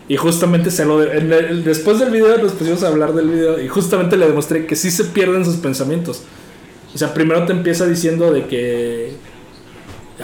Y 0.08 0.16
justamente 0.16 0.70
se 0.70 0.84
lo... 0.86 0.98
de- 1.00 1.62
después 1.64 1.98
del 1.98 2.10
video 2.10 2.38
nos 2.38 2.52
pusimos 2.52 2.82
a 2.82 2.88
hablar 2.88 3.12
del 3.12 3.28
video 3.28 3.60
y 3.62 3.68
justamente 3.68 4.16
le 4.16 4.26
demostré 4.26 4.66
que 4.66 4.74
sí 4.74 4.90
se 4.90 5.04
pierden 5.04 5.44
sus 5.44 5.56
pensamientos. 5.56 6.22
O 6.94 6.98
sea, 6.98 7.12
primero 7.12 7.44
te 7.44 7.52
empieza 7.52 7.86
diciendo 7.86 8.32
de 8.32 8.46
que... 8.46 9.12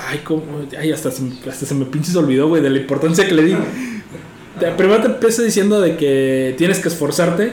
Ay, 0.08 0.20
cómo... 0.24 0.42
Ay, 0.78 0.90
hasta 0.90 1.10
se, 1.10 1.22
hasta 1.48 1.66
se 1.66 1.74
me 1.74 1.84
pinches 1.84 2.16
olvidó, 2.16 2.48
güey, 2.48 2.62
de 2.62 2.70
la 2.70 2.78
importancia 2.78 3.26
que 3.28 3.34
le 3.34 3.42
di. 3.44 3.56
Primero 4.78 5.02
te 5.02 5.08
empieza 5.08 5.42
diciendo 5.42 5.80
de 5.80 5.96
que 5.96 6.54
tienes 6.56 6.78
que 6.78 6.88
esforzarte 6.88 7.52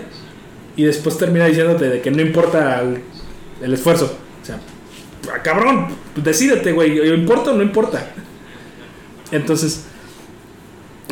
y 0.77 0.83
después 0.83 1.17
termina 1.17 1.45
diciéndote 1.47 1.89
de 1.89 1.99
que 2.01 2.11
no 2.11 2.21
importa 2.21 2.81
el, 2.81 2.99
el 3.61 3.73
esfuerzo. 3.73 4.15
O 4.41 4.45
sea, 4.45 4.59
ah, 5.33 5.41
cabrón, 5.43 5.87
decídete, 6.15 6.71
güey, 6.71 7.13
¿importa 7.13 7.51
o 7.51 7.55
no 7.55 7.63
importa? 7.63 8.07
Entonces, 9.31 9.85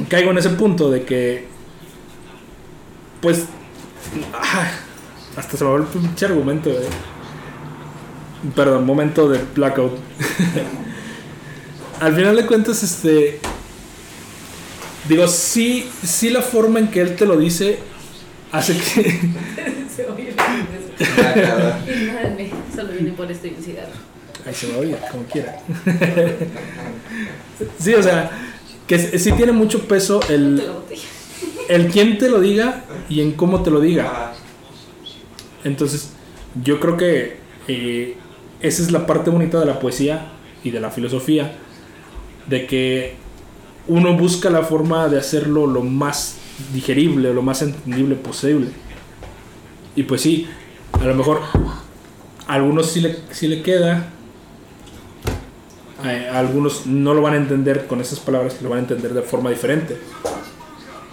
caigo 0.10 0.32
en 0.32 0.38
ese 0.38 0.50
punto 0.50 0.92
de 0.92 1.04
que, 1.04 1.48
pues, 3.22 3.46
ah, 4.34 4.72
hasta 5.38 5.58
se 5.58 5.64
me 5.64 5.70
va 5.70 5.78
el 5.78 5.84
pinche 5.84 6.26
argumento, 6.26 6.70
güey. 6.70 6.84
Perdón, 8.56 8.86
momento 8.86 9.30
de 9.30 9.40
blackout. 9.56 9.98
Al 12.00 12.16
final 12.16 12.36
de 12.36 12.46
cuentas, 12.46 12.82
este, 12.84 13.42
Digo, 15.10 15.28
sí, 15.28 15.90
sí 16.04 16.30
la 16.30 16.44
forma 16.44 16.80
en 16.80 16.90
que 16.90 17.02
él 17.02 17.16
te 17.16 17.26
lo 17.26 17.36
dice 17.36 17.80
hace 18.52 18.78
que... 18.78 19.04
Se 19.96 20.06
oye 20.06 20.34
ya. 20.36 21.82
Ignórenme, 21.88 22.52
solo 22.76 22.94
vine 22.94 23.12
por 23.14 23.32
esto 23.32 23.48
y 23.48 23.56
un 23.58 23.64
cigarro. 23.64 24.10
Ahí 24.46 24.54
se 24.54 24.68
va 24.68 24.76
a 24.76 24.78
oír, 24.78 24.98
como 25.12 25.24
quiera. 25.24 25.60
sí, 27.80 27.94
o 27.94 28.04
sea, 28.04 28.30
que 28.90 29.20
sí 29.20 29.32
tiene 29.34 29.52
mucho 29.52 29.88
peso 29.88 30.20
el, 30.30 30.64
el 31.70 31.88
quién 31.90 32.18
te 32.18 32.28
lo 32.28 32.42
diga 32.42 32.86
y 33.08 33.22
en 33.22 33.34
cómo 33.34 33.62
te 33.62 33.70
lo 33.70 33.80
diga. 33.80 34.34
Entonces, 35.64 36.14
yo 36.64 36.80
creo 36.80 36.98
que 36.98 37.38
eh, 37.68 38.18
esa 38.62 38.82
es 38.82 38.92
la 38.92 39.06
parte 39.06 39.30
bonita 39.30 39.60
de 39.60 39.68
la 39.68 39.80
poesía 39.80 40.32
y 40.64 40.72
de 40.72 40.80
la 40.80 40.90
filosofía, 40.90 41.56
de 42.48 42.66
que 42.66 43.14
uno 43.88 44.18
busca 44.18 44.50
la 44.50 44.64
forma 44.64 45.08
de 45.08 45.20
hacerlo 45.20 45.68
lo 45.68 45.84
más 45.84 46.38
digerible, 46.74 47.32
lo 47.32 47.44
más 47.44 47.62
entendible 47.62 48.16
posible. 48.16 48.70
Y 49.96 50.02
pues 50.02 50.22
sí, 50.22 50.48
a 51.00 51.06
lo 51.06 51.14
mejor 51.14 51.42
a 52.48 52.54
algunos 52.56 52.90
sí 52.90 53.02
le, 53.02 53.18
sí 53.30 53.48
le 53.48 53.62
queda, 53.62 54.14
a 56.04 56.40
algunos 56.40 56.86
no 56.86 57.14
lo 57.14 57.22
van 57.22 57.34
a 57.34 57.38
entender 57.38 57.88
con 57.88 58.02
esas 58.02 58.20
palabras, 58.20 58.62
lo 58.62 58.70
van 58.70 58.80
a 58.80 58.82
entender 58.82 59.14
de 59.14 59.22
forma 59.22 59.50
diferente. 59.50 59.98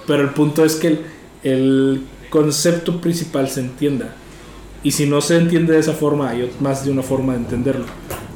Pero 0.06 0.22
el 0.22 0.30
punto 0.30 0.64
es 0.64 0.76
que 0.76 0.86
el, 0.88 1.04
el 1.42 2.02
concepto 2.30 3.00
principal 3.00 3.48
se 3.48 3.60
entienda. 3.60 4.14
Y 4.82 4.92
si 4.92 5.06
no 5.06 5.20
se 5.20 5.36
entiende 5.36 5.72
de 5.72 5.80
esa 5.80 5.92
forma, 5.92 6.30
hay 6.30 6.50
más 6.60 6.84
de 6.84 6.90
una 6.90 7.02
forma 7.02 7.32
de 7.32 7.40
entenderlo. 7.40 7.86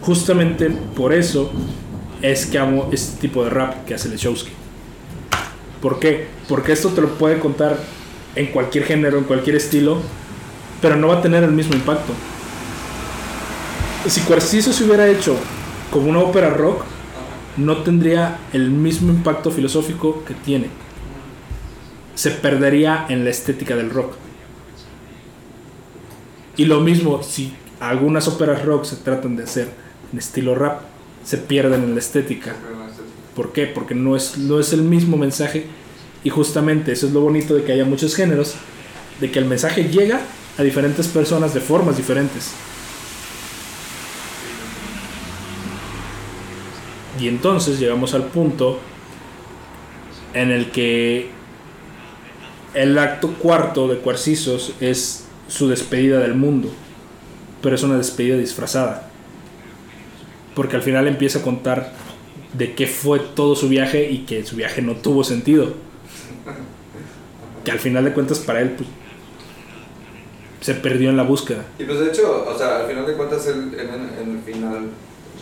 Justamente 0.01 0.71
por 0.97 1.13
eso 1.13 1.51
es 2.23 2.47
que 2.47 2.59
amo 2.59 2.89
este 2.93 3.21
tipo 3.21 3.45
de 3.45 3.51
rap 3.51 3.85
que 3.85 3.95
hace 3.95 4.09
Lechowski. 4.09 4.51
¿Por 5.81 5.99
qué? 5.99 6.27
Porque 6.49 6.73
esto 6.73 6.89
te 6.91 7.01
lo 7.01 7.09
puede 7.15 7.39
contar 7.39 7.79
en 8.35 8.47
cualquier 8.47 8.85
género, 8.85 9.19
en 9.19 9.25
cualquier 9.25 9.57
estilo, 9.57 9.99
pero 10.83 10.97
no 10.97 11.09
va 11.09 11.19
a 11.19 11.23
tener 11.23 11.43
el 11.43 11.53
mismo 11.53 11.75
impacto. 11.75 12.13
Si 14.07 14.21
Cuarciso 14.23 14.73
se 14.73 14.85
hubiera 14.85 15.09
hecho 15.09 15.37
como 15.91 16.11
una 16.11 16.21
ópera 16.21 16.51
rock, 16.51 16.85
no 17.57 17.79
tendría 17.79 18.39
el 18.53 18.71
mismo 18.71 19.11
impacto 19.11 19.51
filosófico 19.51 20.25
que 20.25 20.35
tiene. 20.35 20.69
Se 22.15 22.31
perdería 22.31 23.07
en 23.09 23.25
la 23.25 23.31
estética 23.31 23.77
del 23.77 23.91
rock. 23.91 24.15
Y 26.57 26.67
lo 26.67 26.81
mismo, 26.81 27.23
si 27.23 27.53
algunas 27.81 28.29
óperas 28.29 28.65
rock 28.65 28.85
se 28.85 28.97
tratan 28.97 29.37
de 29.37 29.45
hacer 29.45 29.71
en 30.13 30.19
estilo 30.19 30.55
rap, 30.55 30.83
se 31.25 31.39
pierden 31.39 31.85
en 31.85 31.95
la 31.95 32.01
estética. 32.01 32.55
¿Por 33.35 33.53
qué? 33.53 33.67
Porque 33.67 33.95
no 33.95 34.17
es, 34.17 34.39
no 34.39 34.61
es 34.61 34.73
el 34.73 34.83
mismo 34.83 35.17
mensaje 35.17 35.67
y 36.23 36.31
justamente 36.31 36.93
eso 36.93 37.07
es 37.07 37.13
lo 37.13 37.21
bonito 37.21 37.55
de 37.55 37.65
que 37.65 37.73
haya 37.73 37.85
muchos 37.85 38.15
géneros, 38.15 38.55
de 39.21 39.31
que 39.31 39.39
el 39.39 39.47
mensaje 39.47 39.85
llega 39.85 40.21
a 40.59 40.63
diferentes 40.63 41.09
personas 41.09 41.55
de 41.55 41.61
formas 41.61 41.97
diferentes. 41.97 42.53
Y 47.21 47.29
entonces 47.29 47.79
llegamos 47.79 48.15
al 48.15 48.25
punto 48.25 48.79
en 50.33 50.51
el 50.51 50.71
que 50.71 51.29
el 52.73 52.99
acto 52.99 53.35
cuarto 53.35 53.89
de 53.89 53.99
Cuarcisos 53.99 54.75
es 54.81 55.27
su 55.49 55.69
despedida 55.69 56.21
del 56.21 56.35
mundo, 56.35 56.71
pero 57.61 57.75
es 57.75 57.83
una 57.83 57.99
despedida 57.99 58.39
disfrazada. 58.39 59.11
Porque 60.55 60.77
al 60.77 60.83
final 60.83 61.07
empieza 61.09 61.41
a 61.41 61.43
contar 61.43 61.93
de 62.55 62.75
qué 62.75 62.87
fue 62.87 63.21
todo 63.21 63.55
su 63.55 63.69
viaje 63.69 64.11
y 64.11 64.25
que 64.25 64.45
su 64.47 64.57
viaje 64.57 64.81
no 64.81 64.97
tuvo 64.97 65.23
sentido. 65.23 65.75
Que 67.65 67.71
al 67.71 67.79
final 67.79 68.05
de 68.05 68.15
cuentas 68.15 68.39
para 68.39 68.63
él 68.63 68.71
pues, 68.71 68.89
se 70.63 70.75
perdió 70.75 71.11
en 71.11 71.19
la 71.19 71.23
búsqueda. 71.25 71.67
Y 71.79 71.85
pues 71.85 71.99
de 72.01 72.09
hecho, 72.09 72.47
o 72.49 72.57
sea, 72.57 72.81
al 72.81 72.87
final 72.87 73.05
de 73.07 73.13
cuentas 73.13 73.47
él 73.47 73.77
en, 73.79 74.31
el 74.31 74.41
final 74.43 74.89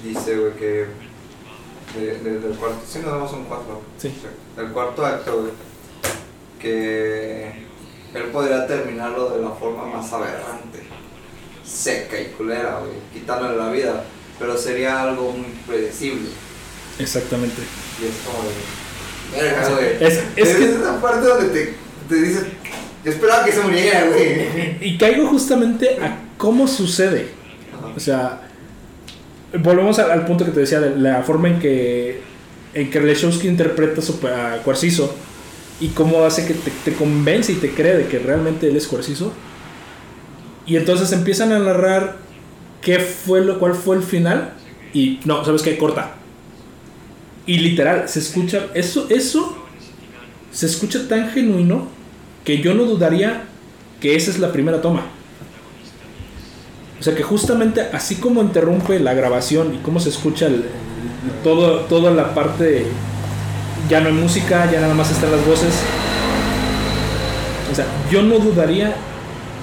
dice, 0.02 0.36
que 0.58 0.86
de- 1.96 2.18
de- 2.18 2.40
del 2.40 2.56
cuarto, 2.56 2.80
sí 2.86 2.98
nos 3.00 3.10
damos 3.12 3.32
un 3.32 3.44
cuarto, 3.44 3.82
Sí. 3.98 4.12
del 4.56 4.68
cuarto 4.68 5.04
acto, 5.06 5.40
güey, 5.40 5.52
que 6.60 7.46
él 8.14 8.22
podría 8.32 8.66
terminarlo 8.66 9.30
de 9.30 9.42
la 9.42 9.50
forma 9.50 9.86
más 9.86 10.12
aberrante, 10.12 10.80
seca 11.64 12.20
y 12.20 12.26
culera, 12.36 12.80
güey, 12.80 12.92
quitándole 13.12 13.56
la 13.56 13.70
vida, 13.70 14.04
pero 14.38 14.56
sería 14.56 15.02
algo 15.02 15.32
muy 15.32 15.48
predecible. 15.66 16.28
Exactamente. 16.98 17.62
Y 18.00 18.06
es 18.06 18.14
como 18.26 18.48
de. 18.48 19.42
Verga, 19.42 19.68
güey. 19.68 20.04
Es- 20.04 20.22
es 20.36 20.56
que- 20.56 20.64
esa 20.72 21.00
parte 21.00 21.26
donde 21.26 21.48
te, 21.50 21.74
te 22.08 22.14
dices. 22.22 22.44
Yo 23.04 23.12
esperaba 23.12 23.44
que 23.44 23.52
se 23.52 23.60
muriera, 23.60 24.06
güey. 24.06 24.76
Y 24.80 24.98
caigo 24.98 25.28
justamente 25.28 25.98
a 26.02 26.18
cómo 26.38 26.66
sucede. 26.66 27.28
O 27.96 28.00
sea, 28.00 28.47
volvemos 29.52 29.98
al, 29.98 30.26
punto 30.26 30.44
que 30.44 30.50
te 30.50 30.60
decía 30.60 30.80
de 30.80 30.96
la 30.96 31.22
forma 31.22 31.48
en 31.48 31.58
que 31.58 32.20
en 32.74 32.90
que 32.90 33.00
Lechowski 33.00 33.48
interpreta 33.48 34.00
a 34.28 34.58
Cuarciso 34.58 35.14
y 35.80 35.88
cómo 35.88 36.22
hace 36.24 36.46
que 36.46 36.54
te, 36.54 36.70
te 36.84 36.92
convence 36.92 37.52
y 37.52 37.56
te 37.56 37.70
cree 37.70 37.96
de 37.96 38.06
que 38.06 38.18
realmente 38.18 38.68
él 38.68 38.76
es 38.76 38.86
Cuarciso. 38.86 39.32
Y 40.66 40.76
entonces 40.76 41.10
empiezan 41.12 41.52
a 41.52 41.58
narrar 41.58 42.18
qué 42.82 42.98
fue 42.98 43.40
lo 43.40 43.58
cuál 43.58 43.74
fue 43.74 43.96
el 43.96 44.02
final 44.02 44.52
y 44.92 45.20
no, 45.24 45.44
¿sabes 45.44 45.62
qué? 45.62 45.78
Corta. 45.78 46.14
Y 47.46 47.58
literal, 47.58 48.08
se 48.08 48.18
escucha 48.18 48.66
eso 48.74 49.06
eso 49.08 49.64
se 50.52 50.66
escucha 50.66 51.08
tan 51.08 51.30
genuino 51.30 51.88
que 52.44 52.58
yo 52.58 52.74
no 52.74 52.84
dudaría 52.84 53.44
que 54.00 54.14
esa 54.14 54.30
es 54.30 54.38
la 54.38 54.52
primera 54.52 54.80
toma. 54.80 55.06
O 56.98 57.02
sea 57.02 57.14
que 57.14 57.22
justamente 57.22 57.80
así 57.92 58.16
como 58.16 58.42
interrumpe 58.42 58.98
la 58.98 59.14
grabación 59.14 59.74
y 59.74 59.78
cómo 59.78 60.00
se 60.00 60.08
escucha 60.08 60.46
el- 60.46 60.64
todo, 61.44 61.80
toda 61.82 62.10
la 62.10 62.34
parte, 62.34 62.86
ya 63.88 64.00
no 64.00 64.08
hay 64.08 64.14
música, 64.14 64.70
ya 64.70 64.80
nada 64.80 64.94
más 64.94 65.10
están 65.10 65.30
las 65.30 65.44
voces. 65.46 65.72
O 67.70 67.74
sea, 67.74 67.86
yo 68.10 68.22
no 68.22 68.38
dudaría 68.38 68.94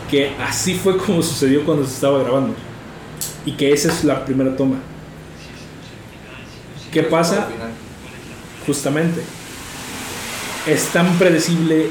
que 0.10 0.32
así 0.40 0.76
fue 0.76 0.98
como 1.06 1.22
sucedió 1.22 1.66
cuando 1.66 1.86
se 1.86 1.94
estaba 1.94 2.20
grabando. 2.20 2.54
Y 3.46 3.52
que 3.54 3.72
esa 3.74 3.90
es 3.92 4.04
la 4.04 4.24
primera 4.26 4.56
toma. 4.56 4.78
¿Qué 6.92 7.04
pasa? 7.04 7.48
Justamente. 8.66 9.22
Es 10.68 10.88
tan 10.88 11.18
predecible. 11.20 11.88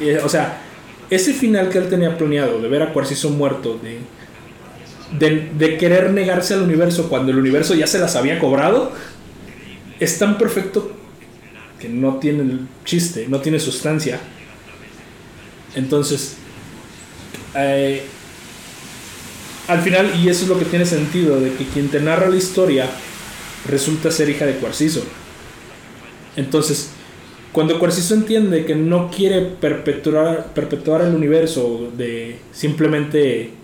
eh, 0.00 0.20
o 0.22 0.28
sea, 0.28 0.60
ese 1.10 1.32
final 1.32 1.68
que 1.70 1.78
él 1.78 1.88
tenía 1.88 2.16
planeado 2.16 2.60
de 2.60 2.68
ver 2.68 2.82
a 2.82 2.92
Cuarciso 2.92 3.30
muerto, 3.30 3.78
de, 3.82 3.98
de, 5.12 5.76
querer 5.78 6.12
negarse 6.12 6.54
al 6.54 6.62
universo 6.62 7.08
cuando 7.08 7.32
el 7.32 7.38
universo 7.38 7.74
ya 7.74 7.86
se 7.86 7.98
las 7.98 8.16
había 8.16 8.38
cobrado, 8.38 8.92
es 10.00 10.18
tan 10.18 10.38
perfecto 10.38 10.92
que 11.80 11.88
no 11.88 12.16
tiene 12.16 12.42
el 12.42 12.60
chiste, 12.84 13.26
no 13.28 13.40
tiene 13.40 13.58
sustancia. 13.58 14.20
Entonces, 15.74 16.36
eh, 17.54 18.02
al 19.68 19.80
final, 19.80 20.12
y 20.16 20.28
eso 20.28 20.44
es 20.44 20.48
lo 20.48 20.58
que 20.58 20.64
tiene 20.64 20.86
sentido, 20.86 21.40
de 21.40 21.52
que 21.54 21.64
quien 21.66 21.88
te 21.88 22.00
narra 22.00 22.28
la 22.28 22.36
historia 22.36 22.88
resulta 23.68 24.10
ser 24.10 24.28
hija 24.28 24.46
de 24.46 24.54
Cuarciso. 24.54 25.04
Entonces, 26.36 26.90
cuando 27.52 27.78
Cuarciso 27.78 28.14
entiende 28.14 28.64
que 28.64 28.74
no 28.74 29.10
quiere 29.10 29.42
perpetuar, 29.42 30.52
perpetuar 30.54 31.02
el 31.02 31.14
universo 31.14 31.90
de 31.96 32.38
simplemente 32.52 33.57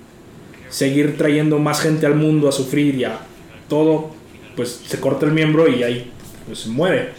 seguir 0.74 1.16
trayendo 1.16 1.60
más 1.60 1.80
gente 1.80 2.04
al 2.04 2.16
mundo 2.16 2.48
a 2.48 2.52
sufrir 2.52 2.96
y 2.96 3.04
a 3.04 3.20
todo, 3.68 4.10
pues 4.56 4.80
se 4.84 4.98
corta 4.98 5.24
el 5.24 5.30
miembro 5.30 5.68
y 5.68 5.84
ahí 5.84 6.10
pues, 6.46 6.60
se 6.60 6.68
muere. 6.68 7.10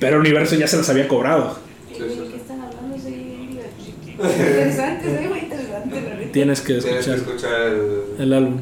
Pero 0.00 0.16
el 0.16 0.22
universo 0.22 0.56
ya 0.56 0.66
se 0.66 0.76
las 0.76 0.88
había 0.90 1.06
cobrado. 1.06 1.56
¿De 1.92 1.96
qué 1.96 2.36
están 2.36 2.60
hablando? 2.60 2.98
Sí, 2.98 3.46
divertido. 3.50 4.28
Interesante, 4.28 5.18
sí, 5.18 5.28
muy 5.28 5.38
interesante, 5.38 6.00
la 6.00 6.14
neta. 6.16 6.32
Tienes 6.32 6.60
que 6.60 6.74
Tienes 6.78 7.06
que 7.06 7.14
escuchar 7.14 7.60
el. 7.68 8.02
el 8.18 8.32
álbum. 8.32 8.60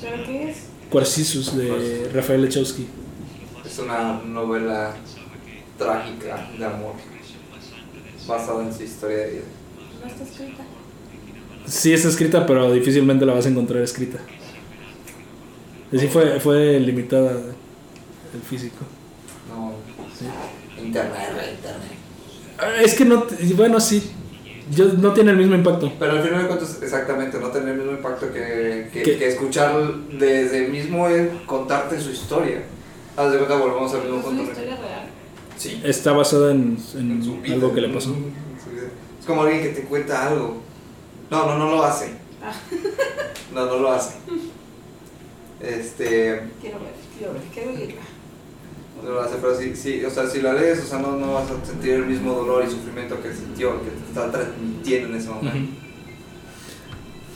¿Pero 0.00 0.24
qué 0.24 0.50
es? 0.50 0.56
Cuarcisus 0.90 1.54
de 1.58 2.08
Rafael 2.14 2.40
Lechowski. 2.40 2.86
Es 3.62 3.78
una 3.78 4.22
novela 4.24 4.94
trágica 5.76 6.48
de 6.58 6.64
amor 6.64 6.94
basada 8.26 8.64
en 8.64 8.72
su 8.72 8.84
historia 8.84 9.18
de 9.18 9.30
vida. 9.32 9.42
¿No 10.00 10.08
está 10.08 10.24
escrita? 10.24 10.64
Sí 11.66 11.92
está 11.92 12.08
escrita, 12.08 12.46
pero 12.46 12.70
difícilmente 12.72 13.24
la 13.24 13.32
vas 13.34 13.46
a 13.46 13.48
encontrar 13.48 13.82
escrita. 13.82 14.18
Sí 15.96 16.08
fue, 16.08 16.40
fue 16.40 16.80
limitada 16.80 17.32
el 17.32 18.40
físico. 18.48 18.84
No, 19.48 19.72
Sí. 20.18 20.26
internet, 20.82 21.20
internet. 21.56 22.84
Es 22.84 22.94
que 22.94 23.04
no, 23.04 23.26
bueno, 23.56 23.80
sí, 23.80 24.10
yo, 24.70 24.86
no 24.94 25.12
tiene 25.12 25.30
el 25.32 25.36
mismo 25.36 25.54
impacto. 25.54 25.92
Pero 25.98 26.12
al 26.12 26.22
final 26.22 26.42
de 26.42 26.46
cuentas, 26.48 26.78
exactamente, 26.82 27.38
no 27.38 27.48
tener 27.48 27.70
el 27.70 27.76
mismo 27.78 27.92
impacto 27.92 28.32
que, 28.32 28.88
que, 28.92 29.28
escuchar 29.28 29.76
desde 30.18 30.68
mismo 30.68 31.08
él 31.08 31.30
contarte 31.46 32.00
su 32.00 32.10
historia. 32.10 32.62
Haz 33.16 33.30
de 33.32 33.38
cuenta, 33.38 33.56
volvemos 33.56 33.92
al 33.94 34.02
mismo 34.02 34.18
¿Es 34.18 34.24
punto. 34.24 34.42
una 34.42 34.50
historia 34.52 34.76
real? 34.76 35.06
Sí. 35.56 35.80
Está 35.84 36.12
basada 36.12 36.50
en, 36.52 36.76
en 36.94 37.10
En 37.12 37.24
su 37.24 37.40
vida, 37.40 37.54
algo 37.54 37.72
que 37.74 37.80
le 37.80 37.88
pasó. 37.88 38.10
en 38.10 38.24
su 38.64 38.70
vida. 38.70 38.88
Es 39.20 39.26
como 39.26 39.42
alguien 39.42 39.62
que 39.62 39.68
te 39.68 39.82
cuenta 39.82 40.26
algo. 40.28 40.62
No, 41.30 41.46
no, 41.46 41.58
no 41.58 41.70
lo 41.70 41.84
hace. 41.84 42.10
Ah. 42.42 42.52
No, 43.54 43.66
no 43.66 43.76
lo 43.78 43.92
hace. 43.92 44.14
Este. 45.60 46.42
Quiero 46.60 46.78
ver, 46.80 46.92
quiero 47.18 47.32
ver, 47.34 47.42
quiero 47.52 47.70
oírla. 47.72 48.02
No 49.02 49.10
lo 49.10 49.20
hace, 49.20 49.36
pero 49.40 49.56
sí, 49.58 49.74
sí, 49.76 50.04
o 50.04 50.10
sea, 50.10 50.26
si 50.26 50.40
la 50.40 50.52
lees, 50.54 50.80
o 50.82 50.86
sea, 50.86 50.98
no, 50.98 51.16
no 51.16 51.34
vas 51.34 51.50
a 51.50 51.66
sentir 51.66 51.92
el 51.94 52.06
mismo 52.06 52.32
dolor 52.32 52.64
y 52.66 52.70
sufrimiento 52.70 53.20
que 53.20 53.32
sintió, 53.32 53.82
que 53.82 53.90
te 53.90 54.08
está 54.08 54.30
transmitiendo 54.30 55.08
en 55.10 55.14
ese 55.16 55.28
momento. 55.28 55.58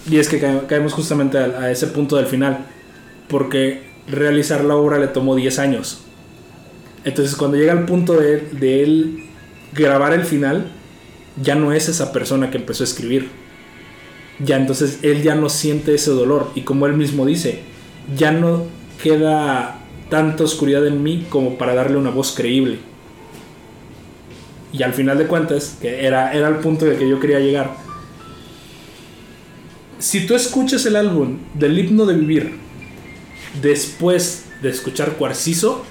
Y 0.09 0.19
es 0.19 0.29
que 0.29 0.41
cae- 0.41 0.67
caemos 0.67 0.93
justamente 0.95 1.37
a, 1.39 1.45
a 1.61 1.71
ese 1.71 1.89
punto 1.89 2.17
del 2.17 2.27
final, 2.27 2.67
porque 3.29 3.87
realizar 4.07 4.65
la 4.65 4.77
obra 4.77 4.99
le 4.99 5.09
tomó 5.09 5.35
10 5.37 5.59
años. 5.59 6.01
Entonces 7.05 7.37
cuando 7.37 7.57
llega 7.59 7.73
el 7.73 7.85
punto 7.85 8.15
de, 8.15 8.41
de 8.41 8.83
él 8.83 9.25
grabar 9.73 10.13
el 10.15 10.25
final, 10.25 10.71
ya 11.43 11.55
no 11.55 11.73
es 11.73 11.89
esa 11.89 12.13
persona 12.13 12.51
que 12.51 12.57
empezó 12.59 12.83
a 12.83 12.87
escribir. 12.87 13.31
Ya 14.41 14.57
entonces 14.57 15.01
él 15.03 15.23
ya 15.23 15.35
no 15.35 15.49
siente 15.49 15.95
ese 15.95 16.11
dolor 16.11 16.51
y 16.55 16.63
como 16.63 16.87
él 16.87 16.95
mismo 16.95 17.27
dice, 17.27 17.61
ya 18.17 18.31
no 18.31 18.67
queda 19.03 19.81
tanta 20.11 20.45
oscuridad 20.45 20.87
en 20.87 21.03
mí 21.03 21.27
como 21.29 21.59
para 21.59 21.75
darle 21.75 21.97
una 21.97 22.11
voz 22.11 22.33
creíble. 22.33 22.79
Y 24.73 24.83
al 24.83 24.93
final 24.93 25.19
de 25.19 25.27
cuentas, 25.27 25.77
que 25.81 26.07
era, 26.07 26.33
era 26.33 26.49
el 26.49 26.57
punto 26.57 26.85
de 26.85 26.97
que 26.97 27.09
yo 27.09 27.19
quería 27.19 27.41
llegar, 27.41 27.75
si 29.99 30.27
tú 30.27 30.35
escuchas 30.35 30.87
el 30.87 30.95
álbum 30.95 31.39
del 31.55 31.79
himno 31.79 32.07
de 32.07 32.15
vivir 32.15 32.53
después 33.61 34.45
de 34.63 34.71
escuchar 34.71 35.13
Cuarciso, 35.13 35.85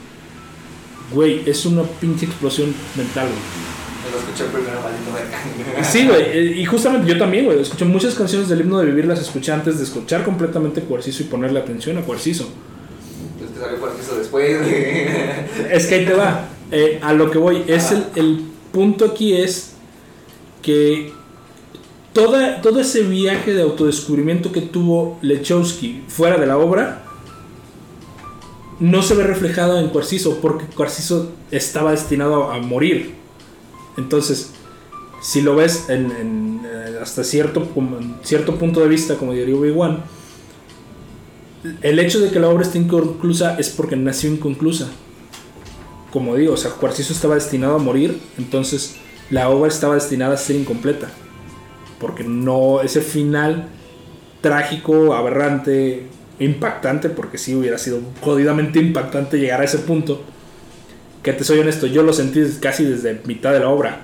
güey, 1.12 1.42
es 1.46 1.66
una 1.66 1.84
pinche 1.84 2.26
explosión 2.26 2.74
mental, 2.96 3.28
güey. 3.28 3.77
Lo 4.12 4.20
escuché 4.20 4.46
primero, 4.46 4.82
maldito 4.82 5.14
verga. 5.14 5.84
Sí, 5.92 6.08
güey, 6.08 6.22
eh, 6.22 6.56
y 6.58 6.66
justamente 6.66 7.08
yo 7.08 7.18
también, 7.18 7.46
güey, 7.46 7.62
escuché 7.62 7.86
muchas 7.86 8.16
canciones 8.16 8.48
del 8.50 8.62
himno 8.62 8.80
de 8.80 8.86
vivir, 8.86 9.06
las 9.06 9.20
escuché 9.20 9.52
antes 9.52 9.78
de 9.78 9.84
escuchar 9.84 10.24
completamente 10.24 10.82
Cuarcizo 10.82 11.24
y 11.24 11.26
ponerle 11.26 11.60
atención 11.60 11.98
a 11.98 12.02
Cuarcizo. 12.02 12.50
Es 13.44 13.52
que 13.52 13.60
salió 13.60 13.78
eso 14.00 14.18
después, 14.18 14.60
güey. 14.60 15.08
Es 15.72 15.88
que 15.88 15.96
ahí 15.96 16.06
te 16.06 16.14
va, 16.14 16.48
eh, 16.72 17.00
a 17.02 17.14
lo 17.14 17.30
que 17.32 17.38
voy, 17.38 17.64
es 17.68 17.92
el, 17.92 18.06
el 18.16 18.42
punto 18.72 19.06
aquí 19.06 19.34
es 19.34 19.74
que 20.62 21.12
toda, 22.14 22.62
todo 22.62 22.80
ese 22.80 23.04
viaje 23.04 23.54
de 23.54 23.62
autodescubrimiento 23.62 24.52
que 24.52 24.62
tuvo 24.62 25.18
Lechowski 25.22 26.04
fuera 26.08 26.38
de 26.38 26.46
la 26.46 26.58
obra 26.58 27.04
no 28.80 29.02
se 29.02 29.16
ve 29.16 29.24
reflejado 29.24 29.80
en 29.80 29.90
Cuarcizo 29.90 30.40
porque 30.42 30.66
Cuarcizo 30.66 31.32
estaba 31.52 31.92
destinado 31.92 32.52
a 32.52 32.60
morir. 32.60 33.16
Entonces, 33.98 34.52
si 35.22 35.42
lo 35.42 35.56
ves 35.56 35.86
eh, 35.90 37.00
hasta 37.02 37.24
cierto, 37.24 37.68
cierto 38.24 38.56
punto 38.58 38.80
de 38.80 38.88
vista, 38.88 39.16
como 39.16 39.34
diría 39.34 39.56
Obi-Wan, 39.56 40.04
el 41.82 42.00
hecho 42.00 42.20
de 42.20 42.30
que 42.30 42.40
la 42.40 42.50
obra 42.50 42.64
esté 42.64 42.78
inconclusa 42.78 43.58
es 43.58 43.70
porque 43.70 43.96
nació 43.96 44.32
inconclusa. 44.32 44.88
Como 46.12 46.36
digo, 46.36 46.54
o 46.54 46.58
sea, 46.58 46.72
Cuarcizo 46.72 47.14
estaba 47.14 47.36
destinado 47.36 47.76
a 47.76 47.80
morir, 47.80 48.20
entonces 48.38 48.96
la 49.30 49.50
obra 49.50 49.68
estaba 49.68 49.96
destinada 49.96 50.36
a 50.36 50.38
ser 50.38 50.56
incompleta. 50.56 51.10
Porque 52.00 52.24
no, 52.24 52.82
ese 52.82 53.02
final 53.02 53.68
trágico, 54.42 55.14
aberrante, 55.14 56.08
impactante, 56.40 57.10
porque 57.10 57.38
sí 57.38 57.56
hubiera 57.56 57.78
sido 57.78 58.00
jodidamente 58.22 58.80
impactante 58.80 59.40
llegar 59.40 59.62
a 59.62 59.66
ese 59.66 59.80
punto. 59.80 60.22
Que 61.28 61.34
te 61.34 61.44
soy 61.44 61.60
honesto, 61.60 61.88
yo 61.88 62.04
lo 62.04 62.14
sentí 62.14 62.42
casi 62.62 62.86
desde 62.86 63.20
mitad 63.26 63.52
de 63.52 63.60
la 63.60 63.68
obra, 63.68 64.00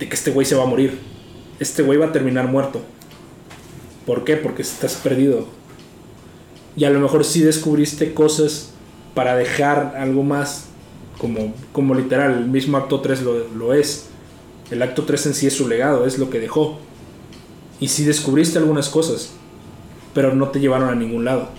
de 0.00 0.08
que 0.08 0.14
este 0.16 0.32
güey 0.32 0.44
se 0.44 0.56
va 0.56 0.64
a 0.64 0.66
morir. 0.66 0.98
Este 1.60 1.84
güey 1.84 2.00
va 2.00 2.06
a 2.06 2.12
terminar 2.12 2.48
muerto. 2.48 2.80
¿Por 4.04 4.24
qué? 4.24 4.36
Porque 4.36 4.62
estás 4.62 4.96
perdido. 4.96 5.46
Y 6.76 6.82
a 6.84 6.90
lo 6.90 6.98
mejor 6.98 7.24
sí 7.24 7.42
descubriste 7.42 8.12
cosas 8.12 8.72
para 9.14 9.36
dejar 9.36 9.94
algo 9.96 10.24
más, 10.24 10.64
como, 11.18 11.54
como 11.70 11.94
literal, 11.94 12.38
el 12.38 12.46
mismo 12.46 12.76
acto 12.76 13.00
3 13.00 13.22
lo, 13.22 13.46
lo 13.50 13.72
es. 13.72 14.06
El 14.72 14.82
acto 14.82 15.04
3 15.04 15.26
en 15.26 15.34
sí 15.34 15.46
es 15.46 15.54
su 15.54 15.68
legado, 15.68 16.06
es 16.06 16.18
lo 16.18 16.28
que 16.28 16.40
dejó. 16.40 16.80
Y 17.78 17.86
sí 17.86 18.04
descubriste 18.04 18.58
algunas 18.58 18.88
cosas, 18.88 19.30
pero 20.12 20.34
no 20.34 20.48
te 20.48 20.58
llevaron 20.58 20.88
a 20.88 20.96
ningún 20.96 21.24
lado, 21.24 21.50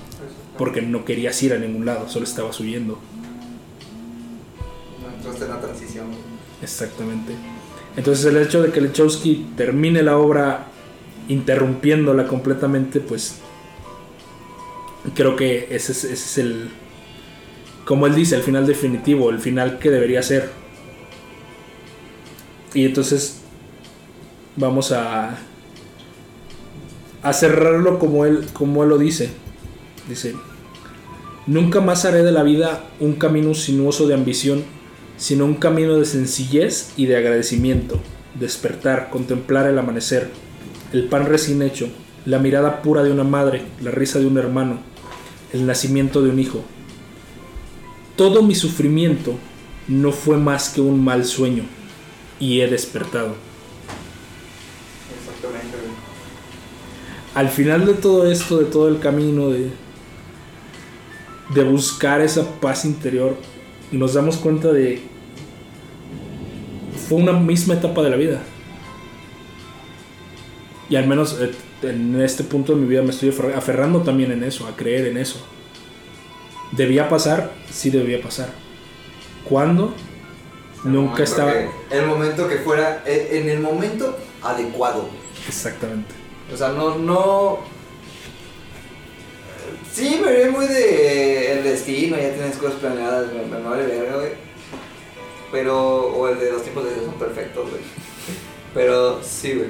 porque 0.58 0.82
no 0.82 1.06
querías 1.06 1.42
ir 1.42 1.54
a 1.54 1.58
ningún 1.58 1.86
lado, 1.86 2.10
solo 2.10 2.26
estabas 2.26 2.60
huyendo. 2.60 3.00
La 5.26 5.60
transición. 5.60 6.08
Exactamente. 6.62 7.34
Entonces 7.98 8.26
el 8.26 8.38
hecho 8.38 8.62
de 8.62 8.72
que 8.72 8.80
Lechowski 8.80 9.48
termine 9.56 10.04
la 10.04 10.18
obra 10.18 10.68
interrumpiéndola 11.28 12.28
completamente, 12.28 13.00
pues 13.00 13.36
creo 15.16 15.36
que 15.36 15.68
ese 15.72 15.94
es, 15.94 16.04
ese 16.04 16.14
es 16.14 16.38
el, 16.38 16.70
como 17.86 18.06
él 18.06 18.16
dice, 18.16 18.36
el 18.36 18.44
final 18.44 18.68
definitivo, 18.68 19.30
el 19.30 19.40
final 19.40 19.80
que 19.80 19.90
debería 19.90 20.22
ser. 20.22 20.52
Y 22.74 22.86
entonces 22.86 23.42
vamos 24.56 24.92
a, 24.92 25.38
a 27.24 27.34
cerrarlo 27.34 27.98
como 27.98 28.26
él, 28.26 28.46
como 28.54 28.84
él 28.84 28.90
lo 28.90 28.98
dice. 28.98 29.32
Dice, 30.08 30.36
nunca 31.48 31.82
más 31.82 32.06
haré 32.06 32.22
de 32.22 32.32
la 32.32 32.44
vida 32.44 32.84
un 33.00 33.14
camino 33.14 33.56
sinuoso 33.56 34.08
de 34.08 34.14
ambición 34.14 34.75
sino 35.18 35.46
un 35.46 35.56
camino 35.56 35.98
de 35.98 36.06
sencillez 36.06 36.92
y 36.98 37.06
de 37.06 37.18
agradecimiento, 37.18 38.00
despertar, 38.40 39.10
contemplar 39.10 39.68
el 39.68 39.80
amanecer, 39.80 40.30
el 40.94 41.06
pan 41.06 41.26
recién 41.26 41.62
hecho, 41.62 41.90
la 42.26 42.40
mirada 42.40 42.82
pura 42.82 43.04
de 43.04 43.12
una 43.12 43.24
madre, 43.24 43.64
la 43.82 43.92
risa 43.92 44.20
de 44.20 44.26
un 44.26 44.38
hermano, 44.38 44.80
el 45.54 45.66
nacimiento 45.66 46.22
de 46.22 46.30
un 46.30 46.40
hijo. 46.40 46.64
Todo 48.16 48.42
mi 48.42 48.56
sufrimiento 48.56 49.36
no 49.88 50.12
fue 50.12 50.38
más 50.38 50.70
que 50.70 50.82
un 50.82 51.04
mal 51.04 51.26
sueño, 51.26 51.64
y 52.40 52.62
he 52.62 52.68
despertado. 52.68 53.36
Exactamente. 55.18 55.78
Al 57.34 57.50
final 57.50 57.86
de 57.86 57.94
todo 57.94 58.30
esto, 58.32 58.58
de 58.58 58.66
todo 58.66 58.88
el 58.88 59.00
camino, 59.00 59.50
de, 59.50 59.70
de 61.54 61.64
buscar 61.64 62.22
esa 62.22 62.60
paz 62.60 62.86
interior, 62.86 63.38
nos 63.98 64.14
damos 64.14 64.38
cuenta 64.38 64.72
de 64.72 65.02
fue 67.08 67.20
una 67.20 67.34
misma 67.34 67.76
etapa 67.76 68.02
de 68.02 68.10
la 68.10 68.16
vida. 68.16 68.42
Y 70.90 70.96
al 70.96 71.08
menos 71.08 71.38
eh, 71.42 71.52
en 71.84 72.20
este 72.22 72.44
punto 72.44 72.74
de 72.74 72.82
mi 72.82 72.88
vida 72.88 73.02
me 73.02 73.10
estoy 73.12 73.30
afer- 73.32 73.56
aferrando 73.56 74.02
también 74.02 74.32
en 74.32 74.44
eso, 74.44 74.68
a 74.68 74.76
creer 74.76 75.08
en 75.08 75.18
eso. 75.18 75.46
¿Debía 76.72 77.10
pasar? 77.10 77.52
Sí 77.72 77.90
debía 77.90 78.22
pasar. 78.22 78.50
¿Cuándo? 79.48 79.94
El 80.84 80.92
Nunca 80.94 81.24
estaba... 81.24 81.52
que- 81.54 81.70
el 81.92 82.06
momento 82.06 82.48
que 82.48 82.58
fuera, 82.58 83.04
eh, 83.06 83.30
en 83.42 83.50
el 83.50 83.60
momento 83.60 84.18
adecuado. 84.44 85.08
Exactamente. 85.48 86.14
O 86.54 86.58
sea, 86.58 86.70
no, 86.70 86.96
no. 86.98 87.60
Sí, 89.96 90.20
me 90.22 90.30
ve 90.30 90.52
muy 90.52 90.68
de 90.68 91.54
el 91.54 91.64
destino, 91.64 92.18
ya 92.18 92.34
tienes 92.34 92.58
cosas 92.58 92.82
planeadas, 92.82 93.32
me, 93.32 93.46
me 93.46 93.64
vale 93.64 93.86
verga, 93.86 94.18
güey. 94.18 94.32
Pero, 95.54 96.08
o 96.08 96.28
el 96.28 96.38
de 96.38 96.52
los 96.52 96.64
tiempos 96.64 96.84
de 96.84 96.96
Dios 96.96 97.06
son 97.06 97.14
perfectos, 97.14 97.70
güey. 97.70 97.82
Pero 98.74 99.24
sí, 99.24 99.54
güey. 99.54 99.70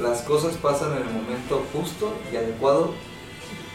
Las 0.00 0.22
cosas 0.22 0.54
pasan 0.56 0.92
en 0.92 1.02
el 1.02 1.12
momento 1.12 1.66
justo 1.70 2.14
y 2.32 2.36
adecuado 2.36 2.94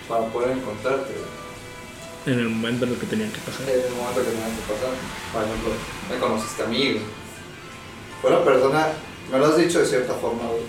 para 0.10 0.26
poder 0.30 0.58
encontrarte, 0.58 1.14
güey. 1.14 2.34
En 2.34 2.40
el 2.40 2.50
momento 2.50 2.86
en 2.86 2.94
el 2.94 2.98
que 2.98 3.06
tenían 3.06 3.32
que 3.32 3.40
pasar. 3.42 3.70
En 3.70 3.80
el 3.80 3.92
momento 3.92 4.22
que 4.22 4.32
tenías 4.32 4.50
que 4.50 4.74
pasar. 4.74 4.90
Por 5.32 5.44
ejemplo, 5.44 5.70
me 6.10 6.18
conociste 6.18 6.64
a 6.64 6.66
mí, 6.66 6.92
güey. 6.94 7.06
Fue 8.20 8.32
una 8.32 8.44
persona, 8.44 8.88
me 9.32 9.38
lo 9.38 9.46
has 9.46 9.58
dicho 9.58 9.78
de 9.78 9.86
cierta 9.86 10.16
forma, 10.16 10.42
güey. 10.48 10.64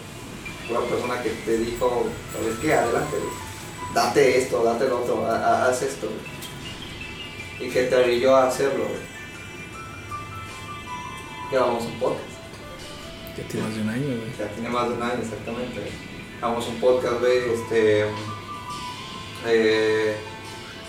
Fue 0.68 0.76
una 0.76 0.86
persona 0.86 1.22
que 1.22 1.30
te 1.30 1.56
dijo, 1.56 2.05
¿sabes 2.30 2.59
qué? 2.60 2.74
Adelante, 2.74 3.16
güey. 3.16 3.47
Date 3.94 4.39
esto, 4.39 4.62
date 4.62 4.89
lo 4.89 5.01
otro, 5.02 5.27
ha- 5.27 5.36
ha- 5.39 5.69
haz 5.69 5.82
esto, 5.82 6.06
güey. 6.09 7.69
Y 7.69 7.73
que 7.73 7.85
te 7.85 7.97
orilló 7.97 8.36
a 8.36 8.48
hacerlo, 8.48 8.85
güey. 8.85 9.09
Grabamos 11.51 11.85
un 11.85 11.98
podcast. 11.98 12.24
Ya 13.36 13.44
tiene 13.48 13.66
más 13.66 13.74
de 13.77 13.82
un 13.82 13.89
año, 13.89 14.06
güey. 14.06 14.32
Ya 14.39 14.48
tiene 14.52 14.69
más 14.69 14.89
de 14.89 14.94
un 14.94 15.02
año, 15.02 15.20
exactamente. 15.23 15.81
güey. 15.81 15.93
Grabamos 16.39 16.69
un 16.69 16.81
podcast, 16.81 17.20
güey, 17.20 17.39
este... 17.55 18.05
Eh, 19.47 20.16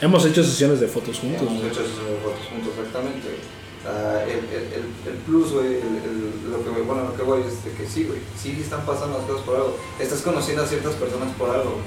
Hemos 0.01 0.25
hecho 0.25 0.43
sesiones 0.43 0.79
de 0.79 0.87
fotos 0.87 1.19
juntos. 1.19 1.41
Hemos 1.41 1.59
güey. 1.59 1.67
hecho 1.71 1.81
sesiones 1.85 2.11
de 2.11 2.17
fotos 2.19 2.47
juntos, 2.49 2.73
exactamente. 2.77 3.27
güey. 3.27 3.59
Sea, 3.81 4.23
el, 4.25 4.39
el, 4.39 4.73
el, 4.73 4.83
el 5.13 5.17
plus, 5.25 5.53
güey, 5.53 5.75
el, 5.75 6.51
lo 6.51 6.61
que, 6.63 6.69
me- 6.69 6.81
bueno, 6.81 7.03
lo 7.05 7.15
que 7.15 7.23
voy 7.23 7.41
es 7.41 7.53
que 7.77 7.87
sí, 7.87 8.03
güey, 8.03 8.19
sí 8.37 8.57
están 8.61 8.85
pasando 8.85 9.17
las 9.19 9.27
cosas 9.27 9.43
por 9.45 9.55
algo. 9.55 9.77
Estás 9.99 10.21
conociendo 10.21 10.63
a 10.63 10.67
ciertas 10.67 10.95
personas 10.95 11.33
por 11.37 11.49
algo. 11.49 11.77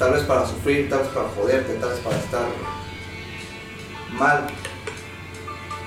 Tal 0.00 0.14
vez 0.14 0.22
para 0.22 0.46
sufrir, 0.46 0.88
tal 0.88 1.00
vez 1.00 1.08
para 1.08 1.28
joderte, 1.28 1.74
tal 1.74 1.90
vez 1.90 1.98
para 1.98 2.16
estar 2.16 2.48
mal. 4.18 4.46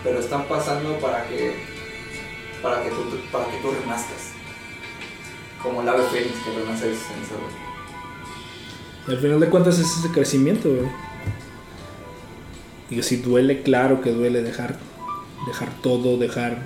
Pero 0.03 0.19
están 0.19 0.48
pasando 0.48 0.99
para 0.99 1.27
que, 1.27 1.56
para 2.61 2.84
que 2.84 2.90
tú, 2.90 3.02
para 3.31 3.45
que 3.45 3.57
tú 3.57 3.72
renazcas. 3.72 4.34
Como 5.64 5.81
el 5.81 5.90
ave 5.90 6.03
fénix 6.11 6.35
que 6.44 6.60
renace 6.60 6.90
de 6.90 6.95
sus 6.95 7.07
cenizas. 7.07 7.38
Y 9.07 9.11
al 9.14 9.18
final 9.18 9.40
de 9.40 9.49
cuentas 9.49 9.80
es 9.80 9.98
ese 9.98 10.11
crecimiento, 10.11 10.69
güey. 10.69 10.88
Y 12.91 13.02
si 13.02 13.18
duele, 13.18 13.64
claro 13.64 14.02
que 14.02 14.11
duele 14.11 14.44
dejar, 14.44 14.77
dejar 15.48 15.69
todo, 15.81 16.18
dejar 16.18 16.61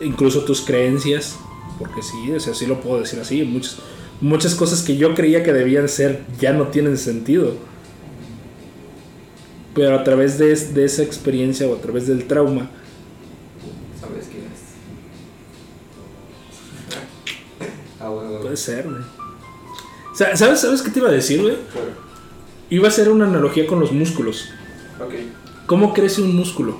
incluso 0.00 0.44
tus 0.44 0.60
creencias, 0.60 1.38
porque 1.78 2.02
sí, 2.02 2.32
o 2.32 2.38
sea, 2.38 2.52
sí 2.52 2.66
lo 2.66 2.82
puedo 2.82 3.00
decir 3.00 3.18
así, 3.18 3.42
muchas, 3.44 3.78
muchas 4.20 4.54
cosas 4.54 4.82
que 4.82 4.96
yo 4.96 5.14
creía 5.14 5.42
que 5.42 5.52
debían 5.52 5.88
ser 5.88 6.22
ya 6.40 6.52
no 6.52 6.68
tienen 6.68 6.96
sentido. 6.98 7.54
Pero 9.74 9.94
a 9.98 10.04
través 10.04 10.38
de, 10.38 10.52
es- 10.52 10.74
de 10.74 10.84
esa 10.84 11.02
experiencia 11.02 11.66
o 11.66 11.74
a 11.76 11.80
través 11.80 12.06
del 12.06 12.24
trauma, 12.26 12.70
¿Sabes 14.00 14.26
quién 14.30 14.44
es? 14.44 14.60
ah, 18.00 18.08
bueno, 18.08 18.28
bueno. 18.28 18.40
puede 18.42 18.56
ser, 18.56 18.84
güey. 18.88 19.02
O 20.12 20.14
sea, 20.16 20.34
¿Sabes, 20.36 20.60
¿Sabes 20.60 20.80
qué 20.82 20.90
te 20.90 20.98
iba 21.00 21.08
a 21.08 21.12
decir, 21.12 21.42
güey? 21.42 21.56
Claro. 21.72 21.88
Iba 22.70 22.86
a 22.86 22.88
hacer 22.90 23.10
una 23.10 23.26
analogía 23.26 23.66
con 23.66 23.80
los 23.80 23.92
músculos. 23.92 24.48
Ok, 24.98 25.12
¿Cómo 25.66 25.92
crece 25.92 26.22
un 26.22 26.34
músculo? 26.34 26.78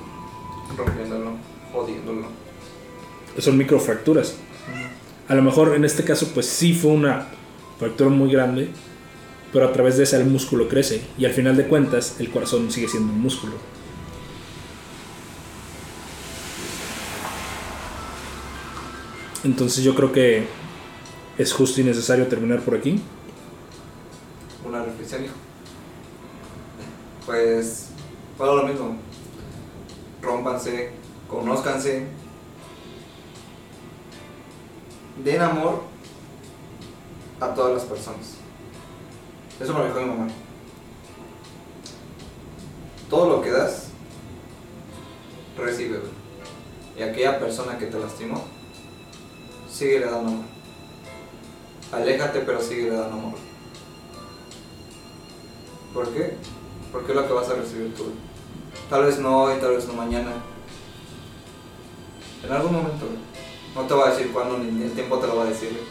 rompiéndolo, 0.75 1.31
jodiéndolo. 1.71 2.27
Son 3.37 3.57
microfracturas. 3.57 4.35
A 5.27 5.35
lo 5.35 5.41
mejor 5.41 5.75
en 5.75 5.83
este 5.83 6.03
caso, 6.03 6.31
pues 6.33 6.45
sí 6.45 6.73
fue 6.73 6.91
una 6.91 7.27
fractura 7.77 8.09
muy 8.09 8.31
grande, 8.31 8.69
pero 9.51 9.65
a 9.65 9.73
través 9.73 9.97
de 9.97 10.03
esa 10.03 10.17
el 10.17 10.25
músculo 10.25 10.67
crece 10.67 11.01
y 11.17 11.25
al 11.25 11.33
final 11.33 11.57
de 11.57 11.67
cuentas 11.67 12.15
el 12.19 12.29
corazón 12.29 12.71
sigue 12.71 12.87
siendo 12.87 13.11
un 13.11 13.19
músculo. 13.19 13.53
Entonces 19.43 19.83
yo 19.83 19.95
creo 19.95 20.11
que 20.11 20.47
es 21.37 21.53
justo 21.53 21.81
y 21.81 21.83
necesario 21.83 22.27
terminar 22.27 22.61
por 22.61 22.75
aquí. 22.75 23.01
Una 24.65 24.83
reflexión, 24.83 25.25
hijo. 25.25 25.33
Pues, 27.25 27.89
todo 28.37 28.57
lo 28.57 28.67
mismo. 28.67 28.97
Rómpanse, 30.21 30.91
conózcanse. 31.29 32.07
Den 35.23 35.41
amor 35.41 35.83
a 37.39 37.53
todas 37.53 37.73
las 37.73 37.83
personas. 37.83 38.35
Eso 39.59 39.73
me 39.73 39.79
lo 39.79 39.85
dijo 39.87 39.99
mi 40.01 40.05
mamá. 40.05 40.27
Todo 43.09 43.29
lo 43.29 43.41
que 43.41 43.51
das, 43.51 43.87
recibe. 45.57 45.99
Y 46.97 47.01
aquella 47.01 47.39
persona 47.39 47.77
que 47.77 47.87
te 47.87 47.99
lastimó, 47.99 48.43
sigue 49.71 49.99
dando 49.99 50.17
amor. 50.17 50.45
Aléjate, 51.91 52.39
pero 52.41 52.61
sigue 52.61 52.89
dando 52.89 53.15
amor. 53.15 53.33
¿Por 55.93 56.09
qué? 56.09 56.35
Porque 56.91 57.11
es 57.11 57.15
lo 57.15 57.27
que 57.27 57.33
vas 57.33 57.49
a 57.49 57.55
recibir 57.55 57.95
tú. 57.95 58.11
Tal 58.89 59.05
vez 59.05 59.19
no 59.19 59.43
hoy, 59.43 59.59
tal 59.59 59.75
vez 59.75 59.87
no 59.87 59.93
mañana. 59.93 60.31
En 62.43 62.51
algún 62.51 62.73
momento. 62.73 63.05
No 63.77 63.83
te 63.83 63.93
va 63.93 64.07
a 64.07 64.09
decir 64.09 64.31
cuándo, 64.31 64.57
ni 64.57 64.83
el 64.83 64.91
tiempo 64.93 65.19
te 65.19 65.27
lo 65.27 65.37
va 65.37 65.43
a 65.43 65.49
decir, 65.49 65.69
güey. 65.69 65.83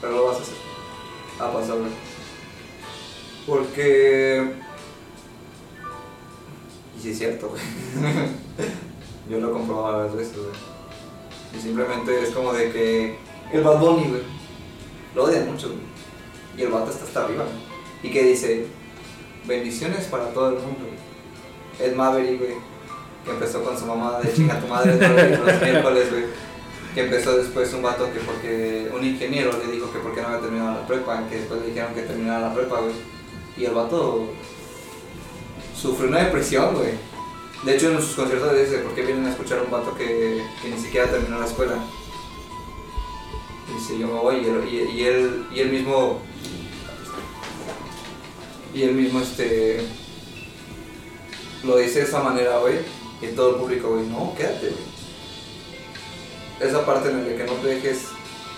Pero 0.00 0.14
lo 0.14 0.26
vas 0.28 0.38
a 0.38 0.40
hacer. 0.40 0.54
A 1.38 1.52
pasar. 1.52 1.76
Porque... 3.46 4.54
Y 6.96 7.02
sí 7.02 7.10
es 7.10 7.18
cierto, 7.18 7.50
güey. 7.50 7.60
Yo 9.30 9.38
lo 9.40 9.50
he 9.50 9.52
comprobado 9.52 9.98
varias 9.98 10.16
veces, 10.16 10.36
güey. 10.38 10.54
Y 11.54 11.60
simplemente 11.60 12.22
es 12.22 12.30
como 12.30 12.54
de 12.54 12.72
que... 12.72 13.18
El 13.52 13.62
Bad 13.62 13.78
Bunny, 13.78 14.08
güey. 14.08 14.22
Lo 15.14 15.24
odian 15.24 15.52
mucho, 15.52 15.68
güey. 15.68 15.80
Y 16.56 16.62
el 16.62 16.70
vato 16.70 16.90
está 16.90 17.04
hasta 17.04 17.24
arriba. 17.24 17.44
Y 18.02 18.10
que 18.10 18.22
dice... 18.22 18.66
Bendiciones 19.46 20.06
para 20.06 20.32
todo 20.32 20.48
el 20.48 20.54
mundo, 20.54 20.86
güey. 20.86 21.88
Ed 21.90 21.94
Maverick, 21.94 22.38
güey. 22.38 22.54
Que 23.22 23.30
empezó 23.32 23.62
con 23.62 23.78
su 23.78 23.84
mamá 23.84 24.18
de 24.20 24.32
chinga 24.32 24.58
tu 24.58 24.66
madre 24.66 24.96
los 24.96 25.60
miércoles, 25.60 26.10
güey. 26.10 26.51
Que 26.94 27.04
empezó 27.04 27.36
después 27.38 27.72
un 27.72 27.82
vato 27.82 28.12
que 28.12 28.20
porque 28.20 28.90
un 28.94 29.04
ingeniero 29.04 29.50
le 29.64 29.72
dijo 29.72 29.90
que 29.90 29.98
porque 29.98 30.20
no 30.20 30.28
había 30.28 30.40
terminado 30.40 30.80
la 30.80 30.86
prepa, 30.86 31.26
que 31.28 31.36
después 31.36 31.60
le 31.62 31.68
dijeron 31.68 31.94
que 31.94 32.02
terminara 32.02 32.48
la 32.48 32.54
prepa, 32.54 32.80
güey. 32.80 32.94
Y 33.56 33.64
el 33.64 33.72
vato 33.72 34.28
sufrió 35.74 36.08
una 36.08 36.24
depresión, 36.24 36.74
güey. 36.74 36.92
De 37.64 37.76
hecho, 37.76 37.90
en 37.90 38.02
sus 38.02 38.14
conciertos 38.14 38.58
dice, 38.58 38.78
¿por 38.78 38.94
qué 38.94 39.02
vienen 39.02 39.26
a 39.26 39.30
escuchar 39.30 39.62
un 39.62 39.70
vato 39.70 39.94
que, 39.94 40.42
ni 40.68 40.78
siquiera 40.78 41.10
terminó 41.10 41.38
la 41.38 41.46
escuela? 41.46 41.76
Y 43.68 43.74
dice, 43.78 43.98
yo 43.98 44.08
me 44.08 44.20
voy, 44.20 44.36
y 44.36 44.46
él, 44.46 44.90
y 44.92 45.04
él, 45.04 45.46
y 45.54 45.60
él 45.60 45.70
mismo, 45.70 46.20
y 48.74 48.82
él 48.82 48.94
mismo, 48.94 49.20
este, 49.20 49.86
lo 51.62 51.76
dice 51.76 52.00
de 52.00 52.04
esa 52.04 52.20
manera, 52.20 52.58
güey, 52.58 52.80
y 53.20 53.28
todo 53.28 53.50
el 53.50 53.56
público, 53.56 53.90
güey, 53.90 54.06
no, 54.08 54.34
quédate, 54.36 54.68
güey. 54.70 54.91
Esa 56.62 56.86
parte 56.86 57.10
en 57.10 57.28
la 57.28 57.36
que 57.36 57.44
no 57.44 57.54
te 57.54 57.68
dejes 57.68 58.06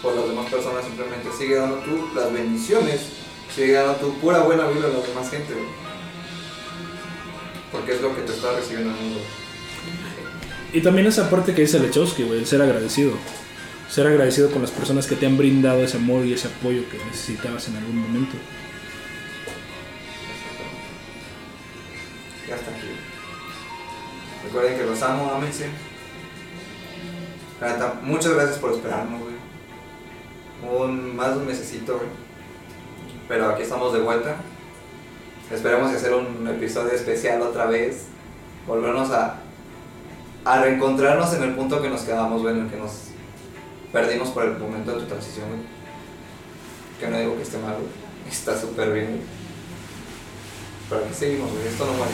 por 0.03 0.15
las 0.15 0.29
demás 0.29 0.51
personas, 0.51 0.85
simplemente 0.85 1.31
sigue 1.39 1.57
dando 1.57 1.77
tú 1.77 2.11
las 2.15 2.31
bendiciones, 2.31 3.01
sigue 3.55 3.73
dando 3.73 3.95
tu 3.95 4.21
pura 4.21 4.41
buena 4.41 4.67
vida 4.67 4.85
a 4.85 4.89
la 4.89 5.01
demás 5.01 5.31
gente. 5.31 5.55
Porque 7.73 7.93
es 7.95 8.03
lo 8.03 8.15
que 8.15 8.23
te 8.23 8.33
está 8.33 8.53
recibiendo 8.53 8.91
el 8.91 8.97
mundo. 8.97 9.21
Y 10.75 10.83
también 10.83 11.07
esa 11.07 11.31
parte 11.31 11.55
que 11.55 11.63
dice 11.63 11.79
Lechowski, 11.79 12.25
güey, 12.25 12.41
el 12.41 12.47
ser 12.47 12.61
agradecido. 12.61 13.13
Ser 13.89 14.07
agradecido 14.07 14.51
con 14.51 14.61
las 14.61 14.71
personas 14.71 15.07
que 15.07 15.17
te 15.17 15.25
han 15.25 15.39
brindado 15.39 15.83
ese 15.83 15.97
amor 15.97 16.27
y 16.27 16.35
ese 16.35 16.49
apoyo 16.49 16.83
que 16.91 16.99
necesitabas 16.99 17.69
en 17.69 17.77
algún 17.77 17.97
momento. 17.97 18.37
Ya 22.49 22.57
está 22.57 22.71
aquí. 22.71 22.89
Recuerden 24.45 24.79
que 24.79 24.85
los 24.85 25.01
amo, 25.03 25.33
ámense. 25.33 25.94
Muchas 28.03 28.35
gracias 28.35 28.59
por 28.59 28.73
esperarnos, 28.73 29.21
güey. 29.21 29.35
Un, 30.71 31.17
más 31.17 31.31
de 31.31 31.39
un 31.39 31.47
mesecito, 31.47 31.97
güey. 31.97 32.09
Pero 33.29 33.51
aquí 33.51 33.63
estamos 33.63 33.93
de 33.93 34.01
vuelta. 34.01 34.37
Esperemos 35.51 35.93
hacer 35.93 36.15
un 36.15 36.47
episodio 36.49 36.93
especial 36.93 37.43
otra 37.43 37.67
vez. 37.67 38.07
Volvernos 38.67 39.11
a, 39.11 39.37
a 40.45 40.61
reencontrarnos 40.61 41.35
en 41.35 41.43
el 41.43 41.55
punto 41.55 41.81
que 41.81 41.89
nos 41.89 42.03
quedamos, 42.03 42.43
güey, 42.43 42.55
en 42.55 42.65
el 42.65 42.71
que 42.71 42.77
nos 42.77 43.09
perdimos 43.93 44.31
por 44.31 44.45
el 44.45 44.59
momento 44.59 44.93
de 44.93 45.01
tu 45.01 45.07
transición, 45.07 45.49
güey. 45.49 45.61
Que 46.99 47.09
no 47.09 47.19
digo 47.19 47.37
que 47.37 47.43
esté 47.43 47.59
mal, 47.59 47.75
güey. 47.75 47.89
Está 48.29 48.59
súper 48.59 48.93
bien, 48.93 49.07
güey. 49.07 49.21
Pero 50.89 51.05
aquí 51.05 51.15
seguimos, 51.15 51.51
güey. 51.51 51.67
Esto 51.67 51.87
no 51.87 51.93
muere. 51.93 52.13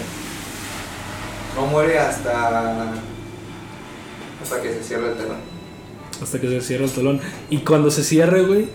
No 1.56 1.66
muere 1.66 1.98
hasta. 1.98 2.92
Hasta 4.42 4.62
que 4.62 4.72
se 4.72 4.82
cierre 4.82 5.12
el 5.12 5.16
telón. 5.16 5.36
Hasta 6.22 6.40
que 6.40 6.48
se 6.48 6.60
cierra 6.60 6.84
el 6.84 6.90
telón. 6.90 7.20
Y 7.48 7.58
cuando 7.58 7.90
se 7.90 8.04
cierre, 8.04 8.42
güey, 8.42 8.68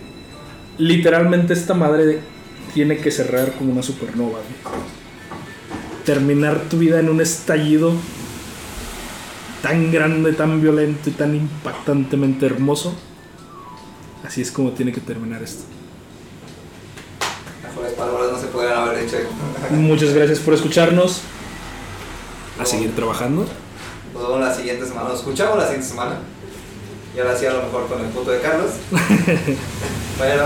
literalmente 0.78 1.52
esta 1.52 1.74
madre 1.74 2.20
tiene 2.74 2.98
que 2.98 3.10
cerrar 3.10 3.52
como 3.52 3.72
una 3.72 3.82
supernova, 3.82 4.38
güey. 4.40 4.76
Terminar 6.04 6.60
tu 6.68 6.78
vida 6.78 7.00
en 7.00 7.08
un 7.08 7.20
estallido 7.20 7.92
tan 9.62 9.90
grande, 9.90 10.32
tan 10.32 10.60
violento 10.60 11.10
y 11.10 11.12
tan 11.12 11.34
impactantemente 11.34 12.46
hermoso. 12.46 12.94
Así 14.24 14.40
es 14.42 14.52
como 14.52 14.70
tiene 14.72 14.92
que 14.92 15.00
terminar 15.00 15.42
esto. 15.42 15.64
Mejores 17.62 17.92
palabras 17.94 18.32
no 18.32 18.38
se 18.38 18.46
pueden 18.46 18.72
haber 18.72 19.04
dicho. 19.04 19.16
Muchas 19.70 20.14
gracias 20.14 20.38
por 20.38 20.54
escucharnos. 20.54 21.22
A 22.60 22.64
seguir 22.64 22.94
trabajando. 22.94 23.46
Nos 24.16 24.28
vemos 24.28 24.40
la 24.40 24.54
siguiente 24.54 24.86
semana. 24.86 25.08
Nos 25.10 25.18
escuchamos 25.18 25.56
la 25.58 25.64
siguiente 25.64 25.86
semana. 25.88 26.16
Y 27.14 27.18
ahora 27.20 27.36
sí, 27.36 27.46
a 27.46 27.52
lo 27.52 27.62
mejor 27.62 27.86
con 27.86 28.00
el 28.00 28.08
punto 28.08 28.30
de 28.30 28.40
Carlos. 28.40 28.70
Pero. 30.18 30.44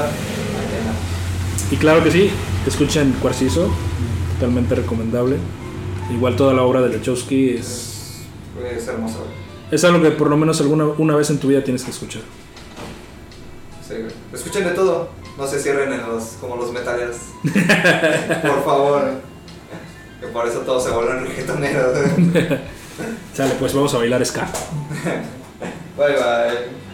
Y 1.70 1.76
claro 1.76 2.02
que 2.02 2.10
sí, 2.10 2.30
escuchen 2.66 3.12
Cuarcizo, 3.22 3.70
totalmente 4.34 4.74
recomendable. 4.74 5.36
Igual 6.12 6.34
toda 6.34 6.52
la 6.52 6.62
obra 6.62 6.80
de 6.82 6.88
Lechowski 6.88 7.50
es, 7.50 8.22
Es 8.76 8.88
hermoso, 8.88 9.18
güey. 9.18 9.30
es 9.70 9.84
algo 9.84 10.02
que 10.02 10.10
por 10.10 10.28
lo 10.28 10.36
menos 10.36 10.60
alguna 10.60 10.86
una 10.98 11.14
vez 11.14 11.30
en 11.30 11.38
tu 11.38 11.46
vida 11.48 11.62
tienes 11.62 11.84
que 11.84 11.92
escuchar. 11.92 12.22
Sí. 13.86 13.94
Escuchen 14.32 14.64
de 14.64 14.70
todo. 14.70 15.10
No 15.38 15.46
se 15.46 15.60
cierren 15.60 15.92
en 15.92 16.02
los, 16.02 16.24
como 16.40 16.56
los 16.56 16.72
metaleros. 16.72 17.16
Por 17.44 18.64
favor. 18.64 19.02
Que 20.20 20.26
por 20.26 20.46
eso 20.46 20.58
todos 20.60 20.84
se 20.84 20.90
vuelven 20.90 21.24
reggaetoneros. 21.24 21.96
Sale, 23.34 23.54
pues 23.58 23.72
vamos 23.74 23.94
a 23.94 23.98
bailar 23.98 24.24
ska. 24.24 24.48
Bye 25.96 26.14
bye. 26.14 26.89